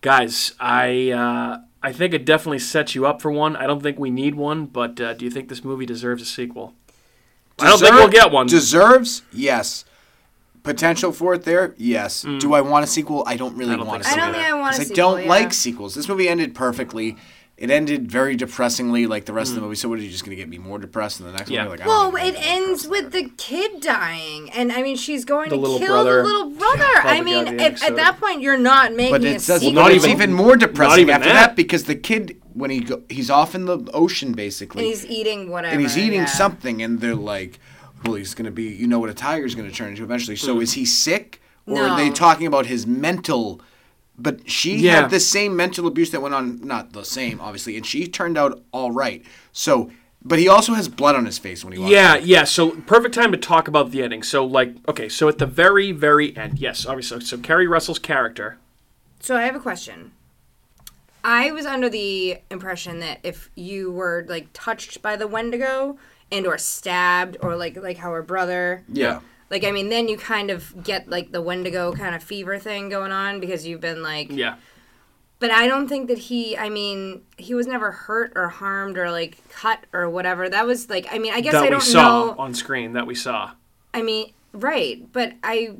guys, 0.00 0.52
I 0.60 1.10
uh, 1.10 1.58
I 1.82 1.92
think 1.92 2.14
it 2.14 2.24
definitely 2.24 2.60
sets 2.60 2.94
you 2.94 3.06
up 3.06 3.20
for 3.20 3.30
one. 3.30 3.56
I 3.56 3.66
don't 3.66 3.82
think 3.82 3.98
we 3.98 4.10
need 4.10 4.34
one, 4.34 4.66
but 4.66 5.00
uh, 5.00 5.14
do 5.14 5.24
you 5.24 5.30
think 5.30 5.48
this 5.48 5.64
movie 5.64 5.86
deserves 5.86 6.22
a 6.22 6.26
sequel? 6.26 6.74
I 7.58 7.68
don't 7.68 7.78
think 7.80 7.92
we'll 7.94 8.08
get 8.08 8.30
one. 8.30 8.46
Deserves? 8.46 9.22
Yes. 9.32 9.84
Potential 10.62 11.12
for 11.12 11.34
it 11.34 11.44
there? 11.44 11.74
Yes. 11.78 12.22
Do 12.40 12.52
I 12.54 12.60
want 12.60 12.84
a 12.84 12.86
sequel? 12.88 13.22
I 13.26 13.36
don't 13.36 13.56
really 13.56 13.70
Mm. 13.70 13.74
I 13.74 13.76
don't 13.78 13.86
want 13.86 14.04
think 14.04 14.16
a 14.16 14.20
so 14.20 14.20
I 14.20 14.24
don't 14.26 14.34
think 14.34 14.46
I 14.46 14.52
want 14.54 14.74
a 14.74 14.78
'Cause 14.78 14.90
I 14.90 14.94
don't 14.94 15.22
yeah. 15.22 15.28
like 15.28 15.52
sequels. 15.52 15.94
This 15.94 16.08
movie 16.08 16.28
ended 16.28 16.54
perfectly. 16.54 17.16
It 17.56 17.70
ended 17.70 18.10
very 18.12 18.36
depressingly, 18.36 19.06
like 19.06 19.24
the 19.24 19.32
rest 19.32 19.48
Mm. 19.48 19.52
of 19.52 19.54
the 19.56 19.60
movie. 19.62 19.76
So, 19.76 19.88
what 19.88 19.98
are 19.98 20.02
you 20.02 20.10
just 20.10 20.24
gonna 20.26 20.36
get 20.36 20.46
me 20.48 20.58
more 20.58 20.78
depressed 20.78 21.20
in 21.20 21.26
the 21.26 21.32
next 21.32 21.48
Yeah. 21.50 21.60
movie? 21.64 21.70
Like, 21.70 21.80
I 21.80 21.84
don't 21.84 22.12
Well, 22.12 22.12
need 22.24 22.28
it 22.28 22.34
to 22.36 22.40
be 22.42 22.46
more 22.46 22.68
ends 22.68 22.86
with 22.86 23.12
there. 23.12 23.22
the 23.22 23.30
kid 23.38 23.80
dying, 23.80 24.50
and 24.50 24.70
I 24.70 24.82
mean, 24.82 24.96
she's 24.96 25.24
going 25.24 25.48
The 25.48 25.56
to 25.56 25.62
kill 25.62 25.78
brother. 25.88 26.18
the 26.18 26.28
little 26.28 26.50
brother. 26.50 26.84
Probably 26.96 27.18
I 27.18 27.20
mean, 27.22 27.44
gotta 27.46 27.62
at, 27.62 27.82
at 27.82 27.96
that 27.96 28.20
point, 28.20 28.42
you're 28.42 28.58
not 28.58 28.94
making 28.94 29.12
But 29.12 29.24
a 29.24 29.28
it 29.36 29.40
says 29.40 29.60
sequel. 29.62 29.72
not 29.74 29.82
not 29.84 29.92
it's 29.92 30.04
even- 30.04 30.16
even 30.16 30.32
more 30.34 30.56
depressing 30.58 31.00
even 31.00 31.14
after 31.14 31.28
that. 31.30 31.34
that. 31.34 31.56
because 31.56 31.84
the 31.84 31.94
kid 31.94 32.36
when 32.52 32.70
he 32.70 32.80
go, 32.80 33.00
he's 33.08 33.30
off 33.30 33.54
in 33.54 33.64
the 33.64 33.78
ocean 33.94 34.32
basically 34.32 34.82
and 34.82 34.88
he's 34.88 35.04
eating 35.06 35.50
whatever. 35.50 35.72
and 35.72 35.80
he's 35.82 35.96
eating 35.98 36.20
yeah. 36.20 36.24
something 36.26 36.80
and 36.82 37.00
they're 37.00 37.14
like 37.14 37.58
well 38.02 38.14
he's 38.14 38.32
gonna 38.34 38.50
be 38.50 38.62
you 38.64 38.86
know 38.86 38.98
what 38.98 39.10
a 39.10 39.14
tiger's 39.14 39.54
gonna 39.54 39.70
turn 39.70 39.90
into 39.90 40.02
eventually 40.02 40.36
so 40.36 40.58
is 40.60 40.72
he 40.72 40.86
sick 40.86 41.42
or 41.66 41.82
are 41.82 41.96
they 41.98 42.08
talking 42.08 42.46
about 42.46 42.64
his 42.64 42.86
mental 42.86 43.60
but 44.18 44.48
she 44.50 44.76
Yeah. 44.76 45.02
had 45.02 45.10
the 45.10 45.20
same 45.20 45.54
mental 45.56 45.86
abuse 45.86 46.10
that 46.10 46.20
went 46.22 46.34
on 46.34 46.60
not 46.66 46.92
the 46.92 47.04
same 47.04 47.40
obviously 47.40 47.76
and 47.76 47.84
she 47.86 48.06
turned 48.06 48.36
out 48.38 48.62
all 48.72 48.90
right 48.90 49.24
so 49.52 49.90
but 50.24 50.38
he 50.40 50.48
also 50.48 50.74
has 50.74 50.88
blood 50.88 51.14
on 51.14 51.24
his 51.24 51.38
face 51.38 51.62
when 51.64 51.72
he 51.72 51.78
walks 51.78 51.92
Yeah, 51.92 52.12
out. 52.14 52.26
yeah. 52.26 52.42
So 52.42 52.70
perfect 52.70 53.14
time 53.14 53.30
to 53.30 53.38
talk 53.38 53.68
about 53.68 53.92
the 53.92 54.02
ending. 54.02 54.24
So 54.24 54.44
like, 54.44 54.74
okay, 54.88 55.08
so 55.08 55.28
at 55.28 55.38
the 55.38 55.46
very, 55.46 55.92
very 55.92 56.36
end, 56.36 56.58
yes, 56.58 56.84
obviously. 56.84 57.20
So 57.20 57.38
Keri 57.38 57.68
Russell's 57.68 58.00
character. 58.00 58.58
So 59.20 59.36
I 59.36 59.42
have 59.42 59.54
a 59.54 59.60
question. 59.60 60.10
I 61.22 61.52
was 61.52 61.64
under 61.64 61.88
the 61.88 62.38
impression 62.50 62.98
that 63.00 63.20
if 63.22 63.50
you 63.54 63.92
were 63.92 64.24
like 64.28 64.48
touched 64.52 65.00
by 65.00 65.14
the 65.14 65.28
Wendigo 65.28 65.96
and 66.32 66.44
or 66.44 66.58
stabbed 66.58 67.36
or 67.40 67.54
like 67.56 67.76
like 67.76 67.98
how 67.98 68.10
her 68.12 68.22
brother 68.22 68.82
yeah 68.92 69.20
like 69.50 69.64
I 69.64 69.70
mean 69.70 69.88
then 69.88 70.08
you 70.08 70.16
kind 70.16 70.50
of 70.50 70.82
get 70.82 71.08
like 71.08 71.32
the 71.32 71.40
Wendigo 71.42 71.92
kind 71.92 72.14
of 72.14 72.22
fever 72.22 72.58
thing 72.58 72.88
going 72.88 73.12
on 73.12 73.40
because 73.40 73.66
you've 73.66 73.80
been 73.80 74.02
like 74.02 74.28
Yeah, 74.30 74.56
but 75.38 75.50
I 75.50 75.66
don't 75.66 75.88
think 75.88 76.08
that 76.08 76.18
he 76.18 76.56
I 76.56 76.68
mean 76.68 77.22
he 77.36 77.54
was 77.54 77.66
never 77.66 77.90
hurt 77.92 78.32
or 78.36 78.48
harmed 78.48 78.98
or 78.98 79.10
like 79.10 79.38
cut 79.50 79.80
or 79.92 80.08
whatever. 80.10 80.48
That 80.48 80.66
was 80.66 80.88
like 80.90 81.06
I 81.12 81.18
mean 81.18 81.32
I 81.32 81.40
guess 81.40 81.52
that 81.52 81.64
I 81.64 81.70
don't 81.70 81.80
saw 81.80 82.26
know 82.26 82.34
on 82.38 82.54
screen. 82.54 82.92
That 82.94 83.06
we 83.06 83.14
saw. 83.14 83.52
I 83.94 84.02
mean 84.02 84.32
right, 84.52 85.02
but 85.12 85.32
I 85.42 85.76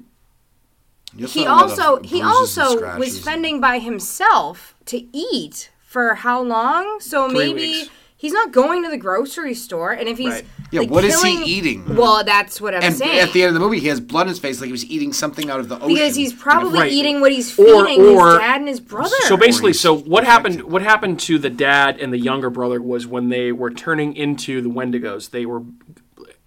You 1.14 1.26
he 1.26 1.44
saw 1.44 1.48
a 1.48 1.50
lot 1.54 1.64
of 1.64 1.70
also 1.70 2.02
he 2.02 2.22
also 2.22 2.98
was 2.98 3.16
and- 3.16 3.24
fending 3.24 3.60
by 3.60 3.78
himself 3.78 4.74
to 4.86 5.04
eat 5.12 5.70
for 5.80 6.14
how 6.16 6.42
long? 6.42 7.00
So 7.00 7.28
Three 7.28 7.38
maybe 7.38 7.60
weeks. 7.60 7.90
He's 8.16 8.32
not 8.32 8.50
going 8.52 8.82
to 8.82 8.90
the 8.90 8.96
grocery 8.96 9.54
store, 9.54 9.92
and 9.92 10.08
if 10.08 10.18
he's 10.18 10.28
Right. 10.32 10.44
Yeah, 10.72 10.80
like, 10.80 10.90
what 10.90 11.04
is 11.04 11.14
killing- 11.22 11.42
he 11.42 11.52
eating? 11.58 11.94
Well, 11.94 12.24
that's 12.24 12.60
what 12.60 12.74
I'm 12.74 12.82
and 12.82 12.94
saying. 12.96 13.20
at 13.20 13.32
the 13.32 13.42
end 13.42 13.48
of 13.50 13.54
the 13.54 13.60
movie 13.60 13.78
he 13.78 13.86
has 13.86 14.00
blood 14.00 14.22
in 14.22 14.28
his 14.30 14.40
face 14.40 14.60
like 14.60 14.66
he 14.66 14.72
was 14.72 14.84
eating 14.86 15.12
something 15.12 15.48
out 15.48 15.60
of 15.60 15.68
the 15.68 15.76
ocean 15.76 15.88
because 15.88 16.16
he's 16.16 16.32
probably 16.32 16.80
Right. 16.80 16.92
eating 16.92 17.20
what 17.20 17.30
he's 17.30 17.52
feeding 17.52 18.00
or- 18.16 18.30
his 18.30 18.38
dad 18.40 18.60
and 18.60 18.68
his 18.68 18.80
brother. 18.80 19.14
So 19.28 19.36
basically, 19.36 19.72
so 19.74 19.96
what 19.96 20.24
happened? 20.24 20.62
What 20.64 20.82
happened 20.82 21.20
to 21.20 21.38
the 21.38 21.50
dad 21.50 21.98
and 22.00 22.12
the 22.12 22.18
younger 22.18 22.50
brother 22.50 22.82
was 22.82 23.06
when 23.06 23.28
they 23.28 23.52
were 23.52 23.70
turning 23.70 24.16
into 24.16 24.60
the 24.60 24.68
Wendigos, 24.68 25.30
they 25.30 25.46
were 25.46 25.62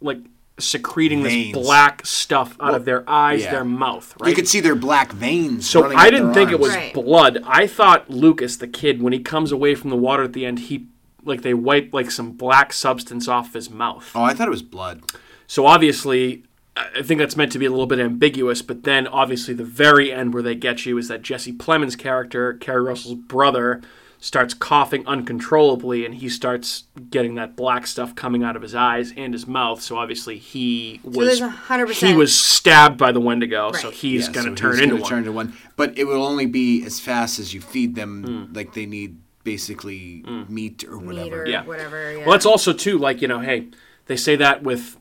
like 0.02 0.20
secreting 0.60 1.24
Veins. 1.24 1.54
this 1.56 1.64
black 1.66 2.06
stuff 2.06 2.58
out 2.60 2.74
of 2.76 2.84
their 2.84 3.10
eyes, 3.10 3.42
yeah. 3.44 3.52
their 3.52 3.64
mouth. 3.64 4.14
Right. 4.20 4.30
you 4.30 4.36
could 4.36 4.48
see 4.50 4.60
their 4.60 4.76
black 4.76 5.14
veins 5.14 5.66
So 5.70 5.84
running 5.84 5.98
I 5.98 6.10
didn't 6.10 6.28
their 6.28 6.34
think 6.34 6.52
it 6.52 6.60
was 6.60 6.76
Right. 6.76 6.94
blood. 6.94 7.42
I 7.48 7.66
thought 7.68 8.10
Lucas, 8.10 8.58
the 8.58 8.68
kid, 8.68 9.02
when 9.02 9.14
he 9.14 9.20
comes 9.20 9.54
away 9.54 9.76
from 9.76 9.90
the 9.90 9.96
water 9.96 10.24
at 10.24 10.34
the 10.34 10.46
end, 10.46 10.60
he 10.60 10.88
like 11.24 11.42
they 11.42 11.54
wipe 11.54 11.94
like 11.94 12.12
some 12.12 12.32
black 12.32 12.72
substance 12.74 13.28
off 13.28 13.54
his 13.54 13.70
mouth. 13.70 14.10
oh 14.16 14.24
I 14.24 14.34
thought 14.34 14.48
it 14.48 14.52
was 14.52 14.64
blood 14.64 15.02
So 15.48 15.66
obviously, 15.66 16.44
I 16.78 17.00
I 17.00 17.02
think 17.02 17.20
that's 17.20 17.36
meant 17.36 17.52
to 17.52 17.60
be 17.60 17.66
a 17.66 17.70
little 17.72 17.88
bit 17.88 18.00
ambiguous. 18.00 18.62
But 18.62 18.84
then, 18.84 19.06
obviously, 19.08 19.54
the 19.54 19.66
very 19.66 20.14
end 20.14 20.34
where 20.34 20.44
they 20.44 20.56
get 20.56 20.86
you 20.86 20.98
is 20.98 21.08
that 21.10 21.22
Jesse 21.22 21.52
Plemons' 21.52 21.98
character, 21.98 22.54
Keri 22.54 22.82
Russell's 22.82 23.16
brother, 23.16 23.82
starts 24.22 24.54
coughing 24.54 25.06
uncontrollably, 25.08 26.06
and 26.06 26.16
he 26.16 26.30
starts 26.30 26.86
getting 27.10 27.36
that 27.36 27.56
black 27.58 27.86
stuff 27.88 28.16
coming 28.16 28.44
out 28.44 28.56
of 28.56 28.62
his 28.62 28.76
eyes 28.76 29.12
and 29.18 29.34
his 29.34 29.46
mouth. 29.48 29.82
So 29.82 29.98
obviously, 29.98 30.38
he 30.38 31.02
was 31.04 31.28
there's 31.28 31.42
a 31.42 31.50
hundred 31.50 31.90
he 31.92 32.14
was 32.14 32.34
stabbed 32.34 32.98
by 32.98 33.12
the 33.12 33.20
Wendigo, 33.20 33.72
so 33.74 33.92
he's 33.92 34.28
Yeah, 34.28 34.34
going 34.34 34.46
so 34.46 34.50
to 34.52 34.56
turn 34.56 34.72
he's 34.76 34.82
into 34.84 34.96
one. 34.98 35.10
turn 35.10 35.18
into 35.20 35.32
one. 35.34 35.54
But 35.76 35.98
it 35.98 36.06
will 36.06 36.24
only 36.24 36.46
be 36.46 36.86
as 36.86 37.00
fast 37.02 37.40
as 37.40 37.54
you 37.54 37.60
feed 37.62 37.96
them. 37.96 38.24
Hmm. 38.48 38.54
Like 38.54 38.74
they 38.74 38.86
need 38.86 39.18
basically 39.44 40.24
mm. 40.26 40.50
meat 40.50 40.84
or 40.84 40.98
whatever. 40.98 41.26
meat 41.26 41.34
or 41.34 41.48
Yeah. 41.48 41.64
whatever. 41.64 42.12
Yeah. 42.12 42.26
Well, 42.26 42.32
that's 42.32 42.46
also 42.46 42.74
too 42.74 42.98
like 42.98 43.22
you 43.22 43.28
know, 43.28 43.40
hey, 43.40 43.68
they 44.06 44.16
say 44.16 44.36
that 44.36 44.64
with 44.64 44.98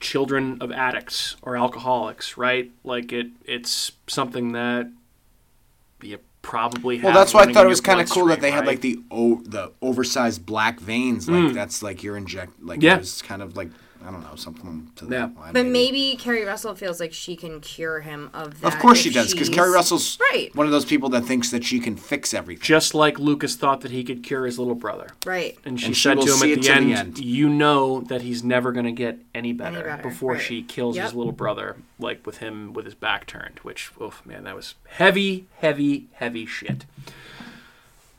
children 0.00 0.58
of 0.60 0.70
addicts 0.72 1.36
or 1.42 1.56
alcoholics, 1.56 2.36
right? 2.36 2.70
Like 2.84 3.12
it, 3.12 3.28
it's 3.44 3.92
something 4.06 4.52
that 4.52 4.90
you 6.02 6.18
probably 6.42 6.98
have. 6.98 7.04
Well, 7.04 7.14
that's 7.14 7.34
why 7.34 7.42
I 7.42 7.52
thought 7.52 7.66
it 7.66 7.68
was 7.68 7.80
kind 7.80 8.00
of 8.00 8.08
cool 8.08 8.26
that 8.26 8.40
bloodstream, 8.40 8.52
they 8.52 8.56
had 8.56 8.66
like 8.66 8.80
the 8.80 9.00
o- 9.10 9.42
the 9.44 9.72
oversized 9.82 10.46
black 10.46 10.80
veins. 10.80 11.28
Like 11.28 11.50
mm. 11.50 11.54
that's 11.54 11.82
like 11.82 12.02
you're 12.02 12.16
inject. 12.16 12.62
Like. 12.62 12.82
Yeah. 12.82 12.96
it 12.96 13.00
was 13.00 13.22
kind 13.22 13.42
of 13.42 13.56
like 13.56 13.70
I 14.06 14.10
don't 14.10 14.22
know 14.22 14.36
something 14.36 14.90
to 14.96 15.04
Yeah. 15.04 15.10
that 15.26 15.36
line. 15.36 15.52
But 15.52 15.66
maybe 15.66 16.16
Keri 16.16 16.44
Russell 16.44 16.74
feels 16.74 17.00
like 17.00 17.12
she 17.12 17.34
can 17.36 17.60
cure 17.60 18.00
him 18.00 18.30
of 18.32 18.60
that. 18.60 18.72
Of 18.74 18.78
course 18.78 18.98
she 18.98 19.10
does, 19.10 19.32
because 19.32 19.48
Keri 19.48 19.70
Russell's 19.70 20.18
Right. 20.32 20.54
one 20.54 20.66
of 20.66 20.72
those 20.72 20.84
people 20.84 21.08
that 21.10 21.22
thinks 21.24 21.50
that 21.50 21.64
she 21.64 21.80
can 21.80 21.96
fix 21.96 22.32
everything. 22.32 22.62
just 22.62 22.94
like 22.94 23.18
Lucas 23.18 23.56
thought 23.56 23.80
that 23.80 23.90
he 23.90 24.04
could 24.04 24.22
cure 24.22 24.46
his 24.46 24.58
little 24.58 24.74
brother. 24.74 25.08
Right. 25.26 25.58
And 25.64 25.78
she 25.80 25.86
And 25.86 25.96
she 25.96 26.02
said 26.02 26.16
will 26.18 26.26
to 26.26 26.32
him 26.34 26.42
at 26.42 26.48
the 26.48 26.54
to 26.56 26.60
the 26.62 26.70
end, 26.74 26.92
end. 26.92 27.18
"You 27.18 27.48
know 27.48 28.00
that 28.02 28.22
he's 28.22 28.42
never 28.44 28.72
going 28.72 28.86
to 28.86 28.92
get 28.92 29.18
any 29.34 29.52
better, 29.52 29.82
better, 29.82 30.02
before 30.02 30.32
right. 30.34 30.40
she 30.42 30.62
kills 30.62 30.96
his 30.96 31.14
little 31.14 31.32
brother, 31.32 31.76
like 31.98 32.24
with 32.26 32.38
him 32.38 32.72
with 32.72 32.84
his 32.84 32.94
back 32.94 33.26
turned." 33.26 33.58
Which, 33.62 33.90
oh 34.00 34.12
man, 34.24 34.44
that 34.44 34.54
was 34.54 34.74
heavy, 34.88 35.46
heavy, 35.58 36.06
heavy 36.14 36.46
shit. 36.46 36.84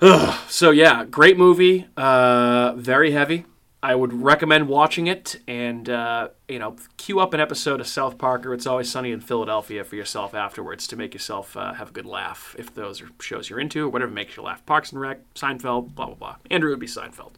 Ugh. 0.02 0.38
So 0.50 0.72
yeah, 0.72 1.04
great 1.06 1.38
movie. 1.38 1.86
Uh, 1.98 2.74
very 2.76 3.12
heavy. 3.12 3.46
I 3.82 3.96
would 3.96 4.12
recommend 4.12 4.68
watching 4.68 5.08
it, 5.08 5.38
and 5.48 5.90
uh, 5.90 6.30
you 6.50 6.60
know, 6.60 6.76
queue 6.98 7.22
up 7.22 7.34
an 7.34 7.40
episode 7.40 7.80
of 7.80 7.88
South 7.88 8.18
Park 8.18 8.46
or 8.46 8.54
It's 8.54 8.68
Always 8.68 8.92
Sunny 8.92 9.12
in 9.12 9.22
Philadelphia 9.22 9.86
for 9.86 9.96
yourself 9.96 10.36
afterwards 10.36 10.86
to 10.88 10.98
make 10.98 11.14
yourself 11.14 11.56
uh, 11.56 11.74
have 11.74 11.90
a 11.90 11.92
good 11.94 12.06
laugh 12.06 12.56
if 12.60 12.74
those 12.76 13.02
are 13.02 13.10
shows 13.22 13.50
you're 13.50 13.60
into 13.60 13.86
or 13.86 13.90
whatever 13.90 14.12
makes 14.12 14.36
you 14.36 14.44
laugh. 14.44 14.66
Parks 14.66 14.92
and 14.92 15.00
Rec, 15.00 15.20
Seinfeld, 15.34 15.96
blah 15.96 16.08
blah 16.08 16.16
blah. 16.16 16.36
Andrew 16.52 16.72
would 16.72 16.80
be 16.80 16.88
Seinfeld. 16.88 17.32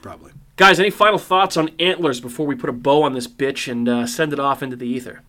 Probably. 0.00 0.32
Guys, 0.56 0.78
any 0.78 0.90
final 0.90 1.18
thoughts 1.18 1.56
on 1.56 1.70
Antlers 1.80 2.20
before 2.20 2.46
we 2.46 2.54
put 2.54 2.70
a 2.70 2.72
bow 2.72 3.02
on 3.02 3.14
this 3.14 3.26
bitch 3.26 3.70
and 3.70 3.88
uh, 3.88 4.06
send 4.06 4.32
it 4.32 4.38
off 4.38 4.62
into 4.62 4.76
the 4.76 4.86
ether? 4.86 5.22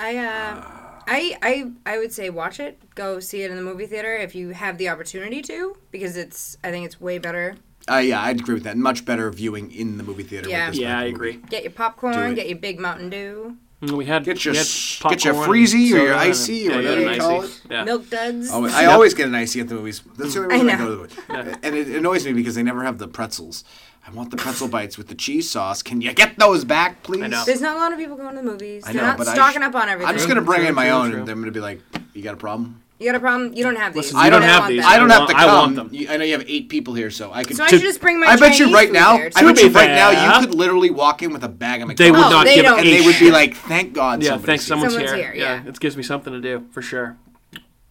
I 0.00 0.16
uh, 0.16 0.62
I 1.06 1.36
I 1.42 1.72
I 1.84 1.98
would 1.98 2.12
say 2.12 2.30
watch 2.30 2.58
it. 2.58 2.80
Go 2.94 3.20
see 3.20 3.42
it 3.42 3.50
in 3.50 3.56
the 3.58 3.62
movie 3.62 3.86
theater 3.86 4.14
if 4.14 4.34
you 4.34 4.50
have 4.50 4.78
the 4.78 4.88
opportunity 4.88 5.42
to, 5.42 5.76
because 5.90 6.16
it's 6.16 6.56
I 6.64 6.70
think 6.70 6.86
it's 6.86 6.98
way 6.98 7.18
better. 7.18 7.56
Uh, 7.90 7.96
yeah, 7.96 8.22
I'd 8.22 8.40
agree 8.40 8.54
with 8.54 8.64
that. 8.64 8.76
Much 8.76 9.04
better 9.04 9.30
viewing 9.30 9.70
in 9.72 9.96
the 9.98 10.04
movie 10.04 10.22
theater. 10.22 10.48
Yeah. 10.48 10.66
With 10.66 10.74
this 10.74 10.82
Yeah, 10.82 10.94
type 10.94 10.98
I 10.98 11.04
of 11.06 11.12
movie. 11.12 11.14
agree. 11.30 11.48
Get 11.50 11.62
your 11.64 11.70
Do 11.72 11.76
popcorn, 11.76 12.32
it. 12.32 12.34
get 12.36 12.48
your 12.48 12.58
big 12.58 12.78
Mountain 12.80 13.10
Dew, 13.10 13.56
Mm, 13.82 13.96
We 13.96 14.04
had 14.04 14.22
Get 14.24 14.44
your 14.44 14.52
we 14.52 14.58
had 14.58 14.64
s- 14.66 15.00
get 15.08 15.24
your 15.24 15.34
popcorn, 15.34 15.58
freezy 15.58 15.74
or 15.74 15.78
your 15.78 15.98
soda, 15.98 16.12
and- 16.12 16.20
icy 16.20 16.68
or 16.68 16.70
yeah, 16.70 16.76
whatever 16.76 17.14
you 17.14 17.20
call 17.20 17.42
it. 17.42 17.60
Yeah. 17.68 17.82
milk 17.84 18.08
duds. 18.10 18.48
Oh, 18.52 18.64
I 18.66 18.84
always 18.84 19.12
get 19.12 19.26
an 19.26 19.34
icy 19.34 19.58
at 19.60 19.68
the 19.68 19.74
movies. 19.74 20.02
That's 20.16 20.34
the 20.34 20.40
only 20.42 20.54
I 20.54 20.58
reason 20.62 20.70
I, 20.70 20.72
know. 20.78 20.78
go 20.78 21.06
to 21.06 21.16
the 21.16 21.36
movie. 21.44 21.56
And 21.64 21.74
it 21.74 21.88
annoys 21.88 22.24
me 22.24 22.32
because 22.32 22.54
they 22.54 22.62
never 22.62 22.84
have 22.84 22.98
the 22.98 23.08
pretzels. 23.08 23.64
I 24.06 24.12
want 24.12 24.30
the 24.30 24.36
pretzel 24.36 24.68
bites 24.68 24.96
with 24.96 25.08
the 25.08 25.16
cheese 25.16 25.50
sauce. 25.50 25.82
Can 25.82 26.00
you 26.00 26.12
get 26.12 26.38
those 26.38 26.64
back, 26.64 27.02
please? 27.02 27.22
I 27.22 27.26
know. 27.26 27.42
There's 27.44 27.60
not 27.60 27.74
a 27.76 27.80
lot 27.80 27.92
of 27.92 27.98
people 27.98 28.16
going 28.16 28.36
to 28.36 28.40
the 28.40 28.42
movies. 28.48 28.84
I 28.86 28.92
They're 28.92 29.02
know, 29.02 29.08
not 29.08 29.18
but 29.18 29.26
I 29.26 29.34
stocking 29.34 29.62
sh- 29.62 29.64
up 29.64 29.74
on 29.74 29.88
everything. 29.88 30.08
I'm 30.10 30.14
just 30.16 30.28
gonna 30.28 30.42
bring 30.42 30.64
in 30.64 30.76
my 30.76 30.84
true, 30.86 30.92
own, 30.94 31.10
true. 31.10 31.20
and 31.22 31.28
I'm 31.28 31.40
gonna 31.40 31.50
be 31.50 31.58
like, 31.60 31.80
"You 32.14 32.22
got 32.22 32.34
a 32.34 32.36
problem?" 32.36 32.81
You 33.02 33.08
got 33.10 33.16
a 33.16 33.20
problem? 33.20 33.52
You 33.54 33.64
don't 33.64 33.76
have 33.76 33.92
these. 33.94 34.04
Listen, 34.04 34.18
I 34.18 34.24
You 34.26 34.30
don't 34.30 34.40
don't 34.40 34.48
have 34.48 34.52
have 34.52 34.62
want 34.62 34.72
these. 34.72 34.82
them. 34.82 34.90
I 34.92 34.96
don't 34.98 35.10
have 35.10 35.18
to 35.28 35.34
want- 35.34 35.36
I 35.36 35.44
come. 35.46 35.56
want 35.58 35.76
them. 35.76 35.88
You- 35.92 36.08
I 36.10 36.16
know 36.16 36.24
you 36.24 36.32
have 36.32 36.44
eight 36.48 36.68
people 36.68 36.94
here, 36.94 37.10
so 37.10 37.32
I 37.32 37.42
could. 37.44 37.56
So 37.56 37.64
I 37.64 37.68
should 37.68 37.80
just 37.80 38.00
bring 38.00 38.20
my 38.20 38.26
I 38.26 38.36
bet 38.36 38.52
you 38.52 38.66
Chinese 38.66 38.74
right 38.74 38.88
food 38.88 38.94
now. 38.94 39.16
there, 39.16 39.26
I 39.34 39.40
too. 39.40 39.46
bet 39.46 39.62
you 39.62 39.68
To 39.70 39.74
right 39.74 39.90
now. 39.90 40.10
fair. 40.12 40.40
You 40.40 40.46
could 40.46 40.54
literally 40.54 40.90
walk 40.90 41.22
in 41.22 41.32
with 41.32 41.42
a 41.44 41.48
bag 41.48 41.82
of 41.82 41.88
McDonald's. 41.88 41.98
They 41.98 42.10
would 42.10 42.26
Oh, 42.26 42.30
not 42.30 42.44
they 42.46 42.54
give 42.54 42.64
don't 42.64 42.78
a 42.78 42.82
and 42.82 42.88
they 42.88 43.00
would 43.00 43.06
be 43.18 43.26
shit. 43.26 43.32
like, 43.32 43.54
"Thank 43.56 43.92
God." 43.92 44.22
Yeah, 44.22 44.30
somebody's 44.30 44.46
thanks. 44.46 44.64
here." 44.64 44.68
Someone's, 44.68 44.92
Someone's 44.94 45.12
here. 45.12 45.32
here, 45.32 45.40
yeah. 45.40 45.62
it 45.68 45.80
gives 45.80 45.96
me 45.96 46.02
something 46.02 46.32
to 46.32 46.40
do 46.40 46.64
for 46.70 46.80
sure. 46.82 47.16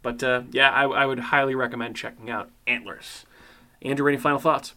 But 0.01 0.23
uh, 0.23 0.41
yeah, 0.51 0.71
I, 0.71 0.83
I 0.85 1.05
would 1.05 1.19
highly 1.19 1.53
recommend 1.55 1.95
checking 1.95 2.29
out 2.29 2.49
Antlers. 2.65 3.25
Andrew, 3.81 4.07
any 4.07 4.17
final 4.17 4.39
thoughts? 4.39 4.73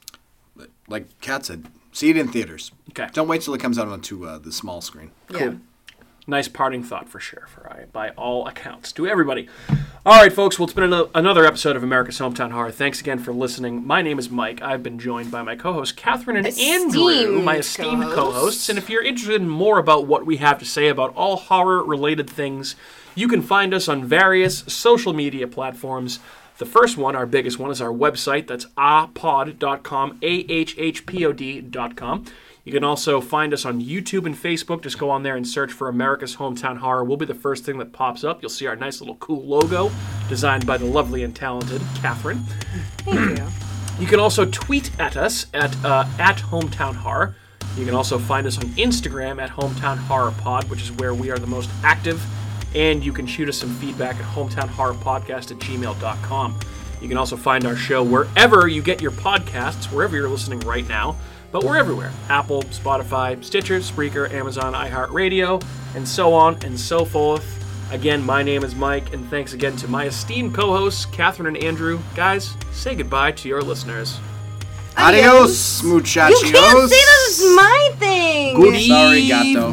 Like 0.88 1.06
Kat 1.20 1.46
said, 1.46 1.66
see 1.92 2.10
it 2.10 2.16
in 2.16 2.28
theaters. 2.28 2.72
Okay. 2.90 3.08
Don't 3.12 3.28
wait 3.28 3.40
till 3.42 3.54
it 3.54 3.60
comes 3.60 3.78
out 3.78 3.88
onto 3.88 4.26
uh, 4.26 4.38
the 4.38 4.52
small 4.52 4.80
screen. 4.80 5.12
Yeah. 5.30 5.52
Nice 6.26 6.48
parting 6.48 6.82
thought 6.82 7.10
for 7.10 7.20
sure, 7.20 7.46
for 7.54 7.70
I, 7.70 7.84
by 7.92 8.08
all 8.10 8.46
accounts, 8.46 8.92
to 8.92 9.06
everybody. 9.06 9.46
All 10.06 10.22
right, 10.22 10.32
folks. 10.32 10.58
Well, 10.58 10.64
it's 10.64 10.72
been 10.72 10.84
ano- 10.84 11.10
another 11.14 11.44
episode 11.44 11.76
of 11.76 11.82
America's 11.82 12.18
Hometown 12.18 12.50
Horror. 12.50 12.70
Thanks 12.70 12.98
again 13.00 13.18
for 13.18 13.32
listening. 13.32 13.86
My 13.86 14.00
name 14.00 14.18
is 14.18 14.30
Mike. 14.30 14.62
I've 14.62 14.82
been 14.82 14.98
joined 14.98 15.30
by 15.30 15.42
my 15.42 15.54
co-hosts 15.54 15.92
Catherine 15.92 16.38
and 16.38 16.46
Andrew, 16.58 17.42
my 17.42 17.56
esteemed 17.58 18.04
co-hosts. 18.04 18.14
co-hosts. 18.14 18.68
And 18.70 18.78
if 18.78 18.88
you're 18.88 19.04
interested 19.04 19.42
in 19.42 19.50
more 19.50 19.78
about 19.78 20.06
what 20.06 20.24
we 20.24 20.38
have 20.38 20.58
to 20.60 20.64
say 20.64 20.88
about 20.88 21.14
all 21.14 21.36
horror-related 21.36 22.30
things, 22.30 22.74
you 23.14 23.28
can 23.28 23.42
find 23.42 23.74
us 23.74 23.86
on 23.86 24.02
various 24.04 24.60
social 24.66 25.12
media 25.12 25.46
platforms. 25.46 26.20
The 26.56 26.64
first 26.66 26.96
one, 26.96 27.14
our 27.16 27.26
biggest 27.26 27.58
one, 27.58 27.70
is 27.70 27.82
our 27.82 27.92
website. 27.92 28.46
That's 28.46 28.64
ahpod.com, 28.78 30.18
A-H-H-P-O-D.com. 30.22 32.24
You 32.64 32.72
can 32.72 32.82
also 32.82 33.20
find 33.20 33.52
us 33.52 33.66
on 33.66 33.82
YouTube 33.82 34.24
and 34.24 34.34
Facebook. 34.34 34.82
Just 34.82 34.98
go 34.98 35.10
on 35.10 35.22
there 35.22 35.36
and 35.36 35.46
search 35.46 35.70
for 35.70 35.88
America's 35.88 36.36
Hometown 36.36 36.78
Horror. 36.78 37.04
We'll 37.04 37.18
be 37.18 37.26
the 37.26 37.34
first 37.34 37.64
thing 37.64 37.76
that 37.78 37.92
pops 37.92 38.24
up. 38.24 38.40
You'll 38.40 38.48
see 38.48 38.66
our 38.66 38.74
nice 38.74 39.02
little 39.02 39.16
cool 39.16 39.44
logo 39.44 39.90
designed 40.30 40.66
by 40.66 40.78
the 40.78 40.86
lovely 40.86 41.22
and 41.22 41.36
talented 41.36 41.82
Catherine. 41.96 42.38
Thank 42.98 43.38
you. 43.38 43.46
You 44.00 44.08
can 44.08 44.18
also 44.18 44.44
tweet 44.46 44.90
at 44.98 45.16
us 45.16 45.46
at 45.54 45.72
uh, 45.84 46.04
at 46.18 46.38
Hometown 46.38 46.96
Horror. 46.96 47.36
You 47.76 47.84
can 47.84 47.94
also 47.94 48.18
find 48.18 48.44
us 48.44 48.58
on 48.58 48.64
Instagram 48.70 49.40
at 49.40 49.50
Hometown 49.50 49.98
Horror 49.98 50.32
Pod, 50.38 50.68
which 50.68 50.82
is 50.82 50.90
where 50.90 51.14
we 51.14 51.30
are 51.30 51.38
the 51.38 51.46
most 51.46 51.70
active. 51.84 52.20
And 52.74 53.04
you 53.04 53.12
can 53.12 53.24
shoot 53.24 53.48
us 53.48 53.56
some 53.56 53.72
feedback 53.76 54.16
at 54.16 54.24
hometownhorrorpodcast 54.24 55.52
at 55.52 55.58
gmail.com. 55.58 56.60
You 57.00 57.08
can 57.08 57.16
also 57.16 57.36
find 57.36 57.64
our 57.66 57.76
show 57.76 58.02
wherever 58.02 58.66
you 58.66 58.82
get 58.82 59.00
your 59.00 59.12
podcasts, 59.12 59.84
wherever 59.92 60.16
you're 60.16 60.28
listening 60.28 60.58
right 60.60 60.88
now. 60.88 61.14
But 61.54 61.62
we're 61.62 61.76
everywhere 61.76 62.10
Apple, 62.28 62.64
Spotify, 62.64 63.42
Stitcher, 63.44 63.78
Spreaker, 63.78 64.28
Amazon, 64.32 64.72
iHeartRadio, 64.72 65.64
and 65.94 66.06
so 66.06 66.34
on 66.34 66.58
and 66.64 66.78
so 66.78 67.04
forth. 67.04 67.46
Again, 67.92 68.26
my 68.26 68.42
name 68.42 68.64
is 68.64 68.74
Mike, 68.74 69.12
and 69.14 69.24
thanks 69.30 69.52
again 69.52 69.76
to 69.76 69.86
my 69.86 70.06
esteemed 70.06 70.52
co 70.52 70.76
hosts, 70.76 71.06
Catherine 71.06 71.54
and 71.54 71.64
Andrew. 71.64 72.00
Guys, 72.16 72.56
say 72.72 72.96
goodbye 72.96 73.30
to 73.30 73.48
your 73.48 73.62
listeners. 73.62 74.18
Adios, 74.96 75.84
muchachos. 75.84 76.42
You 76.42 76.50
can't 76.50 76.90
say 76.90 76.96
this 76.96 77.38
is 77.38 77.54
my 77.54 77.92
thing. 78.00 78.56
Good 78.56 78.88
Sorry, 78.88 79.28
gato. 79.28 79.70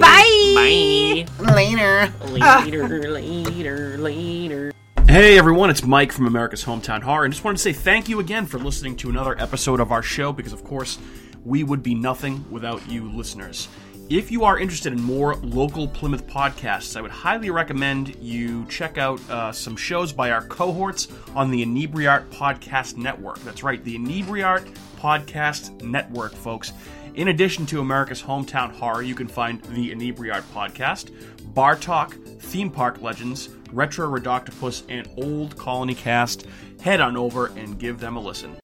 Bye. 0.00 1.26
Bye. 1.36 1.52
Later. 1.52 2.14
Later, 2.30 3.10
later, 3.10 3.98
later. 3.98 4.72
Hey 5.10 5.36
everyone, 5.38 5.70
it's 5.70 5.82
Mike 5.82 6.12
from 6.12 6.28
America's 6.28 6.64
Hometown 6.64 7.02
Horror, 7.02 7.24
and 7.24 7.34
just 7.34 7.42
wanted 7.42 7.56
to 7.56 7.62
say 7.64 7.72
thank 7.72 8.08
you 8.08 8.20
again 8.20 8.46
for 8.46 8.60
listening 8.60 8.94
to 8.98 9.10
another 9.10 9.36
episode 9.40 9.80
of 9.80 9.90
our 9.90 10.04
show 10.04 10.32
because, 10.32 10.52
of 10.52 10.62
course, 10.62 11.00
we 11.44 11.64
would 11.64 11.82
be 11.82 11.96
nothing 11.96 12.48
without 12.48 12.88
you 12.88 13.10
listeners. 13.10 13.66
If 14.08 14.30
you 14.30 14.44
are 14.44 14.60
interested 14.60 14.92
in 14.92 15.02
more 15.02 15.34
local 15.38 15.88
Plymouth 15.88 16.28
podcasts, 16.28 16.96
I 16.96 17.00
would 17.00 17.10
highly 17.10 17.50
recommend 17.50 18.14
you 18.22 18.64
check 18.66 18.98
out 18.98 19.20
uh, 19.28 19.50
some 19.50 19.74
shows 19.74 20.12
by 20.12 20.30
our 20.30 20.42
cohorts 20.42 21.08
on 21.34 21.50
the 21.50 21.66
Inebriart 21.66 22.30
Podcast 22.30 22.96
Network. 22.96 23.40
That's 23.40 23.64
right, 23.64 23.82
the 23.82 23.98
Inebriart 23.98 24.72
Podcast 24.96 25.82
Network, 25.82 26.34
folks. 26.34 26.72
In 27.16 27.26
addition 27.28 27.66
to 27.66 27.80
America's 27.80 28.22
Hometown 28.22 28.70
Horror, 28.70 29.02
you 29.02 29.16
can 29.16 29.26
find 29.26 29.60
the 29.62 29.90
Inebriart 29.90 30.42
Podcast, 30.54 31.10
Bar 31.52 31.74
Talk, 31.74 32.14
Theme 32.38 32.70
Park 32.70 33.02
Legends, 33.02 33.48
Retro 33.72 34.10
Redoctopus, 34.10 34.84
and 34.88 35.08
Old 35.16 35.56
Colony 35.56 35.94
Cast. 35.94 36.46
Head 36.80 37.00
on 37.00 37.16
over 37.16 37.46
and 37.46 37.78
give 37.78 38.00
them 38.00 38.16
a 38.16 38.20
listen. 38.20 38.56